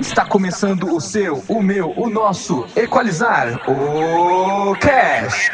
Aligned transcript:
Está 0.00 0.24
começando 0.24 0.92
o 0.92 1.00
seu, 1.00 1.44
o 1.48 1.62
meu, 1.62 1.90
o 1.96 2.10
nosso 2.10 2.66
Equalizar 2.74 3.60
o 3.68 4.74
Cast. 4.76 5.52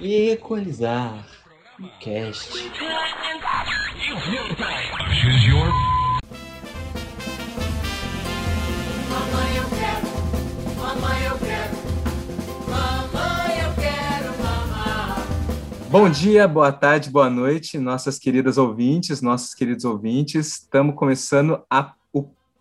Equalizar 0.00 1.24
o 1.80 1.88
Cast. 2.00 2.70
Mamãe, 9.08 9.56
eu 9.56 9.64
quero. 9.68 10.08
Mamãe, 10.76 11.24
eu 11.26 11.38
quero. 11.38 11.76
Mamãe, 12.68 13.60
eu 13.60 13.74
quero 13.74 14.42
mamar. 14.42 15.26
Bom 15.88 16.10
dia, 16.10 16.48
boa 16.48 16.72
tarde, 16.72 17.08
boa 17.08 17.30
noite, 17.30 17.78
nossas 17.78 18.18
queridas 18.18 18.58
ouvintes, 18.58 19.22
nossos 19.22 19.54
queridos 19.54 19.84
ouvintes. 19.84 20.58
Estamos 20.62 20.96
começando 20.96 21.62
a 21.70 21.94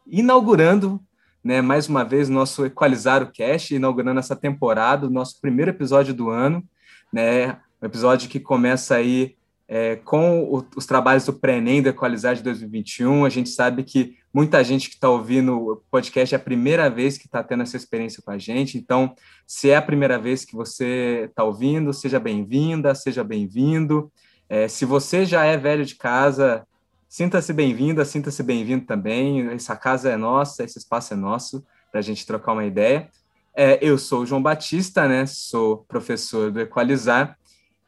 inaugurando, 0.10 1.00
né, 1.44 1.62
mais 1.62 1.88
uma 1.88 2.04
vez 2.04 2.30
nosso 2.30 2.66
Equalizar 2.66 3.24
o 3.24 3.32
Cast, 3.32 3.74
inaugurando 3.76 4.20
essa 4.20 4.36
temporada, 4.36 5.08
o 5.08 5.10
nosso 5.10 5.40
primeiro 5.40 5.72
episódio 5.72 6.14
do 6.14 6.30
ano, 6.30 6.64
né, 7.12 7.58
um 7.82 7.86
episódio 7.86 8.30
que 8.30 8.40
começa 8.40 8.96
aí 8.96 9.36
é, 9.70 9.98
com 9.98 10.44
o- 10.44 10.66
os 10.78 10.86
trabalhos 10.86 11.26
do 11.26 11.34
Pré-ENEM 11.34 11.82
do 11.82 11.90
Equalizar 11.90 12.34
de 12.34 12.42
2021. 12.42 13.26
A 13.26 13.30
gente 13.30 13.50
sabe 13.50 13.84
que 13.84 14.16
muita 14.34 14.64
gente 14.64 14.88
que 14.88 14.96
está 14.96 15.10
ouvindo 15.10 15.58
o 15.58 15.84
podcast 15.92 16.34
é 16.34 16.38
a 16.38 16.42
primeira 16.42 16.90
vez 16.90 17.18
que 17.18 17.26
está 17.26 17.44
tendo 17.44 17.64
essa 17.64 17.76
experiência 17.76 18.22
com 18.24 18.32
a 18.32 18.38
gente, 18.38 18.78
então 18.78 19.14
se 19.46 19.70
é 19.70 19.76
a 19.76 19.82
primeira 19.82 20.18
vez 20.18 20.46
que 20.46 20.56
você 20.56 21.26
está 21.30 21.44
ouvindo, 21.44 21.92
seja 21.94 22.18
bem-vinda, 22.20 22.96
seja 22.96 23.24
bem-vindo. 23.26 24.12
É, 24.50 24.68
se 24.68 24.86
você 24.86 25.26
já 25.26 25.44
é 25.44 25.58
velho 25.58 25.86
de 25.86 25.96
casa, 25.96 26.66
sinta-se 27.08 27.54
bem-vinda, 27.54 28.04
sinta-se 28.06 28.42
bem-vindo 28.44 28.86
também. 28.86 29.50
Essa 29.50 29.76
casa 29.76 30.10
é 30.10 30.18
nossa, 30.18 30.64
esse 30.64 30.78
espaço 30.78 31.14
é 31.14 31.18
nosso 31.18 31.66
para 31.92 32.00
a 32.00 32.04
gente 32.04 32.26
trocar 32.26 32.54
uma 32.54 32.66
ideia. 32.66 33.10
É, 33.56 33.80
eu 33.82 33.98
sou 33.98 34.22
o 34.22 34.26
João 34.26 34.42
Batista, 34.42 35.08
né? 35.08 35.26
Sou 35.26 35.86
professor 35.88 36.52
do 36.52 36.60
Equalizar 36.60 37.38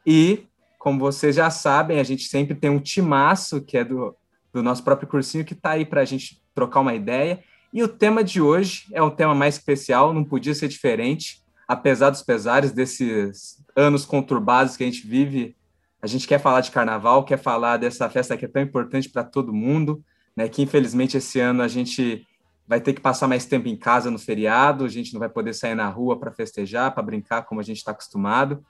e, 0.06 0.48
como 0.80 1.00
vocês 1.00 1.36
já 1.36 1.50
sabem, 1.50 2.00
a 2.00 2.04
gente 2.04 2.24
sempre 2.24 2.56
tem 2.56 2.70
um 2.70 2.80
timaço 2.80 3.62
que 3.62 3.78
é 3.78 3.84
do, 3.84 4.16
do 4.52 4.64
nosso 4.64 4.84
próprio 4.84 5.08
cursinho 5.08 5.46
que 5.46 5.54
está 5.54 5.72
aí 5.72 5.86
para 5.86 6.02
a 6.02 6.06
gente 6.06 6.42
trocar 6.56 6.80
uma 6.80 6.96
ideia. 6.96 7.44
E 7.72 7.84
o 7.84 7.88
tema 7.88 8.24
de 8.24 8.42
hoje 8.42 8.86
é 8.94 9.02
um 9.02 9.12
tema 9.12 9.36
mais 9.36 9.56
especial, 9.56 10.14
não 10.14 10.24
podia 10.24 10.56
ser 10.56 10.68
diferente 10.68 11.44
apesar 11.70 12.10
dos 12.10 12.24
pesares 12.24 12.72
desses 12.72 13.64
anos 13.76 14.04
conturbados 14.04 14.76
que 14.76 14.84
a 14.84 14.88
gente 14.88 15.06
vive, 15.06 15.56
a 16.02 16.08
gente 16.08 16.28
quer 16.28 16.40
falar 16.40 16.62
de 16.62 16.72
carnaval, 16.72 17.24
quer 17.24 17.38
falar 17.38 17.78
dessa 17.78 18.10
festa 18.10 18.38
que 18.38 18.46
é 18.46 18.48
tão 18.48 18.62
importante 18.62 19.10
para 19.10 19.24
todo 19.24 19.54
mundo, 19.54 20.04
né? 20.36 20.48
Que 20.48 20.62
infelizmente 20.62 21.18
esse 21.18 21.40
ano 21.40 21.62
a 21.62 21.68
gente 21.68 22.26
vai 22.68 22.80
ter 22.80 22.94
que 22.94 23.02
passar 23.02 23.28
mais 23.28 23.46
tempo 23.46 23.68
em 23.68 23.76
casa 23.76 24.12
no 24.12 24.20
feriado, 24.20 24.86
a 24.86 24.88
gente 24.88 25.12
não 25.12 25.20
vai 25.20 25.28
poder 25.28 25.54
sair 25.54 25.76
na 25.76 25.90
rua 25.90 26.20
para 26.20 26.32
festejar, 26.32 26.94
para 26.94 27.04
brincar 27.04 27.42
como 27.42 27.60
a 27.60 27.64
gente 27.64 27.78
está 27.78 27.92
acostumado, 27.92 28.64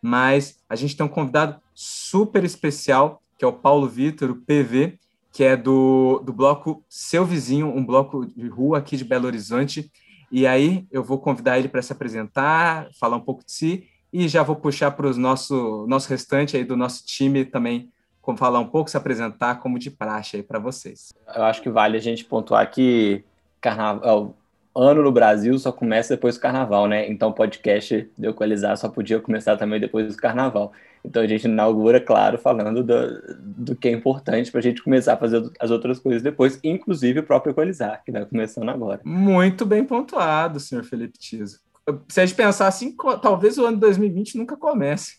mas 0.00 0.58
a 0.68 0.76
gente 0.76 0.94
tem 0.94 1.06
um 1.06 1.08
convidado 1.08 1.60
super 1.74 2.44
especial, 2.44 3.22
que 3.38 3.44
é 3.44 3.48
o 3.48 3.52
Paulo 3.52 3.88
Vitor, 3.88 4.30
o 4.30 4.36
PV, 4.36 4.98
que 5.32 5.42
é 5.42 5.56
do, 5.56 6.20
do 6.24 6.32
bloco 6.32 6.84
Seu 6.88 7.24
Vizinho, 7.24 7.74
um 7.74 7.84
bloco 7.84 8.26
de 8.26 8.46
rua 8.46 8.78
aqui 8.78 8.96
de 8.96 9.04
Belo 9.04 9.26
Horizonte, 9.26 9.90
e 10.30 10.46
aí 10.46 10.86
eu 10.90 11.02
vou 11.02 11.18
convidar 11.18 11.58
ele 11.58 11.68
para 11.68 11.82
se 11.82 11.92
apresentar, 11.92 12.88
falar 13.00 13.16
um 13.16 13.20
pouco 13.20 13.44
de 13.44 13.52
si 13.52 13.88
e 14.12 14.28
já 14.28 14.42
vou 14.42 14.56
puxar 14.56 14.90
para 14.92 15.06
o 15.06 15.16
nosso, 15.16 15.86
nosso 15.88 16.08
restante 16.08 16.56
aí 16.56 16.64
do 16.64 16.76
nosso 16.76 17.04
time 17.04 17.44
também, 17.44 17.90
como 18.20 18.38
falar 18.38 18.60
um 18.60 18.66
pouco, 18.66 18.90
se 18.90 18.96
apresentar 18.96 19.56
como 19.56 19.78
de 19.78 19.90
praxe 19.90 20.36
aí 20.36 20.42
para 20.42 20.58
vocês. 20.58 21.12
Eu 21.34 21.44
acho 21.44 21.62
que 21.62 21.70
vale 21.70 21.96
a 21.96 22.00
gente 22.00 22.24
pontuar 22.24 22.70
que 22.70 23.24
carnaval, 23.60 24.34
ano 24.74 25.02
no 25.02 25.10
Brasil 25.10 25.58
só 25.58 25.72
começa 25.72 26.14
depois 26.14 26.36
do 26.36 26.40
carnaval, 26.40 26.86
né? 26.86 27.08
Então 27.08 27.30
o 27.30 27.32
podcast 27.32 28.10
de 28.16 28.28
Equalizar 28.28 28.76
só 28.76 28.88
podia 28.88 29.18
começar 29.18 29.56
também 29.56 29.80
depois 29.80 30.14
do 30.14 30.20
carnaval. 30.20 30.72
Então 31.04 31.22
a 31.22 31.26
gente 31.26 31.44
inaugura, 31.44 32.00
claro, 32.00 32.36
falando 32.36 32.82
do, 32.82 33.36
do 33.38 33.76
que 33.76 33.88
é 33.88 33.92
importante 33.92 34.50
para 34.50 34.60
a 34.60 34.62
gente 34.62 34.82
começar 34.82 35.14
a 35.14 35.16
fazer 35.16 35.50
as 35.60 35.70
outras 35.70 35.98
coisas 35.98 36.20
depois, 36.20 36.58
inclusive 36.62 37.20
o 37.20 37.22
próprio 37.22 37.52
Equalizar, 37.52 38.02
que 38.04 38.10
está 38.10 38.26
começando 38.26 38.68
agora. 38.68 39.00
Muito 39.04 39.64
bem 39.64 39.84
pontuado, 39.84 40.60
senhor 40.60 40.84
Felipe 40.84 41.16
Tiso. 41.18 41.60
Se 42.08 42.20
a 42.20 42.26
gente 42.26 42.36
pensar 42.36 42.66
assim, 42.66 42.96
talvez 43.22 43.58
o 43.58 43.64
ano 43.64 43.78
2020 43.78 44.38
nunca 44.38 44.56
comece 44.56 45.18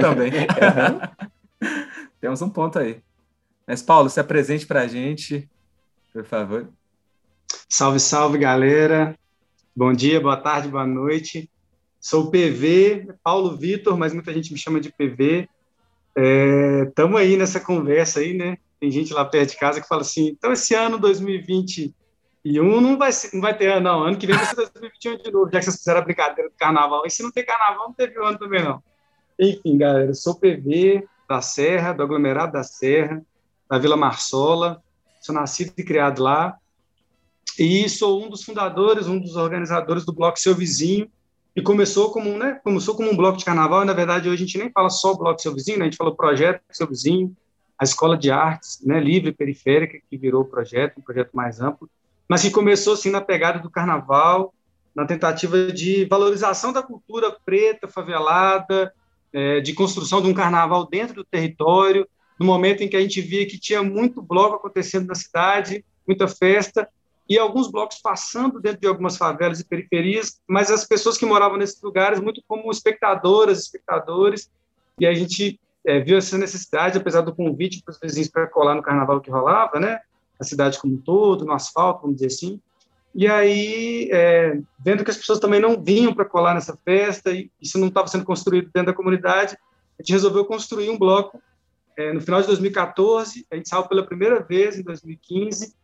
também. 0.00 0.32
Temos 2.20 2.40
um 2.40 2.48
ponto 2.48 2.78
aí. 2.78 3.02
Mas, 3.66 3.82
Paulo, 3.82 4.08
se 4.08 4.18
apresente 4.18 4.66
para 4.66 4.82
a 4.82 4.86
gente, 4.86 5.48
por 6.12 6.24
favor. 6.24 6.68
Salve, 7.68 8.00
salve, 8.00 8.38
galera. 8.38 9.18
Bom 9.76 9.92
dia, 9.92 10.20
boa 10.20 10.36
tarde, 10.36 10.68
boa 10.68 10.86
noite. 10.86 11.50
Sou 12.00 12.24
o 12.24 12.30
PV, 12.30 13.14
Paulo 13.22 13.56
Vitor, 13.56 13.96
mas 13.96 14.14
muita 14.14 14.32
gente 14.32 14.52
me 14.52 14.58
chama 14.58 14.80
de 14.80 14.90
PV. 14.90 15.48
Estamos 16.88 17.20
aí 17.20 17.36
nessa 17.36 17.60
conversa 17.60 18.20
aí, 18.20 18.34
né? 18.34 18.56
Tem 18.80 18.90
gente 18.90 19.12
lá 19.12 19.24
perto 19.24 19.50
de 19.50 19.58
casa 19.58 19.80
que 19.80 19.86
fala 19.86 20.00
assim, 20.00 20.28
então 20.28 20.52
esse 20.52 20.74
ano 20.74 20.98
2021 22.44 22.80
não 22.80 22.98
vai, 22.98 23.10
não 23.32 23.40
vai 23.40 23.56
ter 23.56 23.68
ano, 23.68 23.80
não. 23.80 24.02
Ano 24.04 24.18
que 24.18 24.26
vem 24.26 24.36
vai 24.36 24.46
ser 24.46 24.56
2021 24.56 25.16
de 25.18 25.30
novo, 25.30 25.50
já 25.52 25.58
que 25.58 25.64
vocês 25.64 25.76
fizeram 25.76 26.00
a 26.00 26.04
brincadeira 26.04 26.50
do 26.50 26.56
carnaval. 26.56 27.06
E 27.06 27.10
se 27.10 27.22
não 27.22 27.30
tem 27.30 27.44
carnaval, 27.44 27.88
não 27.88 27.94
teve 27.94 28.18
ano 28.18 28.38
também, 28.38 28.62
não. 28.62 28.82
Enfim, 29.38 29.78
galera, 29.78 30.10
eu 30.10 30.14
sou 30.14 30.34
PV 30.34 31.06
da 31.28 31.40
Serra, 31.40 31.92
do 31.92 32.02
aglomerado 32.02 32.52
da 32.52 32.62
Serra, 32.62 33.22
da 33.68 33.78
Vila 33.78 33.96
Marsola. 33.96 34.82
Sou 35.20 35.34
nascido 35.34 35.72
e 35.78 35.84
criado 35.84 36.22
lá 36.22 36.58
e 37.58 37.88
sou 37.88 38.24
um 38.24 38.28
dos 38.28 38.42
fundadores, 38.42 39.06
um 39.06 39.18
dos 39.18 39.36
organizadores 39.36 40.04
do 40.04 40.12
Bloco 40.12 40.38
Seu 40.38 40.54
Vizinho, 40.54 41.10
e 41.54 41.60
começou 41.60 42.10
como, 42.10 42.30
um, 42.30 42.38
né, 42.38 42.60
começou 42.64 42.94
como 42.94 43.10
um 43.10 43.16
bloco 43.16 43.36
de 43.36 43.44
carnaval, 43.44 43.82
e 43.82 43.86
na 43.86 43.92
verdade 43.92 44.28
hoje 44.28 44.42
a 44.42 44.46
gente 44.46 44.58
nem 44.58 44.70
fala 44.70 44.88
só 44.88 45.14
Bloco 45.14 45.40
Seu 45.40 45.54
Vizinho, 45.54 45.78
né, 45.78 45.84
a 45.84 45.88
gente 45.88 45.96
fala 45.96 46.14
Projeto 46.14 46.62
Seu 46.70 46.86
Vizinho, 46.86 47.36
a 47.78 47.84
Escola 47.84 48.16
de 48.16 48.30
Artes, 48.30 48.80
né, 48.82 48.98
livre 48.98 49.30
e 49.30 49.34
periférica, 49.34 49.98
que 50.08 50.16
virou 50.16 50.42
o 50.42 50.46
projeto, 50.46 50.98
um 50.98 51.02
projeto 51.02 51.30
mais 51.34 51.60
amplo, 51.60 51.90
mas 52.28 52.42
que 52.42 52.50
começou 52.50 52.94
assim 52.94 53.10
na 53.10 53.20
pegada 53.20 53.58
do 53.58 53.70
carnaval, 53.70 54.54
na 54.94 55.06
tentativa 55.06 55.72
de 55.72 56.04
valorização 56.04 56.72
da 56.72 56.82
cultura 56.82 57.34
preta, 57.44 57.88
favelada, 57.88 58.92
é, 59.32 59.60
de 59.60 59.72
construção 59.72 60.20
de 60.20 60.28
um 60.28 60.34
carnaval 60.34 60.86
dentro 60.86 61.16
do 61.16 61.24
território, 61.24 62.06
no 62.38 62.46
momento 62.46 62.82
em 62.82 62.88
que 62.88 62.96
a 62.96 63.00
gente 63.00 63.20
via 63.20 63.46
que 63.46 63.58
tinha 63.58 63.82
muito 63.82 64.20
bloco 64.20 64.56
acontecendo 64.56 65.06
na 65.06 65.14
cidade, 65.14 65.84
muita 66.06 66.28
festa, 66.28 66.88
e 67.28 67.38
alguns 67.38 67.70
blocos 67.70 67.98
passando 67.98 68.60
dentro 68.60 68.80
de 68.80 68.86
algumas 68.86 69.16
favelas 69.16 69.60
e 69.60 69.64
periferias, 69.64 70.40
mas 70.46 70.70
as 70.70 70.84
pessoas 70.84 71.16
que 71.16 71.24
moravam 71.24 71.56
nesses 71.56 71.80
lugares 71.80 72.20
muito 72.20 72.42
como 72.46 72.70
espectadoras, 72.70 73.60
espectadores, 73.60 74.50
e 74.98 75.06
a 75.06 75.14
gente 75.14 75.58
é, 75.86 76.00
viu 76.00 76.18
essa 76.18 76.36
necessidade, 76.36 76.98
apesar 76.98 77.22
do 77.22 77.34
convite 77.34 77.82
para 77.82 77.92
os 77.92 77.98
vizinhos 78.00 78.28
para 78.28 78.46
colar 78.46 78.74
no 78.74 78.82
carnaval 78.82 79.20
que 79.20 79.30
rolava, 79.30 79.80
né, 79.80 80.00
a 80.42 80.44
cidade 80.44 80.78
como 80.78 80.94
um 80.94 80.98
todo, 80.98 81.44
no 81.44 81.52
asfalto, 81.52 82.02
vamos 82.02 82.16
dizer 82.16 82.28
assim, 82.28 82.60
e 83.14 83.28
aí, 83.28 84.08
é, 84.10 84.58
vendo 84.82 85.04
que 85.04 85.10
as 85.10 85.16
pessoas 85.16 85.38
também 85.38 85.60
não 85.60 85.82
vinham 85.82 86.14
para 86.14 86.24
colar 86.24 86.54
nessa 86.54 86.76
festa, 86.82 87.30
e 87.30 87.50
isso 87.60 87.78
não 87.78 87.88
estava 87.88 88.06
sendo 88.06 88.24
construído 88.24 88.70
dentro 88.72 88.86
da 88.86 88.96
comunidade, 88.96 89.56
a 89.98 90.02
gente 90.02 90.12
resolveu 90.12 90.44
construir 90.46 90.88
um 90.88 90.98
bloco 90.98 91.40
é, 91.96 92.12
no 92.12 92.22
final 92.22 92.40
de 92.40 92.46
2014, 92.46 93.46
a 93.50 93.56
gente 93.56 93.68
saiu 93.68 93.84
pela 93.84 94.04
primeira 94.04 94.40
vez 94.40 94.78
em 94.78 94.82
2015, 94.82 95.74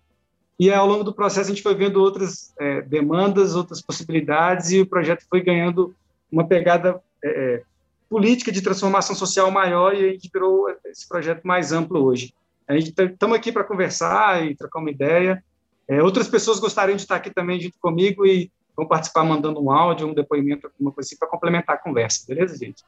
e 0.58 0.72
ao 0.72 0.86
longo 0.86 1.04
do 1.04 1.12
processo 1.12 1.50
a 1.50 1.54
gente 1.54 1.62
foi 1.62 1.74
vendo 1.74 2.00
outras 2.00 2.52
é, 2.58 2.80
demandas, 2.80 3.54
outras 3.54 3.82
possibilidades, 3.82 4.70
e 4.70 4.80
o 4.80 4.86
projeto 4.86 5.26
foi 5.28 5.42
ganhando 5.42 5.94
uma 6.32 6.46
pegada 6.46 7.00
é, 7.22 7.62
política 8.08 8.50
de 8.50 8.62
transformação 8.62 9.14
social 9.14 9.50
maior, 9.50 9.94
e 9.94 10.08
a 10.08 10.12
gente 10.12 10.30
virou 10.32 10.66
esse 10.86 11.06
projeto 11.06 11.46
mais 11.46 11.72
amplo 11.72 12.02
hoje. 12.02 12.32
A 12.68 12.74
gente 12.74 12.88
estamos 12.90 13.36
aqui 13.36 13.50
para 13.50 13.64
conversar 13.64 14.44
e 14.44 14.54
trocar 14.54 14.80
uma 14.80 14.90
ideia. 14.90 15.42
É, 15.88 16.02
outras 16.02 16.28
pessoas 16.28 16.60
gostariam 16.60 16.96
de 16.96 17.02
estar 17.02 17.16
aqui 17.16 17.30
também 17.30 17.58
junto 17.58 17.78
comigo 17.80 18.26
e 18.26 18.52
vão 18.76 18.86
participar 18.86 19.24
mandando 19.24 19.60
um 19.60 19.70
áudio, 19.70 20.06
um 20.06 20.12
depoimento, 20.14 20.66
alguma 20.66 20.92
coisa 20.92 21.08
assim, 21.08 21.16
para 21.16 21.28
complementar 21.28 21.76
a 21.76 21.78
conversa, 21.78 22.26
beleza, 22.28 22.56
gente? 22.56 22.84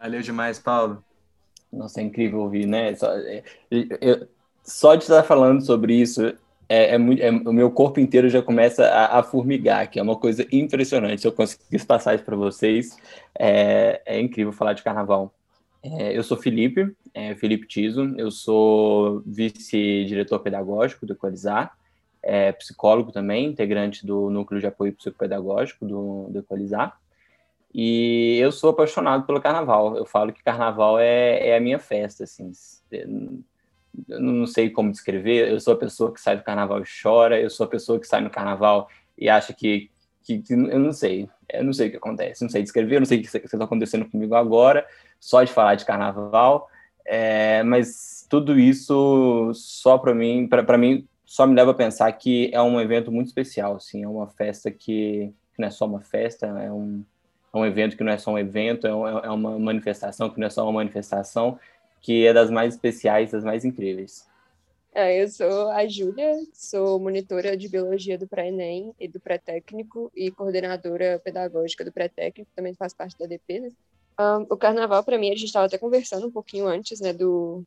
Valeu 0.00 0.20
demais, 0.20 0.58
Paulo. 0.58 1.02
Nossa, 1.72 2.00
é 2.00 2.04
incrível 2.04 2.40
ouvir, 2.40 2.66
né? 2.66 2.94
Só, 2.96 3.10
é, 3.12 3.42
eu- 3.70 4.28
só 4.64 4.96
de 4.96 5.04
estar 5.04 5.22
falando 5.22 5.64
sobre 5.64 5.94
isso, 5.94 6.26
é, 6.68 6.94
é 6.94 6.96
é- 6.96 7.30
o 7.30 7.52
meu 7.52 7.70
corpo 7.70 8.00
inteiro 8.00 8.28
já 8.28 8.42
começa 8.42 8.84
a, 8.86 9.20
a 9.20 9.22
formigar, 9.22 9.88
que 9.88 9.98
é 10.00 10.02
uma 10.02 10.16
coisa 10.16 10.46
impressionante. 10.50 11.20
Se 11.22 11.26
eu 11.28 11.32
conseguisse 11.32 11.86
passar 11.86 12.14
isso 12.14 12.24
para 12.24 12.36
vocês, 12.36 12.96
é, 13.38 14.02
é 14.04 14.20
incrível 14.20 14.52
falar 14.52 14.72
de 14.72 14.82
carnaval. 14.82 15.32
É, 15.84 16.16
eu 16.16 16.22
sou 16.22 16.38
Felipe, 16.38 16.96
é, 17.12 17.34
Felipe 17.34 17.66
Tiso, 17.66 18.14
eu 18.16 18.30
sou 18.30 19.22
vice-diretor 19.26 20.40
pedagógico 20.40 21.04
do 21.04 21.12
Equalizar, 21.12 21.76
é, 22.22 22.52
psicólogo 22.52 23.12
também, 23.12 23.44
integrante 23.44 24.06
do 24.06 24.30
Núcleo 24.30 24.60
de 24.60 24.66
Apoio 24.66 24.94
Psicopedagógico 24.94 25.84
do, 25.84 26.28
do 26.30 26.38
Equalizar. 26.38 26.98
E 27.74 28.38
eu 28.40 28.50
sou 28.50 28.70
apaixonado 28.70 29.26
pelo 29.26 29.42
carnaval. 29.42 29.96
Eu 29.96 30.06
falo 30.06 30.32
que 30.32 30.42
carnaval 30.42 30.98
é, 30.98 31.48
é 31.48 31.56
a 31.56 31.60
minha 31.60 31.78
festa, 31.78 32.24
assim. 32.24 32.50
eu 32.90 34.20
não 34.20 34.46
sei 34.46 34.70
como 34.70 34.90
descrever. 34.90 35.50
Eu 35.50 35.60
sou 35.60 35.74
a 35.74 35.76
pessoa 35.76 36.14
que 36.14 36.20
sai 36.20 36.36
do 36.36 36.44
carnaval 36.44 36.80
e 36.80 36.84
chora, 37.02 37.38
eu 37.38 37.50
sou 37.50 37.66
a 37.66 37.68
pessoa 37.68 38.00
que 38.00 38.06
sai 38.06 38.22
no 38.22 38.30
carnaval 38.30 38.88
e 39.18 39.28
acha 39.28 39.52
que, 39.52 39.90
que, 40.22 40.38
que 40.38 40.54
eu 40.54 40.78
não 40.78 40.92
sei, 40.92 41.28
eu 41.52 41.64
não 41.64 41.72
sei 41.72 41.88
o 41.88 41.90
que 41.90 41.96
acontece, 41.96 42.42
não 42.42 42.48
sei 42.48 42.62
descrever, 42.62 42.96
eu 42.96 43.00
não 43.00 43.06
sei 43.06 43.18
o 43.18 43.22
que 43.22 43.36
está 43.36 43.64
acontecendo 43.64 44.08
comigo 44.08 44.34
agora, 44.34 44.86
só 45.24 45.42
de 45.42 45.50
falar 45.50 45.74
de 45.74 45.86
carnaval, 45.86 46.68
é, 47.02 47.62
mas 47.62 48.26
tudo 48.28 48.58
isso 48.58 49.50
só 49.54 49.96
para 49.96 50.14
mim, 50.14 50.46
para 50.46 50.76
mim, 50.76 51.08
só 51.24 51.46
me 51.46 51.54
leva 51.54 51.70
a 51.70 51.74
pensar 51.74 52.12
que 52.12 52.50
é 52.52 52.60
um 52.60 52.78
evento 52.78 53.10
muito 53.10 53.28
especial, 53.28 53.76
assim, 53.76 54.04
é 54.04 54.06
uma 54.06 54.28
festa 54.28 54.70
que, 54.70 55.32
que 55.54 55.60
não 55.60 55.68
é 55.68 55.70
só 55.70 55.86
uma 55.86 56.02
festa, 56.02 56.44
é 56.46 56.70
um, 56.70 57.02
é 57.54 57.56
um 57.56 57.64
evento 57.64 57.96
que 57.96 58.04
não 58.04 58.12
é 58.12 58.18
só 58.18 58.32
um 58.32 58.38
evento, 58.38 58.86
é, 58.86 58.94
um, 58.94 59.08
é 59.08 59.30
uma 59.30 59.58
manifestação 59.58 60.28
que 60.28 60.38
não 60.38 60.46
é 60.46 60.50
só 60.50 60.62
uma 60.62 60.72
manifestação, 60.72 61.58
que 62.02 62.26
é 62.26 62.34
das 62.34 62.50
mais 62.50 62.74
especiais, 62.74 63.32
das 63.32 63.42
mais 63.42 63.64
incríveis. 63.64 64.28
É, 64.92 65.22
eu 65.22 65.28
sou 65.28 65.70
a 65.70 65.88
Júlia, 65.88 66.34
sou 66.52 67.00
monitora 67.00 67.56
de 67.56 67.66
biologia 67.66 68.18
do 68.18 68.28
pré-ENEM 68.28 68.94
e 69.00 69.08
do 69.08 69.18
pré-técnico 69.18 70.12
e 70.14 70.30
coordenadora 70.30 71.18
pedagógica 71.18 71.82
do 71.82 71.90
pré-técnico, 71.90 72.50
também 72.54 72.74
faz 72.74 72.92
parte 72.92 73.18
da 73.18 73.24
DP, 73.24 73.60
né? 73.60 73.72
Um, 74.18 74.42
o 74.50 74.56
carnaval, 74.56 75.02
para 75.02 75.18
mim, 75.18 75.28
a 75.28 75.34
gente 75.34 75.46
estava 75.46 75.66
até 75.66 75.76
conversando 75.76 76.26
um 76.26 76.30
pouquinho 76.30 76.66
antes, 76.66 77.00
né, 77.00 77.12
do, 77.12 77.64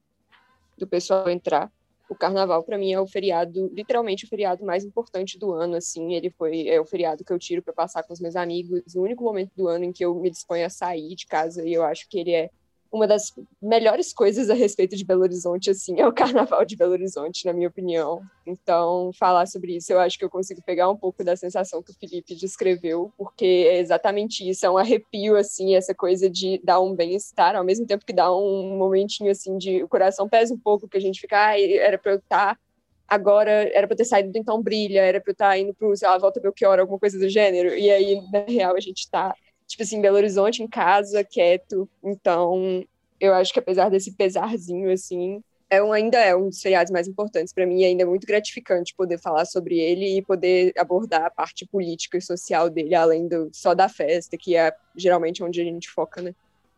do 0.77 0.87
pessoal 0.87 1.29
entrar. 1.29 1.71
O 2.09 2.15
carnaval, 2.15 2.63
para 2.63 2.77
mim, 2.77 2.93
é 2.93 3.01
o 3.01 3.05
feriado, 3.05 3.69
literalmente 3.73 4.23
o 4.23 4.29
feriado 4.29 4.63
mais 4.65 4.85
importante 4.85 5.37
do 5.37 5.51
ano, 5.51 5.75
assim. 5.75 6.13
Ele 6.13 6.29
foi, 6.29 6.67
é 6.69 6.79
o 6.79 6.85
feriado 6.85 7.25
que 7.25 7.33
eu 7.33 7.37
tiro 7.39 7.61
para 7.61 7.73
passar 7.73 8.03
com 8.03 8.13
os 8.13 8.21
meus 8.21 8.37
amigos, 8.37 8.95
o 8.95 9.01
único 9.01 9.23
momento 9.23 9.51
do 9.57 9.67
ano 9.67 9.83
em 9.83 9.91
que 9.91 10.05
eu 10.05 10.15
me 10.15 10.29
disponho 10.29 10.65
a 10.65 10.69
sair 10.69 11.15
de 11.15 11.25
casa, 11.25 11.67
e 11.67 11.73
eu 11.73 11.83
acho 11.83 12.07
que 12.07 12.17
ele 12.17 12.31
é 12.31 12.49
uma 12.91 13.07
das 13.07 13.33
melhores 13.61 14.13
coisas 14.13 14.49
a 14.49 14.53
respeito 14.53 14.95
de 14.95 15.05
Belo 15.05 15.21
Horizonte, 15.21 15.69
assim, 15.69 15.99
é 15.99 16.07
o 16.07 16.13
Carnaval 16.13 16.65
de 16.65 16.75
Belo 16.75 16.93
Horizonte, 16.93 17.45
na 17.45 17.53
minha 17.53 17.67
opinião. 17.67 18.21
Então, 18.45 19.11
falar 19.17 19.45
sobre 19.47 19.75
isso, 19.75 19.91
eu 19.91 19.99
acho 19.99 20.17
que 20.17 20.25
eu 20.25 20.29
consigo 20.29 20.61
pegar 20.61 20.89
um 20.89 20.95
pouco 20.95 21.23
da 21.23 21.35
sensação 21.35 21.83
que 21.83 21.91
o 21.91 21.95
Felipe 21.95 22.35
descreveu, 22.35 23.11
porque 23.17 23.67
é 23.69 23.79
exatamente 23.79 24.47
isso, 24.47 24.65
é 24.65 24.69
um 24.69 24.77
arrepio, 24.77 25.35
assim, 25.35 25.75
essa 25.75 25.93
coisa 25.93 26.29
de 26.29 26.59
dar 26.63 26.79
um 26.79 26.95
bem-estar, 26.95 27.55
ao 27.55 27.63
mesmo 27.63 27.85
tempo 27.85 28.05
que 28.05 28.13
dá 28.13 28.33
um 28.33 28.77
momentinho, 28.77 29.31
assim, 29.31 29.57
de 29.57 29.83
o 29.83 29.87
coração 29.87 30.29
pesa 30.29 30.53
um 30.53 30.59
pouco, 30.59 30.87
que 30.87 30.97
a 30.97 31.01
gente 31.01 31.19
fica, 31.19 31.49
ah, 31.49 31.59
era 31.59 31.97
para 31.97 32.13
eu 32.13 32.17
estar 32.17 32.55
tá 32.55 32.59
agora 33.07 33.51
era 33.73 33.87
para 33.87 33.95
ter 33.95 34.05
saído 34.05 34.31
do 34.31 34.37
Então 34.37 34.61
Brilha, 34.61 34.99
era 34.99 35.21
para 35.21 35.31
eu 35.31 35.33
estar 35.33 35.49
tá 35.49 35.57
indo 35.57 35.73
para, 35.73 35.95
sei 35.95 36.07
lá, 36.07 36.17
Volta 36.17 36.41
Belchior, 36.41 36.77
alguma 36.79 36.99
coisa 36.99 37.17
do 37.17 37.29
gênero, 37.29 37.73
e 37.73 37.89
aí, 37.89 38.21
na 38.31 38.39
real, 38.39 38.75
a 38.75 38.79
gente 38.79 38.99
está 38.99 39.33
tipo 39.67 39.83
assim, 39.83 40.01
Belo 40.01 40.17
Horizonte, 40.17 40.63
em 40.63 40.67
casa, 40.67 41.23
quieto. 41.23 41.87
Então, 42.03 42.83
eu 43.19 43.33
acho 43.33 43.53
que 43.53 43.59
apesar 43.59 43.89
desse 43.89 44.13
pesarzinho, 44.13 44.91
assim, 44.91 45.41
é 45.69 45.83
um, 45.83 45.91
ainda 45.91 46.17
é 46.17 46.35
um 46.35 46.49
dos 46.49 46.61
feriados 46.61 46.91
mais 46.91 47.07
importantes 47.07 47.53
para 47.53 47.65
mim, 47.65 47.83
ainda 47.83 48.03
é 48.03 48.05
muito 48.05 48.25
gratificante 48.25 48.95
poder 48.95 49.19
falar 49.19 49.45
sobre 49.45 49.77
ele 49.77 50.17
e 50.17 50.21
poder 50.21 50.71
abordar 50.77 51.25
a 51.25 51.29
parte 51.29 51.65
política 51.65 52.17
e 52.17 52.21
social 52.21 52.69
dele, 52.69 52.95
além 52.95 53.27
do, 53.27 53.49
só 53.51 53.73
da 53.73 53.89
festa, 53.89 54.37
que 54.37 54.55
é 54.55 54.73
geralmente 54.95 55.43
onde 55.43 55.59
a 55.59 55.63
gente 55.65 55.89
foca, 55.89 56.21
né? 56.21 56.33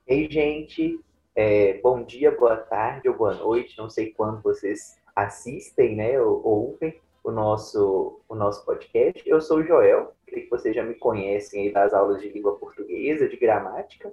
Ei, 0.07 0.29
gente, 0.29 0.99
é, 1.35 1.79
bom 1.83 2.03
dia, 2.03 2.31
boa 2.31 2.57
tarde 2.57 3.07
ou 3.07 3.15
boa 3.15 3.35
noite, 3.35 3.77
não 3.77 3.89
sei 3.89 4.11
quando 4.11 4.41
vocês 4.41 4.97
assistem, 5.15 5.95
né, 5.95 6.19
ou 6.19 6.41
ouvem 6.43 6.99
o 7.23 7.31
nosso, 7.31 8.19
o 8.27 8.33
nosso 8.33 8.65
podcast. 8.65 9.21
Eu 9.25 9.39
sou 9.39 9.59
o 9.59 9.63
Joel, 9.63 10.13
que 10.29 10.49
vocês 10.49 10.75
já 10.75 10.83
me 10.83 10.95
conhecem 10.95 11.63
aí 11.63 11.73
das 11.73 11.93
aulas 11.93 12.21
de 12.21 12.29
língua 12.29 12.57
portuguesa, 12.57 13.27
de 13.27 13.37
gramática. 13.37 14.11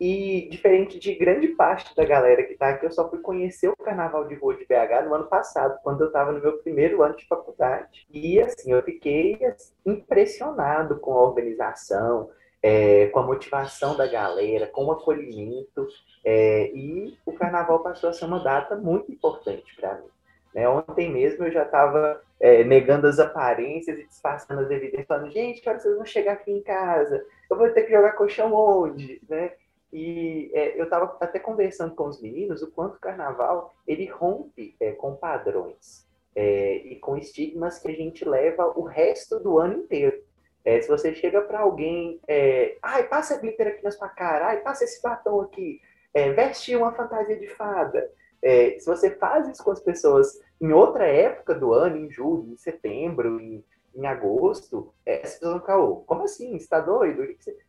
E 0.00 0.48
diferente 0.50 0.98
de 0.98 1.14
grande 1.14 1.48
parte 1.48 1.94
da 1.94 2.04
galera 2.04 2.42
que 2.42 2.54
está 2.54 2.70
aqui, 2.70 2.86
eu 2.86 2.90
só 2.90 3.08
fui 3.08 3.20
conhecer 3.20 3.68
o 3.68 3.76
Carnaval 3.76 4.26
de 4.26 4.34
Rua 4.34 4.56
de 4.56 4.64
BH 4.64 5.06
no 5.06 5.14
ano 5.14 5.26
passado, 5.28 5.78
quando 5.82 6.00
eu 6.00 6.08
estava 6.08 6.32
no 6.32 6.40
meu 6.40 6.58
primeiro 6.58 7.02
ano 7.02 7.14
de 7.14 7.24
faculdade. 7.26 8.04
E 8.10 8.40
assim, 8.40 8.72
eu 8.72 8.82
fiquei 8.82 9.38
impressionado 9.86 10.98
com 10.98 11.12
a 11.12 11.22
organização, 11.22 12.30
é, 12.60 13.06
com 13.08 13.20
a 13.20 13.26
motivação 13.26 13.96
da 13.96 14.06
galera, 14.06 14.66
com 14.66 14.86
o 14.86 14.92
acolhimento. 14.92 15.86
É, 16.24 16.72
e 16.74 17.16
o 17.24 17.32
Carnaval 17.32 17.80
passou 17.80 18.10
a 18.10 18.12
ser 18.12 18.24
uma 18.24 18.42
data 18.42 18.74
muito 18.74 19.12
importante 19.12 19.74
para 19.76 20.00
mim. 20.00 20.08
Né? 20.54 20.68
Ontem 20.68 21.10
mesmo 21.10 21.44
eu 21.44 21.52
já 21.52 21.62
estava 21.62 22.22
é, 22.40 22.64
negando 22.64 23.06
as 23.06 23.18
aparências 23.18 23.98
e 23.98 24.06
disfarçando 24.06 24.60
as 24.60 24.70
evidências, 24.70 25.06
falando, 25.06 25.30
gente, 25.30 25.60
que 25.60 25.72
vocês 25.72 25.96
vão 25.96 26.04
chegar 26.04 26.34
aqui 26.34 26.50
em 26.50 26.62
casa? 26.62 27.24
Eu 27.50 27.56
vou 27.56 27.70
ter 27.70 27.82
que 27.82 27.92
jogar 27.92 28.12
colchão 28.12 28.52
onde? 28.52 29.20
Né? 29.28 29.52
E 29.92 30.50
é, 30.54 30.80
eu 30.80 30.84
estava 30.84 31.16
até 31.20 31.38
conversando 31.38 31.94
com 31.94 32.08
os 32.08 32.20
meninos 32.20 32.62
o 32.62 32.70
quanto 32.70 32.96
o 32.96 33.00
carnaval 33.00 33.74
ele 33.86 34.06
rompe 34.06 34.74
é, 34.80 34.92
com 34.92 35.14
padrões 35.14 36.08
é, 36.34 36.76
e 36.76 36.96
com 36.96 37.16
estigmas 37.16 37.78
que 37.78 37.90
a 37.90 37.94
gente 37.94 38.24
leva 38.24 38.72
o 38.74 38.82
resto 38.82 39.38
do 39.38 39.58
ano 39.58 39.80
inteiro. 39.80 40.18
É, 40.64 40.80
se 40.80 40.88
você 40.88 41.14
chega 41.14 41.42
para 41.42 41.60
alguém, 41.60 42.20
é, 42.26 42.76
ai, 42.82 43.06
passa 43.06 43.38
glitter 43.38 43.68
aqui 43.68 43.84
na 43.84 43.90
sua 43.90 44.08
cara, 44.08 44.46
ai, 44.46 44.60
passa 44.60 44.84
esse 44.84 45.02
batom 45.02 45.40
aqui, 45.40 45.80
veste 46.36 46.76
uma 46.76 46.92
fantasia 46.92 47.38
de 47.38 47.48
fada, 47.48 48.10
é, 48.42 48.76
se 48.78 48.86
você 48.86 49.10
faz 49.10 49.48
isso 49.48 49.62
com 49.62 49.70
as 49.70 49.80
pessoas 49.80 50.40
em 50.60 50.72
outra 50.72 51.06
época 51.06 51.54
do 51.54 51.72
ano, 51.72 51.96
em 51.96 52.10
julho, 52.10 52.52
em 52.52 52.56
setembro, 52.56 53.40
em, 53.40 53.64
em 53.94 54.06
agosto, 54.06 54.92
é, 55.06 55.22
as 55.22 55.34
pessoas 55.34 55.52
vão 55.52 55.60
ficar, 55.60 55.78
oh, 55.78 55.96
como 55.98 56.24
assim? 56.24 56.58
Você 56.58 56.68
tá 56.68 56.80
doido? 56.80 57.22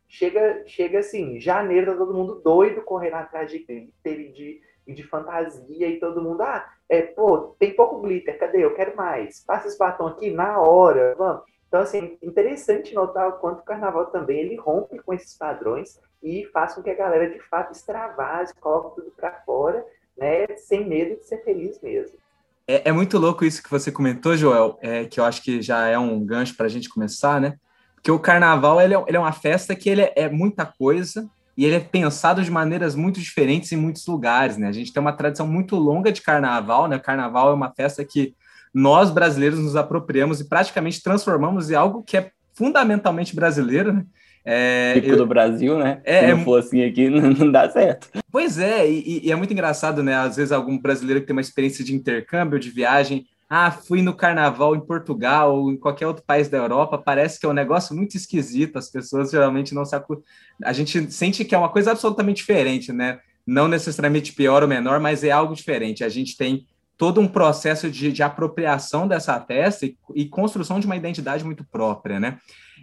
Chega, 0.08 0.62
chega 0.66 0.98
assim, 0.98 1.38
janeiro, 1.38 1.92
tá 1.92 1.98
todo 1.98 2.14
mundo 2.14 2.40
doido 2.42 2.82
correndo 2.82 3.14
atrás 3.14 3.50
de 3.50 3.60
glitter 3.60 4.20
e 4.20 4.32
de, 4.32 4.62
e 4.86 4.92
de 4.92 5.02
fantasia, 5.04 5.86
e 5.88 6.00
todo 6.00 6.22
mundo, 6.22 6.42
ah, 6.42 6.68
é, 6.88 7.02
pô, 7.02 7.54
tem 7.58 7.74
pouco 7.74 8.00
glitter, 8.00 8.38
cadê? 8.38 8.64
Eu 8.64 8.74
quero 8.74 8.96
mais. 8.96 9.44
Passa 9.44 9.68
esse 9.68 9.78
batom 9.78 10.08
aqui 10.08 10.30
na 10.30 10.60
hora, 10.60 11.14
vamos. 11.16 11.42
Então, 11.68 11.80
assim, 11.80 12.16
interessante 12.22 12.94
notar 12.94 13.28
o 13.28 13.38
quanto 13.38 13.60
o 13.60 13.64
carnaval 13.64 14.06
também 14.06 14.40
ele 14.40 14.56
rompe 14.56 14.96
com 15.00 15.12
esses 15.12 15.36
padrões 15.36 16.00
e 16.22 16.44
faz 16.52 16.74
com 16.74 16.82
que 16.82 16.90
a 16.90 16.94
galera 16.94 17.28
de 17.28 17.40
fato 17.40 17.72
extravase, 17.72 18.54
coloque 18.54 18.94
tudo 18.96 19.10
para 19.10 19.32
fora 19.42 19.84
né, 20.16 20.46
sem 20.56 20.88
medo 20.88 21.16
de 21.16 21.26
ser 21.26 21.42
feliz 21.44 21.80
mesmo. 21.82 22.18
É, 22.66 22.88
é 22.88 22.92
muito 22.92 23.18
louco 23.18 23.44
isso 23.44 23.62
que 23.62 23.70
você 23.70 23.92
comentou, 23.92 24.36
Joel, 24.36 24.78
é, 24.80 25.04
que 25.04 25.20
eu 25.20 25.24
acho 25.24 25.42
que 25.42 25.60
já 25.60 25.86
é 25.86 25.98
um 25.98 26.24
gancho 26.24 26.56
para 26.56 26.66
a 26.66 26.68
gente 26.68 26.88
começar, 26.88 27.40
né? 27.40 27.56
Porque 27.94 28.10
o 28.10 28.18
carnaval 28.18 28.80
ele 28.80 28.94
é, 28.94 29.04
ele 29.06 29.16
é 29.16 29.20
uma 29.20 29.32
festa 29.32 29.74
que 29.74 29.88
ele 29.88 30.02
é, 30.02 30.12
é, 30.16 30.28
muita 30.28 30.64
coisa 30.64 31.28
e 31.56 31.64
ele 31.64 31.76
é 31.76 31.80
pensado 31.80 32.42
de 32.42 32.50
maneiras 32.50 32.94
muito 32.94 33.20
diferentes 33.20 33.70
em 33.72 33.76
muitos 33.76 34.06
lugares, 34.06 34.56
né? 34.56 34.68
A 34.68 34.72
gente 34.72 34.92
tem 34.92 35.00
uma 35.00 35.12
tradição 35.12 35.46
muito 35.46 35.76
longa 35.76 36.10
de 36.10 36.22
carnaval, 36.22 36.88
né? 36.88 36.98
Carnaval 36.98 37.50
é 37.50 37.54
uma 37.54 37.72
festa 37.72 38.04
que 38.04 38.34
nós 38.72 39.10
brasileiros 39.10 39.58
nos 39.58 39.76
apropriamos 39.76 40.40
e 40.40 40.48
praticamente 40.48 41.02
transformamos 41.02 41.70
em 41.70 41.74
algo 41.74 42.02
que 42.02 42.16
é 42.16 42.30
fundamentalmente 42.54 43.34
brasileiro, 43.34 43.92
né? 43.92 44.04
É, 44.44 44.94
tipo 44.94 45.12
eu... 45.12 45.16
do 45.16 45.26
Brasil, 45.26 45.78
né? 45.78 46.00
É, 46.04 46.20
Se 46.20 46.32
não 46.32 46.40
é... 46.40 46.44
for 46.44 46.60
assim 46.60 46.84
aqui, 46.84 47.08
não, 47.08 47.50
dá 47.50 47.68
certo. 47.70 48.08
Pois 48.30 48.58
é, 48.58 48.88
e, 48.88 49.26
e, 49.26 49.32
é 49.32 49.36
muito 49.36 49.52
engraçado, 49.52 50.02
né? 50.02 50.14
Às 50.14 50.36
vezes 50.36 50.52
algum 50.52 50.78
brasileiro 50.78 51.20
que 51.20 51.26
tem 51.26 51.34
uma 51.34 51.40
experiência 51.40 51.84
de 51.84 51.94
intercâmbio, 51.94 52.58
de 52.58 52.70
viagem, 52.70 53.26
ah, 53.48 53.70
fui 53.70 54.02
no 54.02 54.14
carnaval 54.14 54.74
em 54.74 54.80
Portugal 54.80 55.56
ou 55.56 55.70
em 55.70 55.76
qualquer 55.76 56.06
outro 56.06 56.24
país 56.26 56.48
da 56.48 56.58
Europa, 56.58 56.98
parece 56.98 57.38
que 57.38 57.46
é 57.46 57.48
um 57.48 57.54
negócio 57.54 57.94
muito 57.94 58.16
esquisito, 58.16 58.76
as 58.76 58.90
pessoas 58.90 59.30
geralmente 59.30 59.74
não 59.74 59.84
se 59.84 59.94
acu... 59.94 60.22
A 60.62 60.72
gente 60.72 61.10
sente 61.12 61.44
que 61.44 61.54
é 61.54 61.58
uma 61.58 61.68
coisa 61.68 61.92
absolutamente 61.92 62.38
diferente, 62.38 62.92
né? 62.92 63.20
Não 63.46 63.68
necessariamente 63.68 64.32
pior 64.32 64.62
ou 64.62 64.68
menor, 64.68 65.00
mas 65.00 65.22
é 65.22 65.30
algo 65.30 65.54
diferente. 65.54 66.02
A 66.02 66.08
gente 66.08 66.36
tem 66.36 66.66
todo 66.96 67.20
um 67.20 67.28
processo 67.28 67.90
de, 67.90 68.12
de 68.12 68.22
apropriação 68.22 69.06
dessa 69.06 69.38
festa 69.40 69.86
e, 69.86 69.96
e 70.14 70.24
construção 70.26 70.80
de 70.80 70.86
uma 70.86 70.96
identidade 70.96 71.44
muito 71.44 71.64
própria, 71.64 72.18
né? 72.18 72.38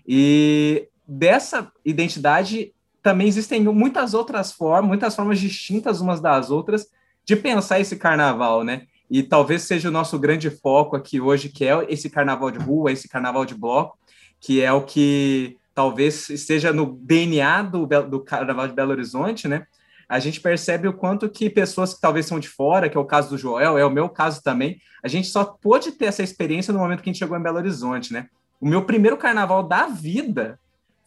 E 0.08 0.88
dessa 1.08 1.72
identidade 1.86 2.74
também 3.02 3.28
existem 3.28 3.62
muitas 3.62 4.14
outras 4.14 4.52
formas, 4.52 4.88
muitas 4.88 5.16
formas 5.16 5.40
distintas 5.40 6.02
umas 6.02 6.22
das 6.22 6.52
outras 6.52 6.88
de 7.26 7.36
pensar 7.36 7.80
esse 7.80 7.96
carnaval, 7.96 8.64
né? 8.64 8.84
E 9.10 9.22
talvez 9.24 9.64
seja 9.64 9.90
o 9.90 9.92
nosso 9.92 10.18
grande 10.18 10.50
foco 10.50 10.96
aqui 10.96 11.20
hoje, 11.20 11.50
que 11.50 11.66
é 11.66 11.86
esse 11.90 12.10
carnaval 12.10 12.50
de 12.50 12.60
rua, 12.60 12.92
esse 12.92 13.10
carnaval 13.10 13.46
de 13.46 13.56
bloco, 13.56 13.98
que 14.40 14.62
é 14.62 14.72
o 14.72 14.84
que 14.84 15.58
talvez 15.74 16.30
esteja 16.30 16.72
no 16.72 16.98
DNA 17.02 17.64
do, 17.64 17.86
do 17.86 18.20
carnaval 18.22 18.68
de 18.68 18.74
Belo 18.74 18.92
Horizonte, 18.92 19.48
né? 19.48 19.66
A 20.08 20.20
gente 20.20 20.42
percebe 20.42 20.88
o 20.88 20.94
quanto 20.94 21.30
que 21.30 21.50
pessoas 21.50 21.94
que 21.94 22.02
talvez 22.02 22.26
são 22.26 22.40
de 22.40 22.50
fora, 22.50 22.90
que 22.90 22.98
é 22.98 23.00
o 23.00 23.06
caso 23.06 23.30
do 23.30 23.38
Joel, 23.38 23.78
é 23.78 23.86
o 23.86 23.90
meu 23.90 24.10
caso 24.10 24.44
também, 24.44 24.80
a 25.04 25.08
gente 25.08 25.28
só 25.28 25.44
pôde 25.44 25.92
ter 25.94 26.06
essa 26.06 26.22
experiência 26.22 26.74
no 26.74 26.80
momento 26.80 27.02
que 27.02 27.10
a 27.10 27.14
gente 27.14 27.20
chegou 27.20 27.38
em 27.38 27.42
Belo 27.42 27.58
Horizonte, 27.58 28.14
né? 28.14 28.28
O 28.60 28.68
meu 28.68 28.86
primeiro 28.86 29.18
carnaval 29.18 29.64
da 29.64 29.88
vida 29.88 30.60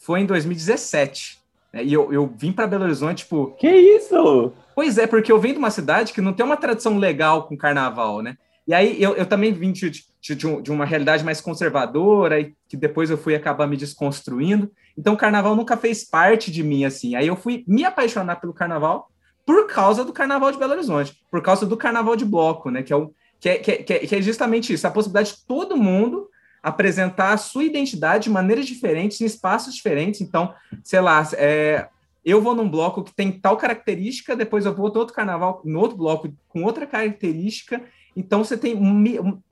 foi 0.05 0.21
em 0.21 0.27
2017. 0.27 1.39
Né? 1.73 1.85
E 1.85 1.93
eu, 1.93 2.13
eu 2.13 2.33
vim 2.37 2.53
para 2.53 2.67
Belo 2.67 2.85
Horizonte, 2.85 3.19
tipo. 3.19 3.55
Que 3.59 3.69
isso? 3.69 4.53
Pois 4.75 4.99
é, 4.99 5.07
porque 5.07 5.33
eu 5.33 5.41
venho 5.41 5.55
de 5.55 5.59
uma 5.59 5.71
cidade 5.71 6.13
que 6.13 6.21
não 6.21 6.33
tem 6.33 6.45
uma 6.45 6.57
tradição 6.57 6.99
legal 6.99 7.49
com 7.49 7.57
carnaval, 7.57 8.21
né? 8.21 8.37
E 8.67 8.75
aí 8.75 9.03
eu, 9.03 9.15
eu 9.15 9.27
também 9.27 9.53
vim 9.53 9.73
de, 9.73 9.91
de, 9.91 10.35
de, 10.35 10.71
uma 10.71 10.85
realidade 10.85 11.25
mais 11.25 11.41
conservadora, 11.41 12.41
e 12.41 12.55
que 12.69 12.77
depois 12.77 13.11
eu 13.11 13.19
fui 13.19 13.35
acabar 13.35 13.67
me 13.67 13.77
desconstruindo. 13.77 14.71
Então 14.97 15.15
o 15.15 15.17
carnaval 15.17 15.55
nunca 15.55 15.77
fez 15.77 16.05
parte 16.05 16.51
de 16.51 16.63
mim, 16.63 16.85
assim. 16.85 17.15
Aí 17.15 17.27
eu 17.27 17.37
fui 17.37 17.65
me 17.67 17.85
apaixonar 17.85 18.37
pelo 18.37 18.55
carnaval 18.55 19.11
por 19.47 19.67
causa 19.67 20.05
do 20.05 20.13
Carnaval 20.13 20.51
de 20.51 20.59
Belo 20.59 20.73
Horizonte, 20.73 21.21
por 21.31 21.43
causa 21.43 21.67
do 21.67 21.77
Carnaval 21.77 22.17
de 22.17 22.25
Bloco, 22.25 22.71
né? 22.71 22.83
Que 22.83 22.95
é, 22.95 22.97
o, 22.97 23.13
que 23.39 23.49
é, 23.51 23.59
que 23.59 23.71
é, 23.71 23.99
que 23.99 24.17
é 24.17 24.23
justamente 24.23 24.73
isso, 24.73 24.87
a 24.87 24.91
possibilidade 24.91 25.33
de 25.33 25.47
todo 25.47 25.77
mundo 25.77 26.31
apresentar 26.65 27.35
a 27.35 27.37
sua 27.37 27.63
identidade 27.63 28.25
de 28.25 28.31
maneiras 28.31 28.65
diferentes, 28.65 29.21
em 29.21 29.27
espaços 29.27 29.75
diferentes. 29.75 30.23
Então, 30.23 30.55
sei 30.83 30.99
lá, 30.99 31.23
é, 31.35 31.89
eu 32.25 32.41
vou 32.41 32.55
num 32.55 32.69
bloco 32.69 33.05
que 33.05 33.15
tem 33.15 33.31
tal 33.31 33.59
característica, 33.59 34.35
depois 34.35 34.65
eu 34.65 34.75
vou 34.75 34.91
no 34.91 34.99
outro 34.99 35.15
carnaval, 35.15 35.61
no 35.63 35.79
outro 35.79 35.99
bloco 35.99 36.33
com 36.49 36.65
outra 36.65 36.87
característica. 36.87 37.83
Então, 38.17 38.43
você 38.43 38.57
tem 38.57 38.75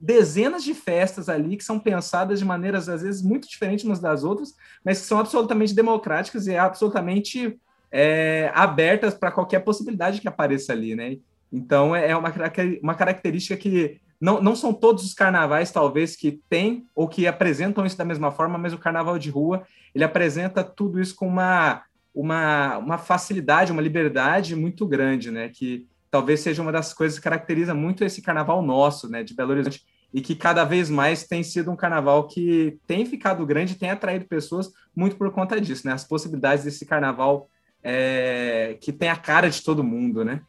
dezenas 0.01 0.63
de 0.63 0.73
festas 0.73 1.29
ali 1.29 1.55
que 1.55 1.63
são 1.63 1.77
pensadas 1.79 2.39
de 2.39 2.45
maneiras, 2.45 2.89
às 2.89 3.03
vezes, 3.03 3.21
muito 3.21 3.47
diferentes 3.47 3.85
umas 3.85 3.99
das 3.99 4.23
outras, 4.23 4.55
mas 4.83 4.99
que 4.99 5.05
são 5.05 5.19
absolutamente 5.19 5.75
democráticas 5.75 6.47
e 6.47 6.57
absolutamente 6.57 7.59
é, 7.91 8.51
abertas 8.55 9.13
para 9.13 9.31
qualquer 9.31 9.59
possibilidade 9.59 10.19
que 10.19 10.27
apareça 10.27 10.73
ali, 10.73 10.95
né? 10.95 11.17
Então, 11.51 11.95
é, 11.95 12.09
é 12.09 12.17
uma, 12.17 12.33
uma 12.81 12.95
característica 12.95 13.55
que 13.55 14.01
não, 14.23 14.41
não 14.41 14.55
são 14.55 14.71
todos 14.73 15.03
os 15.03 15.13
carnavais, 15.13 15.69
talvez, 15.69 16.15
que 16.15 16.39
têm 16.49 16.87
ou 16.95 17.09
que 17.09 17.27
apresentam 17.27 17.85
isso 17.85 17.97
da 17.97 18.05
mesma 18.05 18.31
forma, 18.31 18.57
mas 18.57 18.71
o 18.71 18.77
carnaval 18.77 19.19
de 19.19 19.29
rua, 19.29 19.63
ele 19.93 20.01
apresenta 20.01 20.63
tudo 20.63 21.01
isso 21.01 21.13
com 21.13 21.27
uma, 21.27 21.83
uma, 22.15 22.77
uma 22.77 22.97
facilidade, 22.97 23.73
uma 23.73 23.81
liberdade 23.81 24.55
muito 24.55 24.87
grande, 24.87 25.29
né? 25.29 25.49
Que 25.49 25.85
talvez 26.09 26.39
seja 26.39 26.61
uma 26.61 26.71
das 26.71 26.93
coisas 26.93 27.17
que 27.19 27.23
caracteriza 27.25 27.73
muito 27.73 28.05
esse 28.05 28.21
carnaval 28.21 28.61
nosso, 28.61 29.09
né, 29.09 29.23
de 29.23 29.33
Belo 29.33 29.51
Horizonte, 29.51 29.83
e 30.13 30.21
que 30.21 30.35
cada 30.35 30.63
vez 30.63 30.89
mais 30.89 31.27
tem 31.27 31.43
sido 31.43 31.69
um 31.69 31.75
carnaval 31.75 32.25
que 32.25 32.79
tem 32.87 33.05
ficado 33.05 33.45
grande, 33.45 33.75
tem 33.75 33.89
atraído 33.89 34.23
pessoas 34.23 34.71
muito 34.95 35.17
por 35.17 35.29
conta 35.31 35.59
disso, 35.59 35.85
né? 35.85 35.91
As 35.91 36.05
possibilidades 36.05 36.63
desse 36.63 36.85
carnaval 36.85 37.49
é, 37.83 38.77
que 38.79 38.93
tem 38.93 39.09
a 39.09 39.17
cara 39.17 39.49
de 39.49 39.61
todo 39.61 39.83
mundo, 39.83 40.23
né? 40.23 40.39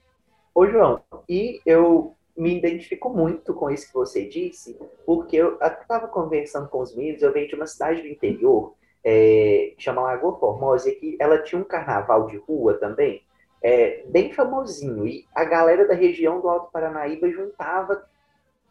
Ô, 0.55 0.65
João, 0.65 1.01
e 1.29 1.61
eu 1.67 2.15
me 2.37 2.57
identifico 2.57 3.09
muito 3.11 3.55
com 3.55 3.71
isso 3.71 3.87
que 3.87 3.95
você 3.95 4.27
disse, 4.27 4.79
porque 5.07 5.37
eu 5.37 5.59
estava 5.61 6.09
conversando 6.09 6.69
com 6.69 6.81
os 6.81 6.95
meninos, 6.95 7.23
eu 7.23 7.33
venho 7.33 7.49
de 7.49 7.55
uma 7.55 7.67
cidade 7.67 8.03
do 8.03 8.09
interior, 8.09 8.75
é, 9.05 9.75
chama 9.79 10.03
Lagoa 10.03 10.39
Formosa, 10.39 10.91
que 10.91 11.17
ela 11.21 11.43
tinha 11.43 11.61
um 11.61 11.65
carnaval 11.65 12.27
de 12.27 12.37
rua 12.39 12.75
também, 12.75 13.23
é, 13.63 14.03
bem 14.07 14.33
famosinho, 14.33 15.07
e 15.07 15.25
a 15.35 15.45
galera 15.45 15.87
da 15.87 15.95
região 15.95 16.41
do 16.41 16.49
Alto 16.49 16.73
Paranaíba 16.73 17.31
juntava 17.31 18.05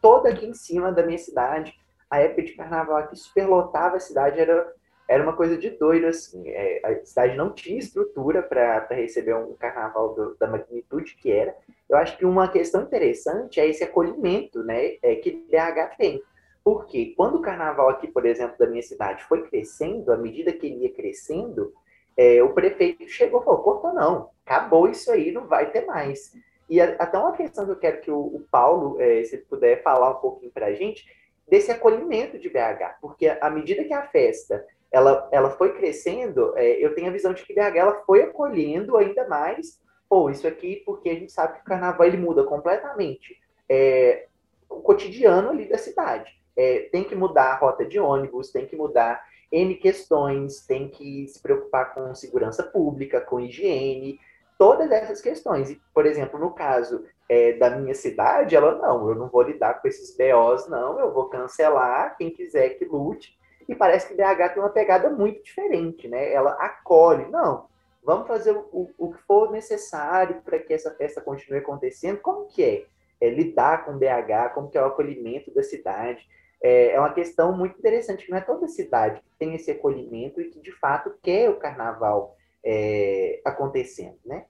toda 0.02 0.28
aqui 0.28 0.46
em 0.46 0.54
cima 0.54 0.92
da 0.92 1.04
minha 1.04 1.18
cidade, 1.18 1.74
a 2.10 2.18
época 2.18 2.42
de 2.42 2.52
carnaval 2.52 2.98
aqui 2.98 3.16
superlotava 3.16 3.96
a 3.96 4.00
cidade, 4.00 4.38
era 4.38 4.70
era 5.08 5.22
uma 5.22 5.34
coisa 5.34 5.56
de 5.56 5.70
doido, 5.70 6.06
assim. 6.06 6.48
É, 6.48 6.80
a 6.84 7.04
cidade 7.04 7.36
não 7.36 7.52
tinha 7.52 7.78
estrutura 7.78 8.42
para 8.42 8.86
receber 8.90 9.34
um 9.34 9.54
carnaval 9.54 10.14
do, 10.14 10.36
da 10.36 10.46
magnitude 10.46 11.16
que 11.16 11.30
era. 11.30 11.54
Eu 11.88 11.96
acho 11.96 12.16
que 12.16 12.24
uma 12.24 12.48
questão 12.48 12.82
interessante 12.82 13.60
é 13.60 13.68
esse 13.68 13.84
acolhimento 13.84 14.62
né, 14.62 14.96
é, 15.02 15.16
que 15.16 15.30
BH 15.50 15.96
tem. 15.98 16.22
Porque 16.62 17.12
quando 17.16 17.36
o 17.36 17.42
carnaval 17.42 17.90
aqui, 17.90 18.08
por 18.08 18.24
exemplo, 18.24 18.56
da 18.58 18.66
minha 18.66 18.82
cidade 18.82 19.22
foi 19.24 19.46
crescendo, 19.46 20.10
à 20.10 20.16
medida 20.16 20.52
que 20.52 20.66
ele 20.66 20.84
ia 20.84 20.92
crescendo, 20.92 21.74
é, 22.16 22.42
o 22.42 22.54
prefeito 22.54 23.06
chegou 23.06 23.42
e 23.42 23.44
falou: 23.44 23.62
cortou 23.62 23.92
não, 23.92 24.30
acabou 24.46 24.88
isso 24.88 25.10
aí, 25.12 25.30
não 25.30 25.46
vai 25.46 25.70
ter 25.70 25.84
mais. 25.84 26.32
E 26.68 26.80
até 26.80 27.18
uma 27.18 27.32
questão 27.32 27.66
que 27.66 27.72
eu 27.72 27.76
quero 27.76 28.00
que 28.00 28.10
o, 28.10 28.18
o 28.18 28.46
Paulo, 28.50 28.98
é, 28.98 29.22
se 29.24 29.36
puder 29.36 29.82
falar 29.82 30.12
um 30.12 30.20
pouquinho 30.20 30.50
para 30.50 30.66
a 30.66 30.72
gente, 30.72 31.04
desse 31.46 31.70
acolhimento 31.70 32.38
de 32.38 32.48
BH, 32.48 32.98
porque 33.02 33.28
à 33.28 33.50
medida 33.50 33.84
que 33.84 33.92
a 33.92 34.06
festa 34.06 34.64
ela, 34.94 35.28
ela 35.32 35.50
foi 35.50 35.72
crescendo, 35.72 36.56
é, 36.56 36.84
eu 36.84 36.94
tenho 36.94 37.08
a 37.08 37.12
visão 37.12 37.34
de 37.34 37.44
que 37.44 37.52
BH 37.52 37.76
ela 37.76 38.02
foi 38.06 38.22
acolhendo 38.22 38.96
ainda 38.96 39.26
mais, 39.26 39.80
pô, 40.08 40.30
isso 40.30 40.46
aqui, 40.46 40.84
porque 40.86 41.10
a 41.10 41.14
gente 41.14 41.32
sabe 41.32 41.54
que 41.54 41.62
o 41.62 41.64
carnaval 41.64 42.06
ele 42.06 42.16
muda 42.16 42.44
completamente 42.44 43.36
é, 43.68 44.28
o 44.70 44.76
cotidiano 44.76 45.50
ali 45.50 45.68
da 45.68 45.78
cidade. 45.78 46.32
É, 46.56 46.88
tem 46.92 47.02
que 47.02 47.16
mudar 47.16 47.46
a 47.46 47.56
rota 47.56 47.84
de 47.84 47.98
ônibus, 47.98 48.52
tem 48.52 48.66
que 48.66 48.76
mudar 48.76 49.20
N 49.50 49.74
questões, 49.74 50.64
tem 50.64 50.88
que 50.88 51.26
se 51.26 51.42
preocupar 51.42 51.92
com 51.92 52.14
segurança 52.14 52.62
pública, 52.62 53.20
com 53.20 53.40
higiene, 53.40 54.20
todas 54.56 54.92
essas 54.92 55.20
questões. 55.20 55.70
E, 55.70 55.80
por 55.92 56.06
exemplo, 56.06 56.38
no 56.38 56.52
caso 56.52 57.04
é, 57.28 57.54
da 57.54 57.70
minha 57.70 57.96
cidade, 57.96 58.54
ela 58.54 58.76
não, 58.76 59.08
eu 59.08 59.16
não 59.16 59.28
vou 59.28 59.42
lidar 59.42 59.82
com 59.82 59.88
esses 59.88 60.16
BOs, 60.16 60.68
não, 60.68 61.00
eu 61.00 61.12
vou 61.12 61.28
cancelar, 61.28 62.16
quem 62.16 62.30
quiser 62.30 62.78
que 62.78 62.84
lute, 62.84 63.36
e 63.68 63.74
parece 63.74 64.08
que 64.08 64.14
BH 64.14 64.54
tem 64.54 64.62
uma 64.62 64.70
pegada 64.70 65.10
muito 65.10 65.42
diferente, 65.42 66.08
né? 66.08 66.32
Ela 66.32 66.52
acolhe, 66.52 67.26
não, 67.30 67.66
vamos 68.02 68.26
fazer 68.26 68.52
o, 68.52 68.90
o 68.98 69.12
que 69.12 69.22
for 69.22 69.50
necessário 69.50 70.42
para 70.42 70.58
que 70.58 70.72
essa 70.72 70.94
festa 70.94 71.20
continue 71.20 71.60
acontecendo. 71.60 72.20
Como 72.20 72.46
que 72.46 72.62
é? 72.62 72.84
é? 73.20 73.30
lidar 73.30 73.84
com 73.84 73.98
BH, 73.98 74.54
como 74.54 74.68
que 74.68 74.78
é 74.78 74.82
o 74.82 74.86
acolhimento 74.86 75.52
da 75.54 75.62
cidade. 75.62 76.26
É, 76.62 76.92
é 76.92 77.00
uma 77.00 77.12
questão 77.12 77.56
muito 77.56 77.78
interessante, 77.78 78.24
que 78.24 78.30
não 78.30 78.38
é 78.38 78.40
toda 78.40 78.68
cidade 78.68 79.20
que 79.20 79.30
tem 79.38 79.54
esse 79.54 79.70
acolhimento 79.70 80.40
e 80.40 80.50
que, 80.50 80.60
de 80.60 80.72
fato, 80.72 81.12
quer 81.22 81.50
o 81.50 81.56
carnaval 81.56 82.36
é, 82.64 83.40
acontecendo, 83.44 84.18
né? 84.24 84.46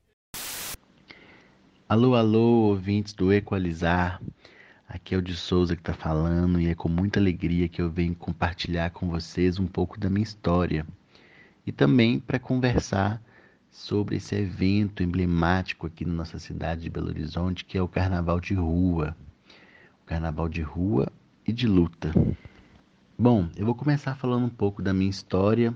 Alô, 1.88 2.14
alô, 2.14 2.68
ouvintes 2.68 3.12
do 3.12 3.33
Equalizar. 3.33 4.21
Aqui 4.94 5.12
é 5.12 5.18
o 5.18 5.22
de 5.22 5.34
Souza 5.34 5.74
que 5.74 5.82
está 5.82 5.92
falando 5.92 6.60
e 6.60 6.68
é 6.68 6.74
com 6.76 6.88
muita 6.88 7.18
alegria 7.18 7.68
que 7.68 7.82
eu 7.82 7.90
venho 7.90 8.14
compartilhar 8.14 8.90
com 8.90 9.08
vocês 9.08 9.58
um 9.58 9.66
pouco 9.66 9.98
da 9.98 10.08
minha 10.08 10.22
história 10.22 10.86
e 11.66 11.72
também 11.72 12.20
para 12.20 12.38
conversar 12.38 13.20
sobre 13.72 14.18
esse 14.18 14.36
evento 14.36 15.02
emblemático 15.02 15.84
aqui 15.84 16.04
na 16.04 16.14
nossa 16.14 16.38
cidade 16.38 16.82
de 16.82 16.90
Belo 16.90 17.08
Horizonte, 17.08 17.64
que 17.64 17.76
é 17.76 17.82
o 17.82 17.88
Carnaval 17.88 18.38
de 18.38 18.54
Rua. 18.54 19.16
O 20.00 20.06
Carnaval 20.06 20.48
de 20.48 20.62
Rua 20.62 21.10
e 21.44 21.52
de 21.52 21.66
Luta. 21.66 22.12
Bom, 23.18 23.48
eu 23.56 23.66
vou 23.66 23.74
começar 23.74 24.14
falando 24.14 24.46
um 24.46 24.48
pouco 24.48 24.80
da 24.80 24.94
minha 24.94 25.10
história. 25.10 25.74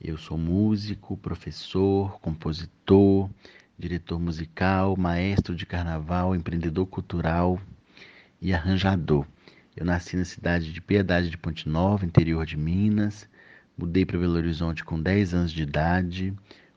Eu 0.00 0.16
sou 0.16 0.38
músico, 0.38 1.16
professor, 1.16 2.20
compositor, 2.20 3.28
diretor 3.76 4.20
musical, 4.20 4.96
maestro 4.96 5.56
de 5.56 5.66
carnaval, 5.66 6.36
empreendedor 6.36 6.86
cultural 6.86 7.58
e 8.40 8.52
arranjador. 8.52 9.26
Eu 9.76 9.84
nasci 9.84 10.16
na 10.16 10.24
cidade 10.24 10.72
de 10.72 10.80
Piedade 10.80 11.30
de 11.30 11.38
Ponte 11.38 11.68
Nova, 11.68 12.04
interior 12.04 12.44
de 12.44 12.56
Minas. 12.56 13.28
Mudei 13.76 14.04
para 14.04 14.18
Belo 14.18 14.34
Horizonte 14.34 14.84
com 14.84 15.00
10 15.00 15.34
anos 15.34 15.52
de 15.52 15.62
idade, 15.62 16.34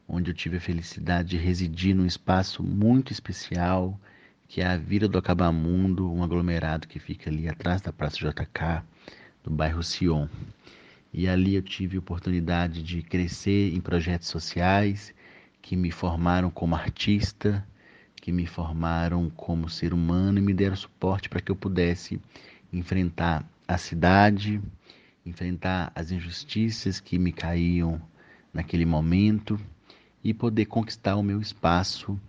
onde 0.08 0.30
eu 0.30 0.36
tive 0.36 0.58
a 0.58 0.62
felicidade 0.62 1.30
de 1.30 1.38
residir 1.38 1.96
num 1.96 2.06
espaço 2.06 2.62
muito 2.62 3.12
especial, 3.12 4.00
que 4.48 4.62
é 4.62 4.68
a 4.68 4.77
Vila 4.77 5.08
do 5.08 5.18
Acabamundo, 5.18 6.12
um 6.12 6.24
aglomerado 6.24 6.88
que 6.88 7.00
fica 7.00 7.30
ali 7.30 7.48
atrás 7.48 7.82
da 7.82 7.91
Praça 7.91 8.18
JK, 8.18 8.84
no 9.46 9.51
bairro 9.51 9.82
Sion. 9.82 10.27
E 11.13 11.27
ali 11.27 11.56
eu 11.56 11.62
tive 11.62 11.98
oportunidade 11.98 12.84
de 12.84 13.01
crescer 13.01 13.74
em 13.74 13.82
projetos 13.82 14.27
sociais 14.27 15.13
que 15.62 15.75
me 15.75 15.91
formaram 15.91 16.50
como 16.50 16.75
artista, 16.75 17.65
que 18.22 18.32
me 18.32 18.46
formaram 18.46 19.30
como 19.32 19.68
ser 19.68 19.94
humano 19.94 20.38
e 20.38 20.42
me 20.42 20.54
deram 20.54 20.75
suporte 20.75 21.28
para 21.28 21.42
que 21.42 21.51
eu 21.51 21.56
pudesse 21.56 22.22
enfrentar 22.72 23.44
a 23.68 23.80
cidade, 23.80 24.62
enfrentar 25.25 25.92
as 25.96 26.12
injustiças 26.12 27.00
que 27.00 27.18
me 27.18 27.32
caíam 27.32 28.00
naquele 28.54 28.86
momento 28.86 29.60
e 30.24 30.36
poder 30.36 30.66
conquistar 30.68 31.16
o 31.16 31.24
meu 31.24 31.42
espaço 31.42 32.20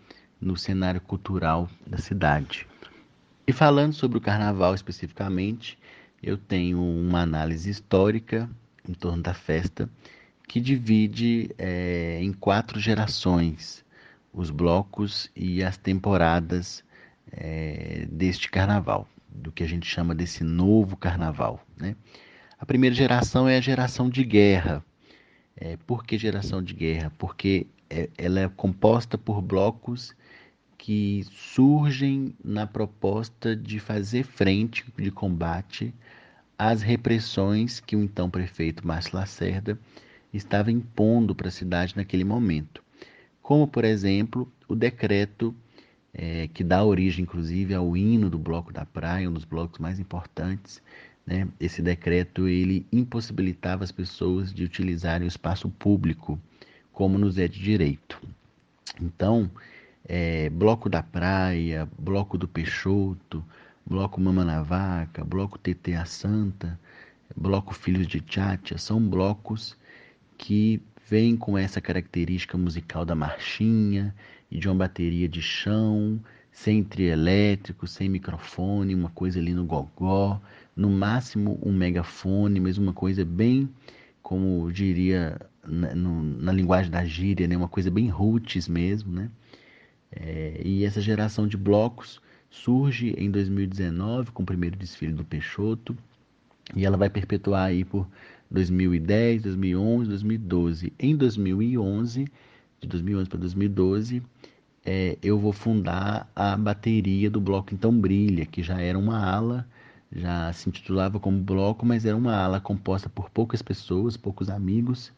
no 0.41 0.57
cenário 0.57 1.01
cultural 1.01 1.69
da 1.87 1.99
cidade. 1.99 2.67
E 3.47 3.53
falando 3.53 3.93
sobre 3.93 4.17
o 4.17 4.21
carnaval 4.21 4.75
especificamente, 4.75 5.79
eu 6.23 6.39
tenho 6.39 6.83
uma 6.83 7.21
análise 7.21 7.69
histórica 7.69 8.49
em 8.89 8.95
torno 8.95 9.23
da 9.23 9.35
festa 9.35 9.91
que 10.49 10.59
divide 10.59 11.51
é, 11.59 12.19
em 12.23 12.33
quatro 12.33 12.81
gerações 12.81 13.85
os 14.33 14.51
blocos 14.51 15.31
e 15.37 15.63
as 15.63 15.77
temporadas 15.77 16.83
é, 17.31 18.07
deste 18.11 18.51
carnaval, 18.51 19.07
do 19.29 19.53
que 19.53 19.63
a 19.63 19.67
gente 19.67 19.87
chama 19.87 20.15
desse 20.15 20.43
novo 20.43 20.97
carnaval. 20.97 21.65
Né? 21.77 21.95
A 22.59 22.65
primeira 22.65 22.95
geração 22.95 23.49
é 23.49 23.59
a 23.59 23.61
geração 23.61 24.09
de 24.09 24.25
guerra. 24.25 24.85
É, 25.57 25.77
por 25.87 26.05
que 26.05 26.17
geração 26.17 26.63
de 26.63 26.73
guerra? 26.73 27.13
Porque 27.19 27.67
é, 27.91 28.09
ela 28.17 28.41
é 28.41 28.49
composta 28.49 29.19
por 29.19 29.43
blocos 29.43 30.15
que 30.79 31.25
surgem 31.31 32.35
na 32.43 32.67
proposta 32.67 33.55
de 33.55 33.79
fazer 33.79 34.25
frente 34.25 34.85
de 34.99 35.11
combate 35.11 35.95
às 36.59 36.83
repressões 36.83 37.79
que 37.81 37.95
o 37.95 38.03
então 38.03 38.29
prefeito 38.29 38.87
Márcio 38.87 39.17
Lacerda 39.17 39.79
estava 40.33 40.73
impondo 40.73 41.35
para 41.35 41.49
a 41.49 41.53
cidade 41.53 41.95
naquele 41.97 42.25
momento 42.25 42.83
como, 43.43 43.67
por 43.67 43.85
exemplo, 43.85 44.51
o 44.69 44.75
decreto 44.75 45.55
é, 46.15 46.49
que 46.49 46.63
dá 46.63 46.85
origem, 46.85 47.25
inclusive, 47.25 47.75
ao 47.75 47.97
hino 47.97 48.31
do 48.31 48.39
Bloco 48.39 48.73
da 48.73 48.85
Praia, 48.85 49.29
um 49.29 49.33
dos 49.33 49.45
blocos 49.45 49.79
mais 49.79 49.99
importantes. 49.99 50.83
Né? 51.27 51.49
Esse 51.59 51.83
decreto 51.83 52.47
ele 52.49 52.87
impossibilitava 52.93 53.85
as 53.85 53.93
pessoas 53.93 54.53
de 54.53 54.65
utilizarem 54.65 55.27
o 55.27 55.29
espaço 55.29 55.69
público 55.69 56.39
como 56.93 57.19
nos 57.19 57.39
é 57.39 57.49
de 57.49 57.59
direito. 57.59 58.21
Então, 59.01 59.51
é, 60.05 60.51
Bloco 60.51 60.89
da 60.89 61.03
Praia, 61.03 61.89
Bloco 61.99 62.37
do 62.37 62.47
Peixoto, 62.47 63.45
Bloco 63.85 64.21
Mama 64.21 64.45
na 64.45 64.63
Vaca, 64.63 65.25
Bloco 65.25 65.59
a 65.99 66.05
Santa, 66.05 66.79
Bloco 67.37 67.75
Filhos 67.75 68.07
de 68.07 68.21
Tchatcha, 68.21 68.77
são 68.79 69.01
blocos 69.01 69.77
que 70.37 70.83
vêm 71.09 71.37
com 71.37 71.57
essa 71.59 71.81
característica 71.81 72.57
musical 72.57 73.05
da 73.05 73.15
marchinha 73.15 74.15
e 74.51 74.59
de 74.59 74.69
uma 74.69 74.75
bateria 74.75 75.29
de 75.29 75.43
chão, 75.43 76.21
sem 76.51 76.85
trio 76.85 77.11
elétrico, 77.11 77.87
sem 77.87 78.09
microfone, 78.09 78.95
uma 78.95 79.09
coisa 79.11 79.39
ali 79.39 79.55
no 79.55 79.65
gogó, 79.65 80.41
no 80.77 80.91
máximo 80.91 81.59
um 81.63 81.73
megafone, 81.73 82.61
mas 82.61 82.79
uma 82.79 82.93
coisa 82.93 83.25
bem, 83.25 83.69
como 84.23 84.71
diria 84.71 85.41
na, 85.67 85.95
no, 85.95 86.23
na 86.23 86.53
linguagem 86.53 86.91
da 86.91 87.05
gíria, 87.05 87.47
né? 87.47 87.57
uma 87.57 87.69
coisa 87.69 87.91
bem 87.91 88.09
roots 88.09 88.69
mesmo, 88.69 89.13
né? 89.13 89.31
É, 90.15 90.61
e 90.63 90.85
essa 90.85 91.01
geração 91.01 91.49
de 91.49 91.57
blocos 91.57 92.21
surge 92.51 93.15
em 93.17 93.31
2019 93.31 94.31
com 94.31 94.43
o 94.43 94.47
primeiro 94.47 94.77
desfile 94.77 95.13
do 95.13 95.25
Peixoto 95.25 95.97
e 96.77 96.85
ela 96.85 96.99
vai 96.99 97.09
perpetuar 97.09 97.65
aí 97.65 97.83
por 97.83 98.07
2010, 98.53 99.43
2011, 99.43 100.09
2012. 100.09 100.93
Em 100.99 101.17
2011, 101.17 102.27
de 102.81 102.89
2011 102.89 103.29
para 103.29 103.39
2012, 103.41 104.23
é, 104.85 105.19
eu 105.23 105.39
vou 105.39 105.53
fundar 105.53 106.31
a 106.37 106.57
bateria 106.57 107.31
do 107.31 107.41
bloco 107.41 107.75
Então 107.75 107.93
Brilha, 107.99 108.45
que 108.45 108.63
já 108.63 108.81
era 108.81 108.99
uma 108.99 109.19
ala, 109.25 109.67
já 110.15 110.53
se 110.53 110.69
intitulava 110.69 111.19
como 111.19 111.41
bloco, 111.41 111.87
mas 111.87 112.05
era 112.05 112.17
uma 112.17 112.37
ala 112.37 112.61
composta 112.61 113.09
por 113.09 113.31
poucas 113.31 113.63
pessoas, 113.63 114.17
poucos 114.17 114.51
amigos, 114.51 115.13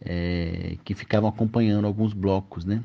é, 0.00 0.76
que 0.84 0.94
ficavam 0.94 1.28
acompanhando 1.28 1.86
alguns 1.86 2.12
blocos, 2.12 2.64
né? 2.64 2.82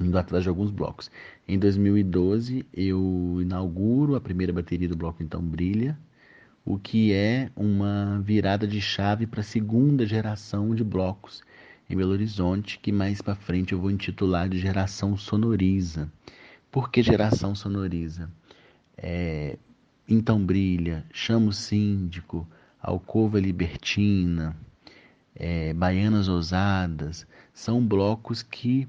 Indo 0.00 0.18
atrás 0.18 0.42
de 0.42 0.48
alguns 0.48 0.70
blocos. 0.70 1.10
Em 1.46 1.58
2012, 1.58 2.66
eu 2.72 3.38
inauguro 3.40 4.16
a 4.16 4.20
primeira 4.20 4.52
bateria 4.52 4.88
do 4.88 4.96
bloco 4.96 5.22
Então 5.22 5.42
Brilha, 5.42 5.98
o 6.70 6.78
que 6.78 7.14
é 7.14 7.50
uma 7.56 8.20
virada 8.22 8.66
de 8.66 8.78
chave 8.78 9.26
para 9.26 9.40
a 9.40 9.42
segunda 9.42 10.04
geração 10.04 10.74
de 10.74 10.84
blocos 10.84 11.42
em 11.88 11.96
Belo 11.96 12.12
Horizonte, 12.12 12.78
que 12.78 12.92
mais 12.92 13.22
para 13.22 13.34
frente 13.34 13.72
eu 13.72 13.80
vou 13.80 13.90
intitular 13.90 14.50
de 14.50 14.58
Geração 14.58 15.16
Sonoriza. 15.16 16.12
Por 16.70 16.90
que 16.90 17.02
Geração 17.02 17.54
Sonoriza? 17.54 18.30
É, 18.98 19.56
então 20.06 20.44
Brilha, 20.44 21.06
Chama 21.10 21.48
o 21.48 21.52
Síndico, 21.54 22.46
Alcova 22.82 23.40
Libertina, 23.40 24.54
é, 25.34 25.72
Baianas 25.72 26.28
Ousadas, 26.28 27.26
são 27.54 27.82
blocos 27.82 28.42
que 28.42 28.86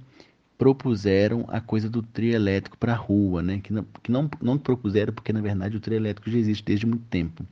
propuseram 0.59 1.45
a 1.47 1.61
coisa 1.61 1.89
do 1.89 2.03
trio 2.03 2.35
elétrico 2.35 2.77
para 2.77 2.91
a 2.91 2.97
rua, 2.97 3.41
né? 3.41 3.61
que, 3.61 3.71
não, 3.71 3.85
que 4.03 4.11
não, 4.11 4.29
não 4.41 4.57
propuseram 4.57 5.13
porque, 5.13 5.31
na 5.31 5.39
verdade, 5.39 5.77
o 5.77 5.79
trio 5.79 5.95
elétrico 5.95 6.29
já 6.29 6.37
existe 6.37 6.65
desde 6.65 6.85
muito 6.85 7.05
tempo. 7.05 7.45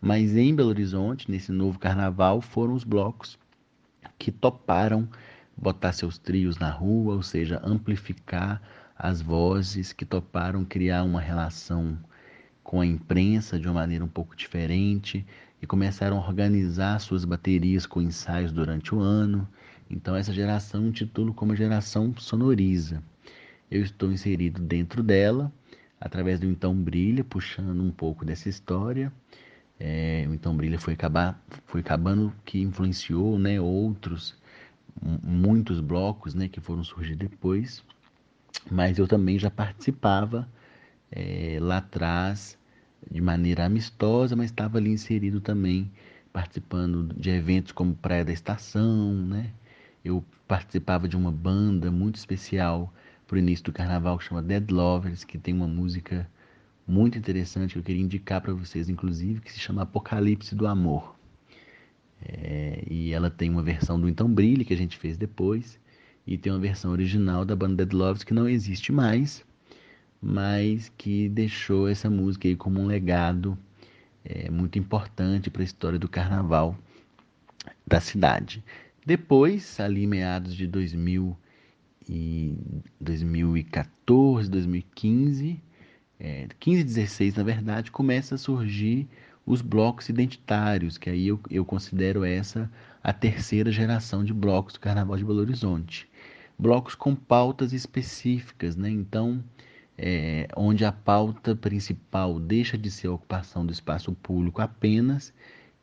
Mas 0.00 0.36
em 0.36 0.54
Belo 0.54 0.68
Horizonte, 0.68 1.28
nesse 1.28 1.50
novo 1.50 1.76
carnaval, 1.76 2.40
foram 2.40 2.74
os 2.74 2.84
blocos 2.84 3.36
que 4.16 4.30
toparam 4.30 5.08
botar 5.56 5.92
seus 5.92 6.18
trios 6.18 6.56
na 6.56 6.70
rua, 6.70 7.16
ou 7.16 7.22
seja, 7.22 7.60
amplificar 7.64 8.62
as 8.96 9.20
vozes, 9.20 9.92
que 9.92 10.04
toparam 10.04 10.64
criar 10.64 11.02
uma 11.02 11.20
relação 11.20 11.98
com 12.62 12.80
a 12.80 12.86
imprensa 12.86 13.58
de 13.58 13.66
uma 13.66 13.74
maneira 13.74 14.04
um 14.04 14.08
pouco 14.08 14.36
diferente 14.36 15.26
e 15.60 15.66
começaram 15.66 16.16
a 16.16 16.24
organizar 16.24 17.00
suas 17.00 17.24
baterias 17.24 17.86
com 17.86 18.00
ensaios 18.00 18.52
durante 18.52 18.94
o 18.94 19.00
ano. 19.00 19.48
Então, 19.92 20.16
essa 20.16 20.32
geração 20.32 20.86
intitulo 20.86 21.34
como 21.34 21.54
geração 21.54 22.14
sonoriza. 22.16 23.02
Eu 23.70 23.82
estou 23.82 24.10
inserido 24.10 24.60
dentro 24.60 25.02
dela, 25.02 25.52
através 26.00 26.40
do 26.40 26.46
Então 26.46 26.74
Brilha, 26.74 27.22
puxando 27.22 27.82
um 27.82 27.90
pouco 27.90 28.24
dessa 28.24 28.48
história. 28.48 29.12
É, 29.78 30.26
o 30.28 30.34
Então 30.34 30.56
Brilha 30.56 30.78
foi, 30.78 30.94
acabar, 30.94 31.42
foi 31.66 31.80
acabando 31.80 32.32
que 32.44 32.60
influenciou 32.60 33.38
né, 33.38 33.60
outros, 33.60 34.34
muitos 35.22 35.80
blocos 35.80 36.34
né, 36.34 36.48
que 36.48 36.60
foram 36.60 36.82
surgir 36.82 37.16
depois. 37.16 37.84
Mas 38.70 38.98
eu 38.98 39.06
também 39.06 39.38
já 39.38 39.50
participava 39.50 40.48
é, 41.10 41.58
lá 41.60 41.78
atrás 41.78 42.58
de 43.10 43.20
maneira 43.20 43.66
amistosa, 43.66 44.34
mas 44.36 44.46
estava 44.46 44.78
ali 44.78 44.90
inserido 44.90 45.40
também, 45.40 45.90
participando 46.32 47.12
de 47.14 47.30
eventos 47.30 47.72
como 47.72 47.94
Praia 47.94 48.24
da 48.24 48.32
Estação, 48.32 49.12
né? 49.14 49.52
Eu 50.04 50.24
participava 50.48 51.08
de 51.08 51.16
uma 51.16 51.30
banda 51.30 51.90
muito 51.90 52.16
especial 52.16 52.92
para 53.26 53.36
o 53.36 53.38
início 53.38 53.64
do 53.64 53.72
carnaval 53.72 54.18
que 54.18 54.24
chama 54.24 54.42
Dead 54.42 54.70
Lovers, 54.70 55.24
que 55.24 55.38
tem 55.38 55.54
uma 55.54 55.66
música 55.66 56.28
muito 56.86 57.16
interessante 57.16 57.72
que 57.72 57.78
eu 57.78 57.82
queria 57.82 58.02
indicar 58.02 58.40
para 58.40 58.52
vocês, 58.52 58.88
inclusive, 58.88 59.40
que 59.40 59.52
se 59.52 59.58
chama 59.58 59.82
Apocalipse 59.82 60.54
do 60.54 60.66
Amor. 60.66 61.16
É, 62.20 62.84
e 62.88 63.12
ela 63.12 63.30
tem 63.30 63.50
uma 63.50 63.62
versão 63.62 64.00
do 64.00 64.08
Então 64.08 64.32
Brilhe, 64.32 64.64
que 64.64 64.74
a 64.74 64.76
gente 64.76 64.98
fez 64.98 65.16
depois, 65.16 65.78
e 66.26 66.36
tem 66.36 66.52
uma 66.52 66.58
versão 66.58 66.90
original 66.90 67.44
da 67.44 67.56
banda 67.56 67.84
Dead 67.84 67.92
Lovers 67.92 68.24
que 68.24 68.34
não 68.34 68.48
existe 68.48 68.92
mais, 68.92 69.44
mas 70.20 70.92
que 70.96 71.28
deixou 71.28 71.88
essa 71.88 72.08
música 72.08 72.46
aí 72.46 72.54
como 72.54 72.80
um 72.80 72.86
legado 72.86 73.58
é, 74.24 74.50
muito 74.50 74.78
importante 74.78 75.50
para 75.50 75.62
a 75.62 75.64
história 75.64 75.98
do 75.98 76.08
carnaval 76.08 76.76
da 77.86 78.00
cidade. 78.00 78.62
Depois, 79.04 79.80
ali 79.80 80.06
meados 80.06 80.54
de 80.54 80.66
2000 80.66 81.36
e 82.08 82.56
2014, 83.00 84.50
2015, 84.50 85.60
é, 86.18 86.48
15 86.58 86.84
16 86.84 87.34
na 87.34 87.42
verdade, 87.42 87.90
começa 87.90 88.36
a 88.36 88.38
surgir 88.38 89.08
os 89.44 89.60
blocos 89.60 90.08
identitários, 90.08 90.96
que 90.96 91.10
aí 91.10 91.28
eu, 91.28 91.40
eu 91.50 91.64
considero 91.64 92.24
essa 92.24 92.70
a 93.02 93.12
terceira 93.12 93.72
geração 93.72 94.24
de 94.24 94.32
blocos 94.32 94.74
do 94.74 94.80
Carnaval 94.80 95.16
de 95.16 95.24
Belo 95.24 95.40
Horizonte. 95.40 96.08
Blocos 96.56 96.94
com 96.94 97.14
pautas 97.14 97.72
específicas, 97.72 98.76
né? 98.76 98.88
Então, 98.88 99.42
é, 99.98 100.46
onde 100.56 100.84
a 100.84 100.92
pauta 100.92 101.56
principal 101.56 102.38
deixa 102.38 102.78
de 102.78 102.90
ser 102.90 103.08
a 103.08 103.12
ocupação 103.12 103.66
do 103.66 103.72
espaço 103.72 104.12
público 104.12 104.62
apenas 104.62 105.34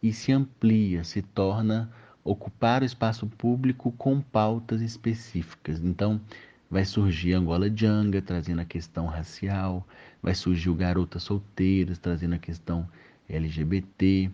e 0.01 0.13
se 0.13 0.31
amplia, 0.31 1.03
se 1.03 1.21
torna 1.21 1.91
ocupar 2.29 2.83
o 2.83 2.85
espaço 2.85 3.25
público 3.25 3.91
com 3.93 4.21
pautas 4.21 4.81
específicas. 4.81 5.79
Então, 5.79 6.21
vai 6.69 6.85
surgir 6.85 7.33
Angola 7.33 7.75
Janga, 7.75 8.21
trazendo 8.21 8.61
a 8.61 8.65
questão 8.65 9.07
racial, 9.07 9.85
vai 10.21 10.35
surgir 10.35 10.69
o 10.69 10.75
Garotas 10.75 11.23
Solteiras, 11.23 11.97
trazendo 11.97 12.35
a 12.35 12.37
questão 12.37 12.87
LGBT 13.27 14.29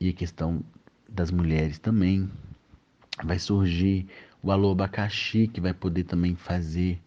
e 0.00 0.08
a 0.08 0.12
questão 0.14 0.62
das 1.06 1.30
mulheres 1.30 1.78
também. 1.78 2.30
Vai 3.22 3.38
surgir 3.38 4.06
o 4.42 4.50
Alô 4.50 4.72
Abacaxi, 4.72 5.48
que 5.48 5.60
vai 5.60 5.74
poder 5.74 6.04
também 6.04 6.34
fazer 6.34 6.98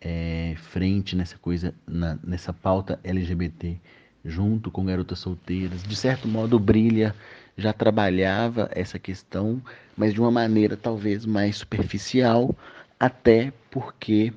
é, 0.00 0.54
frente 0.56 1.14
nessa 1.14 1.36
coisa, 1.36 1.74
na, 1.86 2.18
nessa 2.24 2.54
pauta 2.54 2.98
LGBT, 3.04 3.78
junto 4.24 4.70
com 4.70 4.84
garotas 4.86 5.18
solteiras. 5.18 5.82
De 5.82 5.94
certo 5.94 6.26
modo, 6.26 6.58
Brilha 6.58 7.14
já 7.58 7.72
trabalhava 7.72 8.70
essa 8.72 9.00
questão, 9.00 9.60
mas 9.96 10.14
de 10.14 10.20
uma 10.20 10.30
maneira 10.30 10.76
talvez 10.76 11.26
mais 11.26 11.56
superficial, 11.56 12.56
até 12.98 13.52
porque 13.68 14.32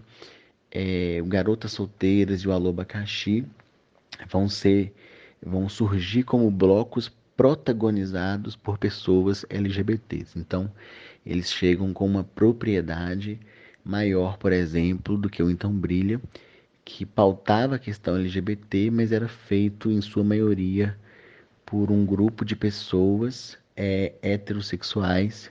é, 0.71 1.19
o 1.21 1.25
Garotas 1.27 1.71
Solteiras 1.71 2.41
e 2.41 2.47
o 2.47 2.51
Alô 2.51 2.69
Abacaxi 2.69 3.45
vão 4.27 4.49
ser, 4.49 4.91
vão 5.41 5.69
surgir 5.69 6.23
como 6.23 6.49
blocos 6.49 7.11
protagonizados 7.37 8.55
por 8.55 8.79
pessoas 8.79 9.45
LGBTs. 9.51 10.39
Então, 10.39 10.71
eles 11.23 11.53
chegam 11.53 11.93
com 11.93 12.07
uma 12.07 12.23
propriedade 12.23 13.39
maior, 13.85 14.37
por 14.37 14.51
exemplo, 14.51 15.15
do 15.15 15.29
que 15.29 15.43
o 15.43 15.49
Então 15.51 15.71
Brilha, 15.71 16.19
que 16.83 17.05
pautava 17.05 17.75
a 17.75 17.79
questão 17.79 18.15
LGBT, 18.15 18.89
mas 18.89 19.11
era 19.11 19.27
feito 19.27 19.91
em 19.91 20.01
sua 20.01 20.23
maioria 20.23 20.97
por 21.71 21.89
um 21.89 22.05
grupo 22.05 22.43
de 22.43 22.53
pessoas 22.53 23.57
é, 23.77 24.11
heterossexuais 24.21 25.49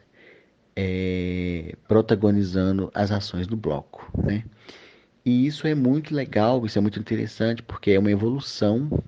é, 0.76 1.74
protagonizando 1.88 2.90
as 2.92 3.10
ações 3.10 3.46
do 3.46 3.56
bloco, 3.56 4.06
né? 4.22 4.44
E 5.24 5.46
isso 5.46 5.66
é 5.66 5.74
muito 5.74 6.14
legal, 6.14 6.66
isso 6.66 6.76
é 6.76 6.80
muito 6.82 7.00
interessante, 7.00 7.62
porque 7.62 7.92
é 7.92 7.98
uma 7.98 8.10
evolução 8.10 9.02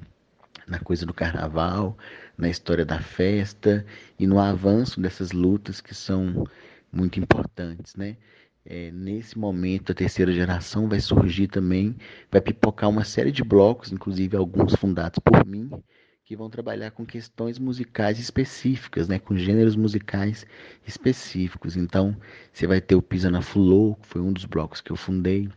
na 0.67 0.79
coisa 0.79 1.05
do 1.05 1.13
carnaval, 1.13 1.99
na 2.37 2.49
história 2.49 2.85
da 2.85 2.99
festa 2.99 3.85
e 4.19 4.27
no 4.27 4.39
avanço 4.39 4.99
dessas 4.99 5.33
lutas 5.33 5.83
que 5.83 5.95
são 5.95 6.47
muito 6.91 7.21
importantes, 7.21 7.95
né? 7.95 8.17
É, 8.65 8.91
nesse 8.91 9.39
momento, 9.39 9.93
a 9.93 9.95
terceira 9.95 10.33
geração 10.33 10.89
vai 10.89 11.01
surgir 11.01 11.49
também, 11.49 11.95
vai 12.31 12.41
pipocar 12.41 12.89
uma 12.89 13.05
série 13.05 13.31
de 13.31 13.45
blocos, 13.45 13.93
inclusive 13.93 14.35
alguns 14.35 14.75
fundados 14.77 15.19
por 15.19 15.45
mim, 15.45 15.71
que 16.33 16.37
vão 16.37 16.49
trabalhar 16.49 16.91
com 16.93 17.05
questões 17.05 17.59
musicais 17.59 18.19
específicas, 18.19 19.07
né, 19.07 19.19
com 19.19 19.37
gêneros 19.37 19.77
musicais 19.77 20.47
específicos. 20.87 21.77
Então, 21.77 22.17
você 22.51 22.67
vai 22.67 22.81
ter 22.81 22.95
o 22.95 23.03
Pisa 23.03 23.31
na 23.31 23.43
que 23.43 24.07
foi 24.09 24.23
um 24.23 24.33
dos 24.33 24.47
blocos 24.47 24.81
que 24.81 24.91
eu 24.91 24.97
fundei, 24.97 25.51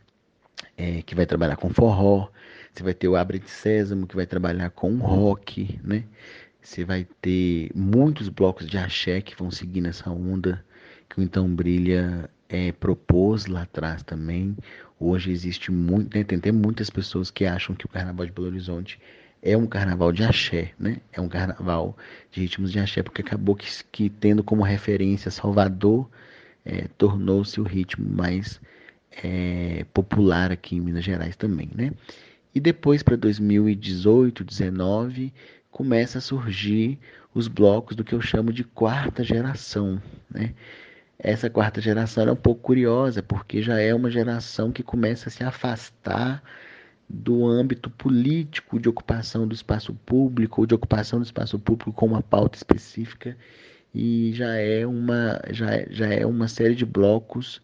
é, 0.76 1.02
que 1.02 1.16
vai 1.16 1.26
trabalhar 1.26 1.56
com 1.56 1.70
forró, 1.70 2.28
você 2.74 2.84
vai 2.84 2.94
ter 2.94 3.08
o 3.08 3.16
Abre 3.16 3.40
de 3.40 3.50
Sésamo, 3.50 4.06
que 4.06 4.18
vai 4.18 4.26
trabalhar 4.26 4.70
com 4.70 4.98
rock, 4.98 5.80
né? 5.82 6.04
Você 6.62 6.84
vai 6.84 7.08
ter 7.22 7.72
muitos 7.74 8.28
blocos 8.28 8.68
de 8.68 8.78
axé 8.78 9.22
que 9.22 9.34
vão 9.34 9.50
seguir 9.50 9.80
nessa 9.80 10.10
onda 10.10 10.62
que 11.08 11.22
o 11.22 11.24
Então 11.24 11.48
Brilha 11.48 12.30
é, 12.50 12.74
propôs 12.74 13.46
lá 13.46 13.62
atrás 13.62 14.04
também. 14.04 14.58
Hoje 15.00 15.32
existe 15.32 15.72
muito, 15.72 16.18
né, 16.18 16.26
tem 16.26 16.38
até 16.38 16.52
muitas 16.52 16.90
pessoas 16.90 17.32
que 17.32 17.46
acham 17.46 17.74
que 17.74 17.86
o 17.86 17.90
Carnaval 17.90 18.26
de 18.26 18.34
Belo 18.34 18.48
Horizonte 18.48 19.00
é 19.46 19.56
um 19.56 19.68
carnaval 19.68 20.12
de 20.12 20.24
axé, 20.24 20.72
né? 20.78 20.98
É 21.14 21.22
um 21.22 21.30
carnaval 21.30 21.96
de 22.32 22.42
ritmos 22.42 22.72
de 22.72 22.80
axé, 22.80 23.04
porque 23.04 23.22
acabou 23.22 23.56
que, 23.56 23.68
que 23.92 24.10
tendo 24.10 24.44
como 24.44 24.64
referência 24.64 25.30
Salvador, 25.30 26.10
é, 26.66 26.88
tornou-se 26.98 27.62
o 27.62 27.64
ritmo 27.64 28.10
mais 28.10 28.60
é, 29.24 29.86
popular 29.94 30.52
aqui 30.52 30.76
em 30.76 30.82
Minas 30.82 31.04
Gerais 31.04 31.36
também, 31.36 31.70
né? 31.76 31.92
E 32.56 32.60
depois 32.60 33.04
para 33.04 33.16
2018, 33.16 34.44
19, 34.44 35.32
começa 35.70 36.18
a 36.18 36.22
surgir 36.22 36.98
os 37.34 37.48
blocos 37.48 37.96
do 37.96 38.04
que 38.04 38.16
eu 38.16 38.22
chamo 38.22 38.52
de 38.52 38.64
quarta 38.64 39.24
geração, 39.24 40.02
né? 40.28 40.56
Essa 41.20 41.52
quarta 41.52 41.80
geração 41.80 42.28
é 42.28 42.32
um 42.32 42.36
pouco 42.36 42.62
curiosa, 42.62 43.22
porque 43.22 43.62
já 43.62 43.80
é 43.80 43.94
uma 43.94 44.10
geração 44.10 44.72
que 44.72 44.82
começa 44.82 45.30
a 45.30 45.32
se 45.32 45.44
afastar 45.44 46.42
do 47.10 47.46
âmbito 47.46 47.90
político 47.90 48.80
de 48.80 48.90
ocupação 48.90 49.48
do 49.48 49.54
espaço 49.54 49.94
público 50.06 50.62
ou 50.62 50.68
de 50.68 50.74
ocupação 50.74 51.20
do 51.20 51.26
espaço 51.26 51.60
público 51.60 51.94
com 51.94 52.08
uma 52.08 52.22
pauta 52.22 52.58
específica 52.58 53.38
e 53.94 54.34
já 54.34 54.56
é 54.56 54.86
uma 54.86 55.40
já, 55.52 55.74
é, 55.74 55.88
já 55.90 56.08
é 56.08 56.26
uma 56.26 56.48
série 56.48 56.76
de 56.76 56.86
blocos 56.86 57.62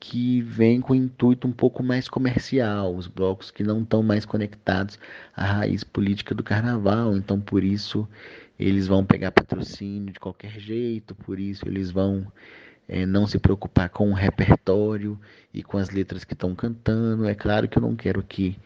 que 0.00 0.42
vem 0.42 0.80
com 0.80 0.96
intuito 0.96 1.46
um 1.46 1.52
pouco 1.52 1.80
mais 1.80 2.08
comercial, 2.08 2.96
os 2.96 3.06
blocos 3.06 3.52
que 3.52 3.62
não 3.62 3.82
estão 3.82 4.02
mais 4.02 4.26
conectados 4.26 4.98
à 5.36 5.44
raiz 5.44 5.84
política 5.84 6.34
do 6.34 6.42
carnaval, 6.42 7.16
então 7.16 7.40
por 7.40 7.62
isso 7.62 8.08
eles 8.58 8.88
vão 8.88 9.04
pegar 9.04 9.30
patrocínio 9.30 10.12
de 10.12 10.18
qualquer 10.18 10.58
jeito, 10.58 11.14
por 11.14 11.38
isso 11.38 11.68
eles 11.68 11.92
vão 11.92 12.26
é, 12.88 13.06
não 13.06 13.26
se 13.26 13.38
preocupar 13.38 13.88
com 13.88 14.10
o 14.10 14.14
repertório 14.14 15.18
e 15.52 15.62
com 15.62 15.78
as 15.78 15.90
letras 15.90 16.24
que 16.24 16.34
estão 16.34 16.54
cantando. 16.54 17.26
É 17.26 17.34
claro 17.34 17.68
que 17.68 17.78
eu 17.78 17.82
não 17.82 17.96
quero 17.96 18.20
aqui 18.20 18.56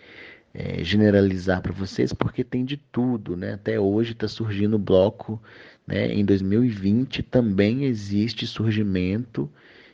é, 0.54 0.82
generalizar 0.82 1.60
para 1.60 1.72
vocês, 1.72 2.12
porque 2.12 2.42
tem 2.42 2.64
de 2.64 2.76
tudo, 2.76 3.36
né? 3.36 3.54
Até 3.54 3.78
hoje 3.78 4.12
está 4.12 4.26
surgindo 4.26 4.78
bloco, 4.78 5.40
né? 5.86 6.12
Em 6.12 6.24
2020 6.24 7.22
também 7.22 7.84
existe 7.84 8.46
surgimento 8.46 9.50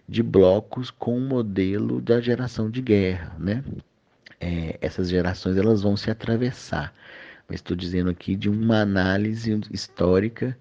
de 0.09 0.23
blocos 0.23 0.91
com 0.91 1.17
o 1.17 1.21
modelo 1.21 2.01
da 2.01 2.21
geração 2.21 2.71
de 2.71 2.81
guerra, 2.81 3.35
né? 3.39 3.65
É, 4.41 4.79
essas 4.81 5.09
gerações 5.09 5.57
elas 5.57 5.83
vão 5.83 5.97
se 5.97 6.11
atravessar, 6.11 6.93
mas 7.49 7.57
estou 7.57 7.77
dizendo 7.77 8.11
aqui 8.11 8.35
de 8.35 8.49
uma 8.49 8.81
análise 8.81 9.61
histórica 9.71 10.57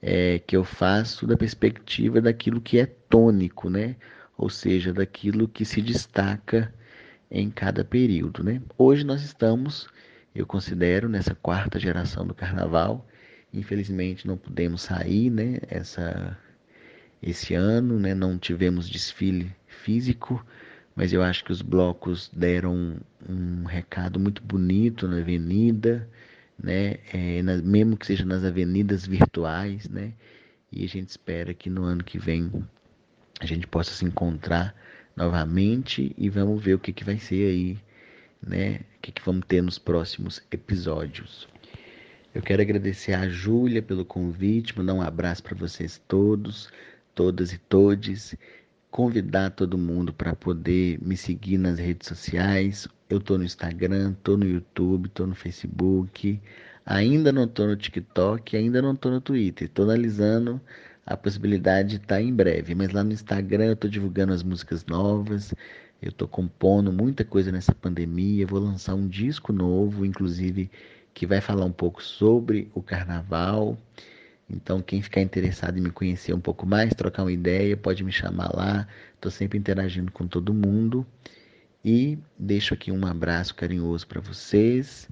é, 0.00 0.38
que 0.38 0.56
eu 0.56 0.64
faço 0.64 1.26
da 1.26 1.36
perspectiva 1.36 2.20
daquilo 2.20 2.60
que 2.60 2.78
é 2.78 2.86
tônico, 2.86 3.68
né? 3.68 3.96
Ou 4.36 4.48
seja, 4.48 4.92
daquilo 4.92 5.48
que 5.48 5.64
se 5.64 5.82
destaca 5.82 6.72
em 7.30 7.50
cada 7.50 7.84
período, 7.84 8.42
né? 8.42 8.62
Hoje 8.76 9.04
nós 9.04 9.22
estamos, 9.22 9.88
eu 10.34 10.46
considero, 10.46 11.08
nessa 11.08 11.34
quarta 11.34 11.78
geração 11.78 12.26
do 12.26 12.34
Carnaval. 12.34 13.06
Infelizmente 13.52 14.26
não 14.26 14.36
pudemos 14.36 14.82
sair, 14.82 15.30
né? 15.30 15.58
Essa, 15.68 16.38
esse 17.22 17.54
ano, 17.54 17.98
né? 17.98 18.14
Não 18.14 18.38
tivemos 18.38 18.88
desfile 18.88 19.52
físico, 19.66 20.44
mas 20.94 21.12
eu 21.12 21.22
acho 21.22 21.44
que 21.44 21.52
os 21.52 21.62
blocos 21.62 22.30
deram 22.32 22.96
um 23.28 23.64
recado 23.64 24.20
muito 24.20 24.42
bonito 24.42 25.08
na 25.08 25.18
avenida, 25.18 26.08
né? 26.62 26.96
É, 27.12 27.42
na, 27.42 27.56
mesmo 27.56 27.96
que 27.96 28.06
seja 28.06 28.24
nas 28.24 28.44
avenidas 28.44 29.06
virtuais, 29.06 29.88
né? 29.88 30.12
E 30.70 30.84
a 30.84 30.88
gente 30.88 31.08
espera 31.08 31.54
que 31.54 31.70
no 31.70 31.84
ano 31.84 32.04
que 32.04 32.18
vem 32.18 32.50
a 33.40 33.46
gente 33.46 33.66
possa 33.66 33.92
se 33.92 34.04
encontrar 34.04 34.74
novamente 35.16 36.14
e 36.16 36.28
vamos 36.28 36.62
ver 36.62 36.74
o 36.74 36.78
que, 36.78 36.92
que 36.92 37.04
vai 37.04 37.18
ser 37.18 37.48
aí, 37.50 37.78
né? 38.42 38.80
O 38.96 39.00
que, 39.02 39.12
que 39.12 39.22
vamos 39.24 39.44
ter 39.46 39.62
nos 39.62 39.78
próximos 39.78 40.42
episódios. 40.50 41.48
Eu 42.34 42.42
quero 42.42 42.60
agradecer 42.60 43.14
a 43.14 43.28
Júlia 43.28 43.82
pelo 43.82 44.04
convite, 44.04 44.76
mandar 44.76 44.94
um 44.94 45.02
abraço 45.02 45.42
para 45.42 45.56
vocês 45.56 46.00
todos, 46.06 46.70
todas 47.14 47.52
e 47.52 47.58
todes 47.58 48.36
convidar 48.90 49.50
todo 49.50 49.78
mundo 49.78 50.12
para 50.12 50.34
poder 50.34 50.98
me 51.00 51.16
seguir 51.16 51.58
nas 51.58 51.78
redes 51.78 52.08
sociais. 52.08 52.88
Eu 53.10 53.20
tô 53.20 53.38
no 53.38 53.44
Instagram, 53.44 54.12
tô 54.22 54.36
no 54.36 54.44
YouTube, 54.44 55.08
tô 55.08 55.26
no 55.26 55.34
Facebook, 55.34 56.38
ainda 56.84 57.32
não 57.32 57.48
tô 57.48 57.66
no 57.66 57.74
TikTok, 57.74 58.54
ainda 58.54 58.82
não 58.82 58.94
tô 58.94 59.08
no 59.10 59.18
Twitter. 59.18 59.66
Tô 59.70 59.84
analisando 59.84 60.60
a 61.06 61.16
possibilidade 61.16 61.88
de 61.90 61.96
estar 61.96 62.16
tá 62.16 62.22
em 62.22 62.34
breve, 62.34 62.74
mas 62.74 62.90
lá 62.92 63.02
no 63.02 63.12
Instagram 63.12 63.64
eu 63.64 63.76
tô 63.76 63.88
divulgando 63.88 64.34
as 64.34 64.42
músicas 64.42 64.84
novas. 64.84 65.54
Eu 66.02 66.12
tô 66.12 66.28
compondo 66.28 66.92
muita 66.92 67.24
coisa 67.24 67.50
nessa 67.50 67.74
pandemia, 67.74 68.46
vou 68.46 68.60
lançar 68.60 68.94
um 68.94 69.08
disco 69.08 69.54
novo, 69.54 70.04
inclusive 70.04 70.70
que 71.14 71.26
vai 71.26 71.40
falar 71.40 71.64
um 71.64 71.72
pouco 71.72 72.02
sobre 72.02 72.70
o 72.74 72.82
carnaval. 72.82 73.78
Então, 74.50 74.82
quem 74.82 75.00
ficar 75.00 75.22
interessado 75.22 75.78
em 75.78 75.80
me 75.80 75.90
conhecer 75.90 76.34
um 76.34 76.40
pouco 76.40 76.66
mais, 76.66 76.94
trocar 76.94 77.22
uma 77.22 77.32
ideia, 77.32 77.74
pode 77.76 78.04
me 78.04 78.12
chamar 78.12 78.54
lá. 78.54 78.86
Estou 79.14 79.30
sempre 79.30 79.58
interagindo 79.58 80.12
com 80.12 80.26
todo 80.26 80.52
mundo. 80.52 81.06
E 81.84 82.18
deixo 82.38 82.74
aqui 82.74 82.90
um 82.90 83.06
abraço 83.06 83.54
carinhoso 83.54 84.06
para 84.06 84.20
vocês. 84.20 85.08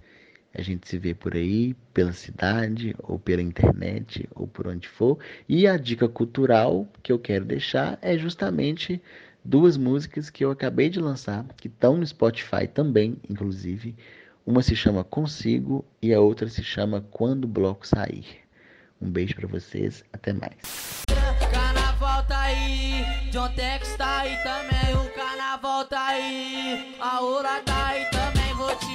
A 0.54 0.62
gente 0.62 0.88
se 0.88 0.98
vê 0.98 1.14
por 1.14 1.34
aí, 1.34 1.74
pela 1.92 2.12
cidade, 2.12 2.94
ou 3.02 3.18
pela 3.18 3.42
internet, 3.42 4.28
ou 4.34 4.46
por 4.46 4.66
onde 4.66 4.88
for. 4.88 5.18
E 5.48 5.66
a 5.66 5.76
dica 5.76 6.08
cultural 6.08 6.88
que 7.02 7.12
eu 7.12 7.18
quero 7.18 7.44
deixar 7.44 7.98
é 8.00 8.16
justamente 8.16 9.02
duas 9.44 9.76
músicas 9.76 10.28
que 10.30 10.44
eu 10.44 10.50
acabei 10.50 10.88
de 10.88 10.98
lançar, 10.98 11.44
que 11.56 11.68
estão 11.68 11.96
no 11.96 12.06
Spotify 12.06 12.66
também, 12.66 13.16
inclusive. 13.28 13.94
Uma 14.46 14.62
se 14.62 14.74
chama 14.74 15.04
Consigo 15.04 15.84
e 16.00 16.14
a 16.14 16.20
outra 16.20 16.48
se 16.48 16.62
chama 16.62 17.04
Quando 17.10 17.44
o 17.44 17.48
Bloco 17.48 17.86
Sair. 17.86 18.26
Um 19.00 19.10
beijo 19.10 19.34
para 19.34 19.46
vocês, 19.46 20.04
até 20.12 20.32
mais. 20.32 21.04
Carnaval 21.52 22.24
tá 22.26 22.40
aí, 22.40 23.04
John 23.30 23.48
Tex 23.50 23.94
tá 23.96 24.20
aí 24.20 24.36
também, 24.42 24.75
tá 25.88 26.06
aí, 26.06 26.94
a 27.00 27.20
Ola 27.22 27.60
tá 27.64 27.86
aí 27.86 28.04
também, 28.10 28.54
vou 28.54 28.74
te. 28.76 28.94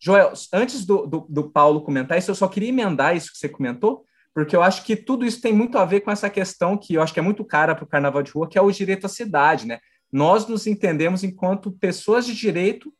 Joel, 0.00 0.32
antes 0.52 0.84
do, 0.86 1.06
do, 1.06 1.26
do, 1.28 1.50
Paulo 1.50 1.82
comentar 1.82 2.18
isso, 2.18 2.30
eu 2.30 2.34
só 2.34 2.48
queria 2.48 2.70
emendar 2.70 3.14
isso 3.14 3.32
que 3.32 3.38
você 3.38 3.48
comentou, 3.48 4.04
porque 4.34 4.56
eu 4.56 4.62
acho 4.62 4.82
que 4.82 4.96
tudo 4.96 5.26
isso 5.26 5.40
tem 5.40 5.52
muito 5.52 5.76
a 5.76 5.84
ver 5.84 6.00
com 6.00 6.10
essa 6.10 6.30
questão 6.30 6.76
que 6.76 6.94
eu 6.94 7.02
acho 7.02 7.12
que 7.12 7.20
é 7.20 7.22
muito 7.22 7.44
cara 7.44 7.74
para 7.74 7.84
o 7.84 7.88
carnaval 7.88 8.22
de 8.22 8.32
rua, 8.32 8.48
que 8.48 8.58
é 8.58 8.62
o 8.62 8.70
direito 8.70 9.04
à 9.04 9.08
cidade, 9.08 9.66
né? 9.66 9.78
Nós 10.10 10.46
nos 10.46 10.66
entendemos 10.66 11.22
enquanto 11.22 11.70
pessoas 11.72 12.24
de 12.24 12.34
direito 12.34 12.92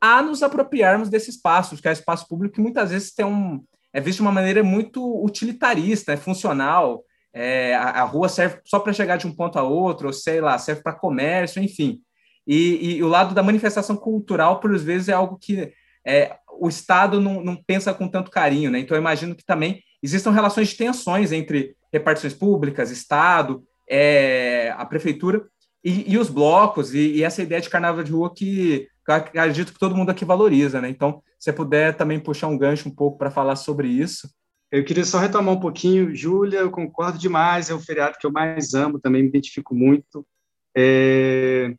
a 0.00 0.22
nos 0.22 0.42
apropriarmos 0.42 1.08
desse 1.08 1.30
espaço, 1.30 1.76
que 1.76 1.88
é 1.88 1.92
espaço 1.92 2.28
público 2.28 2.54
que 2.54 2.60
muitas 2.60 2.90
vezes 2.90 3.12
tem 3.12 3.26
um, 3.26 3.62
é 3.92 4.00
visto 4.00 4.18
de 4.18 4.22
uma 4.22 4.32
maneira 4.32 4.62
muito 4.62 5.02
utilitarista, 5.24 6.12
é 6.12 6.16
funcional. 6.16 7.04
É, 7.32 7.74
a, 7.74 8.02
a, 8.02 8.04
rua 8.04 8.28
serve 8.28 8.60
só 8.64 8.78
para 8.78 8.92
chegar 8.92 9.16
de 9.16 9.26
um 9.26 9.34
ponto 9.34 9.58
a 9.58 9.62
outro, 9.62 10.06
ou 10.06 10.12
sei 10.12 10.40
lá, 10.40 10.58
serve 10.58 10.82
para 10.82 10.94
comércio, 10.94 11.62
enfim. 11.62 12.00
E, 12.48 12.96
e, 12.96 13.02
o 13.02 13.08
lado 13.08 13.34
da 13.34 13.42
manifestação 13.42 13.94
cultural, 13.94 14.58
por 14.58 14.76
vezes, 14.78 15.10
é 15.10 15.12
algo 15.12 15.36
que 15.38 15.70
é, 16.06 16.34
o 16.58 16.66
Estado 16.66 17.20
não, 17.20 17.44
não, 17.44 17.54
pensa 17.54 17.92
com 17.92 18.08
tanto 18.08 18.30
carinho, 18.30 18.70
né? 18.70 18.78
Então, 18.78 18.96
eu 18.96 19.00
imagino 19.00 19.34
que 19.34 19.44
também 19.44 19.82
existam 20.02 20.30
relações 20.30 20.68
de 20.68 20.76
tensões 20.76 21.30
entre 21.30 21.76
repartições 21.92 22.32
públicas, 22.32 22.90
Estado, 22.90 23.62
é, 23.86 24.74
a 24.78 24.86
prefeitura 24.86 25.46
e, 25.84 26.10
e 26.10 26.16
os 26.16 26.30
blocos, 26.30 26.94
e, 26.94 27.16
e, 27.16 27.22
essa 27.22 27.42
ideia 27.42 27.60
de 27.60 27.68
carnaval 27.68 28.02
de 28.02 28.12
rua 28.12 28.32
que, 28.34 28.88
que 29.04 29.12
acredito 29.12 29.74
que 29.74 29.78
todo 29.78 29.94
mundo 29.94 30.08
aqui 30.08 30.24
valoriza, 30.24 30.80
né? 30.80 30.88
Então, 30.88 31.22
se 31.38 31.52
puder 31.52 31.96
também 31.98 32.18
puxar 32.18 32.46
um 32.46 32.56
gancho 32.56 32.88
um 32.88 32.94
pouco 32.94 33.18
para 33.18 33.30
falar 33.30 33.56
sobre 33.56 33.88
isso. 33.88 34.26
Eu 34.72 34.84
queria 34.84 35.04
só 35.04 35.18
retomar 35.18 35.54
um 35.54 35.60
pouquinho, 35.60 36.14
Júlia, 36.14 36.60
eu 36.60 36.70
concordo 36.70 37.18
demais, 37.18 37.68
é 37.68 37.74
o 37.74 37.80
feriado 37.80 38.16
que 38.18 38.26
eu 38.26 38.32
mais 38.32 38.72
amo, 38.72 38.98
também 38.98 39.22
me 39.22 39.28
identifico 39.28 39.74
muito. 39.74 40.26
É... 40.74 41.74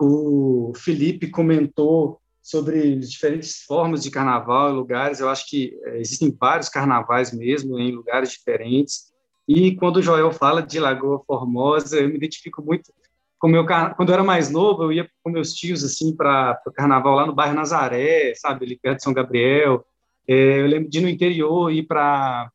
O 0.00 0.72
Felipe 0.76 1.28
comentou 1.28 2.20
sobre 2.42 2.96
diferentes 2.96 3.62
formas 3.64 4.02
de 4.02 4.10
carnaval 4.10 4.70
em 4.70 4.76
lugares, 4.76 5.20
eu 5.20 5.28
acho 5.28 5.46
que 5.48 5.78
é, 5.84 6.00
existem 6.00 6.34
vários 6.38 6.68
carnavais 6.68 7.32
mesmo, 7.32 7.78
em 7.78 7.92
lugares 7.92 8.30
diferentes, 8.30 9.12
e 9.46 9.74
quando 9.76 9.96
o 9.96 10.02
Joel 10.02 10.32
fala 10.32 10.62
de 10.62 10.78
Lagoa 10.78 11.22
Formosa, 11.26 11.98
eu 11.98 12.08
me 12.08 12.16
identifico 12.16 12.62
muito 12.62 12.92
com 13.38 13.48
meu, 13.48 13.64
quando 13.96 14.08
eu 14.08 14.14
era 14.14 14.24
mais 14.24 14.50
novo, 14.50 14.82
eu 14.82 14.92
ia 14.92 15.10
com 15.22 15.30
meus 15.30 15.54
tios 15.54 15.84
assim 15.84 16.14
para 16.14 16.60
o 16.66 16.72
carnaval 16.72 17.14
lá 17.14 17.26
no 17.26 17.34
bairro 17.34 17.54
Nazaré, 17.54 18.34
sabe, 18.34 18.66
ali 18.66 18.76
perto 18.76 18.98
de 18.98 19.04
São 19.04 19.12
Gabriel. 19.12 19.84
É, 20.26 20.60
eu 20.60 20.66
lembro 20.66 20.90
de 20.90 20.98
ir 20.98 21.00
no 21.02 21.08
interior 21.08 21.72
ir 21.72 21.84
para 21.84 22.50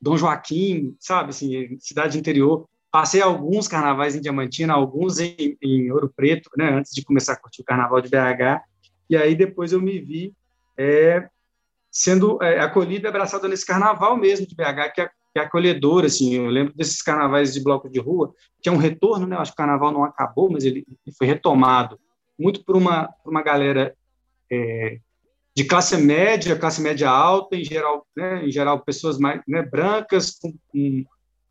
Dom 0.00 0.16
Joaquim, 0.16 0.94
sabe, 1.00 1.30
assim, 1.30 1.76
cidade 1.80 2.18
interior. 2.18 2.68
Passei 2.96 3.20
alguns 3.20 3.68
carnavais 3.68 4.16
em 4.16 4.22
Diamantina, 4.22 4.72
alguns 4.72 5.18
em, 5.18 5.54
em 5.62 5.92
Ouro 5.92 6.10
Preto, 6.16 6.48
né, 6.56 6.70
antes 6.70 6.94
de 6.94 7.04
começar 7.04 7.34
a 7.34 7.36
curtir 7.36 7.60
o 7.60 7.64
carnaval 7.66 8.00
de 8.00 8.08
BH. 8.08 8.62
e 9.10 9.14
aí 9.14 9.34
depois 9.34 9.70
eu 9.70 9.82
me 9.82 9.98
vi 9.98 10.32
é, 10.78 11.28
sendo 11.92 12.42
é, 12.42 12.58
acolhido 12.58 13.06
e 13.06 13.08
abraçado 13.08 13.46
nesse 13.48 13.66
carnaval 13.66 14.16
mesmo 14.16 14.46
de 14.46 14.54
BH, 14.54 14.94
que 14.94 15.00
é, 15.02 15.08
que 15.08 15.38
é 15.38 15.40
acolhedor, 15.40 16.06
assim, 16.06 16.36
eu 16.36 16.46
lembro 16.46 16.72
desses 16.74 17.02
carnavais 17.02 17.52
de 17.52 17.62
bloco 17.62 17.86
de 17.86 18.00
rua, 18.00 18.32
que 18.62 18.68
é 18.70 18.72
um 18.72 18.78
retorno, 18.78 19.26
né, 19.26 19.36
acho 19.36 19.50
que 19.50 19.56
o 19.56 19.62
carnaval 19.62 19.92
não 19.92 20.02
acabou, 20.02 20.50
mas 20.50 20.64
ele, 20.64 20.86
ele 20.88 21.16
foi 21.18 21.26
retomado, 21.26 22.00
muito 22.38 22.64
por 22.64 22.76
uma, 22.76 23.12
por 23.22 23.30
uma 23.30 23.42
galera 23.42 23.94
é, 24.50 25.00
de 25.54 25.64
classe 25.64 25.98
média, 25.98 26.58
classe 26.58 26.80
média 26.80 27.10
alta, 27.10 27.56
em 27.56 27.62
geral, 27.62 28.06
né, 28.16 28.46
em 28.46 28.50
geral 28.50 28.80
pessoas 28.80 29.18
mais 29.18 29.42
né, 29.46 29.60
brancas, 29.60 30.38
com, 30.38 30.54
com, 30.68 31.04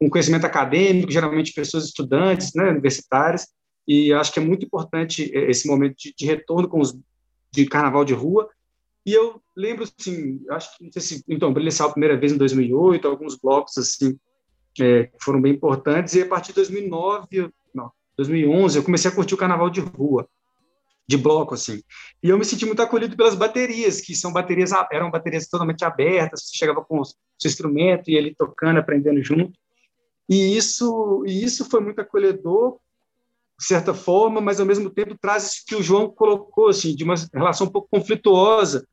conhecimento 0.10 0.46
acadêmico, 0.46 1.12
geralmente 1.12 1.54
pessoas 1.54 1.86
estudantes, 1.86 2.52
né, 2.54 2.70
universitárias, 2.70 3.48
e 3.88 4.12
acho 4.14 4.34
que 4.34 4.40
é 4.40 4.44
muito 4.44 4.66
importante 4.66 5.32
é, 5.36 5.50
esse 5.50 5.68
momento 5.68 5.96
de, 5.98 6.14
de 6.18 6.26
retorno 6.26 6.68
com 6.68 6.80
os 6.80 6.98
de 7.52 7.66
carnaval 7.66 8.04
de 8.04 8.14
rua. 8.14 8.50
E 9.06 9.14
eu 9.14 9.42
lembro, 9.56 9.84
assim, 9.84 10.42
acho 10.50 10.78
que, 10.78 10.84
não 10.84 10.92
sei 10.92 11.02
se, 11.02 11.24
então, 11.30 11.54
Brilha 11.54 11.72
a 11.80 11.90
primeira 11.90 12.18
vez 12.18 12.34
em 12.34 12.38
2008, 12.38 13.08
alguns 13.08 13.38
blocos, 13.38 13.78
assim, 13.78 14.20
é, 14.82 15.10
foram 15.22 15.42
bem 15.42 15.54
importantes, 15.54 16.16
e 16.16 16.22
a 16.22 16.28
partir 16.28 16.50
de 16.50 16.56
2009, 16.56 17.50
não, 17.74 17.92
2011, 18.18 18.78
eu 18.78 18.84
comecei 18.84 19.10
a 19.10 19.14
curtir 19.14 19.36
o 19.36 19.38
carnaval 19.38 19.70
de 19.70 19.80
rua, 19.80 20.28
de 21.08 21.18
bloco, 21.18 21.54
assim. 21.54 21.82
E 22.22 22.30
eu 22.30 22.38
me 22.38 22.44
senti 22.44 22.66
muito 22.66 22.82
acolhido 22.82 23.16
pelas 23.16 23.36
baterias, 23.36 24.02
que 24.02 24.16
são 24.16 24.34
baterias, 24.34 24.72
eram 24.92 25.12
baterias 25.12 25.48
totalmente 25.48 25.86
abertas, 25.86 26.48
você 26.48 26.58
chegava 26.58 26.84
com 26.84 27.00
o 27.00 27.06
seu 27.06 27.16
instrumento 27.46 28.10
e 28.10 28.16
ele 28.16 28.34
tocando, 28.36 28.80
aprendendo 28.80 29.24
junto. 29.24 29.54
E 30.28 30.58
isso, 30.58 31.24
e 31.26 31.44
isso 31.44 31.66
foi 31.70 31.80
muito 31.80 32.00
acolhedor, 32.00 32.78
de 33.58 33.66
certa 33.66 33.94
forma, 33.94 34.42
mas 34.42 34.60
ao 34.60 34.66
mesmo 34.66 34.90
tempo 34.90 35.18
traz 35.20 35.46
isso 35.46 35.64
que 35.66 35.76
o 35.76 35.84
João 35.84 36.10
colocou, 36.10 36.70
assim, 36.70 36.96
de 36.96 37.04
uma 37.04 37.16
relação 37.34 37.68
um 37.68 37.72
pouco 37.72 37.88
conflituosa, 37.90 38.86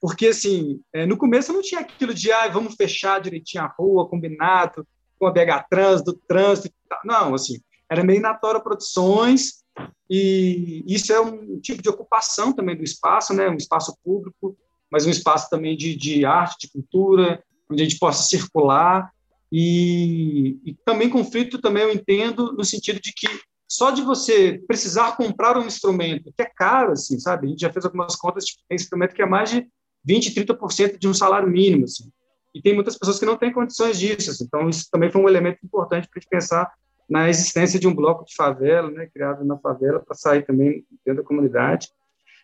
porque, 0.00 0.28
assim, 0.28 0.80
é, 0.92 1.04
no 1.06 1.16
começo 1.16 1.52
não 1.52 1.62
tinha 1.62 1.82
aquilo 1.82 2.14
de, 2.14 2.32
ah, 2.32 2.48
vamos 2.48 2.74
fechar 2.74 3.20
direitinho 3.20 3.62
a 3.62 3.66
rua, 3.66 4.08
combinado, 4.08 4.86
com 5.18 5.26
a 5.26 5.30
BH 5.30 5.66
Trans, 5.68 6.02
do 6.02 6.14
trânsito, 6.14 6.74
não, 7.04 7.34
assim, 7.34 7.60
era 7.88 8.02
meio 8.02 8.20
na 8.20 8.34
Tora 8.34 8.60
Produções, 8.60 9.62
e 10.08 10.82
isso 10.86 11.12
é 11.12 11.20
um 11.20 11.60
tipo 11.60 11.82
de 11.82 11.88
ocupação 11.88 12.52
também 12.52 12.76
do 12.76 12.82
espaço, 12.82 13.34
né, 13.34 13.48
um 13.48 13.56
espaço 13.56 13.96
público, 14.02 14.56
mas 14.90 15.06
um 15.06 15.10
espaço 15.10 15.48
também 15.50 15.76
de, 15.76 15.94
de 15.94 16.24
arte, 16.24 16.66
de 16.66 16.72
cultura, 16.72 17.44
onde 17.70 17.82
a 17.82 17.84
gente 17.84 17.98
possa 17.98 18.24
circular, 18.24 19.12
e, 19.52 20.58
e 20.64 20.74
também 20.84 21.08
conflito 21.08 21.60
também 21.60 21.82
eu 21.82 21.92
entendo 21.92 22.52
no 22.52 22.64
sentido 22.64 23.00
de 23.00 23.12
que 23.12 23.26
só 23.68 23.90
de 23.90 24.02
você 24.02 24.60
precisar 24.66 25.16
comprar 25.16 25.56
um 25.56 25.66
instrumento 25.66 26.32
que 26.36 26.42
é 26.42 26.44
caro, 26.44 26.92
assim, 26.92 27.20
sabe? 27.20 27.46
A 27.46 27.50
gente 27.50 27.60
já 27.60 27.72
fez 27.72 27.84
algumas 27.84 28.16
contas, 28.16 28.44
tipo, 28.44 28.62
tem 28.68 28.74
instrumento 28.74 29.14
que 29.14 29.22
é 29.22 29.26
mais 29.26 29.50
de 29.50 29.66
20, 30.04 30.34
30% 30.34 30.98
de 30.98 31.06
um 31.06 31.14
salário 31.14 31.48
mínimo, 31.48 31.84
assim. 31.84 32.10
E 32.52 32.60
tem 32.60 32.74
muitas 32.74 32.98
pessoas 32.98 33.20
que 33.20 33.26
não 33.26 33.36
têm 33.36 33.52
condições 33.52 33.98
disso, 33.98 34.32
assim. 34.32 34.44
Então, 34.44 34.68
isso 34.68 34.88
também 34.90 35.08
foi 35.08 35.22
um 35.22 35.28
elemento 35.28 35.58
importante 35.64 36.08
para 36.08 36.18
a 36.18 36.20
gente 36.20 36.28
pensar 36.28 36.72
na 37.08 37.28
existência 37.28 37.78
de 37.78 37.86
um 37.86 37.94
bloco 37.94 38.24
de 38.24 38.34
favela, 38.34 38.90
né, 38.90 39.06
criado 39.06 39.44
na 39.44 39.56
favela, 39.56 40.00
para 40.00 40.16
sair 40.16 40.44
também 40.44 40.84
dentro 41.04 41.22
da 41.22 41.28
comunidade. 41.28 41.88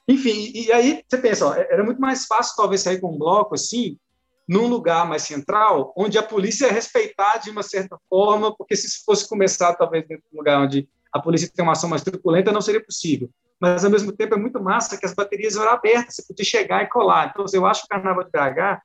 Enfim, 0.08 0.52
e 0.54 0.70
aí 0.72 1.02
você 1.08 1.18
pensa, 1.18 1.46
ó, 1.46 1.54
era 1.54 1.82
muito 1.82 2.00
mais 2.00 2.26
fácil 2.26 2.54
talvez 2.56 2.82
sair 2.82 3.00
com 3.00 3.12
um 3.12 3.18
bloco 3.18 3.54
assim, 3.54 3.98
num 4.48 4.66
lugar 4.66 5.06
mais 5.08 5.22
central, 5.22 5.92
onde 5.96 6.18
a 6.18 6.22
polícia 6.22 6.66
é 6.66 6.70
respeitada 6.70 7.40
de 7.40 7.50
uma 7.50 7.62
certa 7.62 7.96
forma, 8.08 8.54
porque 8.56 8.76
se 8.76 9.04
fosse 9.04 9.28
começar 9.28 9.74
talvez 9.74 10.06
dentro 10.06 10.24
de 10.30 10.36
um 10.36 10.38
lugar 10.38 10.60
onde 10.60 10.88
a 11.12 11.20
polícia 11.20 11.50
tem 11.52 11.62
uma 11.64 11.72
ação 11.72 11.88
mais 11.88 12.02
truculenta, 12.02 12.52
não 12.52 12.60
seria 12.60 12.84
possível. 12.84 13.28
Mas, 13.58 13.84
ao 13.84 13.90
mesmo 13.90 14.12
tempo, 14.12 14.34
é 14.34 14.38
muito 14.38 14.62
massa 14.62 14.98
que 14.98 15.06
as 15.06 15.14
baterias 15.14 15.56
eram 15.56 15.72
abertas, 15.72 16.16
você 16.16 16.26
podia 16.26 16.44
chegar 16.44 16.82
e 16.82 16.88
colar. 16.88 17.30
Então, 17.30 17.46
eu 17.52 17.66
acho 17.66 17.82
que 17.82 17.86
o 17.86 17.88
Carnaval 17.88 18.24
de 18.24 18.30
BH 18.30 18.82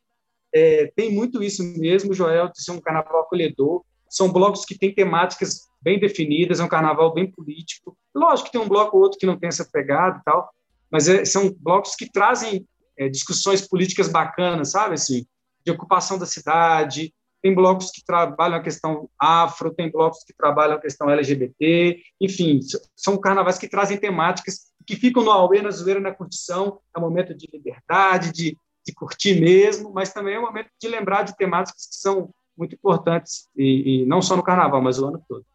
é, 0.54 0.92
tem 0.96 1.12
muito 1.12 1.42
isso 1.42 1.64
mesmo, 1.78 2.14
Joel, 2.14 2.50
de 2.50 2.62
ser 2.62 2.72
um 2.72 2.82
carnaval 2.82 3.22
acolhedor. 3.22 3.84
São 4.10 4.32
blocos 4.32 4.66
que 4.66 4.78
têm 4.78 4.94
temáticas 4.94 5.70
bem 5.82 6.00
definidas, 6.00 6.60
é 6.60 6.64
um 6.64 6.68
carnaval 6.68 7.14
bem 7.14 7.32
político. 7.32 7.98
Lógico 8.14 8.48
que 8.48 8.52
tem 8.52 8.62
um 8.62 8.68
bloco 8.68 8.98
ou 8.98 9.04
outro 9.04 9.18
que 9.18 9.26
não 9.26 9.38
tem 9.40 9.48
essa 9.48 9.66
pegada 9.66 10.20
e 10.20 10.24
tal, 10.24 10.50
mas 10.92 11.08
é, 11.08 11.24
são 11.24 11.54
blocos 11.58 11.96
que 11.96 12.12
trazem 12.12 12.68
é, 12.98 13.08
discussões 13.08 13.66
políticas 13.66 14.10
bacanas, 14.10 14.72
sabe? 14.72 14.96
Assim, 14.96 15.26
de 15.66 15.72
ocupação 15.72 16.18
da 16.18 16.26
cidade, 16.26 17.14
tem 17.42 17.56
blocos 17.56 17.90
que 17.90 18.06
trabalham 18.06 18.58
a 18.58 18.64
questão 18.64 19.10
afro, 19.18 19.74
tem 19.74 19.90
blocos 19.90 20.24
que 20.24 20.34
trabalham 20.34 20.76
a 20.76 20.82
questão 20.82 21.10
LGBT, 21.10 22.00
enfim, 22.20 22.60
são 22.96 23.18
carnavais 23.18 23.58
que 23.58 23.68
trazem 23.68 23.98
temáticas 23.98 24.72
que 24.86 24.96
ficam 24.96 25.24
no 25.24 25.32
auê, 25.32 25.62
na 25.62 25.72
zoeira, 25.72 26.00
na 26.00 26.14
curtição, 26.14 26.80
é 26.96 27.00
um 27.00 27.02
momento 27.02 27.34
de 27.34 27.48
liberdade, 27.52 28.32
de, 28.32 28.58
de 28.86 28.94
curtir 28.94 29.40
mesmo, 29.40 29.92
mas 29.92 30.14
também 30.14 30.36
é 30.36 30.40
um 30.40 30.44
momento 30.44 30.70
de 30.80 30.88
lembrar 30.88 31.24
de 31.24 31.36
temáticas 31.36 31.88
que 31.88 31.96
são 31.96 32.30
muito 32.58 32.76
importantes, 32.76 33.48
e, 33.56 34.04
e 34.04 34.06
não 34.06 34.22
só 34.22 34.36
no 34.36 34.44
carnaval, 34.44 34.82
mas 34.82 35.00
o 35.00 35.08
ano 35.08 35.24
todo. 35.28 35.46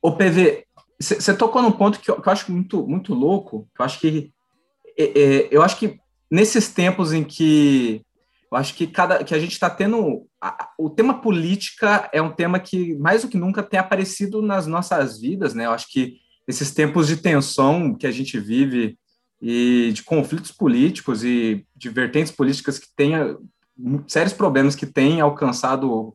O 0.00 0.12
PV, 0.12 0.64
você 0.98 1.36
tocou 1.36 1.60
num 1.60 1.72
ponto 1.72 2.00
que 2.00 2.10
eu, 2.10 2.20
que 2.20 2.28
eu, 2.28 2.32
acho 2.32 2.50
muito, 2.50 2.86
muito 2.86 3.12
louco, 3.12 3.68
que 3.74 3.82
eu 3.82 3.84
acho 3.84 4.00
que 4.00 4.32
é, 4.96 5.04
é, 5.04 5.48
eu 5.50 5.62
acho 5.62 5.76
que 5.78 5.98
nesses 6.30 6.72
tempos 6.72 7.12
em 7.12 7.22
que 7.22 8.02
eu 8.50 8.56
acho 8.56 8.74
que 8.74 8.86
cada 8.86 9.22
que 9.22 9.34
a 9.34 9.38
gente 9.38 9.52
está 9.52 9.68
tendo 9.68 10.26
a, 10.40 10.70
o 10.78 10.88
tema 10.88 11.20
política 11.20 12.08
é 12.12 12.20
um 12.22 12.32
tema 12.32 12.58
que 12.58 12.94
mais 12.96 13.22
do 13.22 13.28
que 13.28 13.36
nunca 13.36 13.62
tem 13.62 13.78
aparecido 13.78 14.40
nas 14.40 14.66
nossas 14.66 15.20
vidas, 15.20 15.54
né? 15.54 15.66
Eu 15.66 15.72
acho 15.72 15.90
que 15.90 16.16
esses 16.46 16.72
tempos 16.72 17.06
de 17.06 17.18
tensão 17.18 17.94
que 17.94 18.06
a 18.06 18.10
gente 18.10 18.38
vive 18.40 18.98
e 19.40 19.92
de 19.92 20.02
conflitos 20.02 20.50
políticos 20.50 21.22
e 21.22 21.66
de 21.76 21.88
vertentes 21.90 22.32
políticas 22.32 22.78
que 22.78 22.88
têm 22.96 23.12
sérios 24.06 24.32
problemas 24.32 24.74
que 24.74 24.86
têm 24.86 25.20
alcançado 25.20 26.14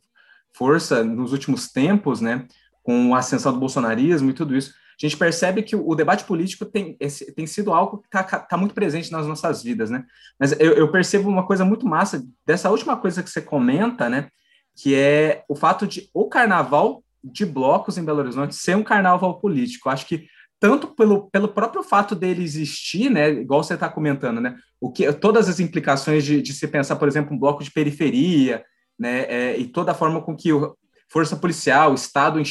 força 0.55 1.03
nos 1.03 1.31
últimos 1.31 1.71
tempos, 1.71 2.19
né? 2.19 2.47
Com 2.81 3.13
a 3.13 3.19
ascensão 3.19 3.53
do 3.53 3.59
bolsonarismo 3.59 4.31
e 4.31 4.33
tudo 4.33 4.57
isso, 4.57 4.73
a 5.01 5.05
gente 5.05 5.17
percebe 5.17 5.63
que 5.63 5.75
o 5.75 5.95
debate 5.95 6.23
político 6.23 6.65
tem, 6.65 6.97
tem 7.35 7.47
sido 7.47 7.73
algo 7.73 7.97
que 7.97 8.07
está 8.07 8.23
tá 8.23 8.57
muito 8.57 8.73
presente 8.73 9.11
nas 9.11 9.27
nossas 9.27 9.63
vidas, 9.63 9.89
né? 9.89 10.05
Mas 10.39 10.51
eu, 10.59 10.73
eu, 10.73 10.91
percebo 10.91 11.29
uma 11.29 11.45
coisa 11.45 11.65
muito 11.65 11.85
massa 11.85 12.23
dessa 12.45 12.69
última 12.69 12.95
coisa 12.97 13.23
que 13.23 13.29
você 13.29 13.41
comenta, 13.41 14.09
né? 14.09 14.29
Que 14.75 14.95
é 14.95 15.43
o 15.49 15.55
fato 15.55 15.87
de 15.87 16.09
o 16.13 16.27
carnaval 16.27 17.03
de 17.23 17.45
blocos 17.45 17.97
em 17.97 18.03
Belo 18.03 18.19
Horizonte 18.19 18.55
ser 18.55 18.75
um 18.75 18.83
carnaval 18.83 19.39
político. 19.39 19.89
Acho 19.89 20.05
que 20.05 20.27
tanto 20.59 20.87
pelo, 20.87 21.29
pelo 21.29 21.49
próprio 21.49 21.83
fato 21.83 22.15
dele 22.15 22.43
existir, 22.43 23.09
né? 23.09 23.29
Igual 23.29 23.63
você 23.63 23.73
está 23.73 23.89
comentando, 23.89 24.39
né? 24.39 24.55
O 24.79 24.91
que, 24.91 25.11
todas 25.13 25.49
as 25.49 25.59
implicações 25.59 26.23
de, 26.23 26.41
de 26.41 26.53
se 26.53 26.67
pensar, 26.67 26.95
por 26.95 27.07
exemplo, 27.07 27.35
um 27.35 27.39
bloco 27.39 27.63
de 27.63 27.71
periferia, 27.71 28.63
né? 28.97 29.25
É, 29.27 29.57
e 29.57 29.67
toda 29.67 29.91
a 29.91 29.95
forma 29.95 30.21
com 30.21 30.35
que 30.35 30.53
o, 30.53 30.75
força 31.13 31.35
policial, 31.35 31.93
Estado 31.93 32.41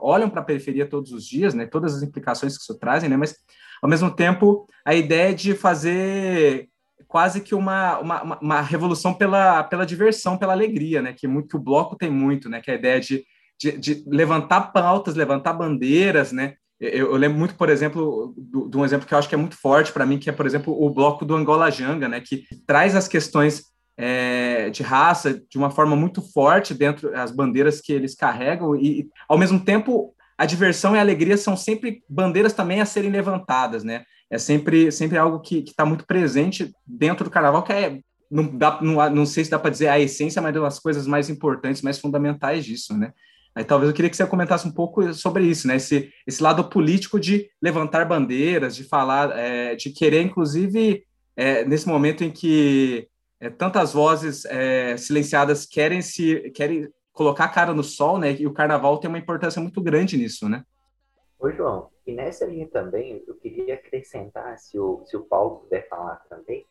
olham 0.00 0.30
para 0.30 0.40
a 0.40 0.44
periferia 0.44 0.86
todos 0.86 1.10
os 1.10 1.26
dias, 1.26 1.54
né, 1.54 1.66
todas 1.66 1.96
as 1.96 2.02
implicações 2.04 2.56
que 2.56 2.62
isso 2.62 2.78
trazem, 2.78 3.10
né, 3.10 3.16
mas, 3.16 3.34
ao 3.82 3.90
mesmo 3.90 4.08
tempo, 4.12 4.68
a 4.86 4.94
ideia 4.94 5.34
de 5.34 5.54
fazer 5.54 6.68
quase 7.08 7.40
que 7.40 7.52
uma, 7.52 7.98
uma, 7.98 8.38
uma 8.40 8.60
revolução 8.60 9.12
pela, 9.12 9.64
pela 9.64 9.84
diversão, 9.84 10.38
pela 10.38 10.52
alegria, 10.52 11.02
né, 11.02 11.12
que, 11.12 11.26
muito, 11.26 11.48
que 11.48 11.56
o 11.56 11.60
bloco 11.60 11.96
tem 11.96 12.08
muito, 12.08 12.48
né, 12.48 12.60
que 12.60 12.70
é 12.70 12.74
a 12.74 12.78
ideia 12.78 13.00
de, 13.00 13.24
de, 13.60 13.76
de 13.76 14.04
levantar 14.06 14.72
pautas, 14.72 15.16
levantar 15.16 15.54
bandeiras, 15.54 16.30
né, 16.30 16.54
eu, 16.78 17.10
eu, 17.12 17.16
lembro 17.16 17.38
muito, 17.38 17.56
por 17.56 17.68
exemplo, 17.68 18.34
de 18.36 18.76
um 18.76 18.84
exemplo 18.84 19.06
que 19.06 19.14
eu 19.14 19.18
acho 19.18 19.28
que 19.28 19.34
é 19.34 19.38
muito 19.38 19.56
forte 19.56 19.92
para 19.92 20.06
mim, 20.06 20.18
que 20.18 20.30
é, 20.30 20.32
por 20.32 20.46
exemplo, 20.46 20.80
o 20.80 20.90
bloco 20.90 21.24
do 21.24 21.34
Angola 21.34 21.70
Janga, 21.70 22.08
né, 22.08 22.20
que 22.20 22.44
traz 22.66 22.94
as 22.94 23.08
questões 23.08 23.71
é, 23.96 24.70
de 24.70 24.82
raça 24.82 25.42
de 25.48 25.58
uma 25.58 25.70
forma 25.70 25.94
muito 25.94 26.22
forte 26.22 26.74
dentro 26.74 27.10
das 27.10 27.30
bandeiras 27.30 27.80
que 27.80 27.92
eles 27.92 28.14
carregam 28.14 28.74
e, 28.74 29.08
ao 29.28 29.38
mesmo 29.38 29.60
tempo, 29.60 30.14
a 30.36 30.46
diversão 30.46 30.94
e 30.94 30.98
a 30.98 31.00
alegria 31.00 31.36
são 31.36 31.56
sempre 31.56 32.02
bandeiras 32.08 32.52
também 32.52 32.80
a 32.80 32.86
serem 32.86 33.10
levantadas, 33.10 33.84
né? 33.84 34.04
É 34.30 34.38
sempre, 34.38 34.90
sempre 34.90 35.18
algo 35.18 35.40
que 35.40 35.58
está 35.58 35.84
muito 35.84 36.06
presente 36.06 36.72
dentro 36.86 37.24
do 37.24 37.30
carnaval, 37.30 37.62
que 37.62 37.72
é, 37.72 38.00
não, 38.30 38.56
dá, 38.56 38.80
não, 38.80 39.10
não 39.10 39.26
sei 39.26 39.44
se 39.44 39.50
dá 39.50 39.58
para 39.58 39.70
dizer 39.70 39.88
a 39.88 40.00
essência, 40.00 40.40
mas 40.40 40.56
é 40.56 40.58
uma 40.58 40.68
das 40.68 40.78
coisas 40.78 41.06
mais 41.06 41.28
importantes, 41.28 41.82
mais 41.82 41.98
fundamentais 41.98 42.64
disso, 42.64 42.96
né? 42.96 43.12
Aí 43.54 43.62
talvez 43.62 43.90
eu 43.90 43.94
queria 43.94 44.08
que 44.08 44.16
você 44.16 44.26
comentasse 44.26 44.66
um 44.66 44.72
pouco 44.72 45.12
sobre 45.12 45.44
isso, 45.44 45.68
né? 45.68 45.76
Esse, 45.76 46.10
esse 46.26 46.42
lado 46.42 46.64
político 46.64 47.20
de 47.20 47.50
levantar 47.60 48.06
bandeiras, 48.06 48.74
de 48.74 48.84
falar, 48.84 49.30
é, 49.38 49.74
de 49.74 49.90
querer, 49.90 50.22
inclusive, 50.22 51.04
é, 51.36 51.64
nesse 51.66 51.86
momento 51.86 52.24
em 52.24 52.30
que 52.30 53.06
é, 53.42 53.50
tantas 53.50 53.92
vozes 53.92 54.44
é, 54.44 54.96
silenciadas 54.96 55.66
querem 55.66 56.00
se 56.00 56.48
querem 56.52 56.88
colocar 57.12 57.46
a 57.46 57.48
cara 57.48 57.74
no 57.74 57.82
sol, 57.82 58.16
né? 58.16 58.36
E 58.38 58.46
o 58.46 58.52
carnaval 58.52 58.98
tem 58.98 59.08
uma 59.08 59.18
importância 59.18 59.60
muito 59.60 59.82
grande 59.82 60.16
nisso, 60.16 60.48
né? 60.48 60.62
Oi, 61.40 61.52
João. 61.56 61.90
E 62.06 62.12
nessa 62.12 62.46
linha 62.46 62.68
também, 62.68 63.20
eu 63.26 63.34
queria 63.34 63.74
acrescentar, 63.74 64.56
se 64.58 64.78
o, 64.78 65.02
se 65.06 65.16
o 65.16 65.24
Paulo 65.24 65.56
puder 65.56 65.88
falar 65.88 66.22
também, 66.30 66.64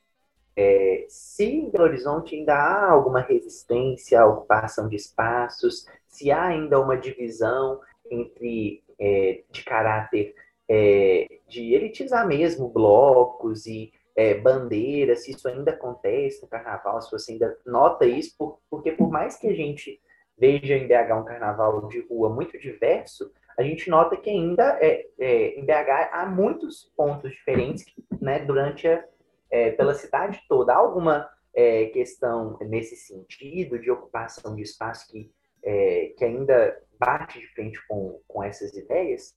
é, 0.56 1.06
se 1.10 1.44
em 1.44 1.70
Belo 1.70 1.84
Horizonte 1.84 2.36
ainda 2.36 2.56
há 2.56 2.90
alguma 2.90 3.20
resistência 3.20 4.22
à 4.22 4.26
ocupação 4.26 4.88
de 4.88 4.96
espaços, 4.96 5.86
se 6.08 6.32
há 6.32 6.46
ainda 6.46 6.80
uma 6.80 6.96
divisão 6.96 7.82
entre 8.10 8.82
é, 8.98 9.44
de 9.52 9.64
caráter 9.64 10.34
é, 10.70 11.28
de 11.50 11.74
elitizar 11.74 12.26
mesmo 12.26 12.70
blocos 12.70 13.66
e 13.66 13.92
é, 14.16 14.34
bandeira, 14.34 15.16
se 15.16 15.32
isso 15.32 15.48
ainda 15.48 15.72
acontece 15.72 16.42
no 16.42 16.48
carnaval, 16.48 17.02
se 17.02 17.12
você 17.12 17.34
ainda 17.34 17.58
nota 17.66 18.06
isso, 18.06 18.36
por, 18.38 18.60
porque 18.70 18.92
por 18.92 19.10
mais 19.10 19.38
que 19.38 19.48
a 19.48 19.54
gente 19.54 20.00
veja 20.38 20.76
em 20.76 20.88
BH 20.88 21.14
um 21.14 21.26
carnaval 21.26 21.88
de 21.88 22.02
rua 22.08 22.30
muito 22.30 22.58
diverso, 22.60 23.32
a 23.58 23.64
gente 23.64 23.90
nota 23.90 24.18
que 24.18 24.30
ainda 24.30 24.78
é, 24.82 25.06
é, 25.20 25.60
em 25.60 25.66
BH 25.66 26.10
há 26.12 26.26
muitos 26.26 26.92
pontos 26.96 27.32
diferentes 27.32 27.86
né, 28.20 28.40
durante 28.40 28.88
a, 28.88 29.04
é, 29.50 29.72
pela 29.72 29.94
cidade 29.94 30.42
toda. 30.48 30.74
Há 30.74 30.78
alguma 30.78 31.30
é, 31.54 31.86
questão 31.88 32.58
nesse 32.62 32.96
sentido 32.96 33.78
de 33.78 33.92
ocupação 33.92 34.56
de 34.56 34.64
espaço 34.64 35.08
que, 35.10 35.32
é, 35.64 36.14
que 36.18 36.26
ainda 36.26 36.78
bate 37.00 37.40
de 37.40 37.48
frente 37.54 37.80
com, 37.88 38.20
com 38.28 38.44
essas 38.44 38.74
ideias? 38.74 39.36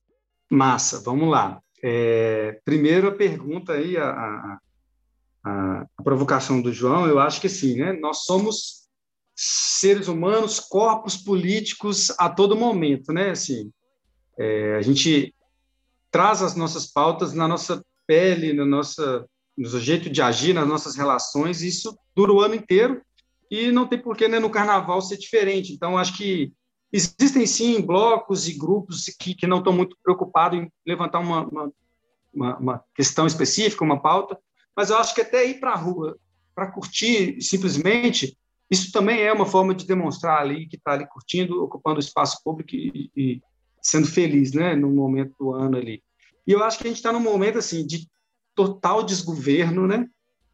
Massa, 0.50 1.02
vamos 1.04 1.28
lá. 1.28 1.60
É, 1.82 2.60
primeiro 2.64 3.08
a 3.08 3.14
pergunta 3.14 3.74
aí, 3.74 3.96
a, 3.96 4.08
a, 4.08 4.58
a, 5.44 5.86
provocação 6.02 6.60
do 6.60 6.72
João, 6.72 7.06
eu 7.06 7.18
acho 7.18 7.40
que 7.40 7.48
sim, 7.48 7.76
né? 7.76 7.92
Nós 7.92 8.24
somos 8.24 8.84
seres 9.36 10.08
humanos, 10.08 10.60
corpos 10.60 11.16
políticos 11.16 12.12
a 12.18 12.30
todo 12.30 12.56
momento, 12.56 13.12
né? 13.12 13.30
Assim, 13.30 13.70
é, 14.38 14.76
a 14.76 14.82
gente 14.82 15.34
traz 16.10 16.42
as 16.42 16.54
nossas 16.54 16.86
pautas 16.86 17.32
na 17.32 17.48
nossa 17.48 17.84
pele, 18.06 18.52
na 18.52 18.64
nossa, 18.64 19.26
no 19.56 19.80
jeito 19.80 20.08
de 20.08 20.22
agir, 20.22 20.54
nas 20.54 20.66
nossas 20.68 20.94
relações, 20.94 21.62
isso 21.62 21.96
dura 22.14 22.32
o 22.32 22.40
ano 22.40 22.54
inteiro 22.54 23.02
e 23.50 23.70
não 23.70 23.86
tem 23.86 24.00
por 24.00 24.16
que 24.16 24.28
né, 24.28 24.38
no 24.38 24.50
carnaval 24.50 25.00
ser 25.00 25.16
diferente. 25.16 25.72
Então, 25.72 25.98
acho 25.98 26.16
que 26.16 26.52
Existem, 26.94 27.44
sim, 27.44 27.80
blocos 27.80 28.46
e 28.46 28.56
grupos 28.56 29.06
que, 29.18 29.34
que 29.34 29.48
não 29.48 29.58
estão 29.58 29.72
muito 29.72 29.96
preocupados 30.00 30.60
em 30.60 30.70
levantar 30.86 31.18
uma, 31.18 31.44
uma, 31.44 31.72
uma, 32.32 32.56
uma 32.56 32.84
questão 32.94 33.26
específica, 33.26 33.82
uma 33.82 34.00
pauta, 34.00 34.38
mas 34.76 34.90
eu 34.90 34.98
acho 34.98 35.14
que 35.14 35.20
até 35.20 35.44
ir 35.44 35.60
para 35.60 35.72
a 35.72 35.76
rua, 35.76 36.18
para 36.54 36.70
curtir 36.70 37.40
simplesmente, 37.40 38.36
isso 38.70 38.90
também 38.92 39.20
é 39.20 39.32
uma 39.32 39.46
forma 39.46 39.74
de 39.74 39.86
demonstrar 39.86 40.40
ali 40.40 40.66
que 40.66 40.76
está 40.76 40.92
ali 40.92 41.06
curtindo, 41.06 41.62
ocupando 41.62 41.96
o 41.96 42.00
espaço 42.00 42.40
público 42.42 42.74
e, 42.74 43.10
e, 43.16 43.42
sendo 43.82 44.06
feliz, 44.06 44.52
né, 44.52 44.74
no 44.74 44.90
momento 44.90 45.34
do 45.38 45.52
ano 45.52 45.76
ali. 45.76 46.02
E 46.46 46.52
eu 46.52 46.62
acho 46.62 46.78
que 46.78 46.84
a 46.84 46.88
gente 46.88 46.96
está 46.96 47.12
num 47.12 47.20
momento 47.20 47.58
assim 47.58 47.86
de 47.86 48.08
total 48.54 49.02
desgoverno, 49.02 49.86
né? 49.86 50.06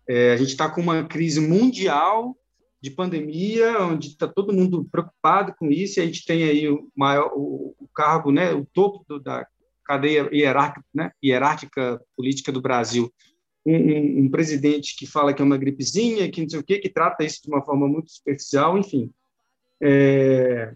É, 0.08 0.32
a 0.32 0.36
gente 0.36 0.50
está 0.50 0.68
com 0.68 0.80
uma 0.80 1.04
crise 1.04 1.40
mundial 1.40 2.36
de 2.80 2.90
pandemia, 2.90 3.78
onde 3.82 4.08
está 4.08 4.26
todo 4.26 4.52
mundo 4.52 4.86
preocupado 4.90 5.54
com 5.58 5.70
isso, 5.70 6.00
e 6.00 6.02
a 6.02 6.06
gente 6.06 6.24
tem 6.24 6.44
aí 6.44 6.68
o, 6.68 6.90
maior, 6.96 7.30
o, 7.34 7.74
o 7.78 7.88
cargo, 7.94 8.32
né, 8.32 8.52
o 8.52 8.66
topo 8.72 9.04
do, 9.06 9.20
da 9.20 9.46
cadeia 9.84 10.28
hierárquica, 10.32 10.84
né, 10.94 11.12
hierárquica 11.22 12.00
política 12.16 12.50
do 12.50 12.60
Brasil, 12.60 13.12
um, 13.64 13.76
um, 13.76 14.24
um, 14.24 14.30
presidente 14.30 14.96
que 14.96 15.06
fala 15.06 15.34
que 15.34 15.42
é 15.42 15.44
uma 15.44 15.58
gripezinha, 15.58 16.30
que 16.30 16.42
não 16.42 16.48
sei 16.48 16.58
o 16.58 16.64
quê, 16.64 16.78
que 16.78 16.88
trata 16.88 17.24
isso 17.24 17.42
de 17.42 17.48
uma 17.48 17.62
forma 17.62 17.86
muito 17.86 18.10
superficial, 18.10 18.78
enfim. 18.78 19.10
É, 19.82 20.74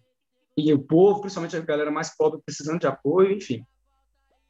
e 0.56 0.72
o 0.72 0.78
povo, 0.78 1.20
principalmente 1.20 1.56
a 1.56 1.60
galera 1.60 1.90
mais 1.90 2.16
pobre, 2.16 2.40
precisando 2.44 2.80
de 2.80 2.86
apoio, 2.86 3.32
enfim. 3.32 3.64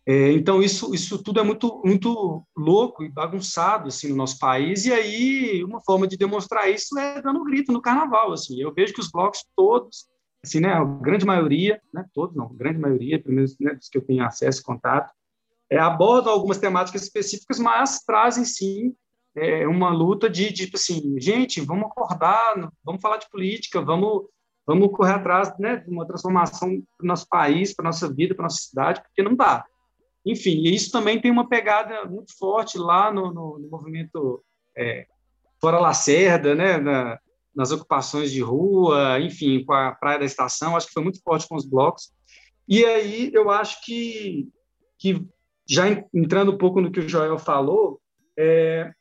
É, 0.06 0.32
então 0.32 0.62
isso 0.62 0.94
isso 0.94 1.22
tudo 1.22 1.40
é 1.40 1.42
muito 1.42 1.80
muito 1.82 2.46
louco 2.54 3.02
e 3.02 3.08
bagunçado 3.08 3.88
assim 3.88 4.10
no 4.10 4.16
nosso 4.16 4.38
país 4.38 4.84
e 4.84 4.92
aí 4.92 5.64
uma 5.64 5.82
forma 5.82 6.06
de 6.06 6.18
demonstrar 6.18 6.70
isso 6.70 6.98
é 6.98 7.22
dando 7.22 7.42
grito 7.42 7.72
no 7.72 7.80
carnaval 7.80 8.30
assim 8.30 8.60
eu 8.60 8.70
vejo 8.74 8.92
que 8.92 9.00
os 9.00 9.10
blocos 9.10 9.42
todos 9.56 10.06
assim 10.44 10.60
né 10.60 10.74
a 10.74 10.84
grande 10.84 11.24
maioria 11.24 11.80
né 11.90 12.04
todos 12.12 12.36
não 12.36 12.44
a 12.48 12.52
grande 12.52 12.78
maioria 12.78 13.18
pelo 13.18 13.34
menos 13.34 13.56
né, 13.58 13.72
dos 13.74 13.88
que 13.88 13.96
eu 13.96 14.04
tenho 14.04 14.22
acesso 14.22 14.62
contato 14.62 15.10
é, 15.70 15.78
abordam 15.78 16.32
algumas 16.32 16.58
temáticas 16.58 17.02
específicas 17.02 17.58
mas 17.58 18.00
trazem 18.00 18.44
sim 18.44 18.94
é, 19.36 19.66
uma 19.66 19.90
luta 19.90 20.28
de 20.28 20.52
tipo 20.52 20.76
assim 20.76 21.18
gente 21.18 21.60
vamos 21.60 21.86
acordar 21.86 22.70
vamos 22.84 23.00
falar 23.00 23.16
de 23.16 23.28
política 23.28 23.80
vamos 23.80 24.24
vamos 24.66 24.90
correr 24.92 25.12
atrás 25.12 25.52
né 25.58 25.76
de 25.76 25.90
uma 25.90 26.06
transformação 26.06 26.82
para 26.96 27.04
o 27.04 27.08
nosso 27.08 27.28
país 27.28 27.74
para 27.74 27.84
nossa 27.84 28.12
vida 28.12 28.34
para 28.34 28.44
nossa 28.44 28.62
cidade 28.62 29.02
porque 29.02 29.22
não 29.22 29.34
dá 29.34 29.64
enfim, 30.24 30.62
isso 30.62 30.90
também 30.90 31.20
tem 31.20 31.30
uma 31.30 31.48
pegada 31.48 32.06
muito 32.06 32.36
forte 32.38 32.78
lá 32.78 33.12
no, 33.12 33.32
no, 33.32 33.58
no 33.58 33.68
movimento 33.68 34.42
é, 34.76 35.06
Fora 35.60 35.78
Lacerda, 35.78 36.54
né, 36.54 36.78
na, 36.78 37.18
nas 37.54 37.70
ocupações 37.70 38.32
de 38.32 38.40
rua, 38.40 39.20
enfim, 39.20 39.62
com 39.64 39.74
a 39.74 39.92
Praia 39.92 40.18
da 40.18 40.24
Estação, 40.24 40.76
acho 40.76 40.86
que 40.86 40.94
foi 40.94 41.02
muito 41.02 41.22
forte 41.22 41.46
com 41.46 41.56
os 41.56 41.66
blocos. 41.66 42.10
E 42.66 42.82
aí 42.86 43.30
eu 43.34 43.50
acho 43.50 43.84
que, 43.84 44.48
que 44.98 45.22
já 45.68 45.84
entrando 46.12 46.52
um 46.52 46.58
pouco 46.58 46.80
no 46.80 46.90
que 46.90 47.00
o 47.00 47.08
Joel 47.08 47.38
falou, 47.38 48.00
é, 48.36 48.92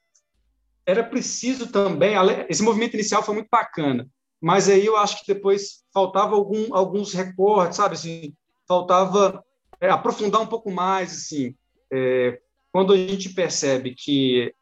era 0.85 1.03
preciso 1.03 1.71
também, 1.71 2.15
esse 2.49 2.63
movimento 2.63 2.93
inicial 2.93 3.23
foi 3.23 3.35
muito 3.35 3.49
bacana, 3.49 4.07
mas 4.41 4.69
aí 4.69 4.85
eu 4.85 4.97
acho 4.97 5.23
que 5.23 5.33
depois 5.33 5.83
faltava 5.93 6.35
algum, 6.35 6.73
alguns 6.75 7.13
recortes, 7.13 7.77
sabe, 7.77 7.95
assim, 7.95 8.33
faltava 8.67 9.43
é, 9.79 9.89
aprofundar 9.89 10.41
um 10.41 10.47
pouco 10.47 10.71
mais, 10.71 11.11
assim, 11.11 11.55
é, 11.91 12.39
quando 12.71 12.93
a 12.93 12.97
gente 12.97 13.33
percebe 13.33 13.95
que 13.95 14.53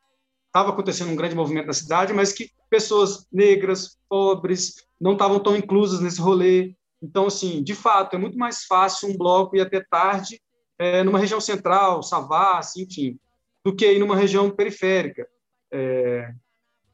estava 0.47 0.69
acontecendo 0.69 1.11
um 1.11 1.15
grande 1.15 1.35
movimento 1.35 1.67
na 1.67 1.73
cidade, 1.73 2.11
mas 2.11 2.33
que 2.33 2.51
pessoas 2.69 3.25
negras, 3.31 3.97
pobres, 4.09 4.85
não 4.99 5.13
estavam 5.13 5.39
tão 5.39 5.55
inclusas 5.55 6.01
nesse 6.01 6.19
rolê. 6.19 6.75
Então, 7.01 7.27
assim, 7.27 7.63
de 7.63 7.73
fato, 7.73 8.15
é 8.15 8.19
muito 8.19 8.37
mais 8.37 8.65
fácil 8.65 9.09
um 9.09 9.17
bloco 9.17 9.55
ir 9.55 9.61
até 9.61 9.81
tarde 9.81 10.41
é, 10.81 11.03
numa 11.03 11.19
região 11.19 11.39
central, 11.39 12.01
Savassi, 12.01 12.81
enfim, 12.81 13.19
do 13.63 13.75
que 13.75 13.85
ir 13.85 13.99
numa 13.99 14.15
região 14.15 14.49
periférica. 14.49 15.27
É, 15.71 16.33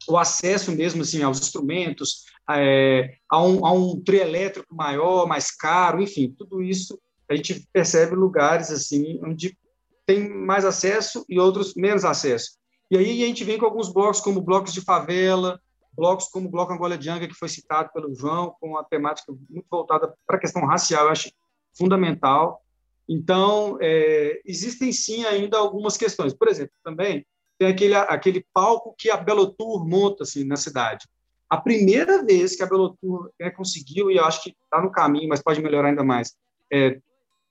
o 0.10 0.17
acesso 0.17 0.73
mesmo 0.73 1.04
assim 1.04 1.23
aos 1.23 1.39
instrumentos, 1.39 2.26
é, 2.50 3.15
a, 3.32 3.41
um, 3.41 3.65
a 3.65 3.71
um 3.71 4.02
trio 4.02 4.19
elétrico 4.19 4.76
maior, 4.76 5.26
mais 5.26 5.56
caro, 5.56 6.02
enfim, 6.02 6.36
tudo 6.38 6.62
isso 6.62 7.00
a 7.30 7.36
gente 7.36 7.65
percebe 7.71 8.13
lugares 8.13 8.71
assim 8.71 9.19
onde 9.23 9.58
tem 10.06 10.30
mais 10.30 10.65
acesso 10.65 11.26
e 11.30 11.39
outros 11.39 11.73
menos 11.73 12.04
acesso. 12.04 12.58
E 12.91 12.97
aí 12.97 13.23
a 13.23 13.28
gente 13.28 13.45
vem 13.45 13.58
com 13.58 13.65
alguns 13.65 13.91
blocos 13.91 14.19
como 14.19 14.41
blocos 14.41 14.73
de 14.73 14.82
favela, 14.82 15.62
blocos 15.93 16.28
como 16.28 16.47
o 16.47 16.52
Bloco 16.52 16.73
Angola 16.73 17.02
Janga, 17.02 17.28
que 17.28 17.34
foi 17.34 17.47
citado 17.47 17.89
pelo 17.93 18.13
João, 18.13 18.54
com 18.60 18.71
uma 18.71 18.84
temática 18.84 19.34
muito 19.50 19.67
voltada 19.69 20.13
para 20.26 20.36
a 20.36 20.39
questão 20.39 20.65
racial, 20.65 21.06
eu 21.06 21.12
acho 21.12 21.32
fundamental. 21.78 22.62
Então, 23.08 23.78
é, 23.82 24.41
existem 24.46 24.91
sim 24.91 25.24
ainda 25.26 25.58
algumas 25.58 25.96
questões. 25.96 26.34
Por 26.34 26.48
exemplo, 26.48 26.74
também 26.84 27.26
tem 27.58 27.70
aquele, 27.70 27.96
aquele 27.96 28.46
palco 28.54 28.93
que 28.98 29.10
a 29.10 29.17
Belotour 29.17 29.88
monta 29.88 30.24
assim, 30.24 30.43
na 30.43 30.58
cidade. 30.58 31.08
A 31.50 31.58
primeira 31.58 32.24
vez 32.24 32.56
que 32.56 32.63
a 32.63 32.67
Belotour 32.67 33.32
é, 33.39 33.50
conseguiu, 33.50 34.12
e 34.12 34.17
eu 34.17 34.26
acho 34.26 34.43
que 34.43 34.50
está 34.50 34.82
no 34.82 34.91
caminho, 34.91 35.30
mas 35.30 35.41
pode 35.41 35.62
melhorar 35.62 35.89
ainda 35.89 36.04
mais, 36.04 36.36
é, 36.72 37.00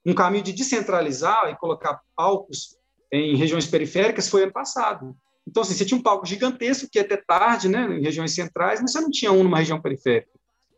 um 0.04 0.14
caminho 0.14 0.44
de 0.44 0.52
descentralizar 0.52 1.48
e 1.48 1.56
colocar 1.56 2.00
palcos 2.14 2.76
em 3.10 3.36
regiões 3.36 3.66
periféricas 3.66 4.28
foi 4.28 4.42
ano 4.42 4.52
passado. 4.52 5.16
Então, 5.48 5.62
assim, 5.62 5.74
você 5.74 5.84
tinha 5.84 5.98
um 5.98 6.02
palco 6.02 6.26
gigantesco 6.26 6.88
que 6.90 6.98
até 6.98 7.16
tarde, 7.16 7.68
né, 7.68 7.86
em 7.98 8.02
regiões 8.02 8.34
centrais, 8.34 8.80
mas 8.80 8.92
você 8.92 9.00
não 9.00 9.10
tinha 9.10 9.32
um 9.32 9.42
numa 9.42 9.58
região 9.58 9.80
periférica. 9.80 10.30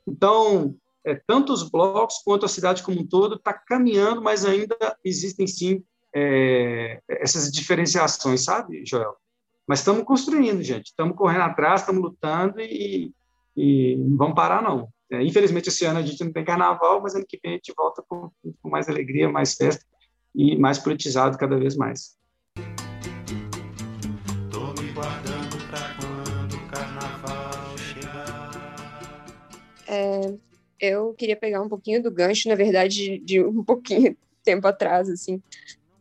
Então, 0.07 0.75
é, 1.07 1.15
tanto 1.27 1.53
os 1.53 1.69
blocos 1.69 2.19
quanto 2.25 2.45
a 2.45 2.49
cidade 2.49 2.83
como 2.83 3.01
um 3.01 3.07
todo 3.07 3.37
está 3.37 3.53
caminhando, 3.53 4.23
mas 4.23 4.45
ainda 4.45 4.77
existem 5.05 5.47
sim 5.47 5.83
é, 6.15 7.01
essas 7.09 7.51
diferenciações, 7.51 8.45
sabe, 8.45 8.85
Joel? 8.85 9.15
Mas 9.67 9.81
estamos 9.81 10.05
construindo, 10.05 10.63
gente. 10.63 10.87
Estamos 10.87 11.17
correndo 11.17 11.43
atrás, 11.43 11.83
estamos 11.83 12.03
lutando 12.03 12.61
e, 12.61 13.13
e 13.57 13.97
não 13.97 14.17
vamos 14.17 14.35
parar, 14.35 14.63
não. 14.63 14.89
É, 15.11 15.23
infelizmente, 15.23 15.69
esse 15.69 15.85
ano 15.85 15.99
a 15.99 16.03
gente 16.03 16.23
não 16.25 16.33
tem 16.33 16.45
carnaval, 16.45 17.03
mas 17.03 17.15
ano 17.15 17.25
que 17.27 17.39
vem 17.43 17.53
a 17.53 17.55
gente 17.57 17.73
volta 17.77 18.03
com, 18.07 18.31
com 18.63 18.69
mais 18.69 18.89
alegria, 18.89 19.29
mais 19.29 19.55
festa 19.55 19.85
e 20.35 20.57
mais 20.57 20.79
politizado 20.79 21.37
cada 21.39 21.59
vez 21.59 21.77
mais. 21.77 22.17
Tô 24.51 24.81
me 24.81 24.93
guardando 24.93 25.57
para 25.71 25.95
quando 25.95 26.55
o 26.55 26.69
carnaval 26.71 27.79
chegar. 27.79 28.51
É, 29.87 30.48
eu 30.81 31.15
queria 31.15 31.37
pegar 31.37 31.63
um 31.63 31.69
pouquinho 31.69 32.03
do 32.03 32.11
gancho, 32.11 32.49
na 32.49 32.55
verdade, 32.55 33.19
de 33.19 33.43
um 33.43 33.63
pouquinho 33.65 34.17
tempo 34.43 34.67
atrás, 34.67 35.09
assim, 35.09 35.43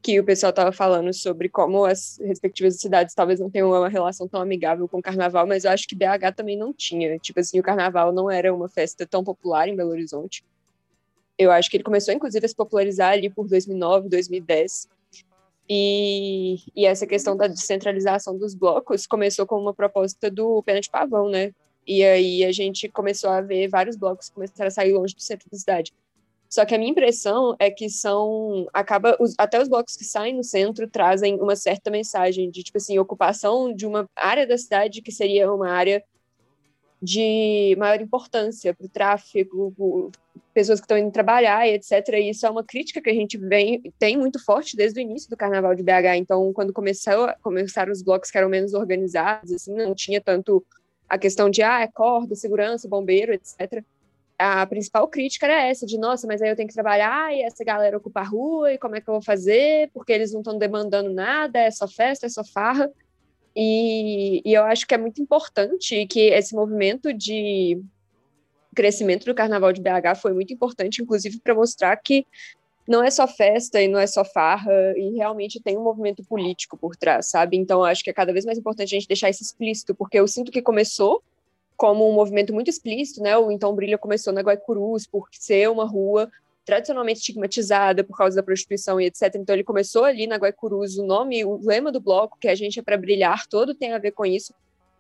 que 0.02 0.20
o 0.20 0.24
pessoal 0.24 0.52
estava 0.52 0.72
falando 0.72 1.14
sobre 1.14 1.50
como 1.50 1.84
as 1.84 2.18
respectivas 2.20 2.80
cidades 2.80 3.14
talvez 3.14 3.40
não 3.40 3.50
tenham 3.50 3.70
uma 3.70 3.90
relação 3.90 4.28
tão 4.28 4.42
amigável 4.42 4.88
com 4.88 5.00
o 5.00 5.02
carnaval, 5.02 5.46
mas 5.46 5.66
eu 5.66 5.72
acho 5.72 5.88
que 5.88 5.96
BH 5.96 6.34
também 6.36 6.58
não 6.58 6.72
tinha. 6.72 7.18
Tipo 7.20 7.40
assim, 7.40 7.60
o 7.60 7.64
carnaval 7.64 8.14
não 8.14 8.32
era 8.32 8.54
uma 8.54 8.70
festa 8.70 9.06
tão 9.06 9.24
popular 9.24 9.68
em 9.68 9.76
Belo 9.76 9.90
Horizonte. 9.90 10.46
Eu 11.38 11.52
acho 11.52 11.70
que 11.70 11.78
ele 11.78 11.84
começou, 11.84 12.14
inclusive, 12.14 12.46
a 12.46 12.50
se 12.50 12.56
popularizar 12.56 13.12
ali 13.12 13.30
por 13.30 13.48
2009, 13.48 14.10
2010. 14.10 14.88
E, 15.70 16.56
e 16.74 16.86
essa 16.86 17.06
questão 17.06 17.36
da 17.36 17.48
descentralização 17.48 18.38
dos 18.38 18.56
blocos 18.56 19.06
começou 19.06 19.46
com 19.46 19.60
uma 19.60 19.74
proposta 19.74 20.32
do 20.32 20.64
Pena 20.64 20.80
de 20.80 20.90
Pavão, 20.90 21.30
né? 21.30 21.54
E 21.88 22.04
aí 22.04 22.44
a 22.44 22.52
gente 22.52 22.90
começou 22.90 23.30
a 23.30 23.40
ver 23.40 23.70
vários 23.70 23.96
blocos 23.96 24.30
começaram 24.30 24.68
a 24.68 24.72
sair 24.72 24.94
longe 24.94 25.16
do 25.16 25.22
centro 25.22 25.50
da 25.50 25.58
cidade. 25.58 25.94
Só 26.50 26.66
que 26.66 26.76
a 26.76 26.78
minha 26.78 26.92
impressão 26.92 27.56
é 27.60 27.70
que 27.70 27.90
são. 27.90 28.68
acaba 28.74 29.18
os, 29.20 29.34
Até 29.38 29.62
os 29.62 29.68
blocos 29.68 29.96
que 29.96 30.06
saem 30.06 30.36
no 30.36 30.44
centro 30.44 30.90
trazem 30.90 31.36
uma 31.36 31.56
certa 31.56 31.90
mensagem 31.90 32.50
de, 32.50 32.64
tipo 32.64 32.78
assim, 32.78 32.98
ocupação 33.00 33.74
de 33.74 33.86
uma 33.86 34.10
área 34.16 34.48
da 34.48 34.58
cidade 34.58 35.02
que 35.02 35.12
seria 35.12 35.52
uma 35.52 35.70
área 35.70 36.04
de 37.02 37.76
maior 37.78 38.02
importância 38.02 38.74
para 38.74 38.86
o 38.86 38.90
tráfego, 38.90 40.12
pessoas 40.54 40.80
que 40.80 40.86
estão 40.86 40.98
indo 40.98 41.12
trabalhar 41.12 41.68
etc. 41.68 41.94
E 42.14 42.30
isso 42.30 42.46
é 42.46 42.50
uma 42.50 42.64
crítica 42.64 43.02
que 43.02 43.10
a 43.10 43.14
gente 43.14 43.38
vem, 43.38 43.94
tem 44.00 44.18
muito 44.18 44.44
forte 44.44 44.76
desde 44.76 45.00
o 45.00 45.02
início 45.02 45.30
do 45.30 45.38
Carnaval 45.38 45.76
de 45.76 45.84
BH. 45.84 46.16
Então, 46.18 46.52
quando 46.54 46.74
começou, 46.74 47.30
começaram 47.42 47.92
os 47.92 48.02
blocos 48.02 48.32
que 48.32 48.38
eram 48.38 48.50
menos 48.50 48.74
organizados, 48.74 49.52
assim, 49.52 49.74
não 49.74 49.94
tinha 49.94 50.20
tanto 50.20 50.66
a 51.10 51.18
questão 51.18 51.50
de 51.50 51.62
ah, 51.64 51.82
é 51.82 51.88
corda, 51.88 52.36
segurança, 52.36 52.88
bombeiro, 52.88 53.34
etc 53.34 53.84
a 54.38 54.66
principal 54.68 55.08
crítica 55.08 55.48
era 55.48 55.66
essa, 55.66 55.86
de 55.86 55.98
nossa, 55.98 56.28
mas 56.28 56.42
aí 56.42 56.50
eu 56.50 56.56
tenho 56.56 56.68
que 56.68 56.74
trabalhar 56.74 57.34
e 57.34 57.42
essa 57.42 57.64
galera 57.64 57.98
ocupa 57.98 58.20
a 58.20 58.24
rua, 58.24 58.74
e 58.74 58.78
como 58.78 58.96
é 58.96 59.02
que 59.02 59.10
eu 59.10 59.16
vou 59.16 59.22
fazer? 59.22 59.90
Porque 59.92 60.14
eles 60.14 60.32
não 60.32 60.42
estão 60.42 60.58
demandando 60.58 61.12
nada, 61.12 61.60
é 61.60 61.72
só 61.72 61.88
festa, 61.88 62.28
é 62.28 62.30
só 62.30 62.44
farra. 62.44 62.92
E, 63.56 64.42
e 64.46 64.54
eu 64.54 64.64
acho 64.64 64.86
que 64.86 64.94
é 64.94 64.98
muito 64.98 65.20
importante 65.20 66.06
que 66.06 66.30
esse 66.30 66.54
movimento 66.54 67.12
de 67.12 67.82
crescimento 68.76 69.26
do 69.26 69.34
Carnaval 69.34 69.74
de 69.74 69.82
BH 69.82 70.20
foi 70.22 70.34
muito 70.34 70.54
importante, 70.54 71.02
inclusive 71.02 71.40
para 71.40 71.56
mostrar 71.56 71.96
que 71.98 72.24
não 72.88 73.04
é 73.04 73.10
só 73.10 73.28
festa 73.28 73.82
e 73.82 73.88
não 73.88 74.00
é 74.00 74.08
só 74.08 74.24
farra, 74.24 74.72
e 74.96 75.16
realmente 75.16 75.60
tem 75.60 75.78
um 75.78 75.84
movimento 75.84 76.24
político 76.24 76.78
por 76.78 76.96
trás, 76.96 77.30
sabe? 77.30 77.58
Então, 77.58 77.84
acho 77.84 78.04
que 78.04 78.10
é 78.10 78.14
cada 78.14 78.32
vez 78.32 78.46
mais 78.46 78.58
importante 78.58 78.96
a 78.96 79.00
gente 79.00 79.08
deixar 79.08 79.30
isso 79.30 79.44
explícito, 79.44 79.94
porque 79.94 80.20
eu 80.20 80.28
sinto 80.28 80.52
que 80.52 80.62
começou 80.62 81.22
como 81.76 82.10
um 82.10 82.14
movimento 82.14 82.54
muito 82.54 82.70
explícito, 82.70 83.22
né? 83.22 83.38
O 83.38 83.52
Então 83.52 83.76
Brilha 83.76 83.98
começou 83.98 84.34
na 84.34 84.42
Guaicurus 84.42 85.06
por 85.06 85.28
ser 85.32 85.70
uma 85.70 85.86
rua 85.86 86.30
tradicionalmente 86.66 87.20
estigmatizada 87.20 88.04
por 88.04 88.18
causa 88.18 88.36
da 88.36 88.44
prostituição 88.44 89.00
e 89.00 89.06
etc. 89.06 89.36
Então 89.36 89.56
ele 89.56 89.64
começou 89.64 90.04
ali 90.04 90.26
na 90.26 90.36
Guaicurus, 90.36 90.98
o 90.98 91.06
nome, 91.06 91.46
o 91.46 91.60
lema 91.64 91.92
do 91.92 92.02
bloco, 92.02 92.38
que 92.40 92.48
a 92.48 92.56
gente 92.56 92.80
é 92.80 92.82
para 92.82 92.98
brilhar, 92.98 93.48
todo 93.48 93.76
tem 93.76 93.94
a 93.94 94.00
ver 94.00 94.12
com 94.12 94.26
isso. 94.26 94.54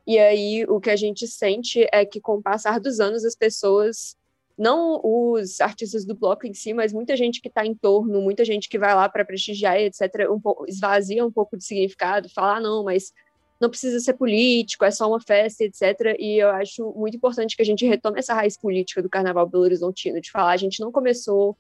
E 0.06 0.18
aí 0.18 0.66
o 0.66 0.80
que 0.80 0.90
a 0.90 0.96
gente 0.96 1.28
sente 1.28 1.86
é 1.92 2.06
que 2.06 2.22
com 2.22 2.36
o 2.36 2.42
passar 2.42 2.80
dos 2.80 3.00
anos 3.00 3.26
as 3.26 3.36
pessoas 3.36 4.16
não 4.58 5.00
os 5.04 5.62
artistas 5.62 6.04
do 6.04 6.16
bloco 6.16 6.48
em 6.48 6.54
si, 6.54 6.74
mas 6.74 6.92
muita 6.92 7.16
gente 7.16 7.40
que 7.40 7.48
está 7.48 7.66
em 7.66 7.76
torno, 7.76 8.22
muita 8.22 8.44
gente 8.44 8.68
que 8.68 8.80
vai 8.80 8.96
lá 8.96 9.08
para 9.08 9.24
prestigiar, 9.24 9.78
etc., 9.80 10.30
um 10.32 10.40
pouco, 10.40 10.66
esvazia 10.68 11.26
um 11.26 11.32
pouco 11.32 11.56
de 11.56 11.64
significado, 11.64 12.30
fala, 12.30 12.58
ah, 12.58 12.62
não, 12.62 12.84
mas 12.84 13.14
não 13.60 13.70
precisa 13.70 14.00
ser 14.00 14.14
político, 14.14 14.86
é 14.86 14.92
só 14.92 15.08
uma 15.08 15.22
festa, 15.22 15.64
etc. 15.64 16.16
E 16.20 16.42
eu 16.42 16.50
acho 16.50 16.92
muito 16.96 17.18
importante 17.18 17.56
que 17.56 17.62
a 17.62 17.66
gente 17.66 17.86
retome 17.86 18.20
essa 18.20 18.34
raiz 18.34 18.58
política 18.58 19.02
do 19.02 19.10
Carnaval 19.10 19.48
Belo 19.48 19.64
Horizontino, 19.64 20.22
de 20.22 20.32
falar, 20.32 20.52
a 20.52 20.58
gente 20.58 20.80
não 20.80 20.92
começou 20.92 21.58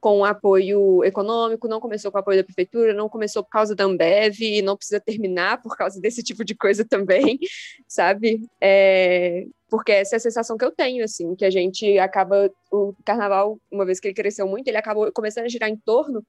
com 0.00 0.24
apoio 0.24 1.02
econômico, 1.04 1.68
não 1.68 1.80
começou 1.80 2.12
com 2.12 2.18
apoio 2.18 2.38
da 2.38 2.44
prefeitura, 2.44 2.94
não 2.94 3.08
começou 3.08 3.42
por 3.42 3.50
causa 3.50 3.74
da 3.74 3.84
Ambev 3.84 4.62
não 4.62 4.76
precisa 4.76 5.00
terminar 5.00 5.60
por 5.62 5.76
causa 5.76 6.00
desse 6.00 6.22
tipo 6.22 6.44
de 6.44 6.54
coisa 6.54 6.84
também, 6.84 7.38
sabe? 7.88 8.40
É, 8.60 9.46
porque 9.68 9.92
essa 9.92 10.16
é 10.16 10.18
a 10.18 10.20
sensação 10.20 10.56
que 10.56 10.64
eu 10.64 10.70
tenho, 10.70 11.04
assim, 11.04 11.34
que 11.34 11.44
a 11.44 11.50
gente 11.50 11.98
acaba, 11.98 12.50
o 12.70 12.94
carnaval, 13.04 13.58
uma 13.70 13.84
vez 13.84 13.98
que 13.98 14.08
ele 14.08 14.14
cresceu 14.14 14.46
muito, 14.46 14.68
ele 14.68 14.76
acabou 14.76 15.10
começando 15.12 15.44
a 15.44 15.48
girar 15.48 15.68
em 15.68 15.76
torno 15.76 16.22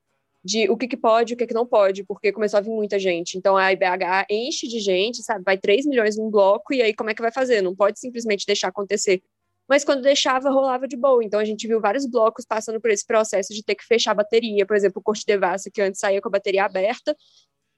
de 0.43 0.69
o 0.69 0.77
que, 0.77 0.87
que 0.87 0.97
pode 0.97 1.33
o 1.33 1.37
que, 1.37 1.45
que 1.45 1.53
não 1.53 1.65
pode, 1.65 2.03
porque 2.05 2.31
começou 2.31 2.57
a 2.57 2.61
vir 2.61 2.69
muita 2.69 2.97
gente. 2.97 3.37
Então 3.37 3.57
a 3.57 3.71
IBH 3.71 4.27
enche 4.29 4.67
de 4.67 4.79
gente, 4.79 5.21
sabe? 5.21 5.43
Vai 5.43 5.57
3 5.57 5.85
milhões 5.85 6.17
num 6.17 6.29
bloco, 6.29 6.73
e 6.73 6.81
aí 6.81 6.93
como 6.93 7.09
é 7.09 7.13
que 7.13 7.21
vai 7.21 7.31
fazer? 7.31 7.61
Não 7.61 7.75
pode 7.75 7.99
simplesmente 7.99 8.45
deixar 8.45 8.69
acontecer. 8.69 9.21
Mas 9.67 9.83
quando 9.83 10.01
deixava, 10.01 10.49
rolava 10.49 10.87
de 10.87 10.95
boa. 10.97 11.23
Então 11.23 11.39
a 11.39 11.45
gente 11.45 11.67
viu 11.67 11.81
vários 11.81 12.05
blocos 12.05 12.45
passando 12.45 12.79
por 12.79 12.89
esse 12.89 13.05
processo 13.05 13.53
de 13.53 13.63
ter 13.63 13.75
que 13.75 13.85
fechar 13.85 14.11
a 14.11 14.15
bateria. 14.15 14.65
Por 14.65 14.75
exemplo, 14.75 14.99
o 14.99 15.03
Corte 15.03 15.25
Devassa, 15.25 15.69
que 15.71 15.81
antes 15.81 15.99
saía 15.99 16.21
com 16.21 16.29
a 16.29 16.31
bateria 16.31 16.65
aberta, 16.65 17.15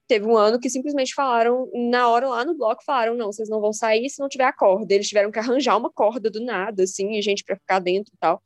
teve 0.08 0.26
um 0.26 0.36
ano 0.36 0.58
que 0.60 0.70
simplesmente 0.70 1.14
falaram, 1.14 1.70
na 1.90 2.08
hora 2.08 2.28
lá 2.28 2.44
no 2.44 2.56
bloco, 2.56 2.84
falaram: 2.84 3.14
não, 3.16 3.32
vocês 3.32 3.48
não 3.48 3.60
vão 3.60 3.72
sair 3.72 4.08
se 4.10 4.20
não 4.20 4.28
tiver 4.28 4.44
a 4.44 4.52
corda. 4.52 4.94
Eles 4.94 5.08
tiveram 5.08 5.30
que 5.30 5.38
arranjar 5.38 5.76
uma 5.76 5.90
corda 5.92 6.30
do 6.30 6.40
nada, 6.40 6.84
assim, 6.84 7.12
e 7.12 7.22
gente 7.22 7.44
para 7.44 7.56
ficar 7.56 7.80
dentro 7.80 8.12
e 8.14 8.18
tal. 8.18 8.42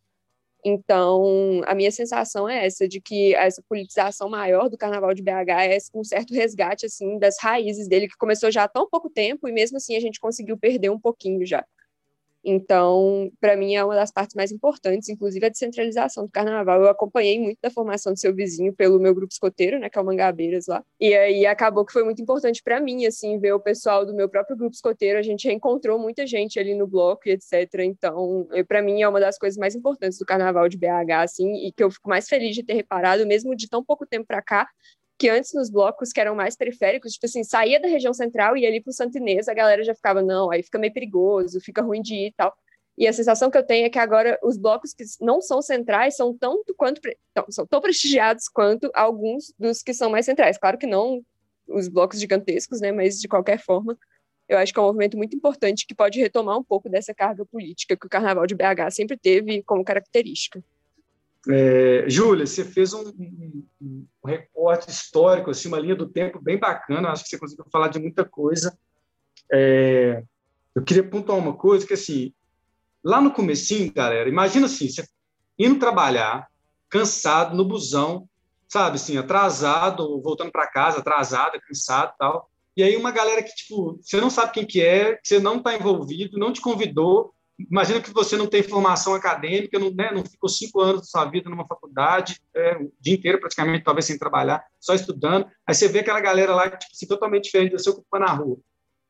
Então, 0.66 1.60
a 1.66 1.74
minha 1.74 1.90
sensação 1.90 2.48
é 2.48 2.66
essa, 2.66 2.88
de 2.88 3.00
que 3.00 3.34
essa 3.34 3.62
politização 3.68 4.30
maior 4.30 4.70
do 4.70 4.78
Carnaval 4.78 5.12
de 5.14 5.22
BH 5.22 5.50
é 5.50 5.78
um 5.94 6.02
certo 6.04 6.32
resgate, 6.34 6.86
assim, 6.86 7.18
das 7.18 7.36
raízes 7.38 7.86
dele, 7.86 8.08
que 8.08 8.16
começou 8.16 8.50
já 8.50 8.64
há 8.64 8.68
tão 8.68 8.88
pouco 8.88 9.10
tempo, 9.10 9.46
e 9.46 9.52
mesmo 9.52 9.76
assim 9.76 9.94
a 9.94 10.00
gente 10.00 10.18
conseguiu 10.18 10.56
perder 10.58 10.90
um 10.90 10.98
pouquinho 10.98 11.44
já. 11.46 11.64
Então, 12.44 13.30
para 13.40 13.56
mim, 13.56 13.74
é 13.74 13.84
uma 13.84 13.94
das 13.94 14.12
partes 14.12 14.34
mais 14.34 14.52
importantes, 14.52 15.08
inclusive 15.08 15.46
a 15.46 15.48
descentralização 15.48 16.24
do 16.26 16.30
carnaval. 16.30 16.82
Eu 16.82 16.88
acompanhei 16.88 17.40
muito 17.40 17.58
da 17.62 17.70
formação 17.70 18.12
do 18.12 18.18
seu 18.18 18.34
vizinho 18.34 18.72
pelo 18.72 19.00
meu 19.00 19.14
grupo 19.14 19.32
escoteiro, 19.32 19.78
né, 19.78 19.88
que 19.88 19.98
é 19.98 20.02
o 20.02 20.04
Mangabeiras 20.04 20.66
lá. 20.66 20.84
E 21.00 21.14
aí 21.14 21.46
acabou 21.46 21.84
que 21.84 21.92
foi 21.92 22.04
muito 22.04 22.20
importante 22.20 22.62
para 22.62 22.80
mim, 22.80 23.06
assim, 23.06 23.38
ver 23.38 23.52
o 23.52 23.60
pessoal 23.60 24.04
do 24.04 24.14
meu 24.14 24.28
próprio 24.28 24.56
grupo 24.56 24.74
escoteiro. 24.74 25.18
A 25.18 25.22
gente 25.22 25.48
reencontrou 25.48 25.98
muita 25.98 26.26
gente 26.26 26.58
ali 26.58 26.74
no 26.74 26.86
bloco 26.86 27.22
e 27.28 27.32
etc. 27.32 27.80
Então, 27.80 28.46
para 28.68 28.82
mim, 28.82 29.02
é 29.02 29.08
uma 29.08 29.20
das 29.20 29.38
coisas 29.38 29.58
mais 29.58 29.74
importantes 29.74 30.18
do 30.18 30.26
carnaval 30.26 30.68
de 30.68 30.76
BH, 30.76 31.22
assim, 31.22 31.66
e 31.66 31.72
que 31.72 31.82
eu 31.82 31.90
fico 31.90 32.08
mais 32.08 32.28
feliz 32.28 32.54
de 32.54 32.62
ter 32.62 32.74
reparado, 32.74 33.26
mesmo 33.26 33.56
de 33.56 33.68
tão 33.68 33.82
pouco 33.82 34.06
tempo 34.06 34.26
para 34.26 34.42
cá, 34.42 34.68
que 35.18 35.28
antes 35.28 35.52
nos 35.54 35.70
blocos 35.70 36.12
que 36.12 36.20
eram 36.20 36.34
mais 36.34 36.56
periféricos, 36.56 37.12
tipo 37.12 37.26
assim, 37.26 37.44
saía 37.44 37.80
da 37.80 37.88
região 37.88 38.12
central 38.12 38.56
e 38.56 38.62
ia 38.62 38.68
ali 38.68 38.80
pro 38.80 38.92
Santo 38.92 39.16
Inês, 39.18 39.48
a 39.48 39.54
galera 39.54 39.84
já 39.84 39.94
ficava, 39.94 40.22
não, 40.22 40.50
aí 40.50 40.62
fica 40.62 40.78
meio 40.78 40.92
perigoso, 40.92 41.60
fica 41.60 41.82
ruim 41.82 42.02
de 42.02 42.14
ir 42.14 42.26
e 42.28 42.32
tal. 42.32 42.54
E 42.96 43.08
a 43.08 43.12
sensação 43.12 43.50
que 43.50 43.58
eu 43.58 43.66
tenho 43.66 43.86
é 43.86 43.90
que 43.90 43.98
agora 43.98 44.38
os 44.42 44.56
blocos 44.56 44.94
que 44.94 45.04
não 45.20 45.40
são 45.40 45.60
centrais 45.60 46.16
são 46.16 46.36
tanto 46.36 46.74
quanto 46.76 47.00
não, 47.34 47.44
são 47.50 47.66
tão 47.66 47.80
prestigiados 47.80 48.48
quanto 48.48 48.90
alguns 48.94 49.52
dos 49.58 49.82
que 49.82 49.92
são 49.92 50.10
mais 50.10 50.26
centrais. 50.26 50.58
Claro 50.58 50.78
que 50.78 50.86
não 50.86 51.24
os 51.66 51.88
blocos 51.88 52.20
gigantescos, 52.20 52.80
né, 52.80 52.92
mas 52.92 53.18
de 53.20 53.26
qualquer 53.26 53.58
forma, 53.58 53.98
eu 54.48 54.58
acho 54.58 54.72
que 54.72 54.78
é 54.78 54.82
um 54.82 54.86
movimento 54.86 55.16
muito 55.16 55.34
importante 55.34 55.86
que 55.86 55.94
pode 55.94 56.20
retomar 56.20 56.58
um 56.58 56.62
pouco 56.62 56.88
dessa 56.88 57.14
carga 57.14 57.44
política 57.46 57.96
que 57.96 58.06
o 58.06 58.10
Carnaval 58.10 58.46
de 58.46 58.54
BH 58.54 58.90
sempre 58.90 59.16
teve 59.16 59.62
como 59.62 59.84
característica. 59.84 60.62
É, 61.50 62.04
Júlia, 62.08 62.46
você 62.46 62.64
fez 62.64 62.92
um, 62.94 63.12
um, 63.80 64.06
recorte 64.24 64.90
histórico, 64.90 65.50
assim, 65.50 65.68
uma 65.68 65.78
linha 65.78 65.94
do 65.94 66.08
tempo 66.08 66.40
bem 66.40 66.58
bacana. 66.58 67.10
Acho 67.10 67.24
que 67.24 67.30
você 67.30 67.38
conseguiu 67.38 67.66
falar 67.70 67.88
de 67.88 67.98
muita 67.98 68.24
coisa. 68.24 68.76
É, 69.52 70.22
eu 70.74 70.82
queria 70.82 71.04
pontuar 71.08 71.38
uma 71.38 71.54
coisa 71.54 71.86
que, 71.86 71.94
assim, 71.94 72.32
lá 73.02 73.20
no 73.20 73.32
comecinho, 73.32 73.92
galera, 73.92 74.28
imagina 74.28 74.66
assim, 74.66 74.88
você 74.88 75.06
indo 75.58 75.78
trabalhar, 75.78 76.48
cansado, 76.88 77.54
no 77.56 77.64
busão, 77.64 78.28
sabe, 78.66 78.96
assim, 78.96 79.16
atrasado, 79.16 80.20
voltando 80.22 80.50
para 80.50 80.66
casa, 80.66 80.98
atrasado, 80.98 81.60
cansado 81.60 82.14
tal. 82.18 82.50
E 82.76 82.82
aí 82.82 82.96
uma 82.96 83.12
galera 83.12 83.42
que, 83.42 83.54
tipo, 83.54 83.98
você 84.00 84.20
não 84.20 84.30
sabe 84.30 84.52
quem 84.52 84.66
que 84.66 84.80
é, 84.80 85.14
que 85.14 85.28
você 85.28 85.38
não 85.38 85.58
está 85.58 85.74
envolvido, 85.74 86.38
não 86.38 86.52
te 86.52 86.60
convidou, 86.60 87.32
Imagina 87.58 88.00
que 88.00 88.12
você 88.12 88.36
não 88.36 88.48
tem 88.48 88.62
formação 88.62 89.14
acadêmica, 89.14 89.78
não, 89.78 89.90
né, 89.90 90.10
não 90.12 90.24
ficou 90.24 90.48
cinco 90.48 90.80
anos 90.80 91.02
da 91.02 91.06
sua 91.06 91.24
vida 91.26 91.48
numa 91.48 91.66
faculdade, 91.66 92.40
é, 92.52 92.76
o 92.76 92.92
dia 93.00 93.14
inteiro 93.14 93.38
praticamente, 93.38 93.84
talvez 93.84 94.06
sem 94.06 94.18
trabalhar, 94.18 94.64
só 94.80 94.92
estudando. 94.92 95.46
Aí 95.66 95.74
você 95.74 95.86
vê 95.86 96.00
aquela 96.00 96.20
galera 96.20 96.54
lá, 96.54 96.68
tipo 96.68 96.92
assim, 96.92 97.06
totalmente 97.06 97.44
diferente 97.44 97.76
de 97.76 97.82
você 97.82 97.90
ocupando 97.90 98.24
a 98.24 98.32
rua. 98.32 98.58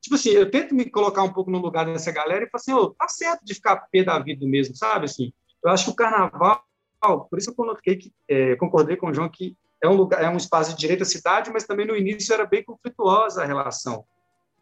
Tipo 0.02 0.16
assim, 0.16 0.30
eu 0.30 0.50
tento 0.50 0.74
me 0.74 0.90
colocar 0.90 1.22
um 1.22 1.32
pouco 1.32 1.50
no 1.50 1.58
lugar 1.58 1.86
dessa 1.86 2.12
galera 2.12 2.44
e 2.44 2.50
falo 2.50 2.60
assim, 2.60 2.72
oh, 2.74 2.90
tá 2.90 3.08
certo 3.08 3.42
de 3.42 3.54
ficar 3.54 3.88
pé 3.90 4.04
da 4.04 4.18
vida 4.18 4.46
mesmo, 4.46 4.76
sabe? 4.76 5.06
Assim, 5.06 5.32
eu 5.64 5.70
acho 5.70 5.86
que 5.86 5.90
o 5.92 5.94
carnaval, 5.94 6.62
por 7.00 7.38
isso 7.38 7.48
eu 7.48 7.54
coloquei 7.54 7.96
que, 7.96 8.12
é, 8.28 8.54
concordei 8.56 8.96
com 8.96 9.08
o 9.08 9.14
João 9.14 9.30
que 9.30 9.56
é 9.82 9.88
um 9.88 9.94
lugar, 9.94 10.22
é 10.22 10.28
um 10.28 10.36
espaço 10.36 10.72
de 10.72 10.78
direito 10.78 11.02
à 11.02 11.06
cidade, 11.06 11.50
mas 11.50 11.64
também 11.64 11.86
no 11.86 11.96
início 11.96 12.34
era 12.34 12.44
bem 12.44 12.62
conflituosa 12.62 13.42
a 13.42 13.46
relação. 13.46 14.04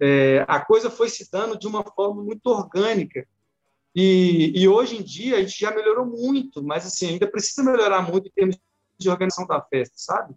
É, 0.01 0.45
a 0.49 0.61
coisa 0.61 0.91
foi 0.91 1.09
se 1.09 1.28
dando 1.30 1.59
de 1.59 1.66
uma 1.66 1.85
forma 1.85 2.22
muito 2.22 2.47
orgânica. 2.47 3.26
E, 3.95 4.53
e, 4.55 4.66
hoje 4.66 4.97
em 4.97 5.03
dia 5.03 5.36
a 5.36 5.40
gente 5.40 5.59
já 5.59 5.70
melhorou 5.70 6.07
muito, 6.07 6.62
mas 6.62 6.86
assim 6.86 7.09
ainda 7.11 7.26
precisa 7.26 7.62
melhorar 7.62 8.01
muito 8.11 8.28
em 8.28 8.30
termos 8.30 8.59
de 8.99 9.11
organização 9.11 9.47
da 9.47 9.61
festa, 9.61 9.95
sabe? 9.97 10.34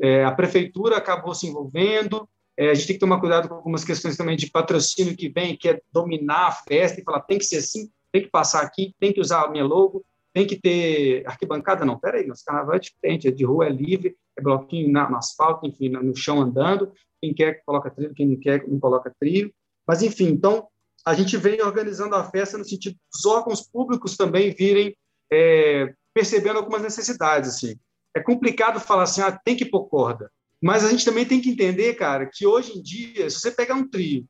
É, 0.00 0.24
a 0.24 0.32
prefeitura 0.32 0.96
acabou 0.96 1.34
se 1.34 1.46
envolvendo, 1.46 2.28
é, 2.56 2.70
a 2.70 2.74
gente 2.74 2.86
tem 2.86 2.96
que 2.96 3.00
tomar 3.00 3.20
cuidado 3.20 3.48
com 3.48 3.54
algumas 3.54 3.84
questões 3.84 4.16
também 4.16 4.36
de 4.36 4.50
patrocínio 4.50 5.16
que 5.16 5.28
vem, 5.28 5.56
que 5.56 5.68
é 5.68 5.80
dominar 5.92 6.48
a 6.48 6.52
festa 6.52 7.00
e 7.00 7.04
falar 7.04 7.20
tem 7.20 7.38
que 7.38 7.44
ser 7.44 7.58
assim, 7.58 7.90
tem 8.12 8.22
que 8.22 8.28
passar 8.28 8.62
aqui, 8.62 8.94
tem 8.98 9.12
que 9.12 9.20
usar 9.20 9.44
a 9.44 9.50
minha 9.50 9.64
logo, 9.64 10.04
tem 10.32 10.46
que 10.46 10.56
ter 10.56 11.26
arquibancada, 11.26 11.84
não, 11.84 11.98
peraí, 11.98 12.26
nosso 12.26 12.44
carnaval 12.44 12.74
é 12.74 12.78
diferente, 12.78 13.28
é 13.28 13.30
de 13.30 13.44
rua, 13.44 13.66
é 13.66 13.70
livre, 13.70 14.16
é 14.36 14.42
bloquinho 14.42 14.90
na, 14.92 15.08
no 15.08 15.16
asfalto, 15.16 15.66
enfim, 15.66 15.88
no 15.88 16.14
chão 16.14 16.40
andando, 16.40 16.92
quem 17.20 17.32
quer 17.32 17.62
coloca 17.64 17.90
trilho, 17.90 18.14
quem 18.14 18.26
não 18.26 18.36
quer 18.38 18.66
não 18.68 18.78
coloca 18.78 19.12
trilho, 19.18 19.52
mas 19.86 20.02
enfim, 20.02 20.26
então 20.26 20.68
a 21.08 21.14
gente 21.14 21.38
vem 21.38 21.62
organizando 21.62 22.14
a 22.14 22.22
festa 22.22 22.58
no 22.58 22.64
sentido 22.66 22.94
dos 23.10 23.24
órgãos 23.24 23.62
públicos 23.62 24.14
também 24.14 24.52
virem 24.52 24.94
é, 25.32 25.94
percebendo 26.12 26.58
algumas 26.58 26.82
necessidades. 26.82 27.48
Assim. 27.48 27.76
É 28.14 28.20
complicado 28.20 28.78
falar 28.78 29.04
assim, 29.04 29.22
ah, 29.22 29.32
tem 29.32 29.56
que 29.56 29.64
pôr 29.64 29.88
corda. 29.88 30.30
Mas 30.62 30.84
a 30.84 30.90
gente 30.90 31.06
também 31.06 31.24
tem 31.24 31.40
que 31.40 31.48
entender, 31.48 31.94
cara, 31.94 32.28
que 32.30 32.46
hoje 32.46 32.78
em 32.78 32.82
dia, 32.82 33.30
se 33.30 33.40
você 33.40 33.50
pegar 33.50 33.74
um 33.74 33.88
trio 33.88 34.26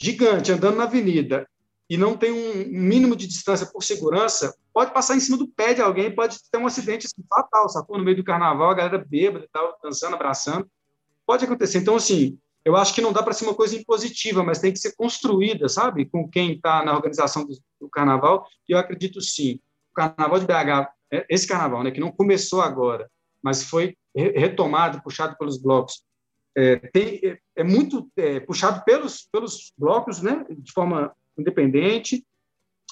gigante 0.00 0.52
andando 0.52 0.76
na 0.76 0.84
avenida 0.84 1.44
e 1.90 1.96
não 1.96 2.16
tem 2.16 2.30
um 2.30 2.68
mínimo 2.68 3.16
de 3.16 3.26
distância 3.26 3.66
por 3.66 3.82
segurança, 3.82 4.54
pode 4.72 4.92
passar 4.92 5.16
em 5.16 5.20
cima 5.20 5.36
do 5.36 5.48
pé 5.48 5.74
de 5.74 5.82
alguém, 5.82 6.14
pode 6.14 6.38
ter 6.52 6.58
um 6.58 6.68
acidente 6.68 7.06
assim, 7.06 7.26
fatal, 7.28 7.68
sacou? 7.68 7.98
No 7.98 8.04
meio 8.04 8.18
do 8.18 8.24
carnaval, 8.24 8.70
a 8.70 8.74
galera 8.74 9.04
bêbada 9.04 9.44
e 9.44 9.48
tal, 9.48 9.76
dançando, 9.82 10.14
abraçando. 10.14 10.70
Pode 11.26 11.44
acontecer. 11.44 11.78
Então, 11.78 11.96
assim, 11.96 12.38
eu 12.64 12.76
acho 12.76 12.94
que 12.94 13.00
não 13.00 13.12
dá 13.12 13.22
para 13.22 13.32
ser 13.32 13.44
uma 13.44 13.54
coisa 13.54 13.76
impositiva, 13.76 14.42
mas 14.42 14.60
tem 14.60 14.72
que 14.72 14.78
ser 14.78 14.94
construída, 14.94 15.68
sabe? 15.68 16.06
Com 16.06 16.28
quem 16.28 16.52
está 16.52 16.84
na 16.84 16.94
organização 16.94 17.44
do, 17.44 17.58
do, 17.80 17.88
carnaval. 17.88 18.46
E 18.68 18.72
eu 18.72 18.78
acredito 18.78 19.20
sim. 19.20 19.58
O 19.90 19.94
carnaval 19.94 20.38
de 20.38 20.46
BH, 20.46 20.88
é, 21.12 21.26
esse 21.28 21.46
carnaval, 21.46 21.82
né, 21.82 21.90
que 21.90 22.00
não 22.00 22.12
começou 22.12 22.60
agora, 22.60 23.10
mas 23.42 23.64
foi 23.64 23.96
retomado, 24.14 25.02
puxado 25.02 25.36
pelos 25.38 25.58
blocos, 25.58 26.04
é, 26.54 26.76
tem, 26.76 27.20
é, 27.24 27.38
é 27.56 27.64
muito 27.64 28.10
é, 28.16 28.40
puxado 28.40 28.84
pelos, 28.84 29.26
pelos 29.32 29.72
blocos, 29.76 30.20
né, 30.20 30.44
de 30.50 30.70
forma 30.72 31.12
independente. 31.36 32.24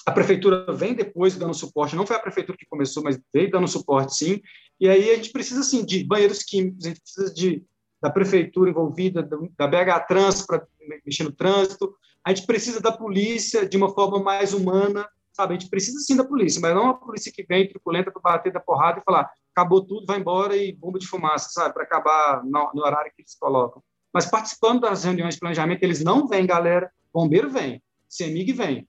A 0.05 0.11
prefeitura 0.11 0.71
vem 0.73 0.95
depois 0.95 1.35
dando 1.37 1.53
suporte, 1.53 1.95
não 1.95 2.07
foi 2.07 2.15
a 2.15 2.21
prefeitura 2.21 2.57
que 2.57 2.65
começou, 2.65 3.03
mas 3.03 3.19
veio 3.33 3.51
dando 3.51 3.67
suporte, 3.67 4.15
sim. 4.15 4.41
E 4.79 4.89
aí 4.89 5.11
a 5.11 5.15
gente 5.15 5.31
precisa, 5.31 5.61
sim, 5.63 5.85
de 5.85 6.03
banheiros 6.03 6.39
químicos, 6.39 6.85
a 6.85 6.89
gente 6.89 7.01
precisa 7.01 7.33
de 7.33 7.63
da 8.01 8.09
prefeitura 8.09 8.69
envolvida, 8.69 9.21
da 9.57 9.67
BH 9.67 10.07
Trans 10.07 10.45
para 10.45 10.65
mexer 11.05 11.23
no 11.23 11.31
trânsito. 11.31 11.95
A 12.25 12.33
gente 12.33 12.45
precisa 12.45 12.81
da 12.81 12.91
polícia 12.91 13.67
de 13.67 13.77
uma 13.77 13.93
forma 13.93 14.19
mais 14.21 14.53
humana, 14.53 15.07
sabe? 15.31 15.55
A 15.55 15.59
gente 15.59 15.69
precisa 15.69 15.99
sim 15.99 16.15
da 16.15 16.23
polícia, 16.23 16.59
mas 16.59 16.73
não 16.73 16.83
uma 16.83 16.99
polícia 16.99 17.31
que 17.31 17.43
vem 17.43 17.69
truculenta 17.69 18.11
para 18.11 18.21
bater 18.21 18.51
da 18.51 18.59
porrada 18.59 18.99
e 18.99 19.03
falar 19.03 19.29
acabou 19.53 19.85
tudo, 19.85 20.05
vai 20.05 20.19
embora 20.19 20.55
e 20.55 20.73
bomba 20.73 20.97
de 20.97 21.07
fumaça, 21.07 21.49
sabe? 21.51 21.73
Para 21.73 21.83
acabar 21.83 22.43
no, 22.43 22.71
no, 22.73 22.83
horário 22.83 23.11
que 23.15 23.21
eles 23.21 23.35
colocam. 23.35 23.83
Mas 24.13 24.25
participando 24.25 24.81
das 24.81 25.03
reuniões 25.03 25.35
de 25.35 25.39
planejamento, 25.39 25.83
eles 25.83 26.03
não 26.03 26.27
vêm, 26.27 26.45
galera. 26.45 26.91
Bombeiro 27.13 27.49
vem, 27.49 27.81
CEMIG 28.09 28.53
vem, 28.53 28.87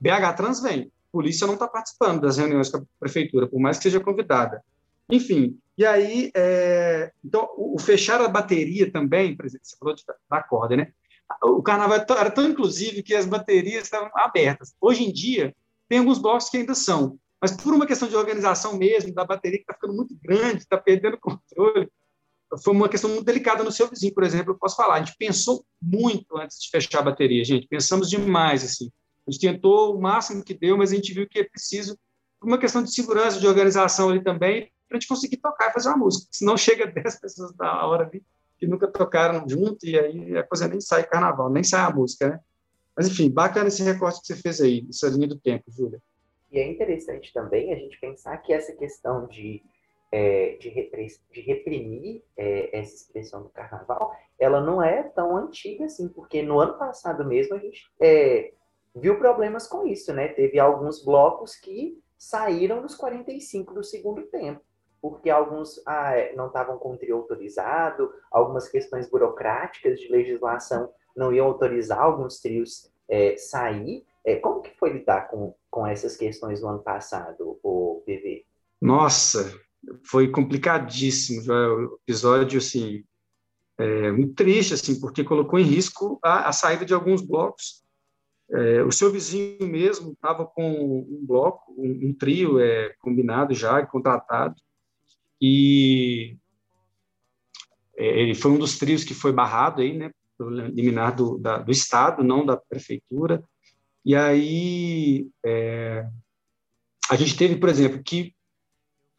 BH 0.00 0.36
Trans 0.36 0.60
vem. 0.60 0.90
Polícia 1.10 1.46
não 1.46 1.54
está 1.54 1.68
participando 1.68 2.22
das 2.22 2.38
reuniões 2.38 2.70
com 2.70 2.78
a 2.78 2.82
prefeitura, 2.98 3.46
por 3.46 3.60
mais 3.60 3.76
que 3.76 3.84
seja 3.84 4.00
convidada. 4.00 4.64
Enfim, 5.10 5.58
e 5.76 5.86
aí, 5.86 6.30
é, 6.34 7.10
então, 7.24 7.48
o, 7.56 7.78
fechar 7.78 8.20
a 8.20 8.28
bateria 8.28 8.90
também, 8.90 9.36
por 9.36 9.46
exemplo, 9.46 9.66
você 9.66 9.76
falou 9.78 9.94
de, 9.94 10.02
da 10.30 10.42
corda, 10.42 10.76
né? 10.76 10.92
O 11.42 11.62
carnaval 11.62 12.04
era 12.18 12.30
tão 12.30 12.46
inclusive 12.46 13.02
que 13.02 13.14
as 13.14 13.24
baterias 13.24 13.84
estavam 13.84 14.10
abertas. 14.14 14.74
Hoje 14.80 15.02
em 15.02 15.12
dia, 15.12 15.54
tem 15.88 15.98
alguns 15.98 16.18
blocos 16.18 16.50
que 16.50 16.58
ainda 16.58 16.74
são, 16.74 17.18
mas 17.40 17.52
por 17.52 17.72
uma 17.72 17.86
questão 17.86 18.06
de 18.06 18.14
organização 18.14 18.76
mesmo, 18.76 19.14
da 19.14 19.24
bateria 19.24 19.58
que 19.58 19.64
está 19.64 19.74
ficando 19.74 19.94
muito 19.94 20.14
grande, 20.22 20.58
está 20.58 20.76
perdendo 20.76 21.18
controle, 21.18 21.90
foi 22.62 22.74
uma 22.74 22.88
questão 22.88 23.08
muito 23.08 23.24
delicada 23.24 23.64
no 23.64 23.72
seu 23.72 23.88
vizinho, 23.88 24.14
por 24.14 24.24
exemplo, 24.24 24.52
eu 24.52 24.58
posso 24.58 24.76
falar, 24.76 24.94
a 24.94 24.98
gente 24.98 25.16
pensou 25.18 25.64
muito 25.80 26.36
antes 26.36 26.60
de 26.60 26.68
fechar 26.68 26.98
a 26.98 27.02
bateria, 27.02 27.42
gente, 27.44 27.66
pensamos 27.66 28.10
demais, 28.10 28.62
assim, 28.62 28.90
a 29.26 29.30
gente 29.30 29.40
tentou 29.40 29.96
o 29.96 30.00
máximo 30.00 30.44
que 30.44 30.52
deu, 30.52 30.76
mas 30.76 30.92
a 30.92 30.94
gente 30.94 31.14
viu 31.14 31.26
que 31.28 31.38
é 31.38 31.44
preciso, 31.44 31.98
uma 32.42 32.58
questão 32.58 32.82
de 32.82 32.92
segurança, 32.92 33.40
de 33.40 33.46
organização 33.46 34.10
ali 34.10 34.22
também, 34.22 34.70
para 34.92 34.98
a 34.98 35.00
gente 35.00 35.08
conseguir 35.08 35.38
tocar 35.38 35.70
e 35.70 35.72
fazer 35.72 35.88
uma 35.88 35.96
música. 35.96 36.28
Senão 36.30 36.56
chega 36.56 36.86
10 36.92 37.20
pessoas 37.20 37.52
da 37.54 37.86
hora 37.86 38.06
ali 38.06 38.22
que 38.58 38.66
nunca 38.66 38.86
tocaram 38.86 39.48
junto 39.48 39.84
e 39.84 39.98
aí 39.98 40.36
a 40.36 40.44
coisa 40.44 40.68
nem 40.68 40.80
sai 40.80 41.02
carnaval, 41.04 41.50
nem 41.50 41.64
sai 41.64 41.80
a 41.80 41.90
música, 41.90 42.28
né? 42.28 42.40
Mas, 42.96 43.08
enfim, 43.08 43.28
bacana 43.28 43.68
esse 43.68 43.82
recorte 43.82 44.20
que 44.20 44.26
você 44.26 44.36
fez 44.36 44.60
aí, 44.60 44.86
essa 44.88 45.08
linha 45.08 45.26
do 45.26 45.40
tempo, 45.40 45.64
Júlia. 45.68 46.00
E 46.50 46.60
é 46.60 46.70
interessante 46.70 47.32
também 47.32 47.72
a 47.72 47.76
gente 47.76 47.98
pensar 47.98 48.36
que 48.36 48.52
essa 48.52 48.72
questão 48.74 49.26
de, 49.26 49.62
é, 50.12 50.56
de, 50.60 50.70
de, 51.32 51.40
reprimir 51.40 52.22
é, 52.36 52.78
essa 52.78 52.94
expressão 52.94 53.42
do 53.42 53.48
carnaval, 53.48 54.12
ela 54.38 54.60
não 54.60 54.82
é 54.82 55.02
tão 55.02 55.36
antiga 55.36 55.86
assim, 55.86 56.06
porque 56.06 56.42
no 56.42 56.60
ano 56.60 56.74
passado 56.74 57.24
mesmo 57.24 57.56
a 57.56 57.58
gente 57.58 57.90
é, 57.98 58.52
viu 58.94 59.18
problemas 59.18 59.66
com 59.66 59.86
isso, 59.86 60.12
né? 60.12 60.28
Teve 60.28 60.60
alguns 60.60 61.02
blocos 61.02 61.56
que 61.56 61.98
saíram 62.16 62.82
nos 62.82 62.94
45 62.94 63.74
do 63.74 63.82
segundo 63.82 64.22
tempo 64.26 64.62
porque 65.02 65.28
alguns 65.28 65.82
ah, 65.84 66.16
é, 66.16 66.32
não 66.36 66.46
estavam 66.46 66.78
com 66.78 66.96
trio 66.96 67.16
autorizado, 67.16 68.12
algumas 68.30 68.68
questões 68.68 69.10
burocráticas 69.10 69.98
de 69.98 70.08
legislação 70.08 70.88
não 71.16 71.32
iam 71.32 71.46
autorizar 71.46 71.98
alguns 71.98 72.38
trios 72.38 72.88
é, 73.10 73.36
sair. 73.36 74.06
É, 74.24 74.36
como 74.36 74.62
que 74.62 74.70
foi 74.78 74.92
lidar 74.92 75.28
com, 75.28 75.52
com 75.68 75.84
essas 75.84 76.16
questões 76.16 76.62
no 76.62 76.68
ano 76.68 76.78
passado, 76.78 77.58
o 77.64 78.00
PV? 78.06 78.46
Nossa, 78.80 79.52
foi 80.04 80.28
complicadíssimo, 80.28 81.42
o 81.52 81.98
episódio, 82.06 82.58
assim, 82.58 83.02
é, 83.76 84.12
muito 84.12 84.34
triste, 84.34 84.74
assim, 84.74 85.00
porque 85.00 85.24
colocou 85.24 85.58
em 85.58 85.64
risco 85.64 86.20
a, 86.22 86.48
a 86.48 86.52
saída 86.52 86.84
de 86.84 86.94
alguns 86.94 87.20
blocos. 87.20 87.82
É, 88.52 88.82
o 88.84 88.92
seu 88.92 89.10
vizinho 89.10 89.66
mesmo 89.66 90.12
estava 90.12 90.46
com 90.46 90.62
um 90.70 91.26
bloco, 91.26 91.72
um, 91.76 92.10
um 92.10 92.14
trio 92.14 92.60
é, 92.60 92.94
combinado 93.00 93.54
já, 93.54 93.84
contratado, 93.84 94.54
e 95.44 96.36
é, 97.96 98.20
ele 98.20 98.32
foi 98.32 98.52
um 98.52 98.58
dos 98.58 98.78
trios 98.78 99.02
que 99.02 99.12
foi 99.12 99.32
barrado 99.32 99.82
aí, 99.82 99.92
né, 99.92 100.12
liminar 100.38 101.16
do, 101.16 101.36
da, 101.36 101.58
do 101.58 101.72
Estado, 101.72 102.22
não 102.22 102.46
da 102.46 102.56
Prefeitura. 102.56 103.42
E 104.04 104.14
aí 104.14 105.28
é, 105.44 106.06
a 107.10 107.16
gente 107.16 107.36
teve, 107.36 107.56
por 107.56 107.68
exemplo, 107.68 108.00
que 108.04 108.32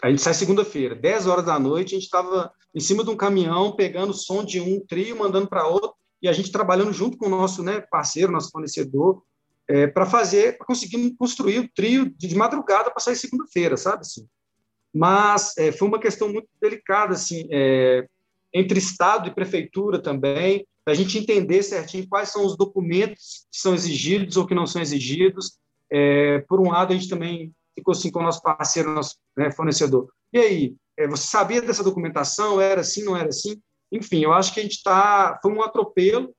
a 0.01 0.09
gente 0.09 0.21
sai 0.21 0.33
segunda-feira, 0.33 0.95
10 0.95 1.27
horas 1.27 1.45
da 1.45 1.59
noite, 1.59 1.93
a 1.93 1.97
gente 1.97 2.05
estava 2.05 2.53
em 2.73 2.79
cima 2.79 3.03
de 3.03 3.09
um 3.09 3.17
caminhão, 3.17 3.75
pegando 3.75 4.11
o 4.11 4.15
som 4.15 4.45
de 4.45 4.61
um 4.61 4.79
trio, 4.79 5.17
mandando 5.17 5.47
para 5.47 5.67
outro, 5.67 5.93
e 6.21 6.29
a 6.29 6.33
gente 6.33 6.53
trabalhando 6.53 6.93
junto 6.93 7.17
com 7.17 7.25
o 7.25 7.29
nosso 7.29 7.61
né, 7.61 7.81
parceiro, 7.91 8.31
nosso 8.31 8.49
fornecedor, 8.49 9.21
é, 9.69 9.87
para 9.87 10.05
fazer, 10.05 10.57
para 10.57 10.67
conseguir 10.67 11.15
construir 11.17 11.59
o 11.59 11.69
trio 11.73 12.05
de, 12.17 12.27
de 12.27 12.35
madrugada 12.35 12.89
para 12.89 13.01
sair 13.01 13.17
segunda-feira, 13.17 13.75
sabe? 13.75 14.01
Assim 14.01 14.25
mas 14.93 15.57
é, 15.57 15.71
foi 15.71 15.87
uma 15.87 15.99
questão 15.99 16.31
muito 16.31 16.47
delicada, 16.61 17.13
assim, 17.13 17.47
é, 17.51 18.05
entre 18.53 18.77
Estado 18.77 19.27
e 19.27 19.33
Prefeitura 19.33 19.99
também, 19.99 20.67
para 20.85 20.93
a 20.93 20.95
gente 20.95 21.17
entender 21.17 21.63
certinho 21.63 22.07
quais 22.07 22.29
são 22.29 22.45
os 22.45 22.55
documentos 22.55 23.47
que 23.51 23.59
são 23.59 23.73
exigidos 23.73 24.37
ou 24.37 24.45
que 24.45 24.53
não 24.53 24.67
são 24.67 24.81
exigidos. 24.81 25.57
É, 25.91 26.39
por 26.47 26.59
um 26.59 26.69
lado, 26.69 26.93
a 26.93 26.95
gente 26.95 27.09
também 27.09 27.51
ficou 27.73 27.93
assim 27.93 28.11
com 28.11 28.19
o 28.19 28.23
nosso 28.23 28.41
parceiro, 28.43 28.93
nosso 28.93 29.15
né, 29.35 29.49
fornecedor. 29.51 30.07
E 30.31 30.37
aí, 30.37 30.75
você 31.09 31.25
sabia 31.25 31.61
dessa 31.61 31.83
documentação? 31.83 32.61
Era 32.61 32.81
assim, 32.81 33.03
não 33.03 33.17
era 33.17 33.29
assim? 33.29 33.59
Enfim, 33.91 34.23
eu 34.23 34.33
acho 34.33 34.53
que 34.53 34.59
a 34.59 34.63
gente 34.63 34.73
está. 34.73 35.39
Foi 35.41 35.51
um 35.51 35.63
atropelo, 35.63 36.35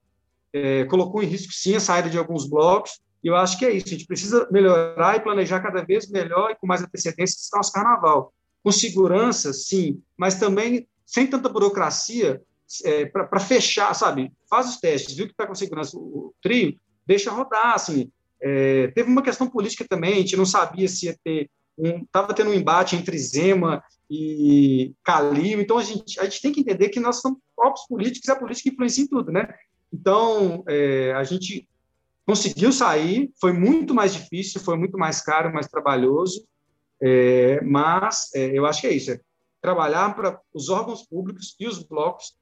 colocou 0.88 1.22
em 1.22 1.26
risco, 1.26 1.52
sim, 1.52 1.74
a 1.74 1.80
saída 1.80 2.08
de 2.08 2.18
alguns 2.18 2.48
blocos, 2.48 3.00
e 3.22 3.28
eu 3.28 3.36
acho 3.36 3.58
que 3.58 3.64
é 3.64 3.72
isso. 3.72 3.86
A 3.86 3.90
gente 3.90 4.06
precisa 4.06 4.48
melhorar 4.50 5.16
e 5.16 5.20
planejar 5.20 5.60
cada 5.60 5.84
vez 5.84 6.08
melhor 6.08 6.50
e 6.50 6.56
com 6.56 6.66
mais 6.66 6.82
antecedência 6.82 7.34
esse 7.34 7.56
nosso 7.56 7.72
carnaval 7.72 8.32
com 8.64 8.72
segurança, 8.72 9.52
sim, 9.52 10.02
mas 10.16 10.36
também 10.36 10.88
sem 11.04 11.26
tanta 11.26 11.50
burocracia 11.50 12.42
é, 12.82 13.04
para 13.04 13.38
fechar, 13.38 13.94
sabe? 13.94 14.32
Faz 14.48 14.70
os 14.70 14.76
testes, 14.78 15.14
viu 15.14 15.26
que 15.26 15.32
está 15.32 15.46
com 15.46 15.54
segurança 15.54 15.96
o, 15.98 16.00
o, 16.00 16.34
trio, 16.42 16.74
deixa 17.06 17.30
rodar, 17.30 17.74
assim. 17.74 18.10
É, 18.40 18.88
teve 18.88 19.10
uma 19.10 19.22
questão 19.22 19.46
política 19.46 19.86
também, 19.86 20.14
a 20.14 20.16
gente 20.16 20.36
não 20.36 20.46
sabia 20.46 20.88
se 20.88 21.06
ia 21.06 21.18
ter 21.22 21.50
um, 21.76 22.02
estava 22.04 22.32
tendo 22.32 22.50
um 22.50 22.54
embate 22.54 22.96
entre 22.96 23.18
Zema 23.18 23.82
e 24.08 24.94
Calil, 25.04 25.60
então 25.60 25.76
a 25.76 25.82
gente, 25.82 26.18
a 26.18 26.24
gente 26.24 26.40
tem 26.40 26.52
que 26.52 26.60
entender 26.60 26.88
que 26.88 27.00
nós 27.00 27.20
somos 27.20 27.38
próprios 27.54 27.86
políticos 27.86 28.28
a 28.30 28.36
política 28.36 28.70
influencia 28.70 29.04
em 29.04 29.08
tudo, 29.08 29.30
né? 29.30 29.46
Então, 29.92 30.64
é, 30.66 31.12
a 31.12 31.22
gente 31.22 31.68
conseguiu 32.24 32.72
sair, 32.72 33.30
foi 33.38 33.52
muito 33.52 33.92
mais 33.92 34.14
difícil, 34.14 34.60
foi 34.60 34.78
muito 34.78 34.96
mais 34.96 35.20
caro, 35.20 35.52
mais 35.52 35.68
trabalhoso, 35.68 36.46
é, 37.02 37.60
mas 37.62 38.30
é, 38.34 38.46
eu 38.56 38.66
acho 38.66 38.80
que 38.80 38.86
é 38.86 38.92
isso, 38.92 39.12
é 39.12 39.20
trabalhar 39.60 40.14
para 40.14 40.40
os 40.52 40.68
órgãos 40.68 41.02
públicos 41.02 41.54
e 41.58 41.66
os 41.66 41.82
blocos 41.82 42.34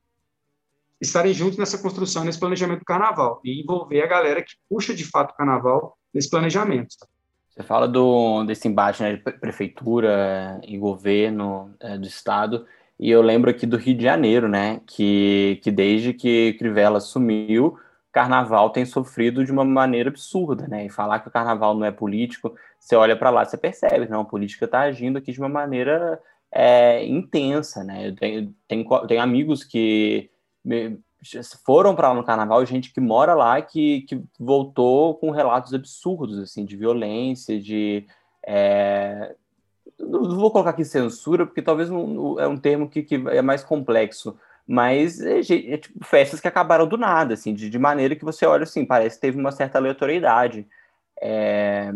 estarem 1.00 1.32
juntos 1.32 1.58
nessa 1.58 1.78
construção, 1.78 2.24
nesse 2.24 2.38
planejamento 2.38 2.80
do 2.80 2.84
carnaval, 2.84 3.40
e 3.44 3.60
envolver 3.60 4.02
a 4.02 4.06
galera 4.06 4.42
que 4.42 4.54
puxa 4.68 4.94
de 4.94 5.04
fato 5.04 5.32
o 5.32 5.36
carnaval 5.36 5.96
nesse 6.12 6.30
planejamento. 6.30 6.94
Você 7.48 7.62
fala 7.62 7.86
do, 7.86 8.44
desse 8.44 8.66
embate 8.66 9.02
né, 9.02 9.16
de 9.16 9.18
prefeitura 9.18 10.60
e 10.66 10.78
governo 10.78 11.74
é, 11.80 11.98
do 11.98 12.06
estado, 12.06 12.66
e 12.98 13.10
eu 13.10 13.20
lembro 13.20 13.50
aqui 13.50 13.66
do 13.66 13.76
Rio 13.76 13.96
de 13.96 14.04
Janeiro, 14.04 14.48
né, 14.48 14.80
que, 14.86 15.60
que 15.62 15.70
desde 15.70 16.12
que 16.12 16.54
Crivella 16.54 16.98
assumiu, 16.98 17.78
carnaval 18.12 18.70
tem 18.70 18.84
sofrido 18.84 19.44
de 19.44 19.50
uma 19.50 19.64
maneira 19.64 20.10
absurda, 20.10 20.68
né? 20.68 20.84
E 20.84 20.90
falar 20.90 21.20
que 21.20 21.28
o 21.28 21.32
carnaval 21.32 21.74
não 21.74 21.86
é 21.86 21.90
político, 21.90 22.54
você 22.82 22.96
olha 22.96 23.16
para 23.16 23.30
lá, 23.30 23.44
você 23.44 23.56
percebe, 23.56 24.08
não, 24.08 24.22
a 24.22 24.24
política 24.24 24.64
está 24.64 24.80
agindo 24.80 25.16
aqui 25.16 25.30
de 25.30 25.38
uma 25.38 25.48
maneira 25.48 26.20
é, 26.50 27.06
intensa, 27.06 27.84
né? 27.84 28.08
Eu 28.08 28.16
tenho, 28.16 28.54
tenho, 28.66 29.06
tenho 29.06 29.22
amigos 29.22 29.62
que 29.62 30.28
foram 31.64 31.94
para 31.94 32.08
lá 32.08 32.14
no 32.14 32.24
carnaval, 32.24 32.66
gente 32.66 32.92
que 32.92 33.00
mora 33.00 33.34
lá 33.34 33.62
que, 33.62 34.00
que 34.02 34.20
voltou 34.38 35.14
com 35.14 35.30
relatos 35.30 35.72
absurdos, 35.72 36.40
assim, 36.40 36.64
de 36.64 36.76
violência, 36.76 37.60
de... 37.60 38.04
É, 38.44 39.36
não 40.00 40.34
vou 40.34 40.50
colocar 40.50 40.70
aqui 40.70 40.84
censura, 40.84 41.46
porque 41.46 41.62
talvez 41.62 41.88
não, 41.88 42.40
é 42.40 42.48
um 42.48 42.56
termo 42.56 42.88
que, 42.88 43.04
que 43.04 43.14
é 43.14 43.40
mais 43.42 43.62
complexo, 43.62 44.36
mas 44.66 45.20
é, 45.20 45.38
é, 45.38 45.76
tipo, 45.78 46.04
festas 46.04 46.40
que 46.40 46.48
acabaram 46.48 46.88
do 46.88 46.96
nada, 46.96 47.34
assim, 47.34 47.54
de, 47.54 47.70
de, 47.70 47.78
maneira 47.78 48.16
que 48.16 48.24
você 48.24 48.44
olha 48.44 48.64
assim, 48.64 48.84
parece 48.84 49.14
que 49.14 49.22
teve 49.22 49.38
uma 49.38 49.52
certa 49.52 49.78
aleatoriedade. 49.78 50.66
É, 51.22 51.92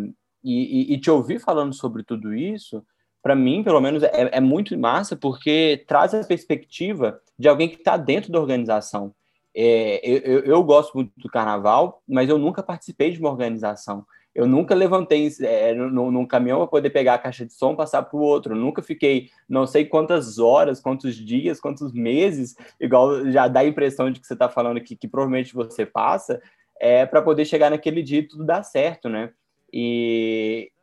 e, 0.46 0.94
e, 0.94 0.98
te 1.00 1.10
ouvir 1.10 1.40
falando 1.40 1.74
sobre 1.74 2.02
tudo 2.02 2.32
isso, 2.32 2.84
para 3.22 3.34
mim, 3.34 3.64
pelo 3.64 3.80
menos, 3.80 4.04
é, 4.04 4.30
é, 4.32 4.40
muito 4.40 4.78
massa, 4.78 5.16
porque 5.16 5.84
traz 5.88 6.14
a 6.14 6.22
perspectiva 6.22 7.20
de 7.36 7.48
alguém 7.48 7.68
que 7.68 7.76
está 7.76 7.96
dentro 7.96 8.30
da 8.30 8.38
organização. 8.38 9.12
É, 9.52 10.00
eu, 10.04 10.40
eu, 10.40 10.62
gosto 10.62 10.94
muito 10.94 11.12
do 11.16 11.28
carnaval, 11.28 12.02
mas 12.06 12.28
eu 12.28 12.38
nunca 12.38 12.62
participei 12.62 13.10
de 13.10 13.18
uma 13.18 13.30
organização. 13.30 14.06
Eu 14.32 14.46
nunca 14.46 14.74
levantei 14.74 15.28
é, 15.40 15.74
num, 15.74 16.10
num 16.10 16.26
caminhão 16.26 16.58
para 16.58 16.66
poder 16.66 16.90
pegar 16.90 17.14
a 17.14 17.18
caixa 17.18 17.44
de 17.44 17.54
som 17.54 17.72
e 17.72 17.76
passar 17.76 18.02
para 18.02 18.16
o 18.16 18.22
outro. 18.22 18.54
Eu 18.54 18.58
nunca 18.58 18.82
fiquei 18.82 19.30
não 19.48 19.66
sei 19.66 19.86
quantas 19.86 20.38
horas, 20.38 20.78
quantos 20.78 21.16
dias, 21.16 21.58
quantos 21.58 21.92
meses, 21.92 22.54
igual 22.78 23.28
já 23.30 23.48
dá 23.48 23.60
a 23.60 23.66
impressão 23.66 24.10
de 24.10 24.20
que 24.20 24.26
você 24.26 24.34
está 24.34 24.48
falando 24.48 24.80
que, 24.80 24.94
que 24.94 25.08
provavelmente 25.08 25.54
você 25.54 25.84
passa, 25.84 26.40
é, 26.78 27.06
para 27.06 27.22
poder 27.22 27.44
chegar 27.44 27.70
naquele 27.70 28.02
dia 28.02 28.20
e 28.20 28.28
tudo 28.28 28.44
dar 28.44 28.62
certo, 28.62 29.08
né? 29.08 29.32
E, 29.72 30.35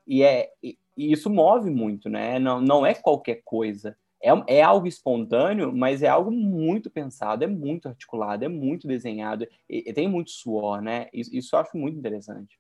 e, 0.08 0.24
é, 0.24 0.50
e 0.62 0.78
isso 0.98 1.30
move 1.30 1.70
muito, 1.70 2.10
né? 2.10 2.40
Não, 2.40 2.62
não 2.62 2.86
é 2.86 2.94
qualquer 2.94 3.42
coisa. 3.44 3.96
É, 4.22 4.30
é 4.58 4.62
algo 4.62 4.88
espontâneo, 4.88 5.74
mas 5.76 6.02
é 6.02 6.08
algo 6.08 6.32
muito 6.32 6.90
pensado, 6.90 7.44
é 7.44 7.48
muito 7.48 7.90
articulado, 7.90 8.46
é 8.46 8.48
muito 8.48 8.88
desenhado, 8.88 9.46
e, 9.70 9.90
e 9.90 9.94
tem 9.94 10.08
muito 10.08 10.32
suor, 10.32 10.82
né? 10.82 11.08
Isso, 11.14 11.36
isso 11.36 11.56
eu 11.56 11.60
acho 11.60 11.78
muito 11.78 11.98
interessante. 11.98 12.58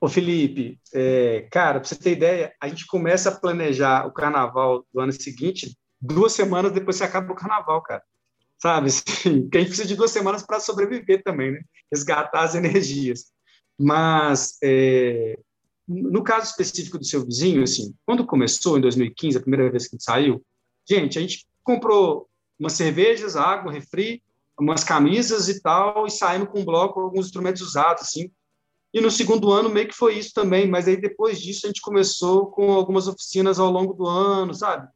Ô 0.00 0.08
Felipe, 0.08 0.80
é, 0.92 1.46
cara, 1.50 1.78
para 1.80 1.88
você 1.88 1.96
ter 1.96 2.12
ideia, 2.12 2.54
a 2.60 2.68
gente 2.68 2.86
começa 2.86 3.28
a 3.28 3.40
planejar 3.40 4.06
o 4.06 4.12
carnaval 4.12 4.84
do 4.92 5.00
ano 5.00 5.12
seguinte 5.12 5.76
duas 6.00 6.32
semanas 6.32 6.72
depois 6.72 6.98
que 6.98 7.04
acaba 7.04 7.32
o 7.32 7.36
carnaval, 7.36 7.80
cara. 7.82 8.02
Sabe? 8.58 8.88
Assim, 8.90 9.48
que 9.48 9.56
a 9.56 9.60
gente 9.60 9.68
precisa 9.68 9.86
de 9.86 9.94
duas 9.94 10.10
semanas 10.10 10.42
para 10.42 10.58
sobreviver 10.58 11.22
também, 11.22 11.52
né? 11.52 11.60
Resgatar 11.92 12.42
as 12.42 12.54
energias. 12.56 13.32
Mas, 13.78 14.58
é, 14.62 15.38
no 15.86 16.22
caso 16.22 16.46
específico 16.46 16.98
do 16.98 17.04
seu 17.04 17.24
vizinho, 17.24 17.62
assim, 17.62 17.94
quando 18.06 18.26
começou, 18.26 18.78
em 18.78 18.80
2015, 18.80 19.36
a 19.36 19.40
primeira 19.40 19.70
vez 19.70 19.88
que 19.88 19.94
a 19.94 19.96
gente 19.96 20.04
saiu, 20.04 20.44
gente, 20.88 21.18
a 21.18 21.20
gente 21.20 21.46
comprou 21.62 22.28
umas 22.58 22.74
cervejas, 22.74 23.36
água, 23.36 23.72
refri, 23.72 24.22
umas 24.58 24.84
camisas 24.84 25.48
e 25.48 25.60
tal, 25.60 26.06
e 26.06 26.10
saímos 26.10 26.48
com 26.48 26.60
um 26.60 26.64
bloco, 26.64 27.00
alguns 27.00 27.26
instrumentos 27.26 27.62
usados, 27.62 28.02
assim. 28.02 28.30
E 28.94 29.00
no 29.00 29.10
segundo 29.10 29.50
ano 29.50 29.70
meio 29.70 29.88
que 29.88 29.94
foi 29.94 30.18
isso 30.18 30.32
também, 30.34 30.68
mas 30.68 30.86
aí 30.86 30.96
depois 30.96 31.40
disso 31.40 31.66
a 31.66 31.68
gente 31.68 31.80
começou 31.80 32.46
com 32.46 32.72
algumas 32.72 33.08
oficinas 33.08 33.58
ao 33.58 33.70
longo 33.70 33.94
do 33.94 34.06
ano, 34.06 34.54
sabe? 34.54 34.88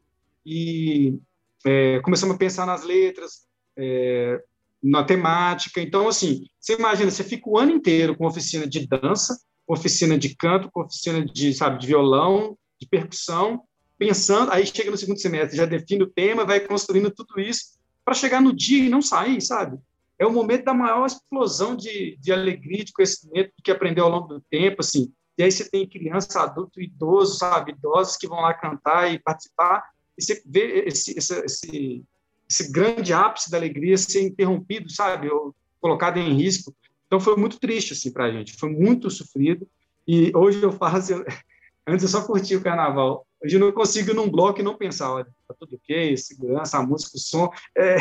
E 0.44 1.18
é, 1.64 2.00
começamos 2.00 2.36
a 2.36 2.38
pensar 2.38 2.66
nas 2.66 2.84
letras, 2.84 3.46
é, 3.76 4.40
na 4.82 5.02
temática. 5.02 5.80
Então, 5.80 6.08
assim, 6.08 6.46
você 6.60 6.74
imagina, 6.74 7.10
você 7.10 7.24
fica 7.24 7.48
o 7.48 7.58
ano 7.58 7.72
inteiro 7.72 8.16
com 8.16 8.26
oficina 8.26 8.66
de 8.66 8.86
dança, 8.86 9.40
com 9.66 9.74
oficina 9.74 10.16
de 10.16 10.34
canto, 10.34 10.70
com 10.70 10.82
oficina 10.82 11.24
de, 11.24 11.52
sabe, 11.52 11.80
de 11.80 11.86
violão, 11.86 12.56
de 12.80 12.86
percussão, 12.86 13.62
pensando, 13.98 14.52
aí 14.52 14.66
chega 14.66 14.90
no 14.90 14.96
segundo 14.96 15.20
semestre, 15.20 15.56
já 15.56 15.66
define 15.66 16.04
o 16.04 16.10
tema, 16.10 16.44
vai 16.44 16.60
construindo 16.60 17.10
tudo 17.10 17.40
isso 17.40 17.76
para 18.04 18.14
chegar 18.14 18.40
no 18.40 18.54
dia 18.54 18.84
e 18.84 18.88
não 18.88 19.02
sair, 19.02 19.40
sabe? 19.40 19.78
É 20.18 20.24
o 20.24 20.32
momento 20.32 20.64
da 20.64 20.74
maior 20.74 21.06
explosão 21.06 21.74
de, 21.76 22.16
de 22.20 22.32
alegria, 22.32 22.84
de 22.84 22.92
conhecimento 22.92 23.52
que 23.62 23.70
aprendeu 23.70 24.04
ao 24.04 24.10
longo 24.10 24.28
do 24.28 24.40
tempo, 24.40 24.76
assim. 24.80 25.12
E 25.36 25.42
aí 25.42 25.50
você 25.50 25.68
tem 25.68 25.86
criança, 25.86 26.40
adulto, 26.40 26.80
idoso, 26.80 27.36
sabe, 27.36 27.72
idosos 27.72 28.16
que 28.16 28.26
vão 28.26 28.40
lá 28.40 28.54
cantar 28.54 29.12
e 29.12 29.18
participar, 29.18 29.84
e 30.16 30.22
você 30.22 30.42
vê 30.46 30.84
esse, 30.86 31.18
esse, 31.18 31.44
esse, 31.44 32.04
esse 32.48 32.72
grande 32.72 33.12
ápice 33.12 33.50
da 33.50 33.58
alegria 33.58 33.98
ser 33.98 34.22
interrompido, 34.22 34.90
sabe, 34.90 35.28
ou 35.28 35.54
colocado 35.80 36.16
em 36.16 36.34
risco. 36.34 36.74
Então 37.06 37.20
foi 37.20 37.36
muito 37.36 37.58
triste 37.58 37.92
assim 37.92 38.12
para 38.12 38.24
a 38.24 38.30
gente, 38.30 38.56
foi 38.56 38.70
muito 38.70 39.10
sofrido. 39.10 39.66
E 40.06 40.30
hoje 40.34 40.62
eu 40.62 40.72
faço, 40.72 41.12
antes 41.86 42.02
eu 42.02 42.08
só 42.08 42.24
curtia 42.26 42.58
o 42.58 42.62
carnaval. 42.62 43.26
Hoje 43.44 43.56
eu 43.56 43.60
não 43.60 43.72
consigo 43.72 44.10
ir 44.10 44.14
num 44.14 44.30
bloco 44.30 44.60
e 44.60 44.64
não 44.64 44.76
pensar, 44.76 45.12
olha, 45.12 45.26
tá 45.46 45.54
tudo 45.58 45.76
ok, 45.76 46.16
segurança, 46.16 46.78
a 46.78 46.82
música, 46.82 47.16
o 47.16 47.20
som. 47.20 47.50
É, 47.76 47.96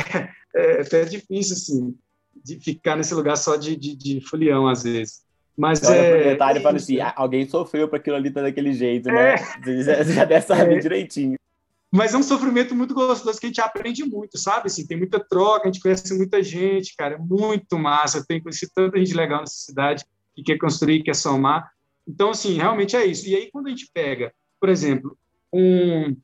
é, 0.56 0.82
é 0.82 1.06
difícil 1.06 1.54
assim 1.54 1.98
de 2.44 2.60
ficar 2.60 2.96
nesse 2.96 3.14
lugar 3.14 3.38
só 3.38 3.56
de, 3.56 3.76
de, 3.76 3.96
de 3.96 4.22
folião 4.22 4.68
às 4.68 4.84
vezes. 4.84 5.24
Mas 5.58 5.82
é. 5.84 6.34
E 6.34 6.38
fala 6.38 6.76
assim: 6.76 6.98
alguém 7.16 7.48
sofreu 7.48 7.88
para 7.88 7.98
aquilo 7.98 8.18
ali 8.18 8.30
tá 8.30 8.42
daquele 8.42 8.74
jeito, 8.74 9.08
né? 9.08 9.36
É. 9.36 9.38
Você 9.64 10.14
já 10.14 10.26
deve 10.26 10.46
saber 10.46 10.78
é. 10.78 10.80
direitinho. 10.80 11.38
Mas 11.92 12.14
é 12.14 12.18
um 12.18 12.24
sofrimento 12.24 12.76
muito 12.76 12.94
gostoso 12.94 13.40
que 13.40 13.46
a 13.46 13.50
gente 13.50 13.62
aprende 13.62 14.04
muito, 14.04 14.38
sabe? 14.38 14.68
Assim, 14.68 14.86
tem 14.86 14.98
muita 14.98 15.20
troca, 15.20 15.68
a 15.68 15.72
gente 15.72 15.82
conhece 15.82 16.14
muita 16.18 16.44
gente, 16.44 16.96
cara, 16.96 17.16
é 17.16 17.18
muito 17.18 17.78
massa. 17.78 18.26
Tenho 18.28 18.44
conhecido 18.44 18.72
tanta 18.76 18.98
gente 18.98 19.14
legal 19.14 19.40
nessa 19.40 19.56
cidade 19.56 20.04
que 20.36 20.44
quer 20.44 20.58
construir, 20.58 21.04
quer 21.04 21.16
somar. 21.16 21.72
Então, 22.08 22.32
assim, 22.32 22.54
realmente 22.54 22.96
é 22.96 23.06
isso. 23.06 23.28
E 23.28 23.36
aí, 23.36 23.50
quando 23.50 23.68
a 23.68 23.70
gente 23.70 23.90
pega, 23.94 24.34
por 24.60 24.70
exemplo, 24.70 25.18
um, 25.54 26.16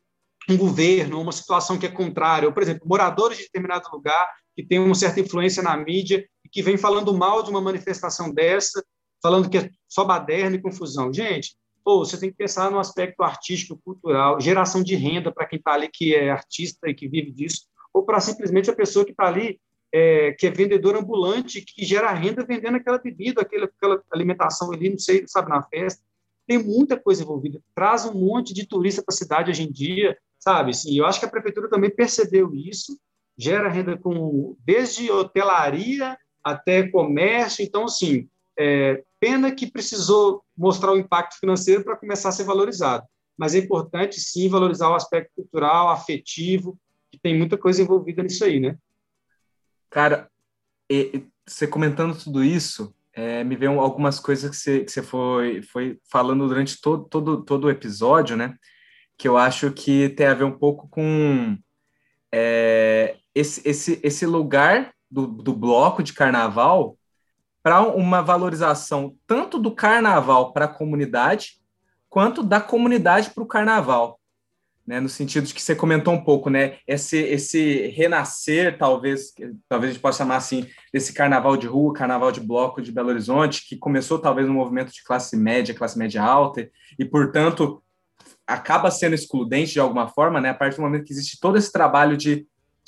um 0.49 0.57
governo, 0.57 1.21
uma 1.21 1.31
situação 1.31 1.77
que 1.77 1.85
é 1.85 1.91
contrária, 1.91 2.47
ou, 2.47 2.53
por 2.53 2.63
exemplo, 2.63 2.87
moradores 2.87 3.37
de 3.37 3.43
determinado 3.45 3.89
lugar 3.91 4.27
que 4.55 4.63
tem 4.63 4.79
uma 4.79 4.95
certa 4.95 5.19
influência 5.19 5.63
na 5.63 5.77
mídia 5.77 6.27
e 6.45 6.49
que 6.49 6.61
vem 6.61 6.77
falando 6.77 7.17
mal 7.17 7.41
de 7.41 7.49
uma 7.49 7.61
manifestação 7.61 8.33
dessa, 8.33 8.83
falando 9.21 9.49
que 9.49 9.57
é 9.57 9.69
só 9.87 10.03
baderna 10.03 10.57
e 10.57 10.61
confusão. 10.61 11.13
Gente, 11.13 11.55
pô, 11.83 11.99
você 11.99 12.19
tem 12.19 12.29
que 12.29 12.37
pensar 12.37 12.69
no 12.71 12.79
aspecto 12.79 13.23
artístico, 13.23 13.79
cultural, 13.83 14.39
geração 14.39 14.83
de 14.83 14.95
renda 14.95 15.31
para 15.31 15.45
quem 15.45 15.57
está 15.57 15.73
ali 15.73 15.89
que 15.89 16.15
é 16.15 16.29
artista 16.29 16.89
e 16.89 16.93
que 16.93 17.07
vive 17.07 17.31
disso, 17.31 17.67
ou 17.93 18.03
para 18.03 18.19
simplesmente 18.19 18.69
a 18.69 18.75
pessoa 18.75 19.05
que 19.05 19.11
está 19.11 19.27
ali 19.27 19.59
é, 19.93 20.31
que 20.31 20.47
é 20.47 20.51
vendedor 20.51 20.95
ambulante, 20.95 21.61
que 21.61 21.83
gera 21.83 22.11
renda 22.13 22.45
vendendo 22.45 22.77
aquela 22.77 22.97
bebida, 22.97 23.41
aquela, 23.41 23.65
aquela 23.65 24.01
alimentação 24.11 24.71
ali, 24.71 24.89
não 24.89 24.97
sei, 24.97 25.25
sabe, 25.27 25.49
na 25.49 25.61
festa. 25.63 26.01
Tem 26.47 26.57
muita 26.57 26.97
coisa 26.97 27.23
envolvida. 27.23 27.61
Traz 27.75 28.05
um 28.05 28.13
monte 28.13 28.53
de 28.53 28.65
turista 28.65 29.03
para 29.03 29.13
a 29.13 29.17
cidade 29.17 29.51
hoje 29.51 29.63
em 29.63 29.71
dia, 29.71 30.17
sabe? 30.39 30.71
Assim, 30.71 30.97
eu 30.97 31.05
acho 31.05 31.19
que 31.19 31.25
a 31.25 31.29
prefeitura 31.29 31.69
também 31.69 31.89
percebeu 31.89 32.53
isso, 32.55 32.97
gera 33.37 33.69
renda 33.69 33.97
com 33.97 34.55
desde 34.59 35.11
hotelaria 35.11 36.17
até 36.43 36.87
comércio. 36.87 37.63
Então, 37.63 37.85
assim, 37.85 38.29
é, 38.57 39.03
pena 39.19 39.51
que 39.51 39.71
precisou 39.71 40.43
mostrar 40.57 40.91
o 40.91 40.97
impacto 40.97 41.39
financeiro 41.39 41.83
para 41.83 41.97
começar 41.97 42.29
a 42.29 42.31
ser 42.31 42.43
valorizado. 42.43 43.05
Mas 43.37 43.55
é 43.55 43.59
importante, 43.59 44.19
sim, 44.19 44.49
valorizar 44.49 44.89
o 44.89 44.95
aspecto 44.95 45.31
cultural, 45.35 45.89
afetivo, 45.89 46.77
que 47.11 47.19
tem 47.19 47.37
muita 47.37 47.57
coisa 47.57 47.81
envolvida 47.81 48.23
nisso 48.23 48.43
aí, 48.43 48.59
né? 48.59 48.77
Cara, 49.89 50.29
e, 50.89 51.25
você 51.47 51.67
comentando 51.67 52.17
tudo 52.17 52.43
isso, 52.43 52.93
é, 53.13 53.43
me 53.43 53.55
veio 53.55 53.79
algumas 53.79 54.19
coisas 54.19 54.49
que 54.49 54.55
você, 54.55 54.83
que 54.83 54.91
você 54.91 55.03
foi, 55.03 55.61
foi 55.61 55.99
falando 56.09 56.47
durante 56.47 56.79
todo, 56.79 57.05
todo, 57.05 57.43
todo 57.43 57.65
o 57.65 57.69
episódio, 57.69 58.37
né? 58.37 58.55
Que 59.17 59.27
eu 59.27 59.37
acho 59.37 59.71
que 59.71 60.09
tem 60.09 60.27
a 60.27 60.33
ver 60.33 60.45
um 60.45 60.57
pouco 60.57 60.87
com 60.87 61.57
é, 62.31 63.17
esse, 63.35 63.67
esse, 63.67 63.99
esse 64.01 64.25
lugar 64.25 64.93
do, 65.09 65.27
do 65.27 65.53
bloco 65.53 66.01
de 66.01 66.13
carnaval 66.13 66.97
para 67.63 67.81
uma 67.81 68.21
valorização 68.21 69.15
tanto 69.27 69.59
do 69.59 69.71
carnaval 69.71 70.51
para 70.51 70.65
a 70.65 70.67
comunidade, 70.67 71.61
quanto 72.09 72.43
da 72.43 72.59
comunidade 72.59 73.29
para 73.29 73.43
o 73.43 73.47
carnaval. 73.47 74.19
Né, 74.85 74.99
no 74.99 75.07
sentido 75.07 75.45
de 75.45 75.53
que 75.53 75.61
você 75.61 75.75
comentou 75.75 76.11
um 76.11 76.23
pouco, 76.23 76.49
né, 76.49 76.79
esse, 76.87 77.15
esse 77.15 77.87
renascer, 77.95 78.77
talvez, 78.79 79.31
talvez 79.69 79.91
a 79.91 79.93
gente 79.93 80.01
possa 80.01 80.17
chamar 80.17 80.37
assim, 80.37 80.67
desse 80.91 81.13
carnaval 81.13 81.55
de 81.55 81.67
rua, 81.67 81.93
carnaval 81.93 82.31
de 82.31 82.41
bloco 82.41 82.81
de 82.81 82.91
Belo 82.91 83.09
Horizonte, 83.09 83.65
que 83.67 83.77
começou 83.77 84.17
talvez 84.17 84.47
no 84.47 84.53
movimento 84.53 84.91
de 84.91 85.03
classe 85.03 85.37
média, 85.37 85.73
classe 85.73 85.97
média 85.97 86.21
alta, 86.21 86.67
e, 86.97 87.05
portanto, 87.05 87.81
acaba 88.45 88.89
sendo 88.89 89.13
excludente 89.13 89.73
de 89.73 89.79
alguma 89.79 90.07
forma, 90.07 90.41
né, 90.41 90.49
a 90.49 90.53
partir 90.53 90.77
do 90.77 90.81
momento 90.81 91.05
que 91.05 91.13
existe 91.13 91.39
todo 91.39 91.57
esse 91.57 91.71
trabalho 91.71 92.17
de 92.17 92.45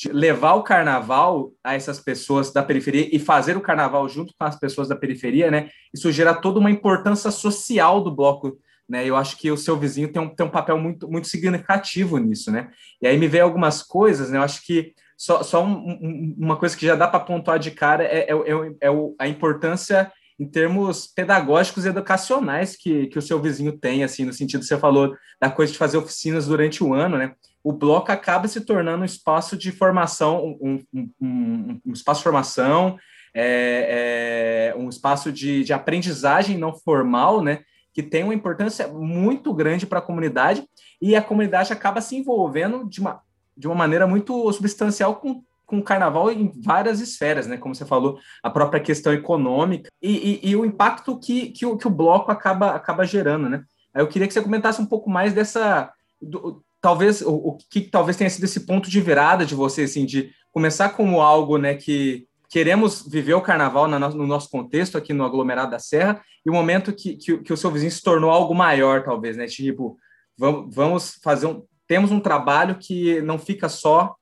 levar 0.08 0.54
o 0.54 0.64
carnaval 0.64 1.52
a 1.64 1.76
essas 1.76 2.00
pessoas 2.00 2.52
da 2.52 2.64
periferia 2.64 3.10
e 3.16 3.20
fazer 3.20 3.56
o 3.56 3.62
carnaval 3.62 4.08
junto 4.10 4.34
com 4.38 4.44
as 4.46 4.58
pessoas 4.58 4.88
da 4.88 4.96
periferia, 4.96 5.50
né? 5.52 5.70
Isso 5.94 6.12
gera 6.12 6.34
toda 6.34 6.60
uma 6.60 6.72
importância 6.72 7.32
social 7.32 8.02
do 8.02 8.14
bloco, 8.14 8.58
né? 8.90 9.08
Eu 9.08 9.16
acho 9.16 9.38
que 9.38 9.52
o 9.52 9.58
seu 9.58 9.78
vizinho 9.78 10.12
tem 10.12 10.22
um, 10.22 10.30
tem 10.30 10.46
um 10.46 10.52
papel 10.52 10.78
muito, 10.78 11.08
muito 11.10 11.28
significativo 11.28 12.18
nisso, 12.18 12.52
né? 12.52 12.70
E 13.02 13.08
aí 13.08 13.18
me 13.18 13.28
vem 13.28 13.42
algumas 13.42 13.84
coisas, 13.84 14.30
né? 14.30 14.38
Eu 14.38 14.44
acho 14.44 14.66
que 14.66 14.94
só, 15.18 15.44
só 15.44 15.64
um, 15.64 15.72
um, 15.72 16.36
uma 16.38 16.58
coisa 16.58 16.76
que 16.76 16.86
já 16.86 16.96
dá 16.96 17.08
para 17.08 17.20
pontuar 17.20 17.60
de 17.60 17.72
cara 17.72 18.04
é, 18.04 18.30
é, 18.30 18.32
é, 18.32 18.88
é 18.88 18.90
a 19.20 19.28
importância 19.28 20.12
em 20.40 20.50
termos 20.50 21.08
pedagógicos 21.08 21.86
e 21.86 21.90
educacionais 21.90 22.76
que, 22.76 23.08
que 23.08 23.20
o 23.20 23.22
seu 23.22 23.40
vizinho 23.40 23.78
tem, 23.78 24.04
assim, 24.04 24.26
no 24.26 24.34
sentido 24.34 24.62
que 24.62 24.66
você 24.66 24.78
falou 24.78 25.16
da 25.40 25.50
coisa 25.50 25.72
de 25.72 25.78
fazer 25.78 25.98
oficinas 25.98 26.48
durante 26.48 26.84
o 26.84 26.94
ano, 26.94 27.18
né? 27.18 27.36
O 27.64 27.72
bloco 27.72 28.12
acaba 28.12 28.48
se 28.48 28.62
tornando 28.62 29.04
um 29.04 29.06
espaço 29.06 29.56
de 29.56 29.72
formação, 29.72 30.58
um, 30.62 30.84
um, 30.94 31.10
um, 31.22 31.82
um 31.86 31.94
espaço 31.94 32.20
de 32.20 32.24
formação, 32.24 33.00
é, 33.34 34.74
é, 34.74 34.78
um 34.78 34.90
espaço 34.90 35.32
de, 35.32 35.64
de, 35.64 35.74
aprendizagem 35.74 36.58
não 36.58 36.76
formal, 36.76 37.42
né, 37.42 37.62
que 37.94 38.04
tem 38.04 38.24
uma 38.24 38.34
importância 38.34 38.88
muito 38.88 39.54
grande 39.54 39.88
para 39.88 40.00
a 40.00 40.04
comunidade 40.04 40.68
e 41.02 41.16
a 41.16 41.22
comunidade 41.22 41.72
acaba 41.72 42.02
se 42.02 42.16
envolvendo 42.16 42.88
de 42.88 43.00
uma, 43.00 43.22
de 43.58 43.68
uma 43.68 43.76
maneira 43.76 44.06
muito 44.06 44.52
substancial 44.52 45.16
com, 45.16 45.42
com 45.66 45.80
o 45.80 45.84
carnaval 45.84 46.32
em 46.32 46.52
várias 46.62 47.00
esferas, 47.00 47.48
né, 47.48 47.58
como 47.58 47.74
você 47.74 47.86
falou, 47.86 48.20
a 48.44 48.50
própria 48.50 48.82
questão 48.82 49.14
econômica 49.14 49.90
e, 50.02 50.42
e, 50.44 50.50
e 50.50 50.56
o 50.56 50.66
impacto 50.66 51.18
que, 51.18 51.50
que, 51.50 51.66
o, 51.66 51.78
que 51.78 51.88
o 51.88 51.92
bloco 51.92 52.30
acaba, 52.32 52.72
acaba 52.72 53.06
gerando, 53.06 53.50
né. 53.50 53.64
Eu 53.96 54.08
queria 54.08 54.28
que 54.28 54.34
você 54.34 54.42
comentasse 54.42 54.82
um 54.82 54.88
pouco 54.88 55.08
mais 55.08 55.34
dessa, 55.34 55.92
do, 56.20 56.64
talvez 56.84 57.22
o, 57.22 57.34
o, 57.34 57.58
que 57.70 57.80
talvez 57.80 58.18
tenha 58.18 58.30
sido 58.30 58.44
esse 58.44 58.66
ponto 58.66 58.90
de 58.90 59.00
virada 59.00 59.46
de 59.46 59.56
você, 59.56 59.84
assim, 59.84 60.06
de 60.06 60.34
começar 60.52 60.90
como 60.90 61.22
algo, 61.22 61.58
né, 61.58 61.76
que 61.76 62.28
queremos 62.50 63.08
viver 63.08 63.36
o 63.36 63.42
carnaval 63.42 63.88
no 63.88 64.28
nosso 64.28 64.50
contexto 64.50 64.98
aqui 64.98 65.14
no 65.14 65.24
aglomerado 65.24 65.72
da 65.72 65.80
Serra 65.80 66.22
e 66.46 66.50
o 66.50 66.54
momento 66.54 66.92
que, 66.92 67.16
que, 67.16 67.38
que 67.38 67.54
o 67.54 67.58
seu 67.58 67.72
vizinho 67.72 67.90
se 67.90 68.04
tornou 68.04 68.30
algo 68.30 68.54
maior, 68.54 69.02
talvez, 69.02 69.38
né, 69.38 69.48
tipo 69.48 69.98
vamos, 70.38 70.76
vamos 70.76 71.20
fazer 71.24 71.46
um, 71.46 71.66
temos 71.88 72.12
um 72.12 72.20
trabalho 72.20 72.78
que 72.78 73.22
não 73.22 73.40
fica 73.40 73.70
só 73.70 74.14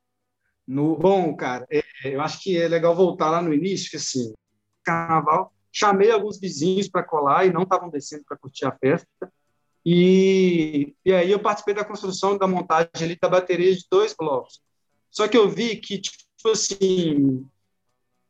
no. 0.67 0.97
Bom, 0.97 1.35
cara, 1.35 1.65
é, 1.71 1.81
eu 2.03 2.21
acho 2.21 2.43
que 2.43 2.61
é 2.61 2.67
legal 2.67 2.95
voltar 2.95 3.31
lá 3.31 3.41
no 3.41 3.51
início, 3.51 3.89
que 3.89 3.97
assim, 3.97 4.33
carnaval, 4.83 5.51
chamei 5.73 6.11
alguns 6.11 6.39
vizinhos 6.39 6.87
para 6.87 7.03
colar 7.03 7.47
e 7.47 7.51
não 7.51 7.63
estavam 7.63 7.89
descendo 7.89 8.23
para 8.27 8.37
curtir 8.37 8.65
a 8.65 8.71
festa. 8.71 9.07
E, 9.85 10.93
e 11.03 11.13
aí 11.13 11.31
eu 11.31 11.39
participei 11.39 11.73
da 11.73 11.85
construção 11.85 12.37
da 12.37 12.47
montagem 12.47 12.89
ali 13.01 13.17
da 13.19 13.29
bateria 13.29 13.75
de 13.75 13.85
dois 13.89 14.13
blocos. 14.13 14.61
Só 15.09 15.27
que 15.27 15.37
eu 15.37 15.49
vi 15.49 15.75
que, 15.75 15.99
tipo 15.99 16.49
assim, 16.49 17.45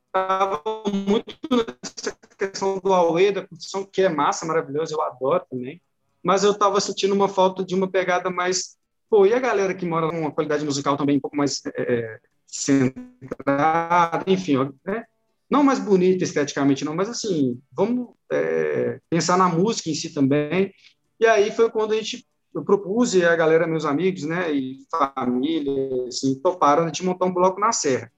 estava 0.08 0.62
muito 1.06 1.36
nessa 1.52 2.18
questão 2.38 2.80
do 2.80 2.94
Aue, 2.94 3.32
da 3.32 3.48
construção, 3.48 3.86
que 3.86 4.02
é 4.02 4.10
massa, 4.10 4.46
maravilhosa, 4.46 4.94
eu 4.94 5.02
adoro 5.02 5.46
também. 5.50 5.82
Mas 6.24 6.44
eu 6.44 6.52
estava 6.52 6.80
sentindo 6.80 7.14
uma 7.14 7.28
falta 7.28 7.64
de 7.64 7.76
uma 7.76 7.90
pegada 7.90 8.30
mais 8.30 8.78
Pô, 9.12 9.26
e 9.26 9.34
a 9.34 9.40
galera 9.40 9.74
que 9.74 9.86
mora 9.86 10.08
numa 10.08 10.32
qualidade 10.32 10.64
musical 10.64 10.96
também 10.96 11.18
um 11.18 11.20
pouco 11.20 11.36
mais 11.36 11.62
é, 11.76 12.18
centrada, 12.48 14.24
enfim, 14.26 14.56
né? 14.86 15.04
não 15.50 15.66
mais 15.66 15.80
bonita 15.80 16.24
esteticamente, 16.24 16.86
não, 16.86 16.96
mas 16.96 17.10
assim, 17.10 17.62
vamos 17.74 18.16
é, 18.32 19.02
pensar 19.10 19.38
na 19.38 19.50
música 19.50 19.90
em 19.90 19.94
si 19.94 20.14
também. 20.14 20.74
E 21.22 21.28
aí 21.28 21.52
foi 21.52 21.70
quando 21.70 21.94
a 21.94 21.96
gente 21.96 22.28
eu 22.54 22.66
propus 22.66 23.14
e 23.14 23.24
a 23.24 23.34
galera, 23.36 23.66
meus 23.66 23.86
amigos, 23.86 24.24
né, 24.24 24.52
e 24.52 24.80
família, 24.90 26.08
assim, 26.08 26.36
toparam 26.36 26.92
de 26.92 27.02
montar 27.02 27.26
um 27.26 27.34
bloco 27.34 27.60
na 27.60 27.72
serra. 27.72 28.12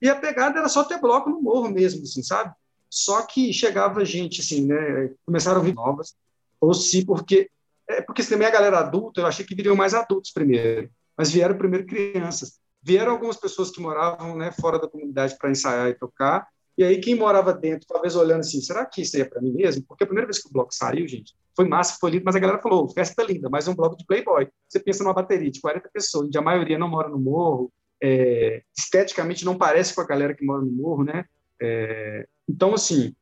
E 0.00 0.10
a 0.10 0.14
pegada 0.14 0.58
era 0.58 0.68
só 0.68 0.84
ter 0.84 1.00
bloco 1.00 1.30
no 1.30 1.40
morro 1.40 1.70
mesmo, 1.70 2.02
assim, 2.02 2.22
sabe? 2.22 2.52
Só 2.90 3.22
que 3.22 3.50
chegava 3.52 4.04
gente, 4.04 4.42
assim, 4.42 4.66
né, 4.66 5.14
começaram 5.24 5.60
a 5.60 5.64
vir 5.64 5.74
novas, 5.74 6.14
ou 6.60 6.74
se 6.74 7.06
porque 7.06 7.48
é 7.88 8.02
porque 8.02 8.22
se 8.22 8.30
também 8.30 8.46
a 8.46 8.50
galera 8.50 8.80
adulta, 8.80 9.20
eu 9.20 9.26
achei 9.26 9.44
que 9.44 9.54
viriam 9.54 9.76
mais 9.76 9.94
adultos 9.94 10.32
primeiro, 10.32 10.90
mas 11.16 11.30
vieram 11.30 11.56
primeiro 11.56 11.86
crianças. 11.86 12.60
Vieram 12.82 13.12
algumas 13.12 13.36
pessoas 13.36 13.70
que 13.70 13.80
moravam 13.80 14.36
né, 14.36 14.52
fora 14.52 14.78
da 14.78 14.88
comunidade 14.88 15.38
para 15.38 15.50
ensaiar 15.50 15.88
e 15.88 15.94
tocar, 15.94 16.46
e 16.76 16.82
aí 16.84 17.00
quem 17.00 17.14
morava 17.14 17.54
dentro, 17.54 17.86
talvez 17.86 18.16
olhando 18.16 18.40
assim, 18.40 18.60
será 18.60 18.84
que 18.84 19.02
isso 19.02 19.16
aí 19.16 19.22
é 19.22 19.24
para 19.24 19.40
mim 19.40 19.52
mesmo? 19.52 19.84
Porque 19.86 20.04
a 20.04 20.06
primeira 20.06 20.26
vez 20.26 20.40
que 20.40 20.48
o 20.48 20.52
bloco 20.52 20.74
saiu, 20.74 21.06
gente, 21.06 21.34
foi 21.54 21.68
massa, 21.68 21.96
foi 22.00 22.12
lindo, 22.12 22.24
mas 22.24 22.36
a 22.36 22.38
galera 22.38 22.60
falou, 22.60 22.88
festa 22.88 23.22
linda, 23.22 23.48
mas 23.50 23.66
é 23.66 23.70
um 23.70 23.74
bloco 23.74 23.96
de 23.96 24.06
playboy. 24.06 24.48
Você 24.68 24.80
pensa 24.80 25.04
numa 25.04 25.14
bateria 25.14 25.50
de 25.50 25.60
40 25.60 25.88
pessoas, 25.92 26.26
onde 26.26 26.38
a 26.38 26.42
maioria 26.42 26.78
não 26.78 26.88
mora 26.88 27.08
no 27.08 27.18
morro, 27.18 27.72
é, 28.02 28.62
esteticamente 28.76 29.44
não 29.44 29.56
parece 29.56 29.94
com 29.94 30.00
a 30.00 30.06
galera 30.06 30.34
que 30.34 30.44
mora 30.44 30.62
no 30.62 30.72
morro, 30.72 31.04
né? 31.04 31.24
É, 31.60 32.26
então, 32.48 32.74
assim, 32.74 33.14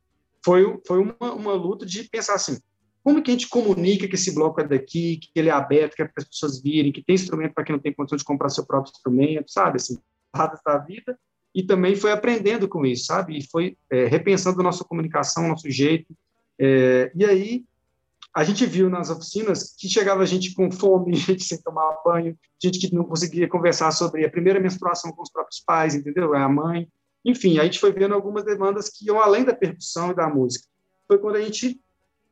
foi, 0.43 0.79
foi 0.87 0.99
uma, 0.99 1.33
uma 1.33 1.53
luta 1.53 1.85
de 1.85 2.03
pensar 2.05 2.33
assim, 2.35 2.57
como 3.03 3.21
que 3.21 3.31
a 3.31 3.33
gente 3.33 3.49
comunica 3.49 4.07
que 4.07 4.15
esse 4.15 4.33
bloco 4.33 4.61
é 4.61 4.67
daqui, 4.67 5.17
que 5.17 5.31
ele 5.35 5.49
é 5.49 5.51
aberto, 5.51 5.95
que 5.95 6.01
é 6.03 6.09
as 6.17 6.27
pessoas 6.27 6.61
virem, 6.61 6.91
que 6.91 7.03
tem 7.03 7.15
instrumento 7.15 7.53
para 7.53 7.63
quem 7.63 7.75
não 7.75 7.81
tem 7.81 7.93
condição 7.93 8.17
de 8.17 8.23
comprar 8.23 8.49
seu 8.49 8.65
próprio 8.65 8.91
instrumento, 8.91 9.51
sabe? 9.51 9.77
Assim, 9.77 9.97
da 10.65 10.77
vida. 10.77 11.17
E 11.53 11.63
também 11.63 11.95
foi 11.95 12.11
aprendendo 12.11 12.67
com 12.67 12.85
isso, 12.85 13.05
sabe? 13.05 13.37
E 13.37 13.49
foi 13.49 13.75
é, 13.89 14.05
repensando 14.05 14.59
a 14.61 14.63
nossa 14.63 14.83
comunicação, 14.83 15.47
nosso 15.47 15.69
jeito. 15.69 16.15
É, 16.59 17.11
e 17.13 17.25
aí, 17.25 17.65
a 18.33 18.43
gente 18.43 18.65
viu 18.65 18.89
nas 18.89 19.09
oficinas 19.09 19.75
que 19.77 19.89
chegava 19.89 20.25
gente 20.25 20.53
com 20.53 20.71
fome, 20.71 21.13
gente 21.15 21.43
sem 21.43 21.61
tomar 21.61 21.97
banho, 22.03 22.37
gente 22.61 22.79
que 22.79 22.93
não 22.93 23.03
conseguia 23.03 23.47
conversar 23.47 23.91
sobre 23.91 24.25
a 24.25 24.31
primeira 24.31 24.59
menstruação 24.59 25.11
com 25.11 25.21
os 25.21 25.31
próprios 25.31 25.61
pais, 25.65 25.95
entendeu? 25.95 26.33
É 26.33 26.41
a 26.41 26.49
mãe. 26.49 26.87
Enfim, 27.23 27.59
a 27.59 27.63
gente 27.63 27.79
foi 27.79 27.91
vendo 27.91 28.15
algumas 28.15 28.43
demandas 28.43 28.89
que 28.89 29.05
iam 29.05 29.19
além 29.19 29.43
da 29.43 29.53
percussão 29.53 30.11
e 30.11 30.15
da 30.15 30.27
música. 30.27 30.65
Foi 31.07 31.19
quando 31.19 31.35
a 31.35 31.41
gente 31.41 31.79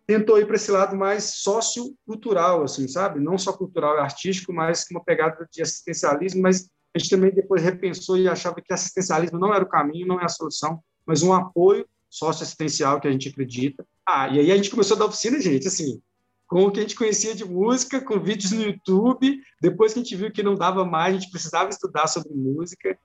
tentou 0.08 0.40
ir 0.40 0.48
para 0.48 0.56
esse 0.56 0.72
lado 0.72 0.96
mais 0.96 1.36
sociocultural, 1.36 2.64
assim, 2.64 2.88
sabe? 2.88 3.20
Não 3.20 3.38
só 3.38 3.54
cultural 3.54 3.96
e 3.96 4.00
artístico, 4.00 4.52
mas 4.52 4.88
com 4.88 4.96
uma 4.96 5.04
pegada 5.04 5.48
de 5.52 5.62
assistencialismo, 5.62 6.42
mas 6.42 6.68
a 6.96 6.98
gente 6.98 7.12
também 7.12 7.32
depois 7.32 7.62
repensou 7.62 8.18
e 8.18 8.28
achava 8.28 8.56
que 8.60 8.74
assistencialismo 8.74 9.38
não 9.38 9.54
era 9.54 9.64
o 9.64 9.70
caminho, 9.70 10.08
não 10.08 10.20
é 10.20 10.26
a 10.26 10.30
solução, 10.30 10.80
mas 11.06 11.22
um 11.22 11.32
apoio 11.32 11.88
socioassistencial 12.10 13.00
que 13.00 13.08
a 13.08 13.12
gente 13.12 13.30
acredita. 13.30 13.86
Ah, 14.08 14.28
e 14.30 14.40
aí 14.40 14.52
a 14.52 14.56
gente 14.56 14.70
começou 14.70 14.96
a 14.96 15.00
dar 15.00 15.06
oficina, 15.06 15.40
gente, 15.40 15.68
assim, 15.68 16.02
com 16.48 16.66
o 16.66 16.72
que 16.72 16.80
a 16.80 16.82
gente 16.82 16.96
conhecia 16.96 17.36
de 17.36 17.46
música, 17.46 18.02
com 18.02 18.20
vídeos 18.20 18.52
no 18.52 18.64
YouTube, 18.64 19.40
depois 19.62 19.94
que 19.94 20.00
a 20.00 20.04
gente 20.04 20.16
viu 20.16 20.32
que 20.32 20.42
não 20.42 20.56
dava 20.56 20.84
mais, 20.84 21.16
a 21.16 21.20
gente 21.20 21.32
precisava 21.32 21.70
estudar 21.70 22.08
sobre 22.08 22.34
música, 22.34 22.98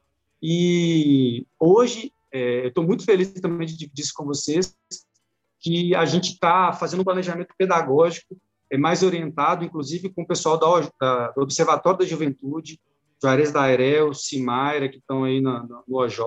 e 0.42 1.46
hoje 1.58 2.12
é, 2.32 2.64
eu 2.64 2.68
estou 2.68 2.84
muito 2.84 3.04
feliz 3.04 3.32
também 3.34 3.66
de 3.66 3.76
dividir 3.76 4.04
isso 4.04 4.14
com 4.14 4.24
vocês, 4.24 4.74
que 5.60 5.94
a 5.94 6.04
gente 6.04 6.32
está 6.32 6.72
fazendo 6.72 7.00
um 7.00 7.04
planejamento 7.04 7.54
pedagógico 7.56 8.36
é 8.70 8.78
mais 8.78 9.02
orientado, 9.02 9.64
inclusive 9.64 10.08
com 10.10 10.22
o 10.22 10.26
pessoal 10.26 10.58
da, 10.58 10.90
da, 11.00 11.30
do 11.30 11.42
Observatório 11.42 12.00
da 12.00 12.04
Juventude, 12.04 12.80
Juarez 13.22 13.52
da 13.52 13.62
Airel, 13.62 14.12
Cimaira, 14.12 14.88
que 14.88 14.98
estão 14.98 15.24
aí 15.24 15.40
na, 15.40 15.62
no 15.62 15.96
OJ, 15.96 16.18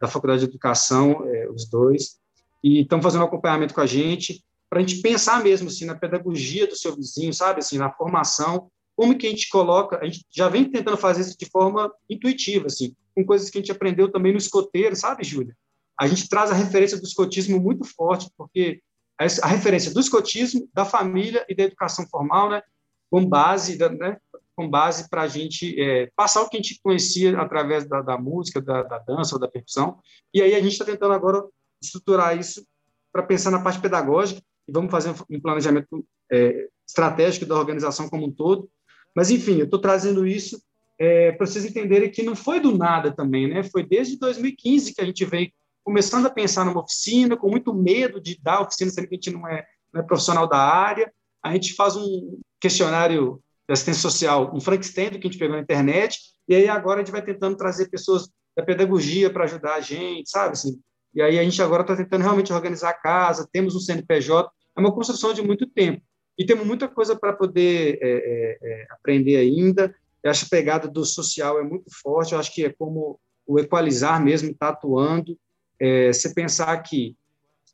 da 0.00 0.08
Faculdade 0.08 0.40
de 0.40 0.46
Educação, 0.46 1.22
é, 1.26 1.48
os 1.48 1.68
dois, 1.68 2.18
e 2.62 2.82
estão 2.82 3.00
fazendo 3.00 3.22
um 3.22 3.26
acompanhamento 3.26 3.74
com 3.74 3.80
a 3.80 3.86
gente, 3.86 4.44
para 4.68 4.80
a 4.80 4.82
gente 4.82 5.00
pensar 5.00 5.42
mesmo 5.42 5.68
assim, 5.68 5.84
na 5.84 5.94
pedagogia 5.94 6.66
do 6.66 6.76
seu 6.76 6.94
vizinho, 6.94 7.32
sabe, 7.32 7.60
assim, 7.60 7.78
na 7.78 7.90
formação, 7.90 8.70
como 8.96 9.16
que 9.16 9.26
a 9.26 9.30
gente 9.30 9.48
coloca, 9.48 9.98
a 10.00 10.04
gente 10.04 10.24
já 10.30 10.48
vem 10.48 10.70
tentando 10.70 10.96
fazer 10.96 11.20
isso 11.20 11.36
de 11.38 11.46
forma 11.46 11.92
intuitiva, 12.10 12.66
assim, 12.66 12.94
com 13.14 13.24
coisas 13.24 13.48
que 13.50 13.58
a 13.58 13.60
gente 13.60 13.72
aprendeu 13.72 14.10
também 14.10 14.32
no 14.32 14.38
escoteiro, 14.38 14.96
sabe, 14.96 15.24
Júlia? 15.24 15.54
a 15.98 16.06
gente 16.06 16.28
traz 16.28 16.50
a 16.50 16.54
referência 16.54 16.98
do 16.98 17.04
escotismo 17.04 17.58
muito 17.58 17.84
forte, 17.84 18.30
porque 18.36 18.82
a 19.18 19.46
referência 19.46 19.92
do 19.92 20.00
escotismo, 20.00 20.68
da 20.74 20.84
família 20.84 21.44
e 21.48 21.54
da 21.54 21.62
educação 21.62 22.06
formal, 22.06 22.50
né, 22.50 22.62
com 23.10 23.24
base, 23.24 23.78
né, 23.78 24.18
com 24.56 24.68
base 24.68 25.08
para 25.10 25.22
a 25.22 25.28
gente 25.28 25.78
é, 25.80 26.10
passar 26.16 26.42
o 26.42 26.48
que 26.48 26.56
a 26.56 26.60
gente 26.60 26.80
conhecia 26.82 27.38
através 27.38 27.86
da, 27.86 28.00
da 28.00 28.16
música, 28.16 28.60
da, 28.60 28.82
da, 28.82 28.98
dança 28.98 29.38
da 29.38 29.46
percussão, 29.46 29.98
e 30.32 30.40
aí 30.40 30.54
a 30.54 30.60
gente 30.60 30.72
está 30.72 30.84
tentando 30.84 31.12
agora 31.12 31.44
estruturar 31.80 32.36
isso 32.36 32.66
para 33.12 33.22
pensar 33.22 33.50
na 33.50 33.62
parte 33.62 33.80
pedagógica 33.80 34.40
e 34.66 34.72
vamos 34.72 34.90
fazer 34.90 35.14
um 35.30 35.40
planejamento 35.40 36.04
é, 36.32 36.68
estratégico 36.86 37.46
da 37.46 37.54
organização 37.54 38.08
como 38.08 38.26
um 38.26 38.32
todo. 38.32 38.68
Mas 39.14 39.30
enfim, 39.30 39.58
eu 39.58 39.66
estou 39.66 39.80
trazendo 39.80 40.26
isso 40.26 40.60
é, 40.98 41.32
para 41.32 41.46
vocês 41.46 41.64
entenderem 41.64 42.10
que 42.10 42.22
não 42.22 42.34
foi 42.34 42.58
do 42.60 42.76
nada 42.76 43.12
também, 43.12 43.48
né? 43.48 43.62
Foi 43.62 43.84
desde 43.84 44.18
2015 44.18 44.94
que 44.94 45.00
a 45.00 45.04
gente 45.04 45.24
veio 45.24 45.50
começando 45.84 46.26
a 46.26 46.30
pensar 46.30 46.64
numa 46.64 46.80
oficina, 46.80 47.36
com 47.36 47.48
muito 47.48 47.72
medo 47.72 48.20
de 48.20 48.38
dar 48.42 48.62
oficina, 48.62 48.90
sendo 48.90 49.06
que 49.06 49.14
a 49.14 49.18
gente 49.18 49.30
não 49.30 49.46
é, 49.46 49.64
não 49.92 50.00
é 50.00 50.04
profissional 50.04 50.48
da 50.48 50.58
área. 50.58 51.12
A 51.42 51.52
gente 51.52 51.74
faz 51.74 51.96
um 51.96 52.40
questionário 52.60 53.40
de 53.68 53.72
assistência 53.72 54.02
social, 54.02 54.52
um 54.54 54.60
Frankenstein 54.60 55.10
que 55.10 55.26
a 55.26 55.30
gente 55.30 55.38
pegou 55.38 55.56
na 55.56 55.62
internet, 55.62 56.20
e 56.48 56.54
aí 56.54 56.68
agora 56.68 57.00
a 57.00 57.04
gente 57.04 57.12
vai 57.12 57.22
tentando 57.22 57.56
trazer 57.56 57.88
pessoas 57.88 58.28
da 58.56 58.62
pedagogia 58.62 59.30
para 59.30 59.44
ajudar 59.44 59.74
a 59.74 59.80
gente, 59.80 60.30
sabe? 60.30 60.52
Assim, 60.52 60.80
e 61.14 61.20
aí 61.20 61.38
a 61.38 61.42
gente 61.42 61.60
agora 61.60 61.82
está 61.82 61.96
tentando 61.96 62.22
realmente 62.22 62.52
organizar 62.52 62.90
a 62.90 62.94
casa, 62.94 63.48
temos 63.50 63.74
um 63.74 63.80
CNPJ, 63.80 64.48
é 64.76 64.80
uma 64.80 64.92
construção 64.92 65.32
de 65.32 65.42
muito 65.42 65.66
tempo. 65.66 66.02
E 66.38 66.44
temos 66.44 66.66
muita 66.66 66.86
coisa 66.86 67.16
para 67.16 67.32
poder 67.32 67.98
é, 68.02 68.08
é, 68.08 68.58
é, 68.62 68.86
aprender 68.90 69.36
ainda. 69.36 69.94
Eu 70.22 70.30
acho 70.30 70.44
a 70.44 70.48
pegada 70.48 70.86
do 70.86 71.04
social 71.04 71.58
é 71.58 71.62
muito 71.62 71.90
forte, 72.02 72.32
eu 72.32 72.38
acho 72.38 72.54
que 72.54 72.64
é 72.64 72.72
como 72.72 73.18
o 73.46 73.58
equalizar 73.58 74.22
mesmo 74.22 74.50
está 74.50 74.68
atuando 74.68 75.38
é, 75.78 76.12
você 76.12 76.32
pensar 76.32 76.76
que 76.82 77.16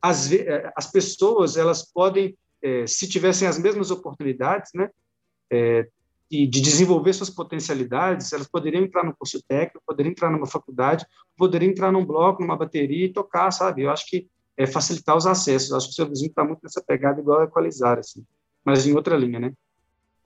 as, 0.00 0.32
é, 0.32 0.72
as 0.76 0.90
pessoas 0.90 1.56
elas 1.56 1.82
podem, 1.82 2.36
é, 2.62 2.86
se 2.86 3.08
tivessem 3.08 3.46
as 3.46 3.58
mesmas 3.58 3.90
oportunidades, 3.90 4.70
né, 4.74 4.90
é, 5.52 5.86
e 6.30 6.46
de 6.46 6.62
desenvolver 6.62 7.12
suas 7.12 7.28
potencialidades, 7.28 8.32
elas 8.32 8.48
poderiam 8.48 8.82
entrar 8.82 9.04
no 9.04 9.14
curso 9.14 9.42
técnico, 9.46 9.84
poderiam 9.86 10.12
entrar 10.12 10.30
numa 10.30 10.46
faculdade, 10.46 11.06
poderiam 11.36 11.70
entrar 11.70 11.92
num 11.92 12.06
bloco, 12.06 12.40
numa 12.40 12.56
bateria 12.56 13.04
e 13.04 13.12
tocar, 13.12 13.50
sabe? 13.50 13.82
Eu 13.82 13.90
acho 13.90 14.06
que 14.08 14.26
é 14.56 14.66
facilitar 14.66 15.14
os 15.14 15.26
acessos. 15.26 15.72
Acho 15.72 15.88
que 15.88 15.92
o 15.92 15.94
seu 15.96 16.08
vizinho 16.08 16.30
está 16.30 16.42
muito 16.42 16.60
nessa 16.62 16.82
pegada 16.82 17.20
igual 17.20 17.40
a 17.40 17.44
equalizar, 17.44 17.98
assim, 17.98 18.24
mas 18.64 18.86
em 18.86 18.94
outra 18.94 19.14
linha, 19.14 19.38
né? 19.38 19.52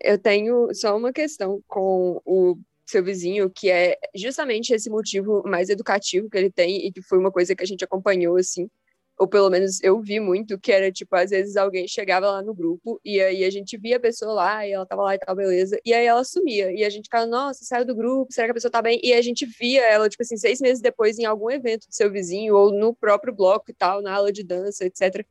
Eu 0.00 0.16
tenho 0.16 0.72
só 0.74 0.96
uma 0.96 1.12
questão 1.12 1.60
com 1.66 2.20
o 2.24 2.56
seu 2.84 3.02
vizinho, 3.02 3.50
que 3.50 3.68
é 3.68 3.98
justamente 4.14 4.72
esse 4.72 4.88
motivo 4.88 5.42
mais 5.44 5.68
educativo 5.68 6.30
que 6.30 6.38
ele 6.38 6.52
tem 6.52 6.86
e 6.86 6.92
que 6.92 7.02
foi 7.02 7.18
uma 7.18 7.32
coisa 7.32 7.56
que 7.56 7.64
a 7.64 7.66
gente 7.66 7.82
acompanhou, 7.82 8.36
assim, 8.36 8.70
ou 9.18 9.26
pelo 9.26 9.48
menos 9.50 9.82
eu 9.82 10.00
vi 10.00 10.20
muito, 10.20 10.58
que 10.58 10.70
era, 10.70 10.92
tipo, 10.92 11.14
às 11.16 11.30
vezes 11.30 11.56
alguém 11.56 11.88
chegava 11.88 12.30
lá 12.30 12.42
no 12.42 12.52
grupo 12.54 13.00
e 13.04 13.20
aí 13.20 13.44
a 13.44 13.50
gente 13.50 13.76
via 13.76 13.96
a 13.96 14.00
pessoa 14.00 14.32
lá 14.34 14.66
e 14.66 14.72
ela 14.72 14.84
tava 14.86 15.02
lá 15.02 15.14
e 15.14 15.18
tal, 15.18 15.34
beleza, 15.34 15.78
e 15.84 15.94
aí 15.94 16.06
ela 16.06 16.22
sumia, 16.24 16.70
e 16.72 16.84
a 16.84 16.90
gente 16.90 17.04
ficava, 17.04 17.26
nossa, 17.26 17.64
saiu 17.64 17.84
do 17.84 17.94
grupo, 17.94 18.32
será 18.32 18.46
que 18.46 18.50
a 18.50 18.54
pessoa 18.54 18.70
tá 18.70 18.82
bem? 18.82 19.00
E 19.02 19.14
a 19.14 19.22
gente 19.22 19.46
via 19.46 19.82
ela, 19.84 20.08
tipo 20.08 20.22
assim, 20.22 20.36
seis 20.36 20.60
meses 20.60 20.82
depois 20.82 21.18
em 21.18 21.24
algum 21.24 21.50
evento 21.50 21.88
do 21.88 21.94
seu 21.94 22.10
vizinho 22.10 22.54
ou 22.54 22.70
no 22.72 22.94
próprio 22.94 23.34
bloco 23.34 23.70
e 23.70 23.74
tal, 23.74 24.02
na 24.02 24.12
aula 24.14 24.32
de 24.32 24.42
dança, 24.42 24.84
etc., 24.84 25.24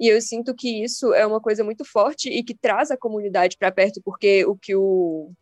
E 0.00 0.08
eu 0.08 0.20
sinto 0.20 0.54
que 0.54 0.82
isso 0.82 1.14
é 1.14 1.24
uma 1.26 1.40
coisa 1.40 1.62
muito 1.64 1.84
forte 1.84 2.28
e 2.28 2.42
que 2.42 2.54
traz 2.54 2.90
a 2.90 2.96
comunidade 2.96 3.56
para 3.56 3.70
perto, 3.72 4.00
porque 4.04 4.44
o 4.44 4.56
que 4.56 4.74
o 4.74 5.32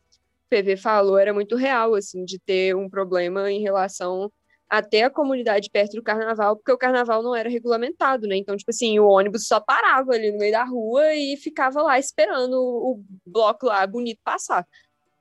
PV 0.50 0.76
falou 0.76 1.16
era 1.18 1.32
muito 1.32 1.56
real, 1.56 1.94
assim, 1.94 2.24
de 2.24 2.38
ter 2.38 2.76
um 2.76 2.88
problema 2.88 3.50
em 3.50 3.62
relação 3.62 4.30
a 4.70 4.80
ter 4.80 5.02
a 5.02 5.10
comunidade 5.10 5.68
perto 5.68 5.96
do 5.96 6.02
carnaval, 6.02 6.56
porque 6.56 6.70
o 6.70 6.78
carnaval 6.78 7.24
não 7.24 7.34
era 7.34 7.50
regulamentado, 7.50 8.28
né? 8.28 8.36
Então, 8.36 8.56
tipo 8.56 8.70
assim, 8.70 9.00
o 9.00 9.08
ônibus 9.08 9.48
só 9.48 9.58
parava 9.58 10.12
ali 10.12 10.30
no 10.30 10.38
meio 10.38 10.52
da 10.52 10.62
rua 10.62 11.12
e 11.12 11.36
ficava 11.36 11.82
lá 11.82 11.98
esperando 11.98 12.54
o 12.54 13.02
bloco 13.26 13.66
lá 13.66 13.84
bonito 13.84 14.20
passar. 14.22 14.64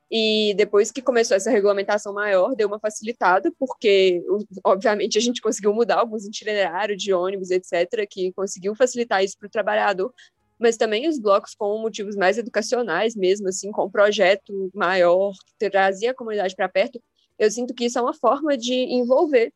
E 0.08 0.54
depois 0.56 0.92
que 0.92 1.02
começou 1.02 1.36
essa 1.36 1.50
regulamentação 1.50 2.12
maior, 2.14 2.54
deu 2.54 2.68
uma 2.68 2.78
facilitada, 2.78 3.52
porque, 3.58 4.22
obviamente, 4.64 5.18
a 5.18 5.20
gente 5.20 5.40
conseguiu 5.42 5.74
mudar 5.74 5.98
alguns 5.98 6.24
itinerários 6.24 7.02
de 7.02 7.12
ônibus, 7.12 7.50
etc., 7.50 8.06
que 8.08 8.32
conseguiu 8.32 8.74
facilitar 8.76 9.22
isso 9.24 9.36
para 9.36 9.46
o 9.48 9.50
trabalhador, 9.50 10.12
mas 10.58 10.76
também 10.76 11.08
os 11.08 11.18
blocos 11.18 11.54
com 11.54 11.78
motivos 11.78 12.14
mais 12.14 12.38
educacionais 12.38 13.16
mesmo, 13.16 13.48
assim, 13.48 13.72
com 13.72 13.86
um 13.86 13.90
projeto 13.90 14.70
maior, 14.74 15.32
que 15.58 15.70
trazia 15.70 16.12
a 16.12 16.14
comunidade 16.14 16.54
para 16.54 16.68
perto, 16.68 17.00
eu 17.40 17.50
sinto 17.50 17.74
que 17.74 17.86
isso 17.86 17.98
é 17.98 18.02
uma 18.02 18.12
forma 18.14 18.56
de 18.56 18.74
envolver 18.74 19.50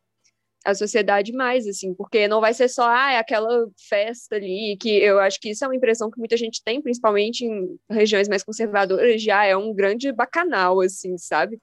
a 0.64 0.74
sociedade 0.74 1.32
mais, 1.32 1.66
assim, 1.68 1.94
porque 1.94 2.26
não 2.26 2.40
vai 2.40 2.54
ser 2.54 2.68
só 2.68 2.84
ah, 2.84 3.18
aquela 3.18 3.68
festa 3.88 4.36
ali, 4.36 4.78
que 4.80 4.88
eu 4.96 5.20
acho 5.20 5.38
que 5.38 5.50
isso 5.50 5.62
é 5.64 5.68
uma 5.68 5.76
impressão 5.76 6.10
que 6.10 6.18
muita 6.18 6.36
gente 6.38 6.62
tem, 6.64 6.80
principalmente 6.80 7.44
em 7.44 7.78
regiões 7.90 8.26
mais 8.28 8.42
conservadoras, 8.42 9.22
já 9.22 9.44
é 9.44 9.54
um 9.54 9.74
grande 9.74 10.10
bacanal, 10.12 10.80
assim, 10.80 11.18
sabe? 11.18 11.60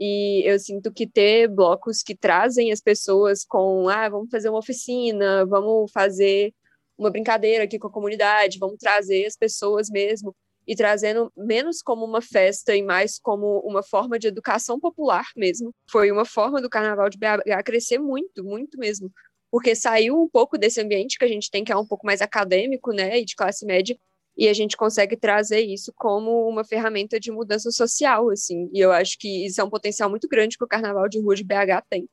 E 0.00 0.42
eu 0.46 0.58
sinto 0.58 0.90
que 0.92 1.06
ter 1.06 1.48
blocos 1.48 2.02
que 2.02 2.16
trazem 2.16 2.72
as 2.72 2.80
pessoas 2.80 3.44
com, 3.44 3.88
ah, 3.90 4.08
vamos 4.08 4.30
fazer 4.30 4.48
uma 4.48 4.60
oficina, 4.60 5.44
vamos 5.44 5.92
fazer 5.92 6.54
uma 6.96 7.10
brincadeira 7.10 7.64
aqui 7.64 7.78
com 7.78 7.88
a 7.88 7.92
comunidade, 7.92 8.58
vamos 8.58 8.78
trazer 8.78 9.26
as 9.26 9.36
pessoas 9.36 9.90
mesmo 9.90 10.34
e 10.68 10.76
trazendo 10.76 11.32
menos 11.34 11.80
como 11.80 12.04
uma 12.04 12.20
festa 12.20 12.76
e 12.76 12.82
mais 12.82 13.18
como 13.18 13.60
uma 13.60 13.82
forma 13.82 14.18
de 14.18 14.28
educação 14.28 14.78
popular 14.78 15.24
mesmo. 15.34 15.74
Foi 15.90 16.12
uma 16.12 16.26
forma 16.26 16.60
do 16.60 16.68
Carnaval 16.68 17.08
de 17.08 17.16
BH 17.16 17.64
crescer 17.64 17.98
muito, 17.98 18.44
muito 18.44 18.78
mesmo, 18.78 19.10
porque 19.50 19.74
saiu 19.74 20.20
um 20.20 20.28
pouco 20.28 20.58
desse 20.58 20.78
ambiente 20.78 21.18
que 21.18 21.24
a 21.24 21.28
gente 21.28 21.50
tem, 21.50 21.64
que 21.64 21.72
é 21.72 21.76
um 21.76 21.86
pouco 21.86 22.04
mais 22.04 22.20
acadêmico, 22.20 22.92
né, 22.92 23.18
e 23.18 23.24
de 23.24 23.34
classe 23.34 23.64
média, 23.64 23.96
e 24.36 24.46
a 24.46 24.52
gente 24.52 24.76
consegue 24.76 25.16
trazer 25.16 25.62
isso 25.62 25.90
como 25.96 26.46
uma 26.46 26.62
ferramenta 26.62 27.18
de 27.18 27.32
mudança 27.32 27.70
social, 27.70 28.28
assim, 28.28 28.68
e 28.70 28.78
eu 28.78 28.92
acho 28.92 29.18
que 29.18 29.46
isso 29.46 29.62
é 29.62 29.64
um 29.64 29.70
potencial 29.70 30.10
muito 30.10 30.28
grande 30.28 30.58
que 30.58 30.64
o 30.64 30.68
Carnaval 30.68 31.08
de 31.08 31.18
Rua 31.18 31.34
de 31.34 31.44
BH 31.44 31.82
tem, 31.88 32.06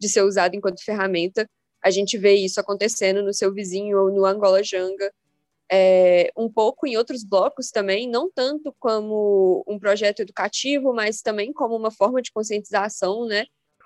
de 0.00 0.08
ser 0.08 0.22
usado 0.22 0.56
enquanto 0.56 0.82
ferramenta. 0.82 1.46
A 1.84 1.90
gente 1.90 2.16
vê 2.16 2.34
isso 2.34 2.58
acontecendo 2.58 3.22
no 3.22 3.34
seu 3.34 3.52
vizinho 3.52 3.98
ou 4.00 4.10
no 4.10 4.24
Angola 4.24 4.62
Janga, 4.64 5.12
é, 5.70 6.30
um 6.36 6.50
pouco 6.50 6.86
em 6.86 6.96
outros 6.96 7.24
blocos 7.24 7.70
também, 7.70 8.08
não 8.08 8.30
tanto 8.30 8.74
como 8.78 9.64
um 9.66 9.78
projeto 9.78 10.20
educativo, 10.20 10.94
mas 10.94 11.20
também 11.20 11.52
como 11.52 11.76
uma 11.76 11.90
forma 11.90 12.22
de 12.22 12.32
conscientização, 12.32 13.26
né? 13.26 13.44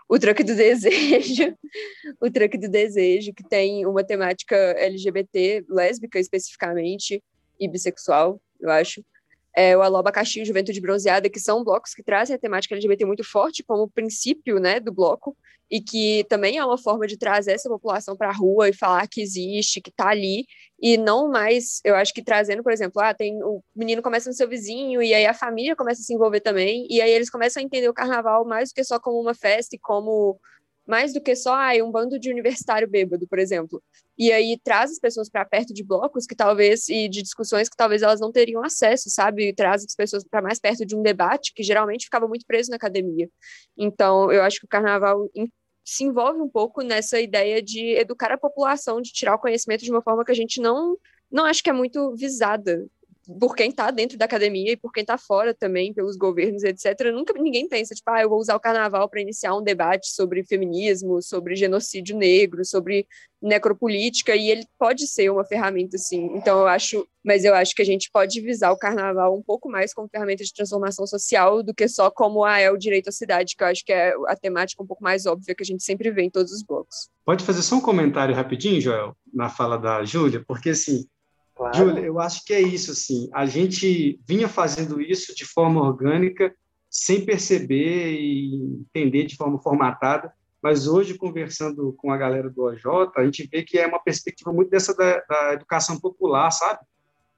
O 0.09 0.19
Truque 0.19 0.45
do 0.45 0.55
Desejo, 0.57 1.57
o 2.21 2.31
Truque 2.31 2.59
do 2.59 2.69
Desejo, 2.69 3.33
que 3.33 3.43
tem 3.49 3.87
uma 3.87 4.05
temática 4.05 4.57
LGBT, 4.57 5.65
lésbica 5.69 6.19
especificamente, 6.19 7.23
e 7.59 7.69
bissexual, 7.69 8.41
eu 8.61 8.71
acho. 8.71 9.05
É, 9.55 9.77
o 9.77 9.83
e 9.83 10.43
o 10.43 10.47
Juventude 10.47 10.81
Bronzeada, 10.81 11.29
que 11.29 11.39
são 11.39 11.63
blocos 11.63 11.95
que 11.95 12.03
trazem 12.03 12.35
a 12.35 12.39
temática 12.39 12.75
LGBT 12.75 13.05
muito 13.05 13.23
forte 13.23 13.63
como 13.63 13.91
princípio 13.91 14.59
né, 14.59 14.81
do 14.81 14.93
bloco, 14.93 15.37
e 15.73 15.81
que 15.81 16.25
também 16.29 16.59
é 16.59 16.65
uma 16.65 16.77
forma 16.77 17.07
de 17.07 17.17
trazer 17.17 17.53
essa 17.53 17.69
população 17.69 18.15
para 18.15 18.29
a 18.29 18.33
rua 18.33 18.69
e 18.69 18.75
falar 18.75 19.09
que 19.09 19.23
existe, 19.23 19.81
que 19.81 19.89
está 19.89 20.09
ali, 20.09 20.45
e 20.79 20.99
não 20.99 21.31
mais, 21.31 21.81
eu 21.83 21.95
acho 21.95 22.13
que 22.13 22.23
trazendo, 22.23 22.63
por 22.63 22.73
exemplo, 22.73 23.01
ah, 23.01 23.15
tem 23.15 23.43
o 23.43 23.63
menino 23.75 24.03
começa 24.03 24.29
no 24.29 24.37
seu 24.37 24.47
vizinho 24.47 25.03
e 25.03 25.15
aí 25.15 25.25
a 25.25 25.33
família 25.33 25.75
começa 25.75 26.03
a 26.03 26.05
se 26.05 26.13
envolver 26.13 26.41
também, 26.41 26.87
e 26.91 27.01
aí 27.01 27.11
eles 27.11 27.31
começam 27.31 27.63
a 27.63 27.65
entender 27.65 27.89
o 27.89 27.95
carnaval 27.95 28.45
mais 28.45 28.69
do 28.69 28.75
que 28.75 28.85
só 28.85 29.01
como 29.01 29.19
uma 29.19 29.35
festa 29.35 29.75
e 29.75 29.79
como 29.79 30.39
mais 30.87 31.13
do 31.13 31.21
que 31.21 31.35
só 31.37 31.55
ah, 31.55 31.73
um 31.83 31.91
bando 31.91 32.19
de 32.19 32.31
universitário 32.31 32.89
bêbado, 32.89 33.27
por 33.27 33.39
exemplo. 33.39 33.83
E 34.19 34.33
aí 34.33 34.59
traz 34.63 34.91
as 34.91 34.99
pessoas 34.99 35.29
para 35.29 35.45
perto 35.45 35.73
de 35.73 35.83
blocos 35.85 36.27
que 36.27 36.35
talvez 36.35 36.89
e 36.89 37.09
de 37.09 37.23
discussões 37.23 37.69
que 37.69 37.77
talvez 37.77 38.03
elas 38.03 38.21
não 38.21 38.33
teriam 38.33 38.63
acesso, 38.63 39.09
sabe? 39.11 39.49
E 39.49 39.55
traz 39.55 39.85
as 39.85 39.95
pessoas 39.95 40.25
para 40.25 40.43
mais 40.43 40.59
perto 40.59 40.85
de 40.85 40.95
um 40.95 41.03
debate 41.03 41.53
que 41.55 41.63
geralmente 41.63 42.05
ficava 42.05 42.29
muito 42.29 42.47
preso 42.47 42.71
na 42.71 42.77
academia. 42.77 43.29
Então, 43.77 44.31
eu 44.33 44.43
acho 44.43 44.61
que 44.61 44.67
o 44.67 44.69
carnaval 44.69 45.29
se 45.85 46.05
envolve 46.05 46.41
um 46.41 46.49
pouco 46.49 46.83
nessa 46.83 47.21
ideia 47.21 47.63
de 47.63 47.97
educar 47.97 48.31
a 48.33 48.39
população, 48.39 49.01
de 49.01 49.13
tirar 49.13 49.35
o 49.35 49.39
conhecimento 49.39 49.85
de 49.85 49.91
uma 49.91 50.03
forma 50.03 50.25
que 50.25 50.33
a 50.33 50.35
gente 50.35 50.61
não 50.61 50.97
não 51.31 51.47
acho 51.47 51.63
que 51.63 51.71
é 51.71 51.73
muito 51.73 52.15
visada 52.15 52.87
por 53.39 53.55
quem 53.55 53.71
está 53.71 53.91
dentro 53.91 54.19
da 54.19 54.25
academia 54.25 54.73
e 54.73 54.77
por 54.77 54.93
quem 54.93 55.03
está 55.03 55.17
fora 55.17 55.55
também, 55.55 55.93
pelos 55.93 56.17
governos, 56.17 56.65
etc. 56.65 57.13
Nunca 57.13 57.33
ninguém 57.35 57.69
pensa, 57.69 57.95
tipo, 57.95 58.11
ah, 58.11 58.23
eu 58.23 58.29
vou 58.29 58.39
usar 58.39 58.57
o 58.57 58.61
carnaval 58.61 59.09
para 59.09 59.21
iniciar 59.21 59.57
um 59.57 59.63
debate 59.63 60.09
sobre 60.09 60.45
feminismo, 60.45 61.23
sobre 61.23 61.55
genocídio 61.55 62.17
negro, 62.17 62.65
sobre 62.65 63.07
necropolítica, 63.41 64.37
e 64.37 64.51
ele 64.51 64.65
pode 64.79 65.07
ser 65.07 65.31
uma 65.31 65.45
ferramenta, 65.45 65.99
sim. 65.99 66.31
Então, 66.35 66.61
eu 66.61 66.67
acho, 66.67 67.07
mas 67.25 67.45
eu 67.45 67.55
acho 67.55 67.75
que 67.75 67.83
a 67.83 67.85
gente 67.85 68.09
pode 68.13 68.41
visar 68.41 68.71
o 68.71 68.79
carnaval 68.79 69.37
um 69.37 69.43
pouco 69.43 69.69
mais 69.69 69.93
como 69.93 70.09
ferramenta 70.09 70.45
de 70.45 70.53
transformação 70.53 71.07
social 71.07 71.63
do 71.63 71.75
que 71.75 71.89
só 71.89 72.11
como, 72.11 72.45
ah, 72.45 72.59
é 72.59 72.71
o 72.71 72.77
direito 72.77 73.09
à 73.09 73.13
cidade, 73.13 73.57
que 73.57 73.63
eu 73.63 73.69
acho 73.69 73.85
que 73.85 73.93
é 73.93 74.15
a 74.29 74.37
temática 74.37 74.83
um 74.83 74.87
pouco 74.87 75.03
mais 75.03 75.27
óbvia 75.27 75.55
que 75.55 75.63
a 75.63 75.67
gente 75.67 75.83
sempre 75.83 76.11
vê 76.11 76.23
em 76.23 76.31
todos 76.31 76.53
os 76.53 76.63
blocos. 76.63 77.09
Pode 77.25 77.45
fazer 77.45 77.63
só 77.63 77.77
um 77.77 77.81
comentário 77.81 78.35
rapidinho, 78.35 78.81
Joel, 78.81 79.17
na 79.33 79.49
fala 79.49 79.77
da 79.77 80.05
Júlia, 80.05 80.45
porque, 80.47 80.71
assim, 80.71 81.05
Claro. 81.55 81.77
Júlia, 81.77 82.01
eu 82.01 82.19
acho 82.19 82.45
que 82.45 82.53
é 82.55 82.61
isso, 82.61 82.93
assim. 82.93 83.29
A 83.33 83.47
gente 83.47 84.21
vinha 84.27 84.49
fazendo 84.49 85.01
isso 85.01 85.35
de 85.35 85.45
forma 85.45 85.83
orgânica, 85.83 86.55
sem 86.91 87.25
perceber 87.25 88.13
e 88.13 88.85
entender 88.87 89.25
de 89.25 89.37
forma 89.37 89.59
formatada, 89.59 90.33
mas 90.63 90.87
hoje, 90.87 91.15
conversando 91.15 91.93
com 91.95 92.13
a 92.13 92.17
galera 92.17 92.49
do 92.49 92.63
OJ, 92.63 93.11
a 93.17 93.25
gente 93.25 93.49
vê 93.51 93.63
que 93.65 93.79
é 93.79 93.87
uma 93.87 93.99
perspectiva 93.99 94.53
muito 94.53 94.71
dessa 94.71 94.95
da, 94.95 95.21
da 95.29 95.55
educação 95.55 95.99
popular, 95.99 96.51
sabe? 96.53 96.81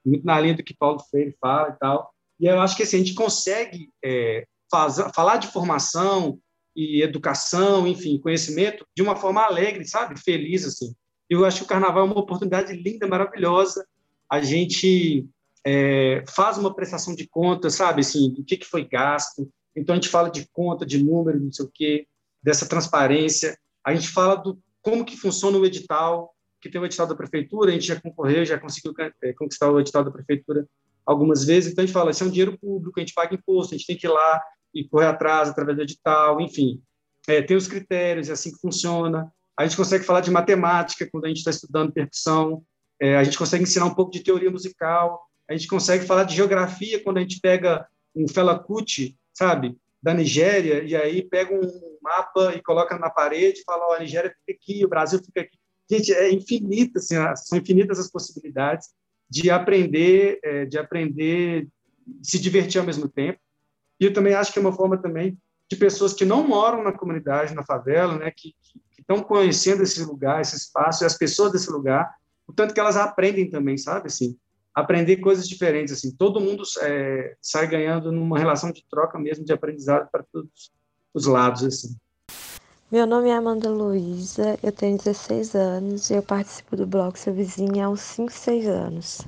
Muito 0.05 0.23
na 0.23 0.39
linha 0.39 0.55
do 0.55 0.63
que 0.63 0.75
Paulo 0.75 0.99
Freire 0.99 1.35
fala 1.41 1.69
e 1.69 1.79
tal. 1.79 2.13
E 2.39 2.45
eu 2.45 2.59
acho 2.61 2.77
que 2.77 2.83
assim, 2.83 2.97
a 2.97 2.99
gente 2.99 3.15
consegue 3.15 3.89
é, 4.03 4.45
faz, 4.69 4.97
falar 5.15 5.37
de 5.37 5.47
formação 5.47 6.39
e 6.75 7.01
educação, 7.01 7.87
enfim, 7.87 8.19
conhecimento, 8.19 8.85
de 8.95 9.01
uma 9.01 9.15
forma 9.15 9.41
alegre, 9.41 9.87
sabe? 9.87 10.19
Feliz, 10.19 10.65
assim. 10.65 10.93
Eu 11.27 11.45
acho 11.45 11.59
que 11.59 11.63
o 11.63 11.67
carnaval 11.67 12.05
é 12.05 12.11
uma 12.11 12.19
oportunidade 12.19 12.73
linda, 12.73 13.07
maravilhosa, 13.07 13.87
a 14.31 14.41
gente 14.41 15.27
é, 15.65 16.23
faz 16.27 16.57
uma 16.57 16.73
prestação 16.73 17.15
de 17.15 17.27
contas, 17.27 17.75
sabe, 17.75 18.01
assim, 18.01 18.31
do 18.31 18.43
que, 18.43 18.57
que 18.57 18.65
foi 18.65 18.87
gasto. 18.87 19.49
Então, 19.75 19.93
a 19.93 19.95
gente 19.97 20.09
fala 20.09 20.29
de 20.29 20.47
conta, 20.51 20.85
de 20.85 21.03
número, 21.03 21.39
não 21.39 21.51
sei 21.51 21.65
o 21.65 21.71
quê, 21.73 22.07
dessa 22.41 22.67
transparência. 22.67 23.57
A 23.83 23.93
gente 23.93 24.09
fala 24.09 24.35
do 24.35 24.59
como 24.81 25.03
que 25.03 25.17
funciona 25.17 25.57
o 25.57 25.65
edital, 25.65 26.33
que 26.61 26.69
tem 26.69 26.79
o 26.79 26.85
edital 26.85 27.07
da 27.07 27.15
prefeitura, 27.15 27.71
a 27.71 27.73
gente 27.73 27.87
já 27.87 27.99
concorreu, 27.99 28.45
já 28.45 28.59
conseguiu 28.59 28.93
é, 29.23 29.33
conquistar 29.33 29.71
o 29.71 29.79
edital 29.79 30.03
da 30.03 30.11
prefeitura 30.11 30.67
algumas 31.05 31.43
vezes, 31.43 31.71
então 31.71 31.83
a 31.83 31.85
gente 31.85 31.93
fala, 31.93 32.11
isso 32.11 32.23
é 32.23 32.27
um 32.27 32.31
dinheiro 32.31 32.57
público, 32.57 32.99
a 32.99 33.01
gente 33.01 33.13
paga 33.13 33.35
imposto, 33.35 33.73
a 33.73 33.77
gente 33.77 33.85
tem 33.85 33.97
que 33.97 34.07
ir 34.07 34.09
lá 34.09 34.41
e 34.73 34.87
correr 34.87 35.07
atrás 35.07 35.49
através 35.49 35.77
do 35.77 35.83
edital, 35.83 36.41
enfim. 36.41 36.81
É, 37.27 37.41
tem 37.41 37.55
os 37.55 37.67
critérios, 37.67 38.29
é 38.29 38.33
assim 38.33 38.51
que 38.51 38.59
funciona. 38.59 39.31
A 39.57 39.65
gente 39.65 39.77
consegue 39.77 40.03
falar 40.03 40.21
de 40.21 40.31
matemática 40.31 41.07
quando 41.11 41.25
a 41.25 41.27
gente 41.27 41.37
está 41.37 41.51
estudando 41.51 41.93
percussão, 41.93 42.63
é, 42.99 43.17
a 43.17 43.23
gente 43.23 43.37
consegue 43.37 43.63
ensinar 43.63 43.85
um 43.85 43.93
pouco 43.93 44.11
de 44.11 44.23
teoria 44.23 44.49
musical, 44.49 45.25
a 45.47 45.53
gente 45.53 45.67
consegue 45.67 46.05
falar 46.05 46.23
de 46.23 46.35
geografia 46.35 47.03
quando 47.03 47.17
a 47.17 47.21
gente 47.21 47.39
pega 47.39 47.87
um 48.15 48.27
Fela 48.27 48.57
Kuti, 48.57 49.17
sabe, 49.33 49.77
da 50.01 50.13
Nigéria, 50.13 50.83
e 50.83 50.95
aí 50.95 51.21
pega 51.23 51.53
um 51.53 51.97
mapa 52.01 52.53
e 52.55 52.61
coloca 52.61 52.97
na 52.97 53.09
parede 53.09 53.59
e 53.59 53.63
fala, 53.63 53.87
oh, 53.89 53.93
a 53.93 53.99
Nigéria 53.99 54.33
fica 54.39 54.59
aqui, 54.59 54.85
o 54.85 54.89
Brasil 54.89 55.19
fica 55.19 55.41
aqui. 55.41 55.57
Gente, 55.89 56.13
é 56.13 56.31
infinita, 56.31 56.99
assim, 56.99 57.15
são 57.35 57.57
infinitas 57.57 57.99
as 57.99 58.09
possibilidades 58.09 58.89
de 59.29 59.49
aprender, 59.49 60.39
é, 60.43 60.65
de 60.65 60.77
aprender, 60.77 61.67
se 62.23 62.39
divertir 62.39 62.79
ao 62.79 62.85
mesmo 62.85 63.07
tempo. 63.07 63.39
E 63.99 64.05
eu 64.05 64.13
também 64.13 64.33
acho 64.33 64.51
que 64.51 64.59
é 64.59 64.61
uma 64.61 64.73
forma 64.73 64.97
também 64.97 65.37
de 65.69 65.75
pessoas 65.75 66.13
que 66.13 66.25
não 66.25 66.47
moram 66.47 66.83
na 66.83 66.91
comunidade, 66.91 67.55
na 67.55 67.63
favela, 67.63 68.17
né, 68.17 68.31
que, 68.31 68.55
que 68.61 69.01
estão 69.01 69.21
conhecendo 69.21 69.83
esse 69.83 70.03
lugar, 70.03 70.41
esse 70.41 70.55
espaço, 70.55 71.03
e 71.03 71.05
as 71.05 71.17
pessoas 71.17 71.51
desse 71.51 71.69
lugar, 71.71 72.13
o 72.47 72.53
tanto 72.53 72.73
que 72.73 72.79
elas 72.79 72.97
aprendem 72.97 73.49
também, 73.49 73.77
sabe? 73.77 74.07
Assim, 74.07 74.37
aprender 74.73 75.17
coisas 75.17 75.47
diferentes. 75.47 75.93
Assim, 75.93 76.11
todo 76.11 76.41
mundo 76.41 76.63
é, 76.81 77.35
sai 77.41 77.67
ganhando 77.67 78.11
numa 78.11 78.37
relação 78.37 78.71
de 78.71 78.83
troca 78.89 79.17
mesmo, 79.17 79.45
de 79.45 79.53
aprendizado 79.53 80.09
para 80.11 80.23
todos 80.31 80.71
os 81.13 81.25
lados. 81.25 81.63
Assim. 81.63 81.95
Meu 82.91 83.07
nome 83.07 83.29
é 83.29 83.33
Amanda 83.33 83.69
Luiza, 83.69 84.59
eu 84.61 84.71
tenho 84.71 84.97
16 84.97 85.55
anos 85.55 86.09
e 86.09 86.13
eu 86.13 86.21
participo 86.21 86.75
do 86.75 86.85
Bloco 86.85 87.17
Seu 87.17 87.33
Vizinho 87.33 87.83
há 87.83 87.89
uns 87.89 88.01
5, 88.01 88.31
6 88.31 88.67
anos. 88.67 89.21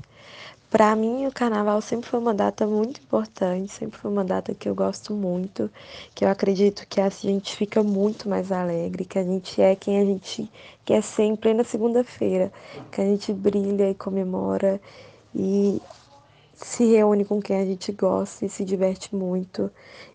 Para 0.70 0.94
mim, 0.98 1.26
o 1.26 1.32
carnaval 1.32 1.82
sempre 1.82 2.10
foi 2.10 2.20
uma 2.20 2.34
data 2.34 2.68
muito 2.68 3.00
importante, 3.00 3.72
sempre 3.72 3.98
foi 3.98 4.12
uma 4.12 4.26
data 4.26 4.54
que 4.54 4.68
eu 4.68 4.76
gosto 4.76 5.14
muito, 5.14 5.72
que 6.14 6.26
eu 6.26 6.30
acredito 6.30 6.86
que 6.88 7.00
a 7.00 7.08
gente 7.08 7.56
fica 7.56 7.82
muito 7.82 8.28
mais 8.28 8.52
alegre, 8.52 9.06
que 9.06 9.18
a 9.18 9.24
gente 9.24 9.62
é 9.62 9.76
quem 9.76 10.00
a 10.02 10.06
gente 10.06 10.52
quer 10.84 11.02
ser 11.02 11.24
em 11.24 11.38
plena 11.38 11.64
segunda-feira, 11.64 12.52
que 12.92 13.00
a 13.00 13.06
gente 13.06 13.32
brilha 13.32 13.90
e 13.90 13.96
comemora 13.96 14.82
e 15.34 15.82
se 16.54 16.84
reúne 16.86 17.24
com 17.24 17.42
quem 17.42 17.62
a 17.62 17.66
gente 17.66 17.92
gosta 17.94 18.46
e 18.46 18.50
se 18.50 18.66
diverte 18.66 19.16
muito. 19.16 19.72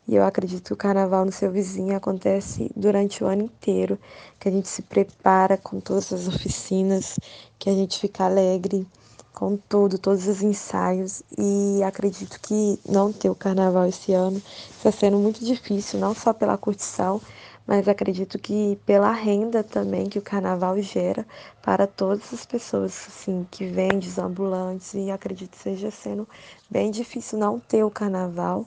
E 0.07 0.16
eu 0.16 0.24
acredito 0.24 0.64
que 0.64 0.72
o 0.74 0.76
carnaval 0.76 1.24
no 1.24 1.32
seu 1.32 1.50
vizinho 1.50 1.96
acontece 1.96 2.70
durante 2.76 3.24
o 3.24 3.26
ano 3.26 3.44
inteiro, 3.44 3.98
que 4.38 4.48
a 4.48 4.53
gente 4.53 4.68
se 4.68 4.82
prepara 4.82 5.57
com 5.57 5.80
todas 5.80 6.12
as 6.12 6.28
oficinas, 6.28 7.18
que 7.59 7.70
a 7.70 7.72
gente 7.72 7.98
fica 7.98 8.24
alegre 8.24 8.86
com 9.33 9.57
tudo, 9.57 9.99
todos 9.99 10.26
os 10.26 10.43
ensaios. 10.43 11.22
E 11.37 11.83
acredito 11.83 12.39
que 12.41 12.78
não 12.89 13.12
ter 13.12 13.30
o 13.30 13.35
carnaval 13.35 13.87
esse 13.87 14.12
ano 14.12 14.41
está 14.76 14.93
sendo 14.93 15.18
muito 15.18 15.45
difícil, 15.45 15.99
não 15.99 16.14
só 16.14 16.33
pela 16.33 16.59
curtição, 16.59 17.20
mas 17.66 17.87
acredito 17.87 18.39
que 18.39 18.78
pela 18.85 19.12
renda 19.12 19.62
também 19.62 20.09
que 20.09 20.18
o 20.18 20.22
carnaval 20.22 20.80
gera 20.83 21.26
para 21.62 21.87
todas 21.87 22.33
as 22.33 22.45
pessoas 22.45 23.07
assim 23.09 23.47
que 23.51 23.64
vendem 23.66 24.09
os 24.09 24.18
ambulantes 24.18 24.95
e 24.95 25.11
acredito 25.11 25.51
que 25.51 25.62
seja 25.62 25.91
sendo 25.91 26.28
bem 26.68 26.91
difícil 26.91 27.39
não 27.39 27.61
ter 27.61 27.85
o 27.85 27.91
carnaval 27.91 28.66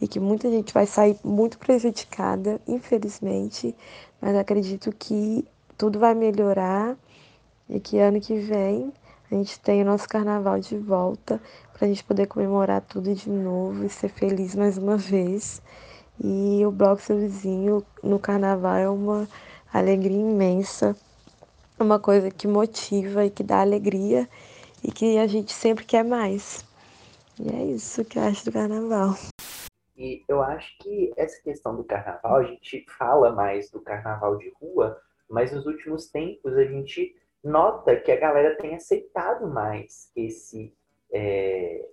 e 0.00 0.08
que 0.08 0.18
muita 0.18 0.50
gente 0.50 0.74
vai 0.74 0.84
sair 0.84 1.16
muito 1.22 1.56
prejudicada, 1.58 2.60
infelizmente, 2.66 3.74
mas 4.20 4.34
acredito 4.34 4.90
que 4.90 5.46
tudo 5.78 6.00
vai 6.00 6.12
melhorar 6.12 6.96
e 7.68 7.78
que 7.78 7.98
ano 7.98 8.20
que 8.20 8.34
vem 8.40 8.92
a 9.32 9.34
gente 9.34 9.58
tem 9.60 9.80
o 9.80 9.86
nosso 9.86 10.06
carnaval 10.06 10.60
de 10.60 10.76
volta 10.76 11.40
para 11.72 11.86
a 11.86 11.88
gente 11.88 12.04
poder 12.04 12.26
comemorar 12.26 12.82
tudo 12.82 13.14
de 13.14 13.30
novo 13.30 13.82
e 13.82 13.88
ser 13.88 14.10
feliz 14.10 14.54
mais 14.54 14.76
uma 14.76 14.98
vez. 14.98 15.62
E 16.22 16.62
o 16.66 16.70
Bloco 16.70 17.00
Seu 17.00 17.16
Vizinho 17.16 17.82
no 18.02 18.18
carnaval 18.18 18.76
é 18.76 18.90
uma 18.90 19.26
alegria 19.72 20.20
imensa, 20.20 20.94
uma 21.80 21.98
coisa 21.98 22.30
que 22.30 22.46
motiva 22.46 23.24
e 23.24 23.30
que 23.30 23.42
dá 23.42 23.62
alegria 23.62 24.28
e 24.84 24.92
que 24.92 25.16
a 25.16 25.26
gente 25.26 25.50
sempre 25.50 25.86
quer 25.86 26.04
mais. 26.04 26.62
E 27.40 27.48
é 27.48 27.64
isso 27.64 28.04
que 28.04 28.18
eu 28.18 28.24
acho 28.24 28.44
do 28.44 28.52
carnaval. 28.52 29.16
E 29.96 30.22
eu 30.28 30.42
acho 30.42 30.76
que 30.78 31.10
essa 31.16 31.40
questão 31.42 31.74
do 31.74 31.84
carnaval, 31.84 32.36
a 32.36 32.44
gente 32.44 32.84
fala 32.98 33.32
mais 33.32 33.70
do 33.70 33.80
carnaval 33.80 34.36
de 34.36 34.52
rua, 34.60 35.00
mas 35.26 35.52
nos 35.52 35.64
últimos 35.64 36.10
tempos 36.10 36.54
a 36.54 36.64
gente 36.66 37.16
nota 37.42 37.96
que 37.96 38.12
a 38.12 38.16
galera 38.16 38.56
tem 38.56 38.74
aceitado 38.74 39.48
mais 39.48 40.10
esse, 40.14 40.72
é, 41.12 41.84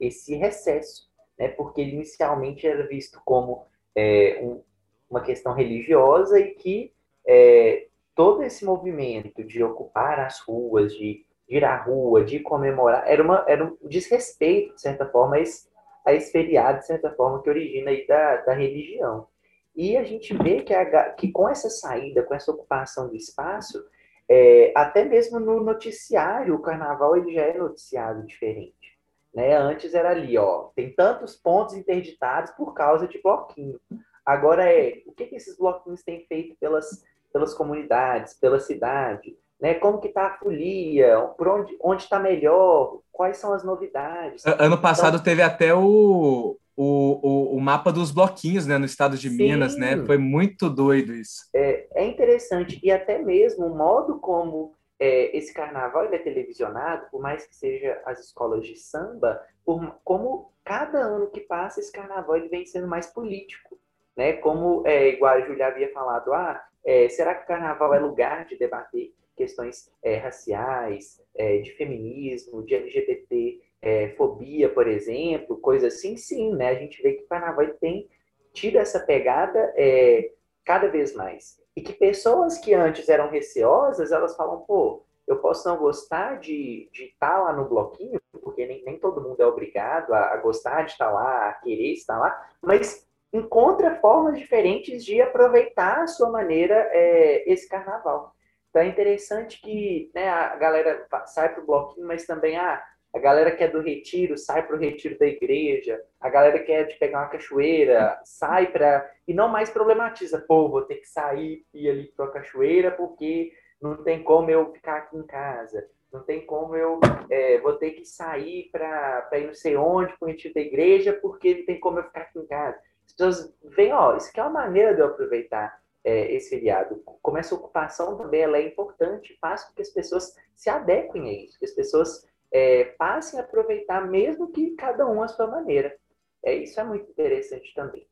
esse 0.00 0.34
recesso, 0.36 1.08
né? 1.38 1.48
porque 1.48 1.82
inicialmente 1.82 2.66
era 2.66 2.86
visto 2.86 3.20
como 3.24 3.66
é, 3.94 4.40
um, 4.42 4.62
uma 5.08 5.20
questão 5.20 5.52
religiosa 5.52 6.38
e 6.38 6.54
que 6.54 6.92
é, 7.26 7.86
todo 8.14 8.42
esse 8.42 8.64
movimento 8.64 9.44
de 9.44 9.62
ocupar 9.62 10.20
as 10.20 10.40
ruas, 10.40 10.92
de 10.94 11.24
ir 11.48 11.64
à 11.64 11.76
rua, 11.76 12.24
de 12.24 12.40
comemorar, 12.40 13.04
era, 13.06 13.22
uma, 13.22 13.44
era 13.46 13.64
um 13.64 13.76
desrespeito, 13.88 14.74
de 14.74 14.80
certa 14.80 15.06
forma, 15.06 15.36
a 15.36 15.40
esse, 15.40 15.68
a 16.04 16.14
esse 16.14 16.32
feriado, 16.32 16.80
de 16.80 16.86
certa 16.86 17.10
forma, 17.12 17.42
que 17.42 17.50
origina 17.50 17.90
aí 17.90 18.06
da, 18.06 18.36
da 18.38 18.52
religião. 18.54 19.26
E 19.74 19.96
a 19.96 20.04
gente 20.04 20.34
vê 20.36 20.62
que, 20.62 20.72
a, 20.72 21.10
que 21.10 21.32
com 21.32 21.48
essa 21.48 21.68
saída, 21.68 22.22
com 22.22 22.34
essa 22.34 22.52
ocupação 22.52 23.08
do 23.08 23.16
espaço, 23.16 23.84
é, 24.28 24.72
até 24.74 25.04
mesmo 25.04 25.38
no 25.38 25.62
noticiário, 25.62 26.54
o 26.54 26.62
carnaval 26.62 27.16
ele 27.16 27.34
já 27.34 27.42
é 27.42 27.58
noticiado 27.58 28.26
diferente. 28.26 28.98
Né? 29.34 29.54
Antes 29.56 29.94
era 29.94 30.10
ali, 30.10 30.38
ó, 30.38 30.70
tem 30.74 30.94
tantos 30.94 31.36
pontos 31.36 31.74
interditados 31.74 32.52
por 32.52 32.72
causa 32.72 33.06
de 33.06 33.20
bloquinho. 33.20 33.80
Agora 34.24 34.64
é, 34.64 35.02
o 35.06 35.12
que, 35.12 35.26
que 35.26 35.36
esses 35.36 35.56
bloquinhos 35.58 36.02
têm 36.02 36.24
feito 36.26 36.56
pelas, 36.58 37.04
pelas 37.32 37.52
comunidades, 37.52 38.34
pela 38.34 38.60
cidade? 38.60 39.36
Né? 39.60 39.74
Como 39.74 40.00
que 40.00 40.08
está 40.08 40.28
a 40.28 40.38
folia? 40.38 41.20
Por 41.36 41.48
onde 41.80 42.02
está 42.02 42.18
melhor? 42.18 43.00
Quais 43.12 43.36
são 43.36 43.52
as 43.52 43.64
novidades? 43.64 44.44
Ano 44.46 44.80
passado 44.80 45.14
então, 45.14 45.24
teve 45.24 45.42
até 45.42 45.74
o, 45.74 46.56
o, 46.76 47.20
o, 47.22 47.56
o, 47.56 47.60
mapa 47.60 47.92
dos 47.92 48.10
bloquinhos 48.10 48.66
né, 48.66 48.78
no 48.78 48.84
estado 48.84 49.16
de 49.16 49.28
Sim. 49.30 49.36
Minas, 49.36 49.76
né? 49.76 50.04
Foi 50.04 50.18
muito 50.18 50.68
doido 50.68 51.14
isso. 51.14 51.48
É, 51.54 51.86
é 51.94 52.04
interessante, 52.06 52.80
e 52.82 52.90
até 52.90 53.18
mesmo 53.18 53.66
o 53.66 53.76
modo 53.76 54.18
como 54.18 54.74
é, 54.98 55.36
esse 55.36 55.52
carnaval 55.52 56.12
é 56.12 56.18
televisionado, 56.18 57.06
por 57.10 57.20
mais 57.20 57.46
que 57.46 57.54
seja 57.54 58.00
as 58.04 58.20
escolas 58.20 58.66
de 58.66 58.76
samba, 58.76 59.40
por, 59.64 59.98
como 60.04 60.52
cada 60.64 60.98
ano 60.98 61.30
que 61.30 61.40
passa, 61.40 61.80
esse 61.80 61.92
carnaval 61.92 62.36
ele 62.36 62.48
vem 62.48 62.66
sendo 62.66 62.88
mais 62.88 63.06
político. 63.06 63.78
Né? 64.16 64.34
Como, 64.34 64.86
é, 64.86 65.08
igual 65.08 65.34
a 65.34 65.40
Julia 65.40 65.66
havia 65.66 65.92
falado, 65.92 66.32
ah, 66.32 66.62
é, 66.84 67.08
será 67.08 67.34
que 67.34 67.44
o 67.44 67.46
carnaval 67.46 67.92
é 67.94 67.98
lugar 67.98 68.44
de 68.46 68.56
debater 68.56 69.12
questões 69.36 69.90
é, 70.02 70.16
raciais, 70.16 71.20
é, 71.34 71.58
de 71.58 71.72
feminismo, 71.72 72.64
de 72.64 72.74
LGBT? 72.74 73.60
É, 73.84 74.08
fobia, 74.16 74.68
por 74.68 74.88
exemplo, 74.88 75.58
coisa 75.58 75.88
assim, 75.88 76.16
sim, 76.16 76.54
né? 76.54 76.70
A 76.70 76.74
gente 76.74 77.02
vê 77.02 77.12
que 77.12 77.24
o 77.24 77.28
carnaval 77.28 77.66
tem 77.80 78.08
tido 78.52 78.78
essa 78.78 78.98
pegada 78.98 79.58
é, 79.76 80.30
cada 80.64 80.88
vez 80.88 81.14
mais. 81.14 81.60
E 81.76 81.82
que 81.82 81.92
pessoas 81.92 82.56
que 82.56 82.72
antes 82.72 83.08
eram 83.08 83.28
receosas, 83.28 84.10
elas 84.10 84.34
falam, 84.36 84.60
pô, 84.60 85.04
eu 85.26 85.36
posso 85.36 85.68
não 85.68 85.76
gostar 85.76 86.38
de 86.38 86.88
estar 86.94 87.42
lá 87.42 87.52
no 87.52 87.68
bloquinho, 87.68 88.18
porque 88.42 88.66
nem, 88.66 88.82
nem 88.84 88.98
todo 88.98 89.20
mundo 89.20 89.40
é 89.40 89.46
obrigado 89.46 90.14
a, 90.14 90.32
a 90.32 90.36
gostar 90.38 90.82
de 90.84 90.92
estar 90.92 91.10
lá, 91.10 91.50
a 91.50 91.52
querer 91.54 91.92
estar 91.92 92.18
lá, 92.18 92.48
mas 92.62 93.06
encontra 93.32 93.96
formas 94.00 94.38
diferentes 94.38 95.04
de 95.04 95.20
aproveitar 95.20 96.02
a 96.02 96.06
sua 96.06 96.30
maneira 96.30 96.74
é, 96.92 97.52
esse 97.52 97.68
carnaval. 97.68 98.32
Então 98.70 98.80
é 98.80 98.86
interessante 98.86 99.60
que 99.60 100.10
né, 100.14 100.28
a 100.28 100.56
galera 100.56 101.06
sai 101.26 101.52
para 101.52 101.62
o 101.62 101.66
bloquinho, 101.66 102.06
mas 102.06 102.26
também, 102.26 102.56
ah, 102.56 102.82
a 103.14 103.18
galera 103.20 103.52
que 103.52 103.62
é 103.62 103.68
do 103.68 103.80
retiro 103.80 104.36
sai 104.36 104.66
para 104.66 104.74
o 104.74 104.78
retiro 104.78 105.16
da 105.16 105.26
igreja, 105.26 106.02
a 106.20 106.28
galera 106.28 106.58
que 106.58 106.72
é 106.72 106.82
de 106.82 106.96
pegar 106.96 107.20
uma 107.20 107.28
cachoeira 107.28 108.20
sai 108.24 108.72
para. 108.72 109.08
E 109.26 109.32
não 109.32 109.48
mais 109.48 109.70
problematiza, 109.70 110.44
pô, 110.46 110.68
vou 110.68 110.82
ter 110.82 110.96
que 110.96 111.08
sair 111.08 111.64
e 111.72 111.86
ir 111.86 111.90
ali 111.90 112.12
para 112.16 112.26
a 112.26 112.30
cachoeira 112.32 112.90
porque 112.90 113.52
não 113.80 114.02
tem 114.02 114.22
como 114.22 114.50
eu 114.50 114.72
ficar 114.72 114.96
aqui 114.96 115.16
em 115.16 115.22
casa, 115.22 115.88
não 116.12 116.24
tem 116.24 116.44
como 116.44 116.74
eu 116.74 116.98
é, 117.30 117.58
vou 117.60 117.74
ter 117.74 117.92
que 117.92 118.04
sair 118.04 118.68
para 118.72 119.28
ir 119.34 119.46
não 119.46 119.54
sei 119.54 119.76
onde 119.76 120.16
para 120.18 120.26
o 120.26 120.28
retiro 120.28 120.54
da 120.54 120.60
igreja 120.60 121.12
porque 121.12 121.54
não 121.54 121.66
tem 121.66 121.78
como 121.78 122.00
eu 122.00 122.04
ficar 122.04 122.22
aqui 122.22 122.38
em 122.40 122.46
casa. 122.46 122.78
As 123.06 123.12
pessoas 123.12 123.54
veem, 123.76 123.92
ó, 123.92 124.16
isso 124.16 124.30
aqui 124.30 124.40
é 124.40 124.42
uma 124.42 124.62
maneira 124.62 124.92
de 124.92 125.00
eu 125.00 125.06
aproveitar 125.06 125.80
é, 126.02 126.32
esse 126.34 126.50
feriado. 126.50 127.00
Como 127.22 127.38
essa 127.38 127.54
ocupação 127.54 128.16
também 128.16 128.42
ela 128.42 128.58
é 128.58 128.66
importante, 128.66 129.38
faz 129.40 129.64
com 129.64 129.74
que 129.74 129.82
as 129.82 129.90
pessoas 129.90 130.36
se 130.54 130.68
adequem 130.68 131.28
a 131.28 131.44
isso, 131.44 131.58
que 131.58 131.64
as 131.64 131.72
pessoas 131.72 132.26
é, 132.52 132.84
passem 132.84 133.38
a 133.38 133.42
aproveitar, 133.42 134.06
mesmo 134.08 134.50
que 134.50 134.70
cada 134.72 135.06
um 135.06 135.22
à 135.22 135.28
sua 135.28 135.46
maneira. 135.46 135.96
É, 136.44 136.54
isso 136.54 136.78
é 136.78 136.84
muito 136.84 137.10
interessante 137.10 137.72
também. 137.74 138.06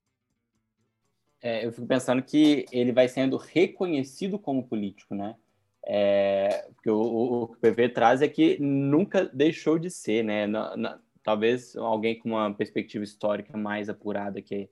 É, 1.40 1.66
eu 1.66 1.72
fico 1.72 1.86
pensando 1.86 2.22
que 2.22 2.64
ele 2.70 2.92
vai 2.92 3.08
sendo 3.08 3.36
reconhecido 3.36 4.38
como 4.38 4.66
político, 4.66 5.14
né? 5.14 5.36
É, 5.84 6.68
porque 6.74 6.88
o, 6.88 7.00
o, 7.00 7.42
o, 7.42 7.48
que 7.48 7.54
o 7.54 7.60
PV 7.60 7.88
traz 7.88 8.22
é 8.22 8.28
que 8.28 8.56
nunca 8.60 9.26
deixou 9.26 9.78
de 9.78 9.90
ser, 9.90 10.22
né? 10.22 10.46
Na, 10.46 10.76
na, 10.76 11.00
talvez 11.22 11.76
alguém 11.76 12.18
com 12.18 12.30
uma 12.30 12.54
perspectiva 12.54 13.02
histórica 13.02 13.56
mais 13.56 13.88
apurada 13.88 14.40
que, 14.40 14.70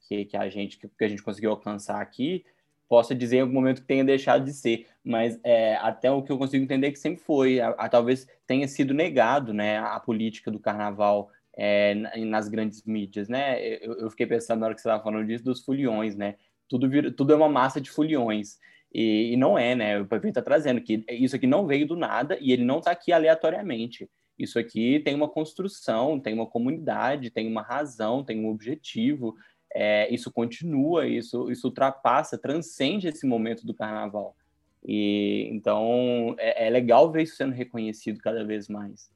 que, 0.00 0.24
que 0.24 0.36
a 0.36 0.48
gente 0.48 0.78
que, 0.78 0.88
que 0.88 1.04
a 1.04 1.08
gente 1.08 1.22
conseguiu 1.22 1.50
alcançar 1.50 2.00
aqui 2.00 2.44
possa 2.88 3.14
dizer 3.14 3.38
em 3.38 3.40
algum 3.40 3.54
momento 3.54 3.80
que 3.80 3.86
tenha 3.86 4.04
deixado 4.04 4.44
de 4.44 4.52
ser, 4.52 4.86
mas 5.04 5.38
é, 5.42 5.76
até 5.76 6.10
o 6.10 6.22
que 6.22 6.30
eu 6.30 6.38
consigo 6.38 6.64
entender 6.64 6.88
é 6.88 6.92
que 6.92 6.98
sempre 6.98 7.22
foi, 7.22 7.60
a, 7.60 7.70
a, 7.70 7.88
talvez 7.88 8.26
tenha 8.46 8.66
sido 8.68 8.94
negado, 8.94 9.52
né, 9.52 9.78
a 9.78 9.98
política 9.98 10.50
do 10.50 10.60
carnaval 10.60 11.30
é, 11.56 11.94
nas 12.24 12.48
grandes 12.48 12.84
mídias, 12.84 13.28
né? 13.28 13.58
Eu, 13.82 13.94
eu, 13.94 14.10
fiquei 14.10 14.26
pensando 14.26 14.60
na 14.60 14.66
hora 14.66 14.74
que 14.74 14.80
você 14.80 14.88
estava 14.88 15.02
falando 15.02 15.26
disso 15.26 15.42
dos 15.42 15.64
foliões, 15.64 16.14
né? 16.14 16.36
Tudo, 16.68 17.12
tudo 17.12 17.32
é 17.32 17.36
uma 17.36 17.48
massa 17.48 17.80
de 17.80 17.90
foliões. 17.90 18.58
E, 18.92 19.32
e 19.32 19.36
não 19.36 19.58
é, 19.58 19.74
né? 19.74 19.98
O 19.98 20.06
Pepe 20.06 20.28
está 20.28 20.42
trazendo 20.42 20.82
que 20.82 21.02
isso 21.08 21.34
aqui 21.34 21.46
não 21.46 21.66
veio 21.66 21.86
do 21.86 21.96
nada 21.96 22.36
e 22.40 22.52
ele 22.52 22.64
não 22.64 22.78
está 22.78 22.90
aqui 22.90 23.10
aleatoriamente. 23.10 24.08
Isso 24.38 24.58
aqui 24.58 25.00
tem 25.00 25.14
uma 25.14 25.28
construção, 25.28 26.20
tem 26.20 26.34
uma 26.34 26.46
comunidade, 26.46 27.30
tem 27.30 27.46
uma 27.46 27.62
razão, 27.62 28.22
tem 28.22 28.38
um 28.38 28.50
objetivo, 28.50 29.34
é, 29.74 30.12
isso 30.12 30.30
continua, 30.30 31.06
isso, 31.06 31.50
isso 31.50 31.68
ultrapassa, 31.68 32.38
transcende 32.38 33.08
esse 33.08 33.26
momento 33.26 33.66
do 33.66 33.74
carnaval. 33.74 34.36
E 34.84 35.48
então 35.52 36.34
é, 36.38 36.66
é 36.66 36.70
legal 36.70 37.10
ver 37.10 37.24
isso 37.24 37.36
sendo 37.36 37.52
reconhecido 37.52 38.20
cada 38.20 38.44
vez 38.44 38.68
mais. 38.68 39.10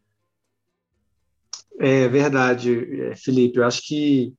É 1.78 2.09
verdade, 2.09 3.03
é, 3.03 3.16
Felipe. 3.16 3.59
Eu 3.59 3.64
acho 3.64 3.86
que 3.86 4.34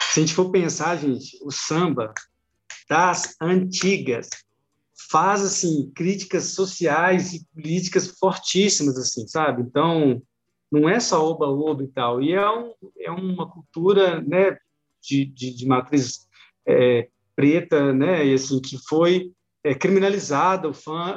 se 0.00 0.20
a 0.20 0.22
gente 0.22 0.34
for 0.34 0.50
pensar, 0.50 0.96
gente, 0.96 1.38
o 1.42 1.50
samba 1.50 2.12
das 2.88 3.34
antigas 3.40 4.28
faz 5.10 5.42
assim 5.42 5.90
críticas 5.94 6.54
sociais 6.54 7.32
e 7.32 7.44
políticas 7.54 8.16
fortíssimas, 8.18 8.96
assim, 8.96 9.26
sabe? 9.26 9.62
Então 9.62 10.22
não 10.70 10.88
é 10.88 11.00
só 11.00 11.24
oba-oba 11.24 11.82
e 11.82 11.88
tal. 11.88 12.22
E 12.22 12.32
é, 12.32 12.50
um, 12.50 12.74
é 12.98 13.10
uma 13.10 13.50
cultura 13.50 14.20
né, 14.20 14.56
de, 15.06 15.24
de, 15.24 15.54
de 15.54 15.66
matriz 15.66 16.26
é, 16.66 17.08
preta, 17.36 17.92
né, 17.92 18.26
e 18.26 18.34
assim, 18.34 18.60
que 18.60 18.78
foi 18.88 19.32
é, 19.62 19.74
criminalizada, 19.74 20.68
o, 20.68 20.72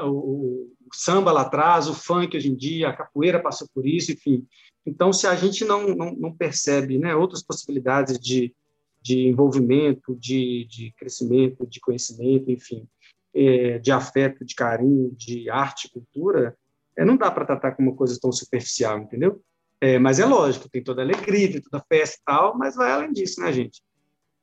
o, 0.05 0.11
o, 0.11 0.89
samba 0.93 1.31
lá 1.31 1.41
atrás, 1.41 1.87
o 1.87 1.93
funk 1.93 2.35
hoje 2.35 2.49
em 2.49 2.55
dia, 2.55 2.89
a 2.89 2.95
capoeira 2.95 3.41
passou 3.41 3.67
por 3.73 3.85
isso, 3.85 4.11
enfim. 4.11 4.45
Então, 4.85 5.11
se 5.11 5.27
a 5.27 5.35
gente 5.35 5.65
não, 5.65 5.87
não, 5.95 6.15
não 6.15 6.33
percebe 6.33 6.97
né, 6.97 7.13
outras 7.13 7.43
possibilidades 7.43 8.17
de, 8.17 8.55
de 9.01 9.27
envolvimento, 9.27 10.15
de, 10.15 10.65
de 10.69 10.93
crescimento, 10.97 11.67
de 11.67 11.79
conhecimento, 11.81 12.49
enfim, 12.49 12.87
é, 13.33 13.79
de 13.79 13.91
afeto, 13.91 14.45
de 14.45 14.55
carinho, 14.55 15.13
de 15.15 15.49
arte, 15.49 15.89
cultura, 15.91 16.57
é, 16.97 17.05
não 17.05 17.17
dá 17.17 17.29
para 17.29 17.45
tratar 17.45 17.73
como 17.73 17.89
uma 17.91 17.97
coisa 17.97 18.17
tão 18.19 18.31
superficial, 18.31 18.97
entendeu? 18.99 19.41
É, 19.79 19.99
mas 19.99 20.19
é 20.19 20.25
lógico, 20.25 20.69
tem 20.69 20.83
toda 20.83 21.01
a 21.01 21.05
alegria, 21.05 21.51
tem 21.51 21.61
toda 21.61 21.77
a 21.77 21.85
festa 21.87 22.17
e 22.19 22.25
tal, 22.25 22.57
mas 22.57 22.75
vai 22.75 22.91
além 22.91 23.13
disso, 23.13 23.39
né, 23.41 23.53
gente? 23.53 23.81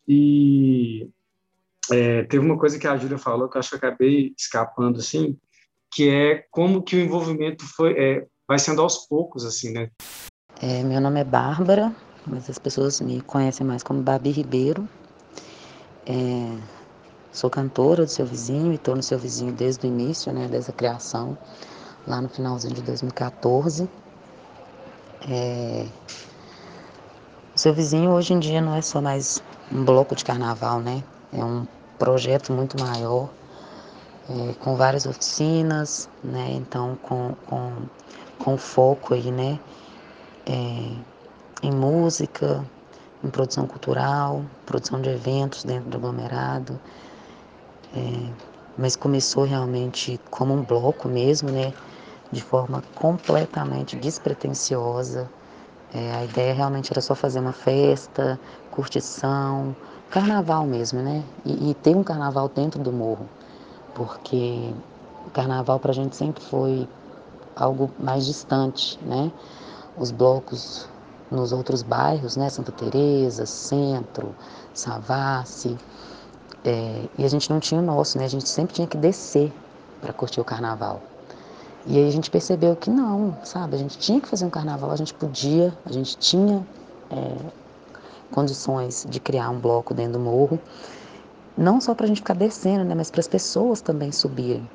E 0.07 1.09
é, 1.91 2.23
teve 2.25 2.45
uma 2.45 2.59
coisa 2.59 2.79
que 2.79 2.87
a 2.87 2.97
Júlia 2.97 3.19
falou 3.19 3.49
que 3.49 3.57
eu 3.57 3.61
acho 3.61 3.71
que 3.71 3.75
eu 3.75 3.79
acabei 3.79 4.35
escapando, 4.39 5.01
assim, 5.01 5.37
que 5.93 6.09
é 6.09 6.45
como 6.51 6.83
que 6.83 6.97
o 6.97 7.01
envolvimento 7.01 7.65
foi, 7.75 7.93
é, 7.99 8.27
vai 8.47 8.59
sendo 8.59 8.81
aos 8.81 9.07
poucos, 9.07 9.45
assim, 9.45 9.73
né? 9.73 9.91
É, 10.61 10.83
meu 10.83 11.01
nome 11.01 11.21
é 11.21 11.25
Bárbara, 11.25 11.95
mas 12.27 12.49
as 12.49 12.59
pessoas 12.59 13.01
me 13.01 13.21
conhecem 13.21 13.67
mais 13.67 13.83
como 13.83 14.03
Babi 14.03 14.31
Ribeiro. 14.31 14.89
É, 16.07 16.59
sou 17.33 17.51
cantora 17.51 18.05
do 18.05 18.11
Seu 18.11 18.25
Vizinho 18.25 18.73
e 18.73 18.77
estou 18.77 18.95
no 18.95 19.03
Seu 19.03 19.19
Vizinho 19.19 19.53
desde 19.53 19.87
o 19.87 19.89
início, 19.89 20.33
né, 20.33 20.47
desde 20.49 20.71
a 20.71 20.75
criação, 20.75 21.37
lá 22.07 22.21
no 22.21 22.29
finalzinho 22.29 22.75
de 22.75 22.83
2014. 22.83 23.89
É, 25.29 25.87
o 27.55 27.59
Seu 27.59 27.73
Vizinho 27.73 28.11
hoje 28.11 28.35
em 28.35 28.39
dia 28.39 28.61
não 28.61 28.75
é 28.75 28.83
só 28.83 29.01
mais 29.01 29.43
um 29.73 29.83
bloco 29.83 30.15
de 30.15 30.23
carnaval, 30.23 30.81
né? 30.81 31.03
É 31.33 31.43
um 31.43 31.67
projeto 31.99 32.53
muito 32.53 32.79
maior, 32.79 33.31
é, 34.29 34.53
com 34.55 34.77
várias 34.77 35.07
oficinas, 35.07 36.11
né? 36.23 36.51
Então, 36.53 36.97
com, 37.03 37.35
com, 37.47 37.73
com 38.39 38.59
foco 38.59 39.15
aí, 39.15 39.31
né? 39.31 39.59
É, 40.47 41.67
em 41.67 41.73
música, 41.73 42.63
em 43.23 43.31
produção 43.31 43.67
cultural, 43.67 44.45
produção 44.67 45.01
de 45.01 45.09
eventos 45.09 45.65
dentro 45.65 45.89
do 45.89 45.97
aglomerado. 45.97 46.79
É, 47.97 48.31
mas 48.77 48.95
começou 48.95 49.45
realmente 49.45 50.21
como 50.31 50.53
um 50.53 50.63
bloco 50.63 51.09
mesmo, 51.09 51.51
né? 51.51 51.73
De 52.35 52.43
forma 52.43 52.83
completamente 52.97 53.95
despretensiosa. 53.95 55.31
É, 55.95 56.13
a 56.17 56.25
ideia 56.25 56.53
realmente 56.53 56.93
era 56.93 57.01
só 57.01 57.15
fazer 57.15 57.39
uma 57.39 57.53
festa, 57.53 58.39
curtição, 58.73 59.77
carnaval 60.11 60.67
mesmo, 60.67 61.01
né? 61.01 61.23
E, 61.45 61.71
e 61.71 61.75
ter 61.75 61.95
um 61.95 62.03
carnaval 62.03 62.49
dentro 62.49 62.83
do 62.83 62.93
morro, 62.93 63.29
porque 63.95 64.75
o 65.25 65.31
carnaval 65.31 65.79
para 65.79 65.93
a 65.93 65.95
gente 65.95 66.17
sempre 66.17 66.43
foi 66.43 66.89
algo 67.55 67.89
mais 68.01 68.27
distante, 68.27 68.99
né? 69.05 69.31
Os 69.97 70.11
blocos 70.11 70.89
nos 71.31 71.53
outros 71.53 71.83
bairros, 71.83 72.37
né? 72.37 72.51
Santa 72.51 72.73
Teresa, 72.73 73.47
Centro, 73.47 74.35
Savassi, 74.73 75.79
é, 76.65 77.05
e 77.17 77.25
a 77.25 77.29
gente 77.29 77.49
não 77.49 77.61
tinha 77.61 77.81
o 77.81 77.85
nosso, 77.85 78.19
né? 78.19 78.25
A 78.25 78.29
gente 78.29 78.49
sempre 78.49 78.75
tinha 78.75 78.89
que 78.89 78.97
descer 78.97 79.53
para 80.01 80.13
curtir 80.13 80.41
o 80.41 80.45
carnaval. 80.45 81.14
E 81.87 81.99
aí 81.99 82.09
a 82.09 82.11
gente 82.11 82.31
percebeu 82.31 82.75
que 82.75 82.89
não, 82.89 83.37
sabe? 83.45 83.77
A 83.77 83.79
gente 83.79 83.99
tinha 83.99 84.21
que 84.21 84.27
fazer 84.27 84.47
um 84.47 84.51
carnaval, 84.51 84.91
a 84.91 84.97
gente 84.97 85.13
podia, 85.13 85.73
a 85.85 85.93
gente 85.93 86.17
tinha 86.17 86.67
é, 87.11 87.37
condições 88.31 89.07
de 89.09 89.21
criar 89.21 89.51
um 89.51 89.59
bloco 89.59 89.93
dentro 89.93 90.15
do 90.15 90.19
morro, 90.19 90.59
não 91.57 91.81
só 91.81 91.95
para 91.95 92.05
a 92.05 92.09
gente 92.09 92.19
ficar 92.19 92.35
descendo, 92.35 92.85
né, 92.85 92.95
mas 92.95 93.11
para 93.11 93.21
as 93.21 93.29
pessoas 93.29 93.81
também 93.81 94.11
subirem, 94.11 94.69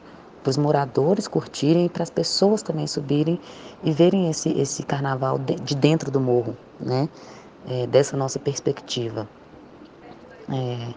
para 0.44 0.52
os 0.52 0.58
moradores 0.58 1.28
curtirem 1.28 1.88
e 1.88 1.90
para 1.90 2.04
as 2.04 2.10
pessoas 2.10 2.62
também 2.62 2.88
subirem 2.88 3.40
e 3.84 3.92
verem 3.92 4.30
esse, 4.30 4.50
esse 4.50 4.84
carnaval 4.84 5.38
de, 5.38 5.56
de 5.56 5.76
dentro 5.76 6.12
do 6.12 6.20
morro, 6.20 6.56
né, 6.80 7.10
é, 7.68 7.88
dessa 7.88 8.16
nossa 8.16 8.40
perspectiva. 8.40 9.28
É, 10.48 10.94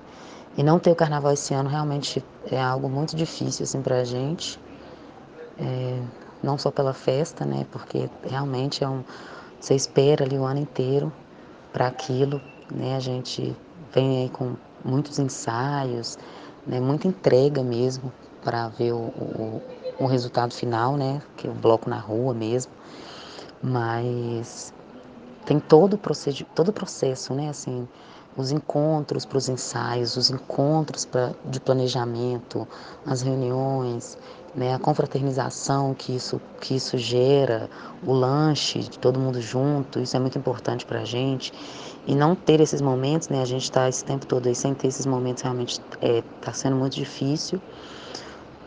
e 0.56 0.62
não 0.62 0.78
ter 0.78 0.90
o 0.90 0.94
carnaval 0.94 1.32
esse 1.32 1.54
ano 1.54 1.68
realmente 1.68 2.22
é 2.50 2.60
algo 2.60 2.88
muito 2.88 3.16
difícil 3.16 3.64
assim, 3.64 3.80
para 3.80 4.00
a 4.00 4.04
gente, 4.04 4.60
é, 5.58 6.00
não 6.42 6.58
só 6.58 6.70
pela 6.70 6.92
festa, 6.92 7.44
né, 7.44 7.66
porque 7.70 8.08
realmente 8.28 8.82
é 8.82 8.88
um, 8.88 9.02
você 9.60 9.74
espera 9.74 10.24
ali 10.24 10.36
o 10.36 10.44
ano 10.44 10.60
inteiro 10.60 11.12
para 11.72 11.86
aquilo, 11.86 12.40
né? 12.70 12.96
A 12.96 13.00
gente 13.00 13.56
vem 13.92 14.22
aí 14.22 14.28
com 14.28 14.56
muitos 14.84 15.18
ensaios, 15.18 16.18
né? 16.66 16.80
Muita 16.80 17.06
entrega 17.06 17.62
mesmo 17.62 18.12
para 18.42 18.68
ver 18.68 18.92
o, 18.92 18.96
o, 18.98 19.62
o, 20.00 20.06
resultado 20.06 20.52
final, 20.52 20.96
né? 20.96 21.22
Que 21.36 21.46
é 21.46 21.50
o 21.50 21.54
bloco 21.54 21.88
na 21.88 21.98
rua 21.98 22.34
mesmo. 22.34 22.72
Mas 23.62 24.74
tem 25.46 25.60
todo 25.60 25.94
o 25.94 25.98
processo, 25.98 26.44
todo 26.54 26.68
o 26.68 26.72
processo, 26.72 27.32
né? 27.32 27.48
Assim, 27.48 27.86
os 28.36 28.50
encontros 28.50 29.24
para 29.24 29.38
os 29.38 29.48
ensaios, 29.48 30.16
os 30.16 30.30
encontros 30.30 31.04
pra, 31.04 31.32
de 31.44 31.60
planejamento, 31.60 32.66
as 33.06 33.22
reuniões, 33.22 34.18
né, 34.54 34.74
a 34.74 34.78
confraternização 34.78 35.94
que 35.94 36.14
isso, 36.14 36.40
que 36.60 36.74
isso 36.74 36.98
gera, 36.98 37.70
o 38.06 38.12
lanche 38.12 38.80
de 38.80 38.98
todo 38.98 39.18
mundo 39.18 39.40
junto, 39.40 39.98
isso 39.98 40.16
é 40.16 40.20
muito 40.20 40.38
importante 40.38 40.84
para 40.84 41.00
a 41.00 41.04
gente. 41.04 41.52
E 42.06 42.14
não 42.14 42.34
ter 42.34 42.60
esses 42.60 42.80
momentos, 42.80 43.28
né, 43.28 43.40
a 43.40 43.44
gente 43.44 43.62
está 43.62 43.88
esse 43.88 44.04
tempo 44.04 44.26
todo 44.26 44.46
aí 44.46 44.54
sem 44.54 44.74
ter 44.74 44.88
esses 44.88 45.06
momentos 45.06 45.42
realmente 45.42 45.72
está 45.72 45.98
é, 46.02 46.22
tá 46.40 46.52
sendo 46.52 46.76
muito 46.76 46.94
difícil. 46.94 47.60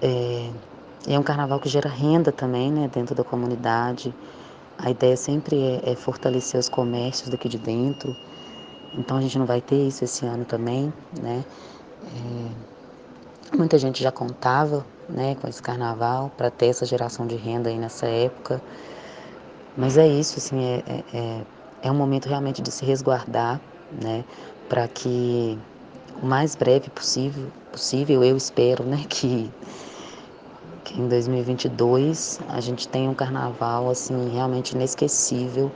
É, 0.01 0.49
é 1.07 1.19
um 1.19 1.23
carnaval 1.23 1.59
que 1.59 1.69
gera 1.69 1.89
renda 1.89 2.31
também 2.31 2.71
né, 2.71 2.89
dentro 2.91 3.13
da 3.13 3.23
comunidade. 3.23 4.13
A 4.77 4.89
ideia 4.89 5.15
sempre 5.15 5.61
é, 5.61 5.91
é 5.91 5.95
fortalecer 5.95 6.59
os 6.59 6.67
comércios 6.67 7.29
daqui 7.29 7.47
de 7.47 7.59
dentro. 7.59 8.15
Então 8.97 9.17
a 9.17 9.21
gente 9.21 9.37
não 9.37 9.45
vai 9.45 9.61
ter 9.61 9.87
isso 9.87 10.03
esse 10.03 10.25
ano 10.25 10.45
também, 10.45 10.91
né? 11.21 11.43
É, 13.51 13.55
muita 13.55 13.77
gente 13.77 14.01
já 14.01 14.11
contava 14.11 14.85
né, 15.09 15.35
com 15.35 15.47
esse 15.47 15.61
carnaval, 15.61 16.31
para 16.35 16.49
ter 16.49 16.67
essa 16.67 16.85
geração 16.85 17.25
de 17.27 17.35
renda 17.35 17.69
aí 17.69 17.77
nessa 17.77 18.07
época. 18.07 18.61
Mas 19.77 19.97
é 19.97 20.07
isso, 20.07 20.39
assim, 20.39 20.63
é, 20.63 20.83
é, 20.87 21.03
é, 21.13 21.41
é 21.83 21.91
um 21.91 21.95
momento 21.95 22.27
realmente 22.27 22.61
de 22.61 22.71
se 22.71 22.85
resguardar, 22.85 23.59
né, 24.01 24.23
para 24.69 24.87
que 24.87 25.57
o 26.21 26.25
mais 26.25 26.55
breve 26.55 26.89
possível, 26.89 27.51
possível 27.71 28.23
eu 28.23 28.37
espero, 28.37 28.83
né, 28.83 29.03
que, 29.09 29.51
que 30.83 30.99
em 30.99 31.07
2022 31.07 32.39
a 32.49 32.61
gente 32.61 32.87
tenha 32.87 33.09
um 33.09 33.15
carnaval, 33.15 33.89
assim, 33.89 34.29
realmente 34.33 34.71
inesquecível, 34.71 35.71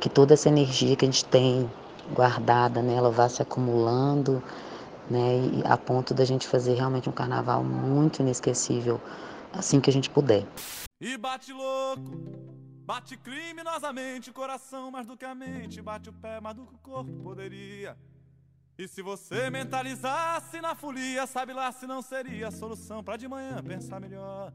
que 0.00 0.08
toda 0.08 0.34
essa 0.34 0.48
energia 0.48 0.96
que 0.96 1.04
a 1.04 1.08
gente 1.08 1.24
tem 1.24 1.68
guardada, 2.12 2.82
né, 2.82 2.94
ela 2.94 3.10
vá 3.10 3.28
se 3.28 3.42
acumulando, 3.42 4.42
né? 5.10 5.38
E 5.38 5.62
a 5.66 5.76
ponto 5.76 6.14
da 6.14 6.24
gente 6.24 6.46
fazer 6.46 6.74
realmente 6.74 7.08
um 7.08 7.12
carnaval 7.12 7.62
muito 7.62 8.20
inesquecível 8.20 9.00
assim 9.52 9.80
que 9.80 9.90
a 9.90 9.92
gente 9.92 10.10
puder. 10.10 10.46
E 11.00 11.16
bate 11.16 11.52
louco, 11.52 12.10
bate 12.84 13.16
criminosamente 13.16 14.30
o 14.30 14.32
coração 14.32 14.90
mais 14.90 15.06
do 15.06 15.16
que 15.16 15.24
a 15.24 15.34
mente, 15.34 15.80
bate 15.82 16.08
o 16.08 16.12
pé 16.12 16.40
mais 16.40 16.56
do 16.56 16.66
que 16.66 16.74
o 16.74 16.78
corpo 16.78 17.12
poderia. 17.22 17.96
E 18.76 18.88
se 18.88 19.02
você 19.02 19.50
mentalizasse 19.50 20.60
na 20.60 20.74
folia, 20.74 21.26
sabe 21.26 21.52
lá 21.52 21.70
se 21.70 21.86
não 21.86 22.02
seria 22.02 22.48
a 22.48 22.50
solução 22.50 23.04
para 23.04 23.16
de 23.16 23.28
manhã 23.28 23.62
pensar 23.62 24.00
melhor. 24.00 24.52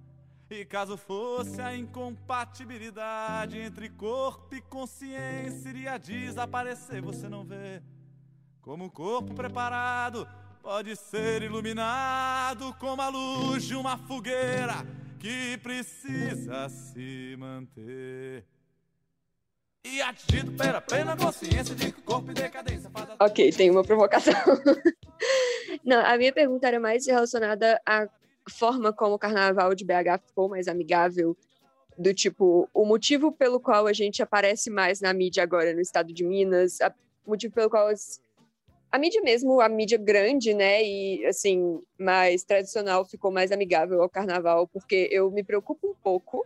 E 0.49 0.65
caso 0.65 0.97
fosse 0.97 1.61
a 1.61 1.75
incompatibilidade 1.77 3.57
entre 3.57 3.87
corpo 3.87 4.55
e 4.55 4.61
consciência, 4.61 5.69
iria 5.69 5.97
desaparecer, 5.97 7.01
você 7.01 7.29
não 7.29 7.45
vê. 7.45 7.81
Como 8.61 8.85
um 8.85 8.89
corpo 8.89 9.33
preparado 9.33 10.27
pode 10.61 10.95
ser 10.95 11.41
iluminado 11.41 12.75
como 12.79 13.01
a 13.01 13.07
luz 13.07 13.63
de 13.63 13.75
uma 13.75 13.97
fogueira 13.97 14.85
que 15.19 15.57
precisa 15.63 16.67
se 16.69 17.35
manter. 17.37 18.45
E 19.85 20.01
atingido 20.01 20.51
pela 20.51 20.81
plena 20.81 21.15
consciência 21.15 21.73
de 21.73 21.91
que 21.91 21.99
o 22.01 22.03
corpo 22.03 22.31
em 22.31 22.33
decadência 22.33 22.89
faz. 22.89 23.09
Ok, 23.19 23.51
tem 23.53 23.71
uma 23.71 23.83
provocação. 23.83 24.33
Não, 25.83 26.05
a 26.05 26.17
minha 26.17 26.33
pergunta 26.33 26.67
era 26.67 26.79
mais 26.79 27.07
relacionada 27.07 27.81
à 27.85 28.07
forma 28.49 28.91
como 28.91 29.15
o 29.15 29.19
carnaval 29.19 29.73
de 29.73 29.85
BH 29.85 30.27
ficou 30.27 30.49
mais 30.49 30.67
amigável 30.67 31.35
do 31.97 32.13
tipo, 32.13 32.69
o 32.73 32.85
motivo 32.85 33.31
pelo 33.31 33.59
qual 33.59 33.87
a 33.87 33.93
gente 33.93 34.21
aparece 34.21 34.69
mais 34.69 35.01
na 35.01 35.13
mídia 35.13 35.43
agora 35.43 35.73
no 35.73 35.81
estado 35.81 36.13
de 36.13 36.23
Minas, 36.23 36.79
o 37.25 37.29
motivo 37.31 37.53
pelo 37.53 37.69
qual 37.69 37.87
as 37.87 38.21
a 38.91 38.97
mídia 38.97 39.21
mesmo, 39.21 39.61
a 39.61 39.69
mídia 39.69 39.97
grande, 39.97 40.53
né, 40.53 40.83
e 40.83 41.25
assim, 41.25 41.81
mais 41.97 42.43
tradicional 42.43 43.05
ficou 43.05 43.31
mais 43.31 43.51
amigável 43.51 44.01
ao 44.01 44.09
carnaval, 44.09 44.67
porque 44.67 45.07
eu 45.11 45.29
me 45.31 45.43
preocupo 45.43 45.89
um 45.89 45.95
pouco, 45.95 46.45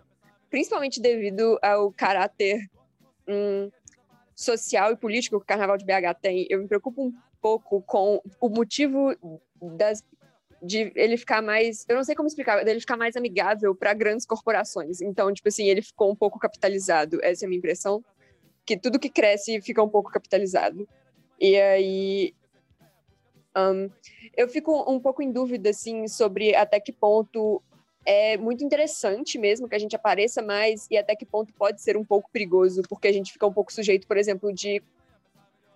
principalmente 0.50 1.02
devido 1.02 1.58
ao 1.62 1.92
caráter 1.92 2.70
hum, 3.28 3.70
social 4.36 4.92
e 4.92 4.98
político 4.98 5.38
que 5.38 5.44
o 5.44 5.48
Carnaval 5.48 5.78
de 5.78 5.86
BH 5.86 6.20
tem, 6.22 6.48
eu 6.50 6.60
me 6.60 6.68
preocupo 6.68 7.04
um 7.04 7.14
pouco 7.42 7.82
com 7.82 8.22
o 8.40 8.50
motivo 8.50 9.16
das 9.62 10.04
de 10.66 10.94
ele 10.96 11.18
ficar 11.18 11.42
mais, 11.42 11.86
eu 11.90 11.96
não 11.98 12.06
sei 12.06 12.16
como 12.16 12.28
explicar, 12.28 12.64
dele 12.64 12.80
ficar 12.80 12.96
mais 12.96 13.18
amigável 13.18 13.76
para 13.76 13.94
grandes 13.94 14.26
corporações. 14.26 15.02
Então, 15.02 15.32
tipo 15.34 15.50
assim, 15.50 15.68
ele 15.68 15.82
ficou 15.82 16.10
um 16.10 16.16
pouco 16.16 16.40
capitalizado. 16.40 17.20
Essa 17.22 17.44
é 17.44 17.46
a 17.46 17.50
minha 17.50 17.58
impressão, 17.58 18.02
que 18.66 18.78
tudo 18.78 18.98
que 18.98 19.10
cresce 19.10 19.62
fica 19.62 19.84
um 19.84 19.90
pouco 19.90 20.10
capitalizado. 20.10 20.88
E 21.40 21.60
aí 21.60 22.34
um, 23.56 23.90
eu 24.36 24.48
fico 24.48 24.92
um 24.92 25.00
pouco 25.00 25.22
em 25.22 25.32
dúvida 25.32 25.70
assim 25.70 26.08
sobre 26.08 26.56
até 26.56 26.80
que 26.80 26.92
ponto 26.92 27.62
é 28.06 28.36
muito 28.36 28.64
interessante 28.64 29.38
mesmo 29.38 29.70
que 29.70 29.76
a 29.76 29.80
gente 29.80 29.96
apareça 29.96 30.42
mais 30.42 30.88
e 30.90 30.98
até 30.98 31.16
que 31.16 31.26
ponto 31.26 31.54
pode 31.54 31.82
ser 31.82 31.96
um 31.96 32.04
pouco 32.04 32.30
perigoso, 32.32 32.82
porque 32.90 33.08
a 33.08 33.14
gente 33.14 33.32
fica 33.32 33.48
um 33.48 33.54
pouco 33.54 33.72
sujeito, 33.72 34.08
por 34.08 34.18
exemplo, 34.18 34.52
de 34.52 34.84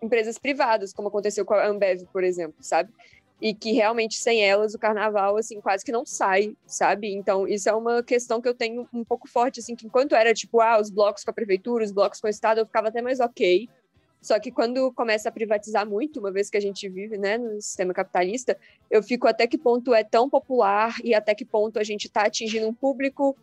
empresas 0.02 0.38
privadas, 0.38 0.92
como 0.94 1.08
aconteceu 1.08 1.46
com 1.46 1.54
a 1.54 1.68
Ambev, 1.68 2.06
por 2.12 2.24
exemplo, 2.24 2.58
sabe? 2.62 2.92
E 3.40 3.54
que 3.54 3.72
realmente 3.72 4.18
sem 4.18 4.44
elas 4.44 4.74
o 4.74 4.80
carnaval 4.80 5.38
assim 5.38 5.62
quase 5.62 5.86
que 5.86 5.92
não 5.92 6.06
sai, 6.06 6.56
sabe? 6.66 7.14
Então, 7.14 7.48
isso 7.48 7.70
é 7.70 7.74
uma 7.74 8.04
questão 8.04 8.42
que 8.42 8.50
eu 8.50 8.54
tenho 8.54 8.88
um 8.92 9.06
pouco 9.06 9.28
forte 9.28 9.60
assim, 9.60 9.76
que 9.76 9.86
enquanto 9.86 10.16
era 10.16 10.34
tipo, 10.34 10.60
ah, 10.60 10.82
os 10.82 10.90
blocos 10.90 11.24
com 11.24 11.32
a 11.32 11.34
prefeitura, 11.34 11.86
os 11.86 11.92
blocos 11.92 12.20
com 12.20 12.28
o 12.28 12.30
estado, 12.30 12.60
eu 12.60 12.66
ficava 12.66 12.88
até 12.90 13.02
mais 13.02 13.20
OK. 13.20 13.70
Só 14.28 14.38
que 14.42 14.52
quando 14.52 14.92
começa 14.92 15.30
a 15.30 15.32
privatizar 15.32 15.88
muito, 15.88 16.20
uma 16.20 16.30
vez 16.30 16.50
que 16.50 16.58
a 16.58 16.60
gente 16.60 16.90
vive 16.90 17.18
né, 17.18 17.38
no 17.38 17.62
sistema 17.62 17.94
capitalista, 17.94 18.58
eu 18.92 19.02
fico 19.02 19.26
até 19.26 19.48
que 19.48 19.58
ponto 19.58 19.96
é 19.96 20.04
tão 20.04 20.30
popular 20.30 20.98
e 21.02 21.16
até 21.16 21.34
que 21.34 21.46
ponto 21.46 21.80
a 21.80 21.84
gente 21.84 22.08
está 22.08 22.24
atingindo 22.24 22.68
um 22.68 22.74
público 22.74 23.38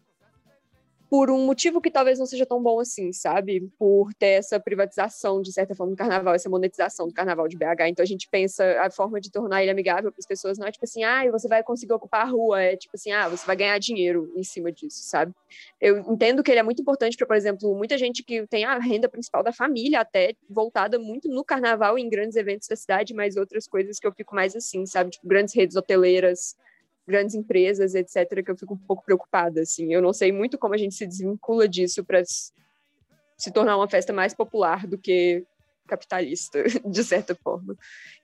por 1.14 1.30
um 1.30 1.46
motivo 1.46 1.80
que 1.80 1.92
talvez 1.92 2.18
não 2.18 2.26
seja 2.26 2.44
tão 2.44 2.60
bom 2.60 2.80
assim, 2.80 3.12
sabe? 3.12 3.70
Por 3.78 4.12
ter 4.14 4.30
essa 4.30 4.58
privatização, 4.58 5.40
de 5.40 5.52
certa 5.52 5.72
forma, 5.72 5.92
do 5.92 5.96
carnaval, 5.96 6.34
essa 6.34 6.50
monetização 6.50 7.06
do 7.06 7.14
carnaval 7.14 7.46
de 7.46 7.56
BH. 7.56 7.86
Então 7.86 8.02
a 8.02 8.06
gente 8.06 8.28
pensa 8.28 8.64
a 8.80 8.90
forma 8.90 9.20
de 9.20 9.30
tornar 9.30 9.62
ele 9.62 9.70
amigável 9.70 10.10
para 10.10 10.18
as 10.18 10.26
pessoas 10.26 10.58
não 10.58 10.66
é 10.66 10.72
tipo 10.72 10.84
assim, 10.84 11.04
ah, 11.04 11.22
você 11.30 11.46
vai 11.46 11.62
conseguir 11.62 11.92
ocupar 11.92 12.22
a 12.22 12.28
rua, 12.28 12.60
é 12.60 12.76
tipo 12.76 12.96
assim, 12.96 13.12
ah, 13.12 13.28
você 13.28 13.46
vai 13.46 13.54
ganhar 13.54 13.78
dinheiro 13.78 14.32
em 14.34 14.42
cima 14.42 14.72
disso, 14.72 15.04
sabe? 15.04 15.32
Eu 15.80 15.98
entendo 15.98 16.42
que 16.42 16.50
ele 16.50 16.58
é 16.58 16.64
muito 16.64 16.82
importante 16.82 17.16
para, 17.16 17.28
por 17.28 17.36
exemplo, 17.36 17.72
muita 17.76 17.96
gente 17.96 18.24
que 18.24 18.44
tem 18.48 18.64
a 18.64 18.76
renda 18.80 19.08
principal 19.08 19.44
da 19.44 19.52
família, 19.52 20.00
até 20.00 20.34
voltada 20.50 20.98
muito 20.98 21.28
no 21.28 21.44
carnaval 21.44 21.96
e 21.96 22.02
em 22.02 22.08
grandes 22.08 22.34
eventos 22.34 22.66
da 22.66 22.74
cidade, 22.74 23.14
mas 23.14 23.36
outras 23.36 23.68
coisas 23.68 24.00
que 24.00 24.06
eu 24.08 24.12
fico 24.12 24.34
mais 24.34 24.56
assim, 24.56 24.84
sabe? 24.84 25.10
Tipo, 25.10 25.28
grandes 25.28 25.54
redes 25.54 25.76
hoteleiras 25.76 26.56
grandes 27.06 27.34
empresas, 27.34 27.94
etc., 27.94 28.42
que 28.44 28.50
eu 28.50 28.56
fico 28.56 28.74
um 28.74 28.78
pouco 28.78 29.04
preocupada, 29.04 29.60
assim. 29.60 29.92
Eu 29.92 30.00
não 30.00 30.12
sei 30.12 30.32
muito 30.32 30.58
como 30.58 30.74
a 30.74 30.78
gente 30.78 30.94
se 30.94 31.06
desvincula 31.06 31.68
disso 31.68 32.04
para 32.04 32.22
se 32.24 33.52
tornar 33.52 33.76
uma 33.76 33.88
festa 33.88 34.12
mais 34.12 34.34
popular 34.34 34.86
do 34.86 34.96
que 34.96 35.44
capitalista, 35.86 36.62
de 36.84 37.04
certa 37.04 37.34
forma, 37.34 37.76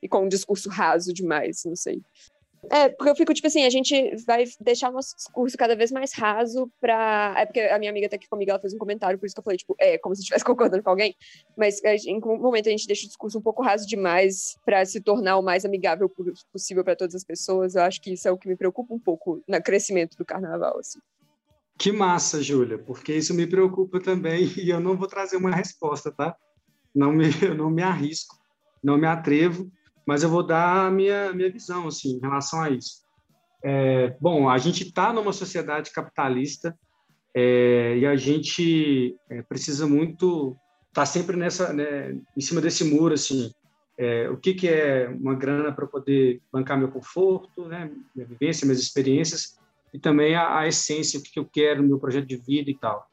e 0.03 0.09
com 0.09 0.25
um 0.25 0.29
discurso 0.29 0.69
raso 0.71 1.13
demais, 1.13 1.63
não 1.65 1.77
sei. 1.77 2.01
É, 2.69 2.91
porque 2.91 3.11
eu 3.11 3.17
fico, 3.17 3.33
tipo 3.33 3.47
assim, 3.47 3.65
a 3.65 3.71
gente 3.71 4.15
vai 4.27 4.45
deixar 4.61 4.91
o 4.91 4.93
nosso 4.93 5.17
discurso 5.17 5.57
cada 5.57 5.75
vez 5.75 5.91
mais 5.91 6.13
raso 6.13 6.71
pra. 6.81 7.35
É 7.39 7.47
porque 7.47 7.61
a 7.61 7.79
minha 7.79 7.91
amiga 7.91 8.09
tá 8.09 8.17
aqui 8.17 8.29
comigo, 8.29 8.51
ela 8.51 8.61
fez 8.61 8.75
um 8.75 8.79
comentário, 8.79 9.19
por 9.19 9.27
isso 9.27 9.35
que 9.35 9.41
eu 9.41 9.45
falei, 9.45 9.57
tipo, 9.57 9.75
é, 9.79 9.97
como 9.97 10.15
se 10.15 10.21
estivesse 10.21 10.45
concordando 10.45 10.83
com 10.83 10.91
alguém. 10.91 11.17
Mas 11.57 11.81
em 12.07 12.19
um 12.19 12.39
momento 12.39 12.69
a 12.69 12.71
gente 12.71 12.87
deixa 12.87 13.05
o 13.05 13.09
discurso 13.09 13.39
um 13.39 13.43
pouco 13.43 13.63
raso 13.63 13.87
demais 13.87 14.59
para 14.65 14.85
se 14.85 15.01
tornar 15.01 15.39
o 15.39 15.43
mais 15.43 15.65
amigável 15.65 16.11
possível 16.53 16.85
para 16.85 16.97
todas 16.97 17.15
as 17.15 17.25
pessoas. 17.25 17.75
Eu 17.75 17.83
acho 17.83 18.01
que 18.01 18.13
isso 18.13 18.29
é 18.29 18.31
o 18.31 18.37
que 18.37 18.49
me 18.49 18.57
preocupa 18.57 18.93
um 18.93 18.99
pouco 18.99 19.43
no 19.49 19.63
crescimento 19.63 20.17
do 20.17 20.25
carnaval, 20.25 20.79
assim. 20.79 21.01
Que 21.79 21.91
massa, 21.91 22.43
Júlia, 22.43 22.79
porque 22.79 23.15
isso 23.15 23.33
me 23.33 23.47
preocupa 23.47 23.99
também 23.99 24.53
e 24.63 24.69
eu 24.69 24.81
não 24.81 24.99
vou 24.99 25.09
trazer 25.09 25.37
uma 25.37 25.51
resposta, 25.51 26.13
tá? 26.13 26.37
Não 26.95 27.11
me, 27.11 27.25
eu 27.43 27.55
não 27.55 27.71
me 27.71 27.83
arrisco, 27.83 28.37
não 28.83 28.99
me 28.99 29.07
atrevo 29.07 29.71
mas 30.11 30.25
eu 30.25 30.29
vou 30.29 30.43
dar 30.43 30.87
a 30.87 30.91
minha, 30.91 31.33
minha 31.33 31.49
visão 31.49 31.87
assim, 31.87 32.17
em 32.17 32.21
relação 32.21 32.61
a 32.61 32.69
isso. 32.69 33.05
É, 33.63 34.17
bom, 34.21 34.49
a 34.49 34.59
gente 34.59 34.83
está 34.83 35.13
numa 35.13 35.33
sociedade 35.33 35.93
capitalista 35.93 36.77
é, 37.33 37.97
e 37.97 38.05
a 38.05 38.17
gente 38.17 39.17
é, 39.29 39.41
precisa 39.43 39.87
muito 39.87 40.57
estar 40.89 41.03
tá 41.03 41.07
sempre 41.07 41.37
nessa, 41.37 41.73
né, 41.73 42.19
em 42.37 42.41
cima 42.41 42.61
desse 42.61 42.83
muro, 42.83 43.15
assim, 43.15 43.53
é, 43.97 44.29
o 44.29 44.37
que, 44.37 44.53
que 44.53 44.67
é 44.67 45.09
uma 45.09 45.37
grana 45.37 45.71
para 45.71 45.87
poder 45.87 46.43
bancar 46.53 46.77
meu 46.77 46.91
conforto, 46.91 47.67
né, 47.67 47.89
minha 48.13 48.27
vivência, 48.27 48.67
minhas 48.67 48.81
experiências, 48.81 49.61
e 49.95 49.99
também 50.01 50.35
a, 50.35 50.59
a 50.59 50.67
essência, 50.67 51.21
o 51.21 51.23
que, 51.23 51.31
que 51.31 51.39
eu 51.39 51.45
quero 51.45 51.83
no 51.83 51.89
meu 51.89 52.01
projeto 52.01 52.27
de 52.27 52.37
vida 52.37 52.69
e 52.69 52.77
tal 52.77 53.09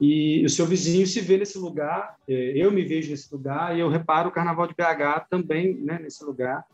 e 0.00 0.44
o 0.44 0.50
seu 0.50 0.66
vizinho 0.66 1.06
se 1.06 1.20
vê 1.20 1.38
nesse 1.38 1.56
lugar, 1.58 2.16
é, 2.28 2.52
eu 2.54 2.70
me 2.70 2.84
vejo 2.84 3.10
nesse 3.10 3.32
lugar 3.32 3.76
e 3.76 3.80
eu 3.80 3.88
reparo 3.88 4.28
o 4.28 4.32
Carnaval 4.32 4.66
de 4.66 4.74
BH 4.74 5.26
também 5.30 5.74
né, 5.74 5.98
nesse 5.98 6.22
lugar. 6.22 6.64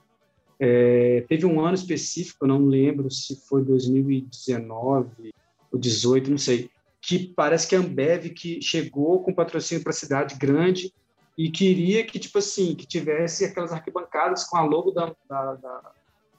É, 0.59 1.25
teve 1.29 1.47
um 1.47 1.61
ano 1.61 1.75
específico, 1.75 2.45
eu 2.45 2.49
não 2.49 2.67
lembro 2.67 3.11
se 3.11 3.37
foi 3.49 3.65
2019 3.65 5.33
ou 5.71 5.79
18, 5.79 6.31
não 6.31 6.39
sei, 6.39 6.69
que 7.01 7.33
parece 7.35 7.69
que 7.69 7.77
a 7.77 7.79
Ambev 7.79 8.31
que 8.31 8.61
chegou 8.61 9.23
com 9.23 9.35
patrocínio 9.35 9.83
para 9.83 9.91
a 9.91 9.95
cidade 9.95 10.37
grande 10.37 10.93
e 11.37 11.51
queria 11.51 12.05
que 12.05 12.19
tipo 12.19 12.39
assim 12.39 12.75
que 12.75 12.87
tivesse 12.87 13.45
aquelas 13.45 13.73
arquibancadas 13.73 14.45
com 14.45 14.57
a 14.57 14.65
logo 14.65 14.91
da, 14.91 15.15
da, 15.29 15.55
da, 15.55 15.93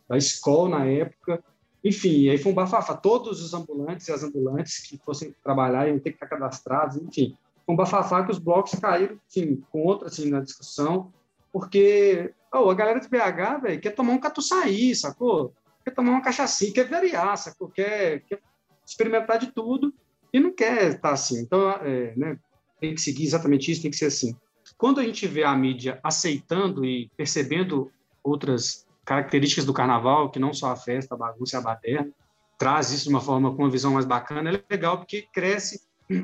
da 0.10 0.18
escola 0.18 0.80
na 0.80 0.85
época 0.85 1.43
enfim, 1.84 2.30
aí 2.30 2.38
foi 2.38 2.51
um 2.51 2.55
bafafá. 2.55 2.95
Todos 2.95 3.41
os 3.41 3.53
ambulantes 3.53 4.07
e 4.07 4.11
as 4.11 4.23
ambulantes 4.23 4.80
que 4.88 4.97
fossem 4.97 5.35
trabalhar 5.43 5.88
iam 5.88 5.99
ter 5.99 6.11
que 6.11 6.15
estar 6.15 6.27
cadastrados, 6.27 6.97
enfim. 6.97 7.35
Foi 7.65 7.73
um 7.73 7.77
bafafá 7.77 8.23
que 8.23 8.31
os 8.31 8.39
blocos 8.39 8.80
caíram, 8.80 9.19
enfim, 9.30 9.64
contra, 9.72 10.07
assim, 10.07 10.30
na 10.30 10.39
discussão, 10.39 11.11
porque 11.51 12.34
oh, 12.53 12.69
a 12.69 12.73
galera 12.73 12.99
de 12.99 13.07
BH, 13.07 13.61
velho, 13.61 13.81
quer 13.81 13.91
tomar 13.91 14.14
um 14.14 14.19
catuçaí, 14.19 14.95
sacou? 14.95 15.53
Quer 15.84 15.91
tomar 15.91 16.11
uma 16.11 16.22
cachaça, 16.22 16.65
quer 16.72 16.88
variar, 16.88 17.38
sacou? 17.38 17.69
Quer, 17.69 18.22
quer 18.22 18.39
experimentar 18.85 19.39
de 19.39 19.51
tudo 19.51 19.93
e 20.31 20.39
não 20.39 20.53
quer 20.53 20.93
estar 20.93 21.11
assim. 21.11 21.41
Então, 21.41 21.69
é, 21.72 22.14
né, 22.15 22.38
tem 22.80 22.95
que 22.95 23.01
seguir 23.01 23.23
exatamente 23.23 23.72
isso, 23.72 23.81
tem 23.81 23.91
que 23.91 23.97
ser 23.97 24.05
assim. 24.05 24.35
Quando 24.77 24.99
a 24.99 25.03
gente 25.03 25.27
vê 25.27 25.43
a 25.43 25.55
mídia 25.55 25.99
aceitando 26.03 26.85
e 26.85 27.10
percebendo 27.18 27.91
outras 28.23 28.85
características 29.06 29.66
do 29.66 29.74
carnaval, 29.74 30.30
que 30.32 30.40
não 30.40 30.54
só 30.54 30.72
a 30.72 30.76
festa, 30.76 31.16
a 31.16 31.18
bagunça 31.18 31.58
e 31.58 31.60
a 31.60 31.62
baderna, 31.62 32.12
traz 32.58 32.92
isso 32.92 33.04
de 33.06 33.10
uma 33.10 33.22
forma 33.22 33.54
com 33.54 33.64
uma 33.64 33.70
visão 33.70 33.94
mais 33.94 34.06
bacana, 34.06 34.50
é 34.50 34.64
legal 34.70 34.98
porque 34.98 35.28
cresce 35.34 35.82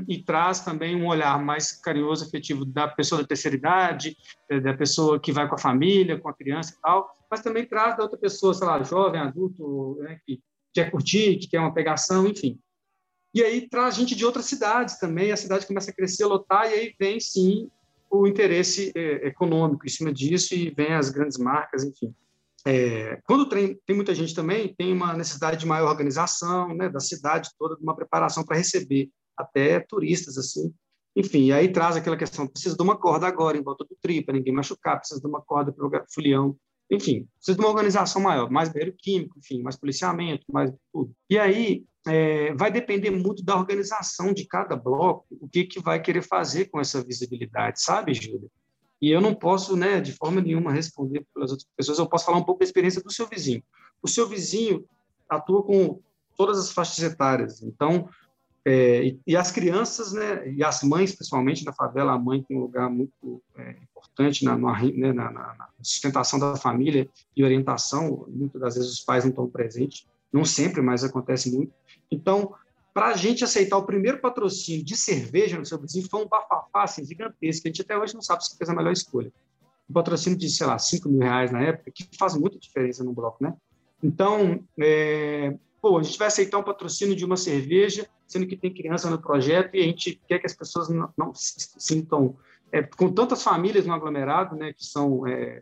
e 0.08 0.22
traz 0.22 0.60
também 0.60 0.96
um 0.96 1.08
olhar 1.08 1.42
mais 1.44 1.72
carinhoso, 1.72 2.26
afetivo 2.26 2.66
da 2.66 2.88
pessoa 2.88 3.22
da 3.22 3.28
terceira 3.28 3.56
idade, 3.56 4.16
eh, 4.50 4.60
da 4.60 4.74
pessoa 4.74 5.20
que 5.20 5.32
vai 5.32 5.48
com 5.48 5.56
a 5.56 5.60
família, 5.60 6.20
com 6.20 6.30
a 6.30 6.34
criança 6.34 6.74
e 6.74 6.82
tal, 6.82 7.10
mas 7.30 7.42
também 7.42 7.66
traz 7.66 7.98
da 7.98 8.04
outra 8.04 8.18
pessoa, 8.18 8.54
sei 8.54 8.68
lá, 8.68 8.82
jovem, 8.84 9.22
adulto, 9.22 9.98
né, 10.02 10.20
que 10.26 10.42
quer 10.74 10.92
curtir, 10.92 11.38
que 11.38 11.48
quer 11.48 11.60
uma 11.60 11.74
pegação, 11.74 12.28
enfim. 12.28 12.60
E 13.34 13.44
aí 13.44 13.68
traz 13.68 13.96
gente 13.96 14.16
de 14.16 14.26
outras 14.26 14.46
cidades 14.46 15.00
também, 15.00 15.32
a 15.32 15.38
cidade 15.38 15.66
começa 15.66 15.92
a 15.92 15.94
crescer, 15.94 16.26
lotar, 16.26 16.70
e 16.70 16.74
aí 16.74 16.96
vem, 17.00 17.20
sim, 17.20 17.70
o 18.10 18.28
interesse 18.28 18.92
eh, 18.96 19.28
econômico 19.28 19.86
em 19.86 19.90
cima 19.90 20.12
disso, 20.12 20.54
e 20.56 20.72
vem 20.72 20.94
as 20.94 21.10
grandes 21.10 21.38
marcas, 21.38 21.84
enfim. 21.84 22.14
É, 22.70 23.20
quando 23.26 23.50
tem, 23.50 23.80
tem 23.84 23.96
muita 23.96 24.14
gente 24.14 24.36
também, 24.36 24.76
tem 24.76 24.94
uma 24.94 25.16
necessidade 25.16 25.58
de 25.58 25.66
maior 25.66 25.90
organização, 25.90 26.68
né, 26.76 26.88
da 26.88 27.00
cidade 27.00 27.50
toda, 27.58 27.76
de 27.76 27.82
uma 27.82 27.96
preparação 27.96 28.44
para 28.44 28.58
receber 28.58 29.10
até 29.36 29.80
turistas, 29.80 30.38
assim. 30.38 30.72
Enfim, 31.16 31.52
aí 31.52 31.72
traz 31.72 31.96
aquela 31.96 32.16
questão, 32.16 32.46
precisa 32.46 32.78
de 32.78 32.84
uma 32.84 32.96
corda 32.96 33.26
agora 33.26 33.58
em 33.58 33.64
volta 33.64 33.84
do 33.86 33.98
tri, 34.00 34.24
para 34.24 34.36
ninguém 34.36 34.54
machucar, 34.54 35.00
precisa 35.00 35.20
de 35.20 35.26
uma 35.26 35.42
corda 35.42 35.72
para 35.72 35.84
o 35.84 35.92
folião, 36.14 36.56
enfim, 36.92 37.28
precisa 37.38 37.58
de 37.58 37.64
uma 37.64 37.70
organização 37.70 38.22
maior, 38.22 38.52
mais 38.52 38.70
banheiro 38.70 38.96
químico, 38.96 39.40
enfim, 39.40 39.64
mais 39.64 39.76
policiamento, 39.76 40.46
mais 40.52 40.72
tudo. 40.94 41.12
E 41.28 41.40
aí 41.40 41.84
é, 42.08 42.54
vai 42.54 42.72
depender 42.72 43.10
muito 43.10 43.44
da 43.44 43.58
organização 43.58 44.32
de 44.32 44.46
cada 44.46 44.76
bloco, 44.76 45.26
o 45.32 45.50
que, 45.50 45.64
que 45.64 45.80
vai 45.80 46.00
querer 46.00 46.22
fazer 46.22 46.66
com 46.66 46.80
essa 46.80 47.04
visibilidade, 47.04 47.82
sabe, 47.82 48.14
Júlia? 48.14 48.48
E 49.02 49.10
eu 49.10 49.22
não 49.22 49.34
posso, 49.34 49.76
né, 49.76 50.02
de 50.02 50.14
forma 50.14 50.42
nenhuma 50.42 50.72
responder 50.72 51.26
pelas 51.34 51.52
outras 51.52 51.68
pessoas, 51.76 52.00
eu 52.00 52.08
posso 52.08 52.26
falar 52.26 52.38
um 52.38 52.44
pouco 52.44 52.60
da 52.60 52.66
experiência 52.66 53.02
do 53.02 53.12
seu 53.12 53.28
vizinho. 53.28 53.64
O 54.02 54.08
seu 54.08 54.28
vizinho 54.28 54.86
atua 55.30 55.64
com 55.64 56.00
todas 56.38 56.60
as 56.60 56.72
faixas 56.72 57.00
etárias, 57.00 57.62
então, 57.62 58.10
é, 58.66 59.04
e, 59.04 59.20
e, 59.26 59.36
as 59.38 59.52
crianças, 59.52 60.12
né, 60.12 60.52
e 60.52 60.64
as 60.64 60.84
mães, 60.84 61.16
principalmente 61.16 61.66
na 61.66 61.74
favela, 61.74 62.14
a 62.14 62.20
mãe 62.20 62.44
tem 62.44 62.58
um 62.58 62.62
lugar 62.62 62.90
muito 62.90 63.42
é, 63.58 63.76
importante 63.82 64.44
na, 64.44 64.58
né, 64.58 65.14
na, 65.14 65.32
na, 65.32 65.70
sustentação 65.82 66.38
da 66.38 66.56
família 66.56 67.10
e 67.36 67.44
orientação, 67.44 68.26
muitas 68.28 68.62
das 68.62 68.76
vezes 68.76 68.92
os 68.92 69.00
pais 69.00 69.24
não 69.24 69.32
estão 69.32 69.50
presentes, 69.50 70.06
não 70.32 70.44
sempre, 70.44 70.82
mas 70.82 71.04
acontece 71.04 71.52
muito. 71.56 71.74
Então, 72.12 72.54
para 73.00 73.08
a 73.08 73.16
gente 73.16 73.46
aceitar 73.46 73.78
o 73.78 73.86
primeiro 73.86 74.20
patrocínio 74.20 74.84
de 74.84 74.98
cerveja 74.98 75.58
no 75.58 75.66
seu 75.66 75.80
vizinho 75.80 76.06
foi 76.10 76.22
um 76.22 76.28
bafafá 76.28 76.84
assim, 76.84 77.06
gigantesco, 77.06 77.66
a 77.66 77.70
gente 77.70 77.82
até 77.82 77.98
hoje 77.98 78.14
não 78.14 78.22
sabe 78.22 78.44
se 78.44 78.58
fez 78.58 78.70
a 78.70 78.76
melhor 78.76 78.92
escolha. 78.92 79.32
Um 79.90 79.94
patrocínio 79.94 80.38
de, 80.38 80.50
sei 80.50 80.68
lá, 80.68 80.78
5 80.78 81.08
mil 81.08 81.22
reais 81.22 81.50
na 81.50 81.62
época, 81.62 81.92
que 81.92 82.10
faz 82.20 82.36
muita 82.36 82.60
diferença 82.60 83.02
no 83.02 83.14
bloco, 83.14 83.42
né? 83.42 83.56
Então, 84.04 84.62
é, 84.78 85.56
pô, 85.82 85.98
a 85.98 86.04
gente 86.04 86.20
vai 86.20 86.28
aceitar 86.28 86.58
um 86.58 86.64
patrocínio 86.64 87.16
de 87.16 87.24
uma 87.24 87.38
cerveja, 87.38 88.06
sendo 88.28 88.46
que 88.46 88.58
tem 88.58 88.74
criança 88.74 89.10
no 89.10 89.18
projeto 89.18 89.76
e 89.76 89.80
a 89.80 89.84
gente 89.84 90.20
quer 90.28 90.40
que 90.40 90.48
as 90.48 90.54
pessoas 90.54 90.90
não, 90.90 91.10
não 91.18 91.34
se 91.34 91.70
sintam 91.78 92.36
é, 92.70 92.84
com 92.84 93.10
tantas 93.14 93.42
famílias 93.42 93.86
no 93.86 93.94
aglomerado, 93.94 94.58
né, 94.58 94.74
que 94.74 94.86
são 94.86 95.26
é, 95.26 95.62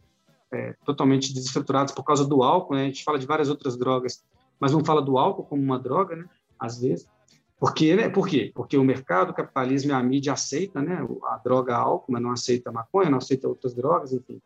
é, 0.51 0.73
totalmente 0.83 1.31
desestruturadas 1.31 1.91
por 1.91 2.03
causa 2.03 2.25
do 2.25 2.41
álcool, 2.41 2.73
né? 2.73 2.81
A 2.81 2.87
gente 2.87 3.03
fala 3.03 3.19
de 3.19 3.27
várias 3.27 3.47
outras 3.47 3.77
drogas, 3.77 4.23
mas 4.59 4.71
não 4.71 4.83
fala 4.83 5.03
do 5.03 5.19
álcool 5.19 5.43
como 5.43 5.61
uma 5.61 5.77
droga, 5.77 6.15
né? 6.15 6.25
Às 6.59 6.81
vezes. 6.81 7.07
Porque, 7.59 7.95
né? 7.95 8.09
Por 8.09 8.27
quê? 8.27 8.51
Porque 8.53 8.77
o 8.77 8.83
mercado, 8.83 9.31
o 9.31 9.33
capitalismo 9.33 9.91
e 9.91 9.93
a 9.93 10.03
mídia 10.03 10.33
aceita, 10.33 10.81
né? 10.81 11.05
A 11.25 11.37
droga 11.37 11.75
álcool, 11.75 12.11
mas 12.11 12.21
não 12.21 12.31
aceita 12.31 12.69
a 12.69 12.73
maconha, 12.73 13.09
não 13.09 13.17
aceita 13.17 13.47
outras 13.47 13.73
drogas, 13.73 14.13
enfim. 14.13 14.39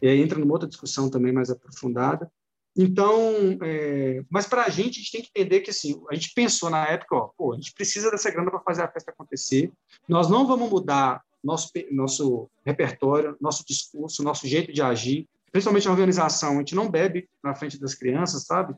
E 0.00 0.08
aí 0.08 0.20
entra 0.20 0.38
numa 0.38 0.52
outra 0.52 0.68
discussão 0.68 1.10
também 1.10 1.32
mais 1.32 1.50
aprofundada. 1.50 2.30
Então, 2.76 3.58
é, 3.62 4.22
mas 4.28 4.46
para 4.46 4.64
a 4.64 4.68
gente, 4.68 4.98
a 4.98 5.02
gente 5.02 5.12
tem 5.12 5.22
que 5.22 5.30
entender 5.34 5.60
que 5.60 5.70
assim, 5.70 6.00
a 6.10 6.14
gente 6.14 6.34
pensou 6.34 6.68
na 6.68 6.86
época, 6.86 7.16
ó, 7.16 7.30
pô, 7.36 7.54
a 7.54 7.56
gente 7.56 7.72
precisa 7.72 8.10
dessa 8.10 8.30
grana 8.30 8.50
para 8.50 8.60
fazer 8.60 8.82
a 8.82 8.88
festa 8.88 9.10
acontecer. 9.10 9.72
Nós 10.06 10.28
não 10.28 10.46
vamos 10.46 10.68
mudar 10.68 11.22
nosso, 11.42 11.70
nosso 11.90 12.50
repertório, 12.64 13.34
nosso 13.40 13.64
discurso, 13.66 14.22
nosso 14.22 14.46
jeito 14.46 14.72
de 14.72 14.82
agir, 14.82 15.26
principalmente 15.50 15.88
a 15.88 15.90
organização. 15.90 16.52
A 16.52 16.58
gente 16.58 16.74
não 16.74 16.90
bebe 16.90 17.26
na 17.42 17.54
frente 17.54 17.80
das 17.80 17.94
crianças, 17.94 18.44
sabe? 18.44 18.74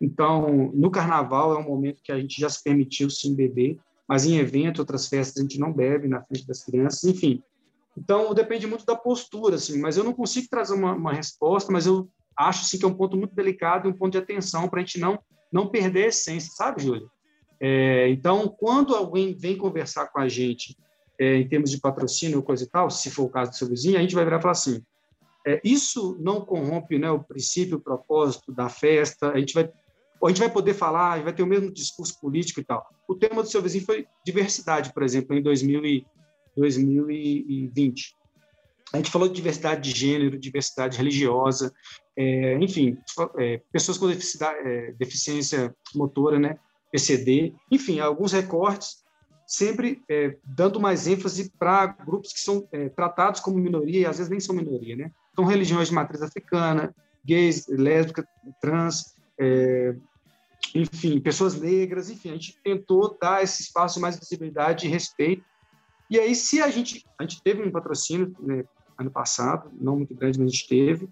Então, 0.00 0.70
no 0.74 0.90
carnaval 0.90 1.54
é 1.54 1.58
um 1.58 1.68
momento 1.68 2.02
que 2.02 2.12
a 2.12 2.18
gente 2.18 2.40
já 2.40 2.48
se 2.48 2.62
permitiu 2.62 3.08
sim 3.08 3.34
beber, 3.34 3.78
mas 4.08 4.26
em 4.26 4.36
eventos, 4.36 4.80
outras 4.80 5.08
festas, 5.08 5.38
a 5.38 5.42
gente 5.42 5.58
não 5.58 5.72
bebe 5.72 6.08
na 6.08 6.22
frente 6.22 6.46
das 6.46 6.64
crianças, 6.64 7.04
enfim. 7.04 7.42
Então, 7.96 8.34
depende 8.34 8.66
muito 8.66 8.84
da 8.84 8.96
postura, 8.96 9.56
assim, 9.56 9.78
mas 9.78 9.96
eu 9.96 10.04
não 10.04 10.12
consigo 10.12 10.48
trazer 10.50 10.74
uma, 10.74 10.92
uma 10.94 11.12
resposta, 11.12 11.70
mas 11.70 11.86
eu 11.86 12.08
acho 12.36 12.64
sim 12.64 12.78
que 12.78 12.84
é 12.84 12.88
um 12.88 12.94
ponto 12.94 13.16
muito 13.16 13.34
delicado 13.34 13.88
um 13.88 13.92
ponto 13.92 14.12
de 14.12 14.18
atenção 14.18 14.68
para 14.68 14.80
a 14.80 14.84
gente 14.84 14.98
não, 14.98 15.18
não 15.52 15.68
perder 15.68 16.04
a 16.04 16.08
essência, 16.08 16.52
sabe, 16.54 16.82
Júlia? 16.82 17.06
É, 17.60 18.08
então, 18.08 18.48
quando 18.48 18.94
alguém 18.94 19.34
vem 19.34 19.56
conversar 19.56 20.08
com 20.08 20.18
a 20.18 20.28
gente 20.28 20.76
é, 21.18 21.36
em 21.36 21.46
termos 21.46 21.70
de 21.70 21.78
patrocínio 21.78 22.38
ou 22.38 22.42
coisa 22.42 22.64
e 22.64 22.66
tal, 22.66 22.90
se 22.90 23.10
for 23.10 23.24
o 23.24 23.28
caso 23.28 23.52
do 23.52 23.56
seu 23.56 23.68
vizinho, 23.68 23.98
a 23.98 24.00
gente 24.00 24.14
vai 24.14 24.24
virar 24.24 24.38
e 24.38 24.42
falar 24.42 24.52
assim, 24.52 24.82
é, 25.46 25.60
isso 25.62 26.16
não 26.20 26.40
corrompe 26.40 26.98
né, 26.98 27.10
o 27.10 27.22
princípio, 27.22 27.76
o 27.76 27.80
propósito 27.80 28.52
da 28.52 28.68
festa, 28.68 29.30
a 29.30 29.38
gente 29.38 29.54
vai 29.54 29.70
a 30.26 30.28
gente 30.30 30.40
vai 30.40 30.50
poder 30.50 30.74
falar, 30.74 31.22
vai 31.22 31.32
ter 31.32 31.42
o 31.42 31.46
mesmo 31.46 31.72
discurso 31.72 32.18
político 32.20 32.60
e 32.60 32.64
tal. 32.64 32.86
O 33.08 33.14
tema 33.14 33.42
do 33.42 33.48
seu 33.48 33.60
vizinho 33.60 33.84
foi 33.84 34.06
diversidade, 34.24 34.92
por 34.92 35.02
exemplo, 35.02 35.36
em 35.36 35.42
2000 35.42 35.84
e, 35.84 36.06
2020. 36.56 38.14
A 38.92 38.98
gente 38.98 39.10
falou 39.10 39.26
de 39.26 39.34
diversidade 39.34 39.80
de 39.90 39.98
gênero, 39.98 40.38
diversidade 40.38 40.98
religiosa, 40.98 41.72
é, 42.16 42.58
enfim, 42.58 42.98
é, 43.38 43.60
pessoas 43.72 43.96
com 43.96 44.08
é, 44.10 44.92
deficiência 44.98 45.74
motora, 45.94 46.38
né, 46.38 46.56
PCD, 46.90 47.54
enfim, 47.70 48.00
alguns 48.00 48.32
recortes 48.32 49.02
sempre 49.46 50.02
é, 50.08 50.36
dando 50.44 50.78
mais 50.78 51.06
ênfase 51.06 51.50
para 51.58 51.86
grupos 51.86 52.32
que 52.32 52.40
são 52.40 52.68
é, 52.72 52.88
tratados 52.90 53.40
como 53.40 53.58
minoria 53.58 54.00
e 54.00 54.06
às 54.06 54.18
vezes 54.18 54.30
nem 54.30 54.40
são 54.40 54.54
minoria, 54.54 54.96
né? 54.96 55.10
Então, 55.32 55.44
religiões 55.44 55.88
de 55.88 55.94
matriz 55.94 56.22
africana, 56.22 56.94
gays, 57.24 57.66
lésbicas, 57.68 58.24
trans, 58.60 59.14
é, 59.38 59.94
enfim, 60.74 61.20
pessoas 61.20 61.60
negras, 61.60 62.10
enfim, 62.10 62.30
a 62.30 62.32
gente 62.32 62.58
tentou 62.62 63.16
dar 63.20 63.42
esse 63.42 63.62
espaço 63.62 63.96
de 63.96 64.00
mais 64.00 64.18
visibilidade 64.18 64.86
e 64.86 64.90
respeito. 64.90 65.44
E 66.08 66.18
aí, 66.18 66.34
se 66.34 66.60
a 66.60 66.70
gente, 66.70 67.06
a 67.18 67.22
gente 67.22 67.42
teve 67.42 67.62
um 67.62 67.70
patrocínio 67.70 68.34
né, 68.40 68.64
ano 68.98 69.10
passado, 69.10 69.70
não 69.80 69.96
muito 69.96 70.14
grande, 70.14 70.38
mas 70.38 70.48
a 70.48 70.50
gente 70.50 70.68
teve, 70.68 71.08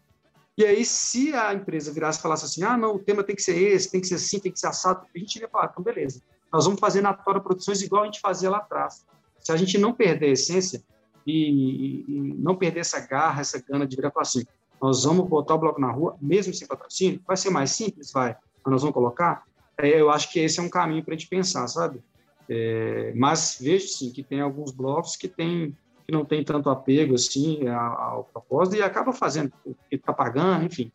e 0.60 0.64
aí, 0.64 0.84
se 0.84 1.32
a 1.34 1.54
empresa 1.54 1.92
virasse 1.92 2.18
e 2.18 2.22
falasse 2.22 2.44
assim, 2.44 2.62
ah, 2.62 2.76
não, 2.76 2.96
o 2.96 2.98
tema 2.98 3.24
tem 3.24 3.34
que 3.34 3.42
ser 3.42 3.56
esse, 3.56 3.90
tem 3.90 4.00
que 4.00 4.06
ser 4.06 4.16
assim, 4.16 4.38
tem 4.38 4.52
que 4.52 4.60
ser 4.60 4.66
assado, 4.66 5.06
a 5.14 5.18
gente 5.18 5.36
ia 5.36 5.48
falar, 5.48 5.70
então 5.72 5.82
beleza, 5.82 6.20
nós 6.52 6.66
vamos 6.66 6.80
fazer 6.80 7.00
na 7.00 7.14
Tora 7.14 7.40
Produções 7.40 7.80
igual 7.80 8.02
a 8.02 8.06
gente 8.06 8.20
fazia 8.20 8.50
lá 8.50 8.58
atrás. 8.58 9.06
Se 9.38 9.52
a 9.52 9.56
gente 9.56 9.78
não 9.78 9.94
perder 9.94 10.26
a 10.26 10.32
essência 10.32 10.82
e, 11.26 12.04
e 12.06 12.34
não 12.36 12.56
perder 12.56 12.80
essa 12.80 13.00
garra, 13.00 13.40
essa 13.40 13.58
gana 13.66 13.86
de 13.86 13.96
virar 13.96 14.08
e 14.08 14.12
falar 14.12 14.22
assim, 14.22 14.44
nós 14.82 15.04
vamos 15.04 15.28
botar 15.28 15.54
o 15.54 15.58
bloco 15.58 15.80
na 15.80 15.90
rua, 15.90 16.16
mesmo 16.20 16.52
sem 16.52 16.66
patrocínio, 16.66 17.22
vai 17.26 17.36
ser 17.36 17.50
mais 17.50 17.70
simples? 17.70 18.12
Vai. 18.12 18.36
Nós 18.66 18.82
vamos 18.82 18.94
colocar? 18.94 19.44
É, 19.78 20.00
eu 20.00 20.10
acho 20.10 20.30
que 20.32 20.40
esse 20.40 20.60
é 20.60 20.62
um 20.62 20.68
caminho 20.68 21.04
para 21.04 21.14
a 21.14 21.16
gente 21.16 21.28
pensar, 21.28 21.66
sabe? 21.68 22.02
É, 22.48 23.12
mas 23.14 23.58
vejo, 23.60 23.88
sim, 23.88 24.10
que 24.10 24.22
tem 24.22 24.40
alguns 24.40 24.72
blocos 24.72 25.16
que, 25.16 25.28
tem, 25.28 25.76
que 26.06 26.12
não 26.12 26.24
tem 26.24 26.42
tanto 26.44 26.68
apego, 26.68 27.14
assim, 27.14 27.66
ao, 27.68 28.24
propósito 28.24 28.76
e 28.76 28.82
acaba 28.82 29.12
fazendo, 29.12 29.52
porque 29.62 29.96
está 29.96 30.12
pagando, 30.12 30.66
enfim, 30.66 30.92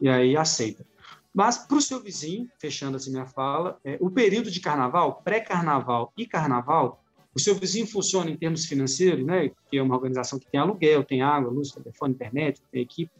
e 0.00 0.08
aí 0.08 0.36
aceita. 0.36 0.86
Mas 1.34 1.58
para 1.58 1.76
o 1.76 1.80
seu 1.80 2.00
vizinho, 2.00 2.48
fechando 2.58 2.96
assim 2.96 3.10
minha 3.10 3.26
fala, 3.26 3.78
é, 3.84 3.96
o 4.00 4.10
período 4.10 4.50
de 4.50 4.60
carnaval, 4.60 5.22
pré-carnaval 5.24 6.12
e 6.16 6.26
carnaval, 6.26 7.02
o 7.34 7.40
seu 7.40 7.54
vizinho 7.54 7.86
funciona 7.86 8.30
em 8.30 8.36
termos 8.36 8.66
financeiros, 8.66 9.24
né? 9.24 9.50
Que 9.70 9.78
é 9.78 9.82
uma 9.82 9.94
organização 9.94 10.38
que 10.38 10.46
tem 10.50 10.60
aluguel, 10.60 11.02
tem 11.02 11.22
água, 11.22 11.50
luz, 11.50 11.72
telefone, 11.72 12.12
internet, 12.12 12.60
tem 12.70 12.82
equipe. 12.82 13.10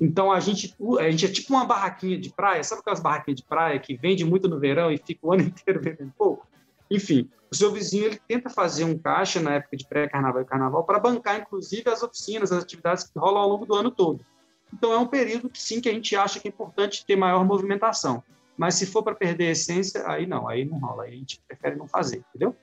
Então 0.00 0.30
a 0.30 0.38
gente, 0.38 0.74
a 1.00 1.10
gente 1.10 1.26
é 1.26 1.28
tipo 1.28 1.52
uma 1.52 1.64
barraquinha 1.64 2.18
de 2.18 2.30
praia, 2.30 2.62
sabe 2.62 2.80
aquelas 2.80 3.00
barraquinhas 3.00 3.40
de 3.40 3.46
praia 3.46 3.78
que 3.78 3.96
vende 3.96 4.24
muito 4.24 4.48
no 4.48 4.58
verão 4.58 4.92
e 4.92 4.98
fica 4.98 5.26
o 5.26 5.32
ano 5.32 5.42
inteiro 5.44 5.80
vendendo 5.82 6.12
pouco? 6.16 6.46
Enfim, 6.90 7.28
o 7.50 7.54
seu 7.54 7.72
vizinho 7.72 8.04
ele 8.04 8.20
tenta 8.28 8.48
fazer 8.50 8.84
um 8.84 8.96
caixa 8.96 9.40
na 9.40 9.54
época 9.54 9.76
de 9.76 9.86
pré-carnaval 9.86 10.42
e 10.42 10.44
carnaval 10.44 10.84
para 10.84 10.98
bancar, 10.98 11.40
inclusive, 11.40 11.88
as 11.88 12.02
oficinas, 12.02 12.52
as 12.52 12.62
atividades 12.62 13.04
que 13.04 13.18
rolam 13.18 13.42
ao 13.42 13.48
longo 13.48 13.66
do 13.66 13.74
ano 13.74 13.90
todo. 13.90 14.24
Então, 14.72 14.92
é 14.92 14.98
um 14.98 15.06
período 15.06 15.48
que 15.48 15.60
sim, 15.60 15.80
que 15.80 15.88
a 15.88 15.92
gente 15.92 16.14
acha 16.14 16.38
que 16.38 16.48
é 16.48 16.50
importante 16.50 17.04
ter 17.06 17.16
maior 17.16 17.44
movimentação. 17.44 18.22
Mas 18.56 18.74
se 18.74 18.86
for 18.86 19.02
para 19.02 19.14
perder 19.14 19.48
a 19.48 19.50
essência, 19.52 20.06
aí 20.06 20.26
não, 20.26 20.48
aí 20.48 20.64
não 20.64 20.78
rola, 20.78 21.04
aí 21.04 21.14
a 21.14 21.16
gente 21.16 21.40
prefere 21.46 21.76
não 21.76 21.88
fazer, 21.88 22.22
entendeu? 22.28 22.54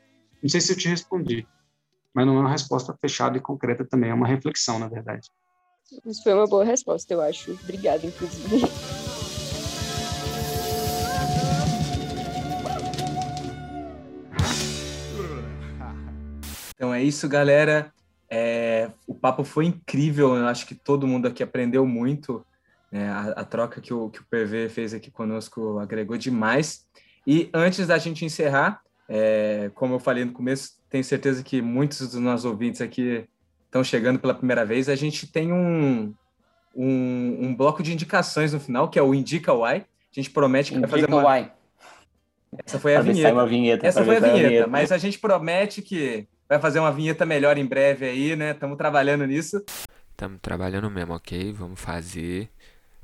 Não 0.42 0.50
sei 0.50 0.62
se 0.62 0.72
eu 0.72 0.78
te 0.78 0.88
respondi, 0.88 1.48
mas 2.14 2.26
não 2.26 2.38
é 2.38 2.40
uma 2.42 2.50
resposta 2.50 2.96
fechada 3.02 3.38
e 3.38 3.42
concreta 3.42 3.84
também, 3.86 4.12
é 4.12 4.14
uma 4.14 4.28
reflexão, 4.28 4.78
na 4.78 4.88
verdade. 4.88 5.30
Isso 6.06 6.24
foi 6.24 6.34
uma 6.34 6.48
boa 6.48 6.64
resposta, 6.64 7.14
eu 7.14 7.22
acho. 7.22 7.52
Obrigada, 7.64 8.06
inclusive. 8.06 8.66
Então 16.76 16.94
é 16.94 17.02
isso, 17.02 17.28
galera. 17.28 17.92
É, 18.30 18.92
o 19.08 19.16
papo 19.16 19.44
foi 19.44 19.66
incrível, 19.66 20.36
eu 20.36 20.46
acho 20.46 20.68
que 20.68 20.76
todo 20.76 21.08
mundo 21.08 21.28
aqui 21.28 21.42
aprendeu 21.42 21.86
muito. 21.88 22.46
Né? 22.92 23.10
A, 23.10 23.22
a, 23.30 23.46
troca 23.46 23.82
que 23.82 23.94
o, 23.94 24.10
que 24.10 24.20
o 24.20 24.26
PV 24.26 24.70
fez 24.70 24.94
aqui 24.94 25.10
conosco 25.10 25.80
agregou 25.80 26.18
demais. 26.18 26.86
E 27.26 27.50
antes 27.54 27.88
da 27.88 27.98
gente 27.98 28.26
encerrar, 28.26 28.82
é, 29.08 29.72
como 29.74 29.96
eu 29.96 30.00
falei 30.00 30.26
no 30.26 30.34
começo, 30.34 30.74
tenho 30.90 31.04
certeza 31.04 31.44
que 31.44 31.62
muitos 31.62 32.00
dos 32.00 32.16
nossos 32.16 32.46
ouvintes 32.46 32.82
aqui 32.82 33.28
estão 33.76 33.84
chegando 33.84 34.20
pela 34.20 34.34
primeira 34.34 34.66
vez. 34.66 34.88
A 34.88 34.96
gente 34.96 35.28
tem 35.28 35.52
um, 35.52 36.14
um, 36.74 37.48
um 37.48 37.56
bloco 37.56 37.84
de 37.84 37.92
indicações 37.92 38.54
no 38.54 38.60
final, 38.60 38.90
que 38.90 38.98
é 38.98 39.02
o 39.02 39.14
Indica 39.14 39.54
Why. 39.54 39.78
A 39.78 39.86
gente 40.14 40.30
promete 40.30 40.72
que 40.72 40.78
Indica 40.78 40.88
vai 40.88 41.02
fazer 41.02 41.14
uma... 41.14 41.30
Why. 41.30 41.52
Essa 42.66 42.80
foi 42.80 42.96
a 42.96 43.02
vinheta. 43.02 43.46
vinheta. 43.46 43.86
Essa 43.86 44.06
foi 44.06 44.16
a 44.16 44.20
vinheta, 44.22 44.48
vinheta, 44.48 44.68
mas 44.68 44.90
a 44.90 44.98
gente 44.98 45.20
promete 45.20 45.82
que 45.82 46.26
vai 46.48 46.58
fazer 46.58 46.80
uma 46.80 46.92
vinheta 46.92 47.26
melhor 47.26 47.58
em 47.58 47.66
breve 47.66 48.06
aí, 48.06 48.34
né? 48.34 48.52
Estamos 48.52 48.78
trabalhando 48.78 49.26
nisso. 49.28 49.62
Estamos 50.12 50.40
trabalhando 50.42 50.90
mesmo, 50.90 51.14
ok? 51.14 51.52
Vamos 51.52 51.82
fazer. 51.82 52.50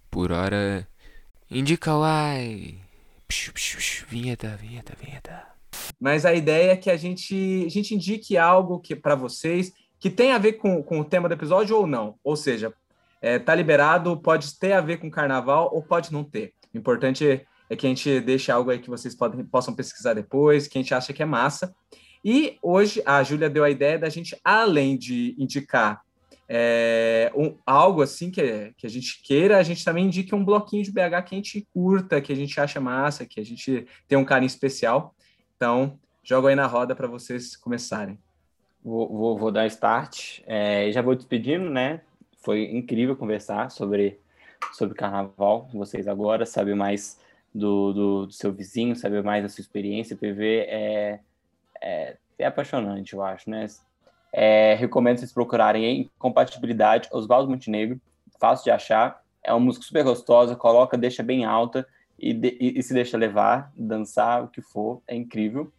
Por 0.09 0.31
hora. 0.31 0.87
Indica 1.49 1.91
why. 1.97 2.79
Vinheta, 4.07 4.55
vinheta, 4.55 4.93
vinheta. 4.97 5.43
Mas 5.99 6.25
a 6.25 6.33
ideia 6.33 6.71
é 6.71 6.77
que 6.77 6.89
a 6.89 6.95
gente, 6.95 7.65
a 7.65 7.69
gente 7.69 7.93
indique 7.93 8.37
algo 8.37 8.79
que 8.79 8.95
para 8.95 9.15
vocês 9.15 9.73
que 10.01 10.09
tem 10.09 10.31
a 10.31 10.39
ver 10.39 10.53
com, 10.53 10.81
com 10.81 10.99
o 10.99 11.05
tema 11.05 11.29
do 11.29 11.35
episódio 11.35 11.77
ou 11.77 11.85
não. 11.85 12.15
Ou 12.23 12.35
seja, 12.35 12.73
é, 13.21 13.37
tá 13.37 13.53
liberado, 13.53 14.17
pode 14.17 14.57
ter 14.57 14.73
a 14.73 14.81
ver 14.81 14.97
com 14.97 15.11
carnaval 15.11 15.69
ou 15.71 15.83
pode 15.83 16.11
não 16.11 16.23
ter. 16.23 16.53
O 16.73 16.77
importante 16.77 17.45
é 17.69 17.75
que 17.75 17.85
a 17.85 17.89
gente 17.89 18.19
deixe 18.19 18.51
algo 18.51 18.71
aí 18.71 18.79
que 18.79 18.89
vocês 18.89 19.13
podem, 19.13 19.45
possam 19.45 19.75
pesquisar 19.75 20.15
depois, 20.15 20.67
que 20.67 20.79
a 20.79 20.81
gente 20.81 20.93
acha 20.95 21.13
que 21.13 21.21
é 21.21 21.25
massa. 21.25 21.73
E 22.25 22.57
hoje 22.63 23.01
a 23.05 23.21
Júlia 23.21 23.47
deu 23.47 23.63
a 23.63 23.69
ideia 23.69 23.99
da 23.99 24.09
gente, 24.09 24.35
além 24.43 24.97
de 24.97 25.35
indicar 25.37 26.01
é, 26.49 27.31
um, 27.35 27.55
algo 27.63 28.01
assim 28.01 28.31
que, 28.31 28.73
que 28.75 28.87
a 28.87 28.89
gente 28.89 29.21
queira, 29.23 29.59
a 29.59 29.63
gente 29.63 29.85
também 29.85 30.07
indique 30.07 30.33
um 30.33 30.43
bloquinho 30.43 30.83
de 30.83 30.91
BH 30.91 31.23
que 31.25 31.35
a 31.35 31.37
gente 31.37 31.67
curta, 31.71 32.19
que 32.19 32.33
a 32.33 32.35
gente 32.35 32.59
acha 32.59 32.81
massa, 32.81 33.25
que 33.25 33.39
a 33.39 33.45
gente 33.45 33.85
tem 34.07 34.17
um 34.17 34.25
carinho 34.25 34.47
especial. 34.47 35.15
Então, 35.55 35.99
jogo 36.23 36.47
aí 36.47 36.55
na 36.55 36.65
roda 36.65 36.95
para 36.95 37.07
vocês 37.07 37.55
começarem. 37.55 38.19
Vou, 38.83 39.07
vou, 39.07 39.37
vou 39.37 39.51
dar 39.51 39.67
start. 39.67 40.41
É, 40.45 40.91
já 40.91 41.01
vou 41.01 41.15
despedindo, 41.15 41.69
né? 41.69 42.01
Foi 42.43 42.63
incrível 42.63 43.15
conversar 43.15 43.69
sobre, 43.69 44.19
sobre 44.73 44.95
carnaval 44.95 45.67
com 45.71 45.77
vocês 45.77 46.07
agora, 46.07 46.45
saber 46.45 46.75
mais 46.75 47.19
do, 47.53 47.93
do, 47.93 48.25
do 48.27 48.33
seu 48.33 48.51
vizinho, 48.51 48.95
saber 48.95 49.23
mais 49.23 49.43
da 49.43 49.49
sua 49.49 49.61
experiência. 49.61 50.17
PV 50.17 50.65
é 50.67 51.19
é, 51.81 52.15
é 52.37 52.45
apaixonante, 52.45 53.13
eu 53.13 53.23
acho, 53.23 53.49
né? 53.49 53.65
É, 54.31 54.75
recomendo 54.75 55.17
vocês 55.17 55.33
procurarem 55.33 55.83
em 55.83 56.09
Compatibilidade, 56.17 57.09
Oswaldo 57.11 57.49
Montenegro, 57.49 57.99
fácil 58.39 58.65
de 58.65 58.71
achar, 58.71 59.21
é 59.43 59.51
uma 59.51 59.59
música 59.59 59.85
super 59.85 60.03
gostosa, 60.03 60.55
coloca, 60.55 60.97
deixa 60.97 61.23
bem 61.23 61.43
alta 61.43 61.85
e, 62.17 62.33
de, 62.33 62.57
e, 62.59 62.79
e 62.79 62.83
se 62.83 62.93
deixa 62.93 63.17
levar, 63.17 63.71
dançar, 63.75 64.43
o 64.43 64.47
que 64.47 64.61
for, 64.61 65.01
é 65.07 65.15
incrível. 65.15 65.71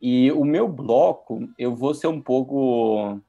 E 0.00 0.32
o 0.32 0.44
meu 0.44 0.66
bloco, 0.66 1.48
eu 1.58 1.74
vou 1.74 1.92
ser 1.94 2.06
um 2.06 2.20
pouco 2.20 3.20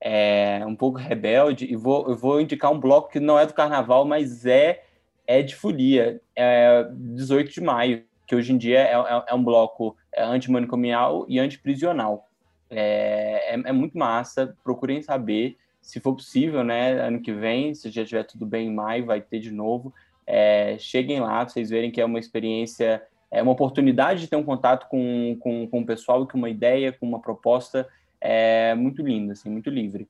é, 0.00 0.62
um 0.66 0.76
pouco 0.76 0.98
rebelde 0.98 1.70
e 1.70 1.76
vou, 1.76 2.08
eu 2.08 2.16
vou 2.16 2.40
indicar 2.40 2.72
um 2.72 2.80
bloco 2.80 3.10
que 3.10 3.20
não 3.20 3.38
é 3.38 3.46
do 3.46 3.54
carnaval, 3.54 4.04
mas 4.04 4.46
é, 4.46 4.82
é 5.26 5.42
de 5.42 5.54
folia, 5.54 6.20
é 6.34 6.86
18 6.92 7.50
de 7.50 7.60
maio, 7.60 8.04
que 8.26 8.34
hoje 8.34 8.52
em 8.52 8.58
dia 8.58 8.80
é, 8.80 8.92
é, 8.92 9.24
é 9.28 9.34
um 9.34 9.42
bloco 9.42 9.96
é, 10.12 10.22
antimanicomial 10.22 11.26
e 11.28 11.38
antiprisional. 11.38 12.28
É, 12.68 13.54
é, 13.54 13.62
é, 13.64 13.72
muito 13.72 13.96
massa, 13.96 14.56
procurem 14.64 15.02
saber, 15.02 15.56
se 15.80 16.00
for 16.00 16.14
possível, 16.14 16.64
né, 16.64 16.92
ano 17.00 17.20
que 17.20 17.32
vem, 17.32 17.74
se 17.74 17.90
já 17.90 18.02
estiver 18.02 18.24
tudo 18.24 18.44
bem 18.44 18.68
em 18.68 18.74
maio, 18.74 19.06
vai 19.06 19.20
ter 19.20 19.38
de 19.38 19.52
novo. 19.52 19.94
É, 20.26 20.76
cheguem 20.78 21.20
lá 21.20 21.44
para 21.44 21.48
vocês 21.48 21.70
verem 21.70 21.92
que 21.92 22.00
é 22.00 22.04
uma 22.04 22.18
experiência, 22.18 23.02
é 23.30 23.42
uma 23.42 23.52
oportunidade 23.52 24.20
de 24.20 24.28
ter 24.28 24.36
um 24.36 24.44
contato 24.44 24.88
com, 24.88 25.36
com, 25.40 25.68
com 25.68 25.80
o 25.80 25.86
pessoal, 25.86 26.26
com 26.26 26.38
uma 26.38 26.50
ideia, 26.50 26.92
com 26.92 27.06
uma 27.06 27.20
proposta 27.20 27.88
é 28.20 28.74
muito 28.74 29.02
linda, 29.02 29.32
assim, 29.32 29.50
muito 29.50 29.70
livre. 29.70 30.08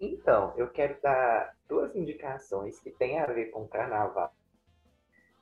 Então, 0.00 0.52
eu 0.56 0.68
quero 0.68 0.96
dar 1.02 1.54
duas 1.68 1.94
indicações 1.94 2.78
que 2.80 2.90
têm 2.90 3.18
a 3.18 3.26
ver 3.26 3.46
com 3.46 3.62
o 3.62 3.68
carnaval. 3.68 4.32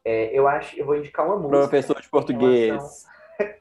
É, 0.04 0.26
eu 0.38 0.46
acho, 0.46 0.78
eu 0.78 0.86
vou 0.86 0.96
indicar 0.96 1.26
uma 1.26 1.36
música. 1.36 1.58
Professor 1.58 2.00
de 2.00 2.08
português. 2.08 2.68
Relação... 2.68 3.10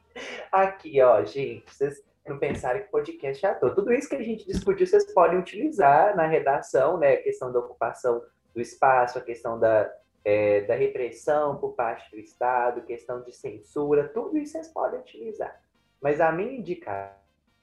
Aqui, 0.52 1.00
ó, 1.02 1.22
gente, 1.24 1.64
vocês 1.72 2.02
não 2.26 2.38
pensarem 2.38 2.82
que 2.82 2.90
podcast 2.90 3.44
é 3.44 3.48
ator. 3.50 3.74
Tudo 3.74 3.92
isso 3.92 4.08
que 4.08 4.16
a 4.16 4.22
gente 4.22 4.46
discutiu, 4.46 4.86
vocês 4.86 5.12
podem 5.12 5.38
utilizar 5.38 6.16
na 6.16 6.26
redação, 6.26 6.98
né? 6.98 7.14
A 7.14 7.22
questão 7.22 7.52
da 7.52 7.58
ocupação 7.58 8.22
do 8.54 8.60
espaço, 8.60 9.18
a 9.18 9.22
questão 9.22 9.58
da, 9.58 9.90
é, 10.26 10.62
da 10.62 10.74
repressão 10.74 11.56
por 11.56 11.74
parte 11.74 12.10
do 12.10 12.18
Estado, 12.18 12.82
questão 12.82 13.22
de 13.22 13.32
censura, 13.32 14.08
tudo 14.08 14.36
isso 14.36 14.52
vocês 14.52 14.66
podem 14.66 14.98
utilizar. 14.98 15.62
Mas 16.02 16.20
a 16.20 16.32
minha 16.32 16.58
indicação 16.58 17.14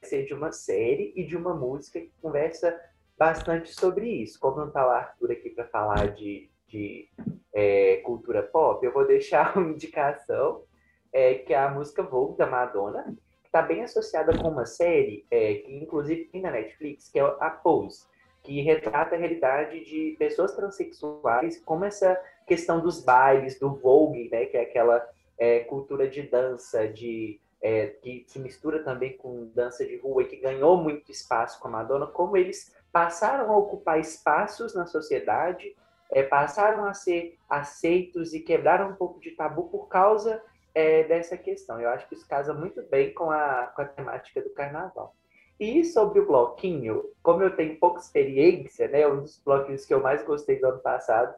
ser 0.02 0.24
de 0.24 0.34
uma 0.34 0.52
série 0.54 1.12
e 1.14 1.26
de 1.26 1.36
uma 1.36 1.54
música 1.54 2.00
que 2.00 2.12
conversa 2.22 2.80
bastante 3.18 3.74
sobre 3.74 4.08
isso. 4.08 4.40
Como 4.40 4.58
não 4.58 4.68
está 4.68 4.88
o 4.88 4.90
Arthur 4.90 5.32
aqui 5.32 5.50
para 5.50 5.66
falar 5.66 6.14
de, 6.14 6.50
de 6.66 7.10
é, 7.54 7.98
cultura 7.98 8.42
pop, 8.42 8.86
eu 8.86 8.94
vou 8.94 9.06
deixar 9.06 9.56
uma 9.58 9.70
indicação, 9.70 10.64
é, 11.12 11.36
que 11.36 11.54
é 11.54 11.58
a 11.58 11.70
música 11.70 12.02
Vogue, 12.02 12.38
da 12.38 12.48
Madonna, 12.48 13.04
que 13.42 13.48
está 13.48 13.62
bem 13.62 13.84
associada 13.84 14.38
com 14.38 14.48
uma 14.48 14.66
série, 14.66 15.26
é, 15.30 15.56
que 15.56 15.76
inclusive 15.76 16.26
tem 16.26 16.42
na 16.42 16.52
Netflix, 16.52 17.10
que 17.10 17.20
é 17.20 17.24
a 17.24 17.50
Pose, 17.50 18.06
que 18.42 18.62
retrata 18.62 19.16
a 19.16 19.18
realidade 19.18 19.84
de 19.84 20.16
pessoas 20.18 20.54
transexuais, 20.54 21.62
como 21.64 21.86
essa 21.86 22.20
questão 22.46 22.80
dos 22.80 23.04
bailes, 23.04 23.60
do 23.60 23.76
Vogue, 23.76 24.30
né, 24.32 24.46
que 24.46 24.58
é 24.58 24.62
aquela 24.62 25.08
é, 25.38 25.60
cultura 25.62 26.08
de 26.08 26.22
dança, 26.24 26.88
de 26.88 27.40
é, 27.62 27.88
que 27.88 28.26
se 28.28 28.40
mistura 28.40 28.84
também 28.84 29.16
com 29.16 29.50
dança 29.56 29.86
de 29.86 29.98
rua 29.98 30.24
e 30.24 30.28
que 30.28 30.36
ganhou 30.36 30.78
muito 30.78 31.10
espaço 31.12 31.60
com 31.60 31.70
a 31.70 31.72
Madonna, 31.72 32.06
como 32.06 32.36
eles 32.36 32.76
passaram 32.92 33.52
a 33.52 33.58
ocupar 33.58 34.00
espaços 34.00 34.76
na 34.76 34.86
sociedade, 34.86 35.76
é, 36.12 36.22
passaram 36.22 36.86
a 36.86 36.94
ser 36.94 37.38
aceitos 37.50 38.34
e 38.34 38.42
quebraram 38.42 38.90
um 38.90 38.96
pouco 38.96 39.20
de 39.20 39.32
tabu 39.32 39.70
por 39.70 39.88
causa 39.88 40.42
é, 40.76 41.04
dessa 41.04 41.38
questão. 41.38 41.80
Eu 41.80 41.90
acho 41.90 42.08
que 42.08 42.16
isso 42.16 42.28
casa 42.28 42.54
muito 42.54 42.84
bem 42.84 43.14
com 43.14 43.32
a, 43.32 43.72
com 43.76 43.82
a 43.82 43.86
temática 43.86 44.42
do 44.42 44.50
carnaval. 44.52 45.16
E 45.60 45.84
sobre 45.86 46.20
o 46.20 46.28
bloquinho, 46.28 47.04
como 47.22 47.42
eu 47.42 47.56
tenho 47.56 47.80
pouca 47.80 48.00
experiência, 48.00 48.88
né, 48.88 49.08
um 49.08 49.22
dos 49.22 49.40
bloquinhos 49.40 49.86
que 49.86 49.94
eu 49.94 50.02
mais 50.02 50.24
gostei 50.24 50.60
do 50.60 50.68
ano 50.68 50.80
passado 50.80 51.34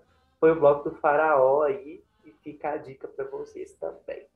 foi 0.45 0.51
o 0.51 0.59
bloco 0.59 0.91
do 0.91 0.95
Faraó 0.97 1.63
aí, 1.63 2.03
e 2.23 2.31
fica 2.43 2.69
a 2.69 2.77
dica 2.77 3.07
para 3.07 3.25
vocês 3.25 3.73
também. 3.79 4.27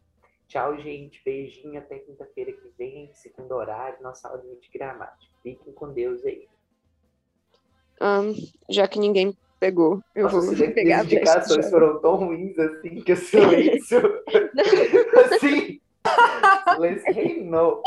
Tchau, 0.48 0.76
gente. 0.80 1.22
Beijinho 1.23 1.77
até 1.77 1.99
quinta-feira 1.99 2.52
que 2.52 2.68
vem, 2.80 3.11
segundo 3.14 3.52
horário, 3.52 4.02
nossa 4.02 4.27
aula 4.27 4.41
de 4.41 4.69
gramática. 4.73 5.31
Fiquem 5.44 5.72
com 5.72 5.94
Deus 5.94 6.26
aí. 6.26 6.48
Um, 8.02 8.34
já 8.68 8.88
que 8.88 8.98
ninguém 8.98 9.38
pegou, 9.60 10.02
eu 10.15 10.23
nossa, 10.23 10.56
vou 10.56 10.73
pegar 10.73 11.02
as 11.02 11.06
indicações 11.06 11.69
foram 11.69 12.02
tão 12.02 12.15
ruins 12.15 12.57
assim 12.57 13.02
que 13.02 13.14
o 13.14 13.15
silêncio. 13.15 14.02
assim. 15.26 15.80
silêncio 16.73 17.14
reinou. 17.14 17.84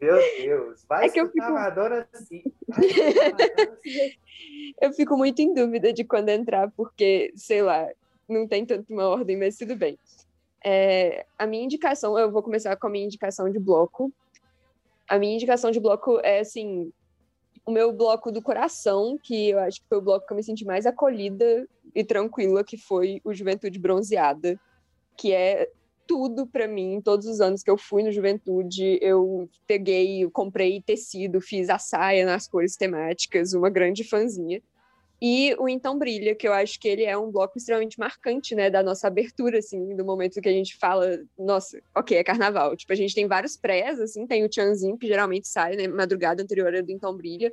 Meu 0.00 0.16
Deus, 0.16 0.84
vai 0.88 1.06
é 1.06 1.08
que 1.08 1.20
eu 1.20 1.28
fico... 1.30 1.50
Madonna 1.50 2.08
assim. 2.12 2.42
eu 4.80 4.92
fico 4.92 5.16
muito 5.16 5.40
em 5.40 5.54
dúvida 5.54 5.92
de 5.92 6.04
quando 6.04 6.28
entrar, 6.28 6.70
porque, 6.76 7.32
sei 7.34 7.62
lá, 7.62 7.88
não 8.28 8.46
tem 8.46 8.66
tanto 8.66 8.92
uma 8.92 9.08
ordem, 9.08 9.36
mas 9.36 9.56
tudo 9.56 9.74
bem. 9.76 9.98
É, 10.62 11.24
a 11.38 11.46
minha 11.46 11.64
indicação, 11.64 12.18
eu 12.18 12.30
vou 12.30 12.42
começar 12.42 12.76
com 12.76 12.86
a 12.86 12.90
minha 12.90 13.04
indicação 13.04 13.50
de 13.50 13.58
bloco. 13.58 14.12
A 15.08 15.18
minha 15.18 15.34
indicação 15.34 15.70
de 15.70 15.80
bloco 15.80 16.18
é, 16.20 16.40
assim, 16.40 16.92
o 17.64 17.70
meu 17.70 17.92
bloco 17.92 18.30
do 18.30 18.42
coração, 18.42 19.18
que 19.22 19.50
eu 19.50 19.58
acho 19.58 19.80
que 19.80 19.88
foi 19.88 19.98
o 19.98 20.02
bloco 20.02 20.26
que 20.26 20.32
eu 20.32 20.36
me 20.36 20.42
senti 20.42 20.64
mais 20.64 20.86
acolhida 20.86 21.66
e 21.94 22.04
tranquila, 22.04 22.62
que 22.62 22.76
foi 22.76 23.20
o 23.24 23.32
Juventude 23.32 23.78
Bronzeada, 23.78 24.58
que 25.16 25.32
é 25.32 25.70
tudo 26.06 26.46
para 26.46 26.68
mim. 26.68 27.00
Todos 27.02 27.26
os 27.26 27.40
anos 27.40 27.62
que 27.62 27.70
eu 27.70 27.76
fui 27.76 28.02
no 28.02 28.12
Juventude, 28.12 28.98
eu 29.02 29.48
peguei, 29.66 30.28
comprei 30.30 30.80
tecido, 30.80 31.40
fiz 31.40 31.68
a 31.68 31.78
saia 31.78 32.24
nas 32.24 32.48
cores 32.48 32.76
temáticas, 32.76 33.52
uma 33.52 33.70
grande 33.70 34.04
fanzinha. 34.04 34.62
E 35.20 35.54
o 35.58 35.68
Então 35.68 35.98
Brilha, 35.98 36.34
que 36.34 36.46
eu 36.46 36.52
acho 36.52 36.78
que 36.78 36.86
ele 36.86 37.04
é 37.04 37.16
um 37.16 37.30
bloco 37.30 37.56
extremamente 37.56 37.98
marcante, 37.98 38.54
né, 38.54 38.68
da 38.68 38.82
nossa 38.82 39.06
abertura, 39.06 39.58
assim, 39.58 39.96
do 39.96 40.04
momento 40.04 40.40
que 40.42 40.48
a 40.48 40.52
gente 40.52 40.76
fala, 40.76 41.18
nossa, 41.38 41.80
ok, 41.94 42.18
é 42.18 42.22
carnaval. 42.22 42.76
Tipo, 42.76 42.92
a 42.92 42.96
gente 42.96 43.14
tem 43.14 43.26
vários 43.26 43.56
prés, 43.56 43.98
assim, 43.98 44.26
tem 44.26 44.44
o 44.44 44.48
Tchanzinho, 44.48 44.98
que 44.98 45.06
geralmente 45.06 45.48
sai, 45.48 45.74
né, 45.74 45.88
madrugada 45.88 46.42
anterior 46.42 46.70
do 46.82 46.92
Então 46.92 47.16
Brilha, 47.16 47.50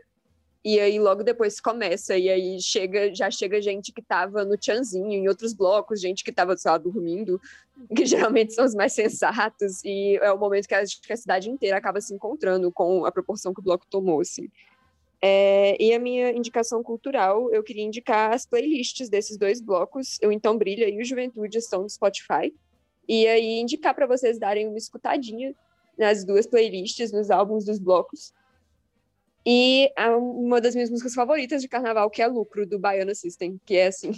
e 0.66 0.80
aí 0.80 0.98
logo 0.98 1.24
depois 1.24 1.60
começa, 1.60 2.18
e 2.18 2.30
aí 2.30 2.62
chega, 2.62 3.14
já 3.14 3.30
chega 3.30 3.62
gente 3.62 3.92
que 3.92 4.02
tava 4.02 4.46
no 4.46 4.58
Tchanzinho, 4.58 5.12
em 5.12 5.28
outros 5.28 5.54
blocos, 5.54 6.00
gente 6.00 6.24
que 6.24 6.32
tava, 6.32 6.56
sei 6.56 6.72
lá, 6.72 6.78
dormindo, 6.78 7.40
que 7.96 8.06
geralmente 8.06 8.54
são 8.54 8.64
os 8.64 8.74
mais 8.74 8.94
sensatos, 8.94 9.84
e 9.84 10.18
é 10.22 10.32
o 10.32 10.40
momento 10.40 10.68
que 10.68 10.74
a, 10.74 10.84
que 10.86 11.12
a 11.12 11.18
cidade 11.18 11.50
inteira 11.50 11.78
acaba 11.78 12.00
se 12.00 12.14
encontrando 12.14 12.72
com 12.72 13.06
a 13.06 13.12
proporção 13.12 13.54
que 13.54 13.60
o 13.60 13.64
bloco 13.64 13.86
tomou, 13.90 14.22
assim. 14.22 14.50
É, 15.22 15.82
e 15.82 15.94
a 15.94 16.00
minha 16.00 16.32
indicação 16.32 16.82
cultural, 16.82 17.50
eu 17.54 17.64
queria 17.64 17.84
indicar 17.84 18.34
as 18.34 18.46
playlists 18.46 19.10
desses 19.10 19.38
dois 19.38 19.60
blocos, 19.60 20.18
o 20.24 20.32
Então 20.32 20.58
Brilha 20.58 20.88
e 20.90 21.02
o 21.02 21.06
Juventude 21.06 21.58
estão 21.58 21.84
no 21.84 21.90
Spotify, 21.90 22.54
e 23.08 23.28
aí 23.28 23.60
indicar 23.60 23.94
para 23.94 24.08
vocês 24.08 24.40
darem 24.40 24.68
uma 24.68 24.78
escutadinha 24.78 25.54
nas 25.98 26.24
duas 26.24 26.48
playlists, 26.48 27.12
nos 27.12 27.30
álbuns 27.30 27.66
dos 27.66 27.80
blocos. 27.80 28.34
E 29.46 29.92
uma 30.18 30.62
das 30.62 30.74
minhas 30.74 30.90
músicas 30.90 31.14
favoritas 31.14 31.62
de 31.62 31.68
carnaval, 31.68 32.10
que 32.10 32.22
é 32.22 32.28
Lucro, 32.28 32.66
do 32.66 32.80
Baiana 32.80 33.14
System, 33.14 33.60
que 33.66 33.76
é 33.76 33.88
assim, 33.88 34.12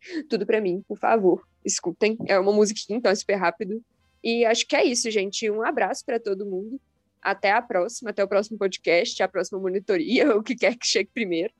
tudo 0.28 0.44
para 0.44 0.60
mim, 0.60 0.84
por 0.86 0.98
favor, 0.98 1.46
escutem. 1.64 2.18
É 2.26 2.38
uma 2.38 2.52
musiquinha, 2.52 2.98
então 2.98 3.10
é 3.10 3.14
super 3.14 3.36
rápido. 3.36 3.82
E 4.22 4.44
acho 4.44 4.66
que 4.66 4.76
é 4.76 4.84
isso, 4.84 5.10
gente. 5.10 5.50
Um 5.50 5.62
abraço 5.62 6.04
para 6.04 6.20
todo 6.20 6.44
mundo. 6.44 6.78
Até 7.22 7.52
a 7.52 7.62
próxima, 7.62 8.10
até 8.10 8.22
o 8.22 8.28
próximo 8.28 8.58
podcast, 8.58 9.22
a 9.22 9.28
próxima 9.28 9.58
monitoria, 9.58 10.34
o 10.36 10.42
que 10.42 10.54
quer 10.54 10.76
que 10.76 10.86
chegue 10.86 11.10
primeiro. 11.12 11.52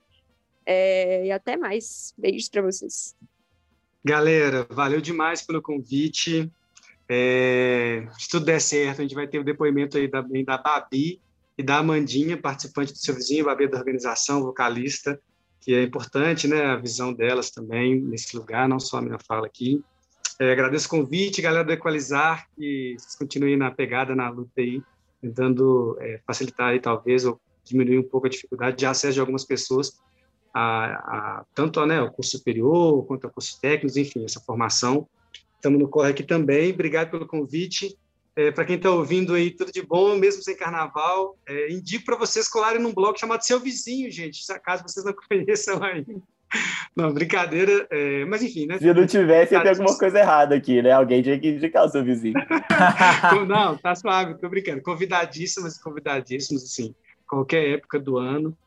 É, 0.63 1.25
e 1.25 1.31
até 1.31 1.57
mais. 1.57 2.13
Beijos 2.15 2.49
para 2.49 2.61
vocês. 2.61 3.15
Galera, 4.05 4.67
valeu 4.69 5.01
demais 5.01 5.41
pelo 5.41 5.61
convite. 5.61 6.51
É, 7.09 8.07
se 8.17 8.29
tudo 8.29 8.45
der 8.45 8.61
certo, 8.61 8.99
a 8.99 9.01
gente 9.01 9.15
vai 9.15 9.27
ter 9.27 9.39
o 9.39 9.43
depoimento 9.43 9.97
aí 9.97 10.07
da, 10.07 10.21
da 10.21 10.57
Babi 10.57 11.19
e 11.57 11.63
da 11.63 11.77
Amandinha, 11.77 12.37
participante 12.37 12.93
do 12.93 12.97
seu 12.97 13.13
vizinho, 13.13 13.45
Babi 13.45 13.67
da 13.67 13.77
organização, 13.77 14.41
vocalista, 14.41 15.19
que 15.59 15.73
é 15.73 15.83
importante, 15.83 16.47
né, 16.47 16.65
a 16.65 16.75
visão 16.75 17.13
delas 17.13 17.51
também 17.51 17.99
nesse 17.99 18.35
lugar, 18.35 18.67
não 18.67 18.79
só 18.79 18.97
a 18.97 19.01
minha 19.01 19.19
fala 19.19 19.45
aqui. 19.45 19.83
É, 20.39 20.51
agradeço 20.51 20.87
o 20.87 20.89
convite, 20.89 21.41
galera 21.41 21.63
do 21.63 21.71
Equalizar, 21.71 22.47
que 22.55 22.95
vocês 22.97 23.15
continuem 23.15 23.57
na 23.57 23.69
pegada, 23.69 24.15
na 24.15 24.29
luta 24.29 24.51
aí, 24.57 24.81
tentando 25.21 25.97
é, 25.99 26.19
facilitar 26.25 26.69
aí, 26.69 26.79
talvez, 26.79 27.25
ou 27.25 27.39
diminuir 27.63 27.99
um 27.99 28.03
pouco 28.03 28.25
a 28.25 28.29
dificuldade 28.29 28.77
de 28.77 28.85
acesso 28.85 29.13
de 29.13 29.19
algumas 29.19 29.45
pessoas 29.45 30.01
a, 30.53 31.39
a 31.39 31.45
tanto 31.55 31.85
né, 31.85 31.99
ao 31.99 32.11
curso 32.11 32.37
superior 32.37 33.05
quanto 33.05 33.25
ao 33.25 33.31
curso 33.31 33.59
técnico, 33.61 33.97
enfim, 33.97 34.23
essa 34.23 34.39
formação. 34.39 35.07
Estamos 35.55 35.79
no 35.79 35.87
Corre 35.87 36.09
aqui 36.09 36.23
também. 36.23 36.71
Obrigado 36.71 37.11
pelo 37.11 37.25
convite. 37.25 37.97
É, 38.35 38.49
para 38.49 38.63
quem 38.63 38.77
está 38.77 38.89
ouvindo 38.89 39.33
aí, 39.33 39.51
tudo 39.51 39.71
de 39.71 39.81
bom, 39.81 40.15
mesmo 40.15 40.41
sem 40.41 40.55
carnaval. 40.55 41.37
É, 41.45 41.71
indico 41.71 42.05
para 42.05 42.17
vocês 42.17 42.47
colarem 42.47 42.81
num 42.81 42.93
blog 42.93 43.19
chamado 43.19 43.41
Seu 43.43 43.59
Vizinho, 43.59 44.09
gente, 44.09 44.43
se 44.43 44.51
acaso 44.51 44.83
vocês 44.83 45.05
não 45.05 45.13
conheçam 45.29 45.83
ainda. 45.83 46.21
Não, 46.95 47.13
brincadeira, 47.13 47.87
é, 47.89 48.25
mas 48.25 48.41
enfim, 48.41 48.65
né? 48.65 48.77
Se 48.77 48.93
não 48.93 49.07
tivesse, 49.07 49.53
ia 49.53 49.61
ter 49.61 49.69
alguma 49.69 49.97
coisa 49.97 50.19
errada 50.19 50.55
aqui, 50.55 50.81
né? 50.81 50.91
Alguém 50.91 51.21
tinha 51.21 51.39
que 51.39 51.49
indicar 51.49 51.85
o 51.85 51.89
seu 51.89 52.03
vizinho. 52.03 52.33
não, 53.47 53.77
tá 53.77 53.95
suave, 53.95 54.37
tô 54.37 54.49
brincando. 54.49 54.81
Convidadíssimas 54.81 55.77
e 55.77 55.81
convidadíssimos, 55.81 56.63
assim, 56.63 56.93
qualquer 57.25 57.75
época 57.75 57.99
do 57.99 58.17
ano, 58.17 58.57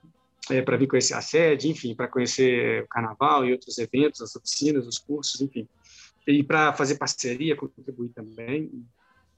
é, 0.51 0.63
para 0.63 0.77
vir 0.77 0.87
conhecer 0.87 1.15
a 1.15 1.21
sede, 1.21 1.69
enfim, 1.69 1.95
para 1.95 2.09
conhecer 2.09 2.83
o 2.85 2.89
carnaval 2.89 3.45
e 3.45 3.53
outros 3.53 3.77
eventos, 3.79 4.23
as 4.23 4.35
oficinas, 4.35 4.87
os 4.87 4.99
cursos, 4.99 5.41
enfim. 5.41 5.69
E 6.27 6.43
para 6.43 6.73
fazer 6.73 6.97
parceria, 6.97 7.55
contribuir 7.55 8.09
também. 8.11 8.71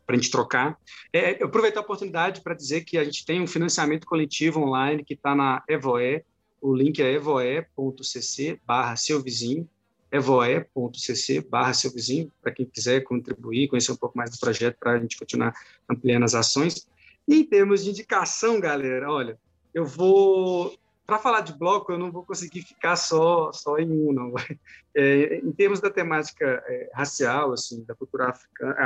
Para 0.06 0.14
a 0.14 0.18
gente 0.18 0.30
trocar. 0.30 0.78
É, 1.12 1.42
eu 1.42 1.48
aproveitar 1.48 1.80
a 1.80 1.82
oportunidade 1.82 2.40
para 2.40 2.54
dizer 2.54 2.84
que 2.84 2.96
a 2.96 3.04
gente 3.04 3.26
tem 3.26 3.40
um 3.42 3.46
financiamento 3.46 4.06
coletivo 4.06 4.60
online 4.60 5.04
que 5.04 5.14
está 5.14 5.34
na 5.34 5.62
Evoe, 5.68 6.22
o 6.60 6.74
link 6.74 7.02
é 7.02 7.12
evoe.cc 7.12 8.60
barra 8.64 8.96
seu 8.96 9.22
vizinho, 9.22 9.68
evoe.cc 10.10 11.40
barra 11.42 11.74
seu 11.74 11.92
vizinho, 11.92 12.32
para 12.40 12.52
quem 12.52 12.64
quiser 12.64 13.02
contribuir, 13.02 13.68
conhecer 13.68 13.92
um 13.92 13.96
pouco 13.96 14.16
mais 14.16 14.30
do 14.30 14.38
projeto, 14.38 14.76
para 14.78 14.92
a 14.92 14.98
gente 14.98 15.18
continuar 15.18 15.52
ampliando 15.88 16.24
as 16.24 16.34
ações. 16.34 16.86
E 17.28 17.36
em 17.36 17.44
termos 17.44 17.84
de 17.84 17.90
indicação, 17.90 18.60
galera, 18.60 19.10
olha, 19.10 19.38
eu 19.74 19.84
vou 19.84 20.76
para 21.06 21.18
falar 21.18 21.40
de 21.40 21.52
bloco, 21.52 21.92
eu 21.92 21.98
não 21.98 22.10
vou 22.10 22.24
conseguir 22.24 22.62
ficar 22.62 22.96
só 22.96 23.52
só 23.52 23.78
em 23.78 23.90
um, 23.90 24.12
não. 24.12 24.34
É, 24.98 25.40
em 25.44 25.52
termos 25.52 25.78
da 25.78 25.90
temática 25.90 26.64
é, 26.66 26.88
racial, 26.94 27.52
assim, 27.52 27.84
da 27.84 27.94
cultura 27.94 28.32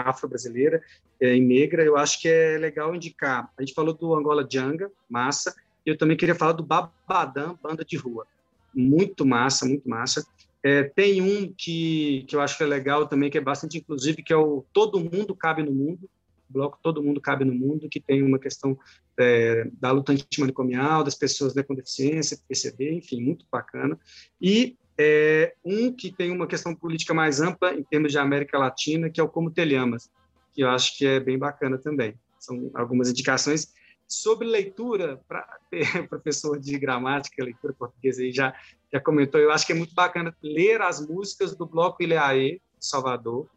afro-brasileira 0.04 0.82
é, 1.20 1.36
e 1.36 1.40
negra, 1.40 1.84
eu 1.84 1.96
acho 1.96 2.20
que 2.20 2.28
é 2.28 2.58
legal 2.58 2.92
indicar. 2.92 3.48
A 3.56 3.62
gente 3.62 3.74
falou 3.74 3.94
do 3.94 4.12
Angola 4.16 4.44
Janga, 4.50 4.90
massa, 5.08 5.54
e 5.86 5.90
eu 5.90 5.96
também 5.96 6.16
queria 6.16 6.34
falar 6.34 6.50
do 6.50 6.64
Babadã, 6.64 7.54
banda 7.62 7.84
de 7.84 7.96
rua. 7.96 8.26
Muito 8.74 9.24
massa, 9.24 9.64
muito 9.64 9.88
massa. 9.88 10.26
É, 10.64 10.82
tem 10.82 11.22
um 11.22 11.54
que, 11.56 12.24
que 12.26 12.34
eu 12.34 12.40
acho 12.40 12.58
que 12.58 12.64
é 12.64 12.66
legal 12.66 13.06
também, 13.06 13.30
que 13.30 13.38
é 13.38 13.40
bastante 13.40 13.78
inclusive, 13.78 14.20
que 14.20 14.32
é 14.32 14.36
o 14.36 14.64
Todo 14.72 14.98
Mundo 14.98 15.32
Cabe 15.32 15.62
no 15.62 15.70
Mundo, 15.70 16.10
bloco 16.50 16.78
Todo 16.82 17.02
Mundo 17.02 17.20
Cabe 17.20 17.44
no 17.44 17.54
Mundo, 17.54 17.88
que 17.88 18.00
tem 18.00 18.22
uma 18.22 18.38
questão 18.38 18.78
é, 19.18 19.68
da 19.80 19.90
luta 19.90 20.12
antimanicomial, 20.12 21.04
das 21.04 21.14
pessoas 21.14 21.54
né, 21.54 21.62
com 21.62 21.74
deficiência, 21.74 22.38
PCD, 22.48 22.92
enfim, 22.94 23.22
muito 23.22 23.46
bacana. 23.50 23.98
E 24.40 24.76
é, 24.98 25.54
um 25.64 25.92
que 25.92 26.12
tem 26.12 26.30
uma 26.30 26.46
questão 26.46 26.74
política 26.74 27.14
mais 27.14 27.40
ampla 27.40 27.74
em 27.74 27.82
termos 27.82 28.12
de 28.12 28.18
América 28.18 28.58
Latina, 28.58 29.08
que 29.08 29.20
é 29.20 29.24
o 29.24 29.28
Como 29.28 29.50
Telhamas, 29.50 30.10
que 30.52 30.62
eu 30.62 30.68
acho 30.68 30.98
que 30.98 31.06
é 31.06 31.20
bem 31.20 31.38
bacana 31.38 31.78
também. 31.78 32.14
São 32.38 32.70
algumas 32.74 33.08
indicações 33.08 33.72
sobre 34.10 34.46
leitura, 34.46 35.20
para 35.28 35.46
professor 36.08 36.58
de 36.58 36.76
gramática, 36.78 37.44
leitura 37.44 37.72
portuguesa 37.72 38.22
aí 38.22 38.32
já, 38.32 38.52
já 38.92 39.00
comentou, 39.00 39.40
eu 39.40 39.52
acho 39.52 39.64
que 39.64 39.72
é 39.72 39.76
muito 39.76 39.94
bacana 39.94 40.36
ler 40.42 40.82
as 40.82 41.06
músicas 41.06 41.54
do 41.54 41.64
Bloco 41.64 42.02
Ileaê, 42.02 42.60
Salvador, 42.78 43.48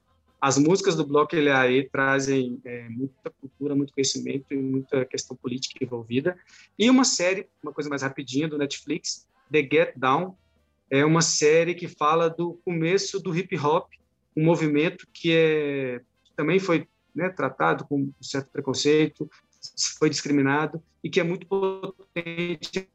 as 0.44 0.57
músicas 0.57 0.98
do 0.98 1.07
Bloco 1.07 1.38
LAE 1.38 1.88
trazem 1.90 2.60
é, 2.65 2.90
muita 2.90 3.30
cultura, 3.40 3.74
muito 3.74 3.94
conhecimento 3.94 4.48
e 4.52 4.57
muita 4.57 5.06
questão 5.06 5.38
política 5.38 5.82
envolvida. 5.82 6.38
E 6.78 6.90
uma 6.90 7.06
série, 7.06 7.48
uma 7.64 7.72
coisa 7.72 7.90
mais 7.90 8.02
rapidinha, 8.02 8.49
do 8.49 8.57
Netflix, 8.57 9.26
The 9.49 9.61
Get 9.61 9.94
Down, 9.95 10.36
é 10.90 11.06
uma 11.06 11.22
série 11.22 11.74
que 11.74 11.88
fala 11.88 12.30
do 12.30 12.60
começo 12.65 13.22
do 13.22 13.34
hip 13.34 13.57
hop, 13.57 13.90
um 14.36 14.44
movimento 14.44 15.07
que, 15.14 15.32
é, 15.32 16.02
também 16.36 16.60
foi 16.60 16.90
né, 17.15 17.30
tratado 17.30 17.86
com 17.86 18.02
um 18.02 18.14
certo 18.20 18.49
preconceito, 18.52 19.32
foi 19.98 20.10
discriminado 20.10 20.84
e 21.02 21.10
que 21.10 21.22
é 21.22 21.24
muito 21.24 21.48
potente, 21.48 22.90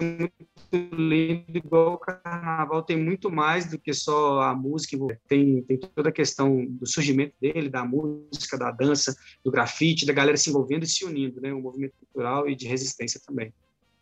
muito 0.00 0.32
lindo, 0.72 1.56
igual 1.56 1.94
o 1.94 1.98
carnaval 1.98 2.82
tem 2.82 2.96
muito 2.96 3.30
mais 3.30 3.70
do 3.70 3.78
que 3.78 3.92
só 3.92 4.42
a 4.42 4.54
música, 4.54 4.96
tem, 5.28 5.62
tem 5.62 5.78
toda 5.78 6.08
a 6.08 6.12
questão 6.12 6.66
do 6.66 6.86
surgimento 6.86 7.34
dele, 7.40 7.68
da 7.68 7.84
música, 7.84 8.58
da 8.58 8.70
dança, 8.70 9.14
do 9.44 9.50
grafite, 9.50 10.06
da 10.06 10.12
galera 10.12 10.36
se 10.36 10.50
envolvendo 10.50 10.84
e 10.84 10.88
se 10.88 11.04
unindo, 11.04 11.40
né? 11.40 11.52
Um 11.52 11.60
movimento 11.60 11.94
cultural 11.98 12.48
e 12.48 12.56
de 12.56 12.66
resistência 12.66 13.20
também. 13.24 13.52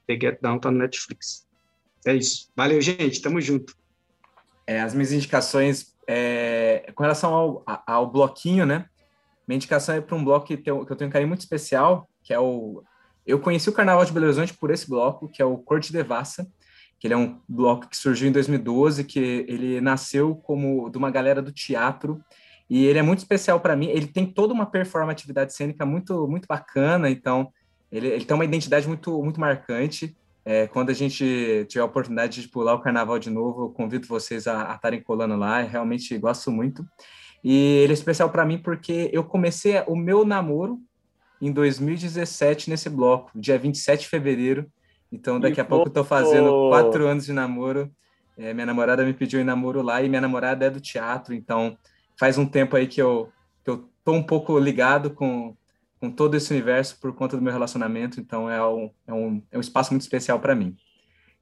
The 0.06 0.18
Get 0.20 0.40
Down 0.40 0.58
tá 0.58 0.70
no 0.70 0.78
Netflix. 0.78 1.46
É 2.06 2.14
isso. 2.14 2.50
Valeu, 2.56 2.80
gente. 2.80 3.20
Tamo 3.20 3.40
junto. 3.40 3.76
É, 4.66 4.80
as 4.80 4.94
minhas 4.94 5.12
indicações, 5.12 5.94
é, 6.06 6.90
com 6.94 7.02
relação 7.02 7.34
ao, 7.34 7.64
ao 7.86 8.10
bloquinho, 8.10 8.66
né? 8.66 8.86
Minha 9.46 9.56
indicação 9.56 9.94
é 9.94 10.00
para 10.00 10.16
um 10.16 10.24
bloco 10.24 10.46
que, 10.46 10.56
tem, 10.56 10.84
que 10.84 10.92
eu 10.92 10.96
tenho 10.96 11.08
um 11.08 11.12
carinho 11.12 11.28
muito 11.28 11.40
especial, 11.40 12.08
que 12.22 12.32
é 12.32 12.38
o 12.38 12.82
eu 13.26 13.38
conheci 13.38 13.68
o 13.68 13.72
Carnaval 13.72 14.04
de 14.04 14.12
Belo 14.12 14.26
Horizonte 14.26 14.54
por 14.54 14.70
esse 14.70 14.88
bloco, 14.88 15.28
que 15.28 15.40
é 15.40 15.44
o 15.44 15.58
Corte 15.58 15.92
Devassa, 15.92 16.46
que 16.98 17.06
ele 17.06 17.14
é 17.14 17.16
um 17.16 17.40
bloco 17.48 17.88
que 17.88 17.96
surgiu 17.96 18.28
em 18.28 18.32
2012, 18.32 19.04
que 19.04 19.44
ele 19.48 19.80
nasceu 19.80 20.36
como 20.36 20.88
de 20.88 20.98
uma 20.98 21.10
galera 21.10 21.42
do 21.42 21.52
teatro, 21.52 22.22
e 22.70 22.86
ele 22.86 22.98
é 22.98 23.02
muito 23.02 23.18
especial 23.18 23.60
para 23.60 23.76
mim. 23.76 23.88
Ele 23.88 24.06
tem 24.06 24.24
toda 24.24 24.54
uma 24.54 24.66
performatividade 24.66 25.52
cênica 25.52 25.84
muito 25.84 26.26
muito 26.28 26.46
bacana, 26.46 27.10
então 27.10 27.52
ele, 27.90 28.08
ele 28.08 28.24
tem 28.24 28.34
uma 28.34 28.44
identidade 28.44 28.86
muito 28.86 29.22
muito 29.22 29.40
marcante. 29.40 30.16
É, 30.44 30.66
quando 30.66 30.90
a 30.90 30.94
gente 30.94 31.66
tiver 31.68 31.82
a 31.82 31.86
oportunidade 31.86 32.40
de 32.40 32.48
pular 32.48 32.74
o 32.74 32.80
carnaval 32.80 33.18
de 33.18 33.30
novo, 33.30 33.64
eu 33.64 33.70
convido 33.70 34.08
vocês 34.08 34.46
a 34.46 34.74
estarem 34.74 35.00
colando 35.00 35.36
lá. 35.36 35.62
Eu 35.62 35.68
realmente 35.68 36.16
gosto 36.18 36.50
muito. 36.50 36.84
E 37.44 37.80
ele 37.82 37.92
é 37.92 37.94
especial 37.94 38.30
para 38.30 38.44
mim 38.44 38.58
porque 38.58 39.10
eu 39.12 39.24
comecei 39.24 39.82
o 39.86 39.96
meu 39.96 40.24
namoro 40.24 40.80
em 41.42 41.50
2017 41.50 42.70
nesse 42.70 42.88
bloco, 42.88 43.32
dia 43.34 43.58
27 43.58 44.02
de 44.02 44.08
fevereiro. 44.08 44.70
Então, 45.10 45.40
daqui 45.40 45.60
a 45.60 45.64
pouco 45.64 45.88
eu 45.88 45.92
tô 45.92 46.04
fazendo 46.04 46.68
quatro 46.68 47.08
anos 47.08 47.26
de 47.26 47.32
namoro. 47.32 47.90
É, 48.38 48.54
minha 48.54 48.64
namorada 48.64 49.04
me 49.04 49.12
pediu 49.12 49.40
em 49.40 49.44
namoro 49.44 49.82
lá 49.82 50.00
e 50.00 50.08
minha 50.08 50.20
namorada 50.20 50.64
é 50.64 50.70
do 50.70 50.80
teatro, 50.80 51.34
então 51.34 51.76
faz 52.18 52.38
um 52.38 52.46
tempo 52.46 52.76
aí 52.76 52.86
que 52.86 53.02
eu, 53.02 53.30
que 53.62 53.70
eu 53.70 53.90
tô 54.04 54.12
um 54.12 54.22
pouco 54.22 54.58
ligado 54.58 55.10
com, 55.10 55.54
com 56.00 56.10
todo 56.10 56.36
esse 56.36 56.50
universo 56.52 56.98
por 56.98 57.12
conta 57.12 57.36
do 57.36 57.42
meu 57.42 57.52
relacionamento, 57.52 58.20
então 58.20 58.48
é 58.48 58.64
um, 58.64 58.90
é 59.06 59.12
um, 59.12 59.42
é 59.50 59.58
um 59.58 59.60
espaço 59.60 59.92
muito 59.92 60.02
especial 60.02 60.38
para 60.40 60.54
mim. 60.54 60.76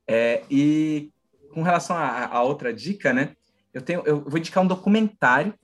É, 0.09 0.43
e 0.51 1.11
com 1.53 1.63
relação 1.63 1.95
a, 1.97 2.43
outra 2.43 2.73
dica, 2.73 3.13
né, 3.13 3.37
eu, 3.73 3.83
tenho, 3.83 4.03
eu 4.05 4.25
vou 4.25 4.39
indicar 4.39 4.65
um 4.65 4.67
documentário 4.67 5.55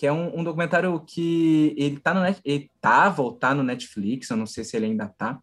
que 0.00 0.06
é 0.06 0.12
um, 0.12 0.40
um 0.40 0.42
documentário 0.42 0.98
que 1.06 1.74
ele 1.76 2.00
tá 2.00 2.14
no 2.14 2.22
ele 2.42 2.70
tava 2.80 3.20
ou 3.20 3.32
tá 3.32 3.54
no 3.54 3.62
Netflix, 3.62 4.30
eu 4.30 4.36
não 4.38 4.46
sei 4.46 4.64
se 4.64 4.74
ele 4.74 4.86
ainda 4.86 5.06
tá, 5.06 5.38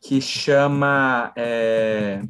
que 0.00 0.20
chama 0.20 1.32
é, 1.34 2.22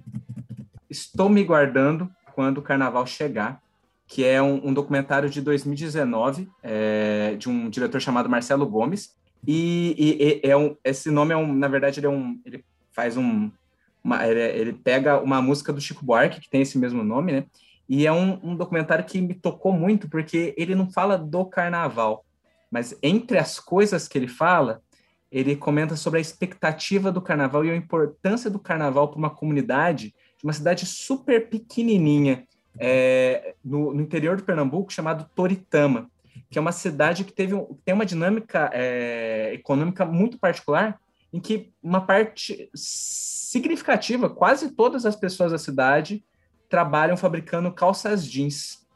Estou 0.88 1.28
me 1.28 1.44
guardando 1.44 2.10
quando 2.34 2.58
o 2.58 2.62
carnaval 2.62 3.06
chegar, 3.06 3.60
que 4.06 4.24
é 4.24 4.40
um, 4.40 4.68
um 4.68 4.72
documentário 4.72 5.28
de 5.28 5.42
2019 5.42 6.48
é, 6.62 7.36
de 7.38 7.50
um 7.50 7.68
diretor 7.68 8.00
chamado 8.00 8.26
Marcelo 8.26 8.66
Gomes. 8.66 9.14
E, 9.46 9.94
e, 9.98 10.46
e 10.46 10.50
é 10.50 10.56
um, 10.56 10.74
esse 10.82 11.10
nome 11.10 11.34
é 11.34 11.36
um, 11.36 11.52
na 11.52 11.68
verdade, 11.68 12.00
ele 12.00 12.06
é 12.06 12.10
um, 12.10 12.40
ele 12.46 12.64
faz 12.90 13.18
um, 13.18 13.50
uma, 14.02 14.26
ele, 14.26 14.40
ele 14.40 14.72
pega 14.72 15.20
uma 15.20 15.42
música 15.42 15.74
do 15.74 15.80
Chico 15.82 16.06
Buarque 16.06 16.40
que 16.40 16.48
tem 16.48 16.62
esse 16.62 16.78
mesmo 16.78 17.04
nome, 17.04 17.32
né? 17.32 17.44
E 17.88 18.06
é 18.06 18.12
um, 18.12 18.40
um 18.42 18.56
documentário 18.56 19.04
que 19.04 19.20
me 19.20 19.34
tocou 19.34 19.72
muito, 19.72 20.08
porque 20.08 20.54
ele 20.56 20.74
não 20.74 20.90
fala 20.90 21.16
do 21.16 21.44
carnaval, 21.44 22.24
mas 22.70 22.96
entre 23.02 23.38
as 23.38 23.60
coisas 23.60 24.08
que 24.08 24.18
ele 24.18 24.28
fala, 24.28 24.82
ele 25.30 25.56
comenta 25.56 25.96
sobre 25.96 26.18
a 26.18 26.20
expectativa 26.20 27.12
do 27.12 27.20
carnaval 27.20 27.64
e 27.64 27.70
a 27.70 27.76
importância 27.76 28.50
do 28.50 28.58
carnaval 28.58 29.08
para 29.08 29.18
uma 29.18 29.30
comunidade 29.30 30.14
de 30.38 30.44
uma 30.44 30.52
cidade 30.52 30.86
super 30.86 31.48
pequenininha 31.48 32.44
é, 32.78 33.54
no, 33.64 33.94
no, 33.94 34.00
interior 34.00 34.36
do 34.36 34.44
Pernambuco, 34.44 34.92
chamado 34.92 35.28
Toritama, 35.34 36.10
que 36.50 36.58
é 36.58 36.60
uma 36.60 36.72
cidade 36.72 37.24
que 37.24 37.32
teve 37.32 37.54
tem 37.84 37.94
uma 37.94 38.06
dinâmica 38.06 38.70
é, 38.72 39.52
econômica 39.54 40.04
muito 40.04 40.38
particular, 40.38 40.98
em 41.32 41.40
que 41.40 41.72
uma 41.82 42.00
parte 42.00 42.70
significativa, 42.74 44.28
quase 44.28 44.70
todas 44.70 45.06
as 45.06 45.16
pessoas 45.16 45.52
da 45.52 45.58
cidade 45.58 46.24
trabalham 46.68 47.16
fabricando 47.16 47.72
calças 47.72 48.26
jeans. 48.26 48.86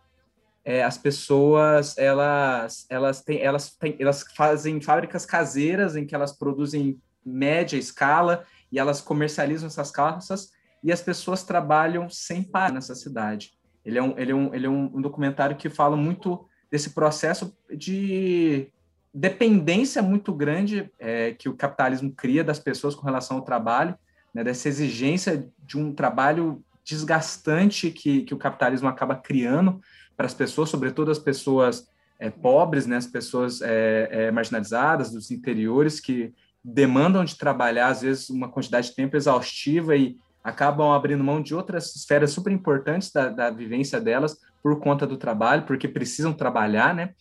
É, 0.64 0.84
as 0.84 0.98
pessoas 0.98 1.96
elas 1.96 2.86
elas 2.90 3.22
têm 3.22 3.40
elas 3.40 3.70
têm, 3.70 3.96
elas 3.98 4.24
fazem 4.36 4.80
fábricas 4.80 5.24
caseiras 5.24 5.96
em 5.96 6.06
que 6.06 6.14
elas 6.14 6.32
produzem 6.32 7.00
média 7.24 7.78
escala 7.78 8.44
e 8.70 8.78
elas 8.78 9.00
comercializam 9.00 9.68
essas 9.68 9.90
calças 9.90 10.50
e 10.82 10.92
as 10.92 11.00
pessoas 11.00 11.42
trabalham 11.42 12.08
sem 12.08 12.42
parar 12.42 12.72
nessa 12.72 12.94
cidade. 12.94 13.52
Ele 13.84 13.98
é 13.98 14.02
um, 14.02 14.18
ele 14.18 14.32
é 14.32 14.34
um, 14.34 14.54
ele 14.54 14.66
é 14.66 14.70
um, 14.70 14.96
um 14.96 15.00
documentário 15.00 15.56
que 15.56 15.68
fala 15.68 15.96
muito 15.96 16.46
desse 16.70 16.90
processo 16.90 17.56
de 17.74 18.68
dependência 19.12 20.02
muito 20.02 20.32
grande 20.32 20.90
é, 20.98 21.32
que 21.32 21.48
o 21.48 21.56
capitalismo 21.56 22.12
cria 22.12 22.44
das 22.44 22.58
pessoas 22.58 22.94
com 22.94 23.04
relação 23.04 23.38
ao 23.38 23.42
trabalho, 23.42 23.98
né, 24.32 24.44
dessa 24.44 24.68
exigência 24.68 25.48
de 25.58 25.76
um 25.76 25.92
trabalho 25.92 26.62
desgastante 26.90 27.90
que, 27.90 28.22
que 28.22 28.34
o 28.34 28.38
capitalismo 28.38 28.88
acaba 28.88 29.16
criando 29.16 29.80
para 30.16 30.26
as 30.26 30.34
pessoas, 30.34 30.68
sobretudo 30.68 31.10
as 31.10 31.18
pessoas 31.18 31.88
é, 32.18 32.28
pobres, 32.28 32.86
né, 32.86 32.96
as 32.96 33.06
pessoas 33.06 33.62
é, 33.62 34.08
é, 34.10 34.30
marginalizadas 34.30 35.10
dos 35.10 35.30
interiores 35.30 35.98
que 35.98 36.34
demandam 36.62 37.24
de 37.24 37.38
trabalhar 37.38 37.88
às 37.88 38.02
vezes 38.02 38.28
uma 38.28 38.48
quantidade 38.48 38.88
de 38.88 38.94
tempo 38.94 39.16
exaustiva 39.16 39.96
e 39.96 40.16
acabam 40.44 40.92
abrindo 40.92 41.24
mão 41.24 41.40
de 41.40 41.54
outras 41.54 41.94
esferas 41.96 42.30
super 42.32 42.52
importantes 42.52 43.10
da, 43.10 43.28
da 43.28 43.50
vivência 43.50 44.00
delas 44.00 44.38
por 44.62 44.78
conta 44.78 45.06
do 45.06 45.16
trabalho, 45.16 45.62
porque 45.62 45.88
precisam 45.88 46.32
trabalhar, 46.32 46.94
né? 46.94 47.14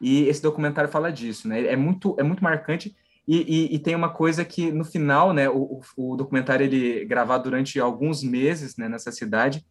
E 0.00 0.22
esse 0.24 0.40
documentário 0.40 0.90
fala 0.90 1.12
disso, 1.12 1.48
né? 1.48 1.66
É 1.66 1.76
muito 1.76 2.16
é 2.18 2.22
muito 2.22 2.42
marcante 2.42 2.96
e, 3.28 3.44
e, 3.46 3.74
e, 3.74 3.78
tem 3.78 3.94
uma 3.94 4.08
coisa 4.08 4.42
que 4.42 4.72
no 4.72 4.86
final, 4.86 5.34
né, 5.34 5.50
o, 5.50 5.82
o, 5.98 6.16
documentário 6.16 6.64
ele 6.64 7.02
é 7.02 7.04
gravado 7.04 7.44
durante 7.44 7.78
alguns 7.78 8.22
meses, 8.22 8.74
né, 8.78 8.88
nessa 8.88 9.12
cidade. 9.12 9.66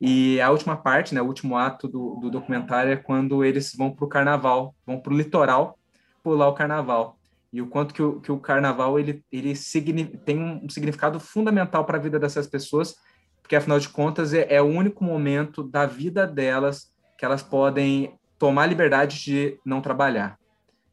E 0.00 0.40
a 0.40 0.48
última 0.48 0.76
parte, 0.76 1.12
né, 1.12 1.20
o 1.20 1.26
último 1.26 1.56
ato 1.56 1.88
do, 1.88 2.20
do 2.20 2.30
documentário 2.30 2.92
é 2.92 2.96
quando 2.96 3.44
eles 3.44 3.74
vão 3.76 3.90
para 3.90 4.04
o 4.04 4.08
carnaval, 4.08 4.76
vão 4.86 5.00
para 5.00 5.12
o 5.12 5.16
litoral 5.16 5.76
pular 6.22 6.46
o 6.46 6.54
carnaval. 6.54 7.18
e 7.52 7.60
o 7.60 7.66
quanto 7.66 7.92
que 7.92 8.00
o, 8.00 8.20
que 8.20 8.30
o 8.30 8.38
carnaval 8.38 8.96
ele, 8.96 9.24
ele 9.32 9.54
tem 10.24 10.38
um 10.38 10.68
significado 10.68 11.18
fundamental 11.18 11.84
para 11.84 11.98
a 11.98 12.00
vida 12.00 12.16
dessas 12.16 12.46
pessoas, 12.46 12.94
porque 13.42 13.56
afinal 13.56 13.80
de 13.80 13.88
contas 13.88 14.32
é, 14.32 14.46
é, 14.48 14.62
o 14.62 14.66
único 14.66 15.02
momento 15.02 15.64
da 15.64 15.84
vida 15.84 16.28
delas 16.28 16.94
que 17.18 17.24
elas 17.24 17.42
podem 17.42 18.16
tomar 18.38 18.66
liberdade 18.66 19.18
de 19.24 19.58
não 19.66 19.80
trabalhar. 19.80 20.39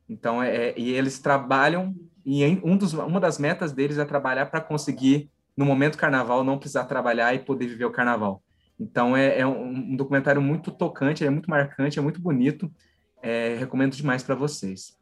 Então, 0.10 0.42
é, 0.42 0.70
é 0.70 0.74
e 0.78 0.92
eles 0.94 1.20
trabalham, 1.20 1.96
e 2.26 2.46
um 2.64 2.78
dos, 2.78 2.94
uma 2.94 3.20
das 3.20 3.38
metas 3.38 3.72
deles 3.72 3.98
é 3.98 4.06
trabalhar 4.06 4.48
para 4.48 4.62
conseguir, 4.62 5.30
no 5.56 5.66
momento 5.66 5.98
carnaval, 5.98 6.44
não 6.44 6.58
precisar 6.58 6.86
trabalhar 6.86 7.34
e 7.34 7.40
poder 7.40 7.68
viver 7.68 7.86
o 7.86 7.92
carnaval. 7.92 8.42
Então, 8.80 9.18
é, 9.18 9.40
é 9.40 9.48
um, 9.48 9.68
um, 9.68 9.96
documentário 9.96 10.42
muito 10.42 10.72
tocante, 10.72 11.26
é 11.26 11.30
muito 11.30 11.50
marcante, 11.50 11.98
é 11.98 12.02
muito 12.02 12.22
bonito. 12.22 12.72
É, 13.22 13.56
recomendo 13.56 13.96
demais 13.96 14.22
para 14.22 14.36
vocês. 14.36 14.96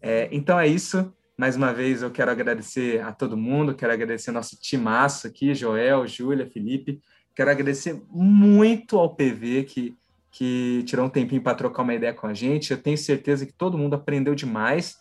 É, 0.00 0.28
então 0.30 0.58
é 0.58 0.66
isso. 0.66 1.12
Mais 1.36 1.56
uma 1.56 1.72
vez 1.72 2.02
eu 2.02 2.10
quero 2.10 2.30
agradecer 2.30 3.02
a 3.02 3.12
todo 3.12 3.36
mundo, 3.36 3.74
quero 3.74 3.92
agradecer 3.92 4.30
nosso 4.30 4.58
timaço 4.58 5.26
aqui, 5.26 5.54
Joel, 5.54 6.06
Júlia, 6.06 6.48
Felipe. 6.48 7.00
Quero 7.34 7.50
agradecer 7.50 8.00
muito 8.08 8.96
ao 8.98 9.14
PV 9.14 9.64
que, 9.64 9.94
que 10.36 10.82
tirou 10.84 11.06
um 11.06 11.08
tempinho 11.08 11.40
para 11.40 11.56
trocar 11.56 11.82
uma 11.82 11.94
ideia 11.94 12.12
com 12.12 12.26
a 12.26 12.34
gente. 12.34 12.70
Eu 12.70 12.76
tenho 12.76 12.98
certeza 12.98 13.46
que 13.46 13.54
todo 13.54 13.78
mundo 13.78 13.94
aprendeu 13.94 14.34
demais. 14.34 14.98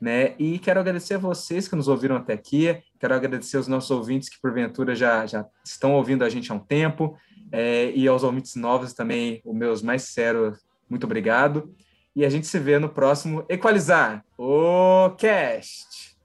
Né? 0.00 0.34
E 0.38 0.58
quero 0.58 0.80
agradecer 0.80 1.14
a 1.14 1.18
vocês 1.18 1.68
que 1.68 1.76
nos 1.76 1.88
ouviram 1.88 2.16
até 2.16 2.32
aqui, 2.32 2.80
quero 3.00 3.14
agradecer 3.14 3.56
aos 3.56 3.66
nossos 3.66 3.90
ouvintes 3.90 4.28
que 4.28 4.40
porventura 4.40 4.94
já, 4.94 5.26
já 5.26 5.44
estão 5.64 5.94
ouvindo 5.94 6.24
a 6.24 6.28
gente 6.28 6.52
há 6.52 6.54
um 6.54 6.60
tempo, 6.60 7.18
é, 7.50 7.90
e 7.90 8.06
aos 8.06 8.22
ouvintes 8.22 8.54
novos 8.54 8.94
também, 8.94 9.42
o 9.44 9.52
meus 9.52 9.82
mais 9.82 10.02
sinceros, 10.02 10.64
muito 10.88 11.02
obrigado. 11.02 11.74
E 12.14 12.24
a 12.24 12.30
gente 12.30 12.46
se 12.46 12.60
vê 12.60 12.78
no 12.78 12.88
próximo 12.88 13.44
Equalizar, 13.48 14.24
o 14.38 15.10
Cast. 15.18 16.16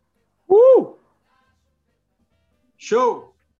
Uh! 0.48 0.96
Show! 2.78 3.33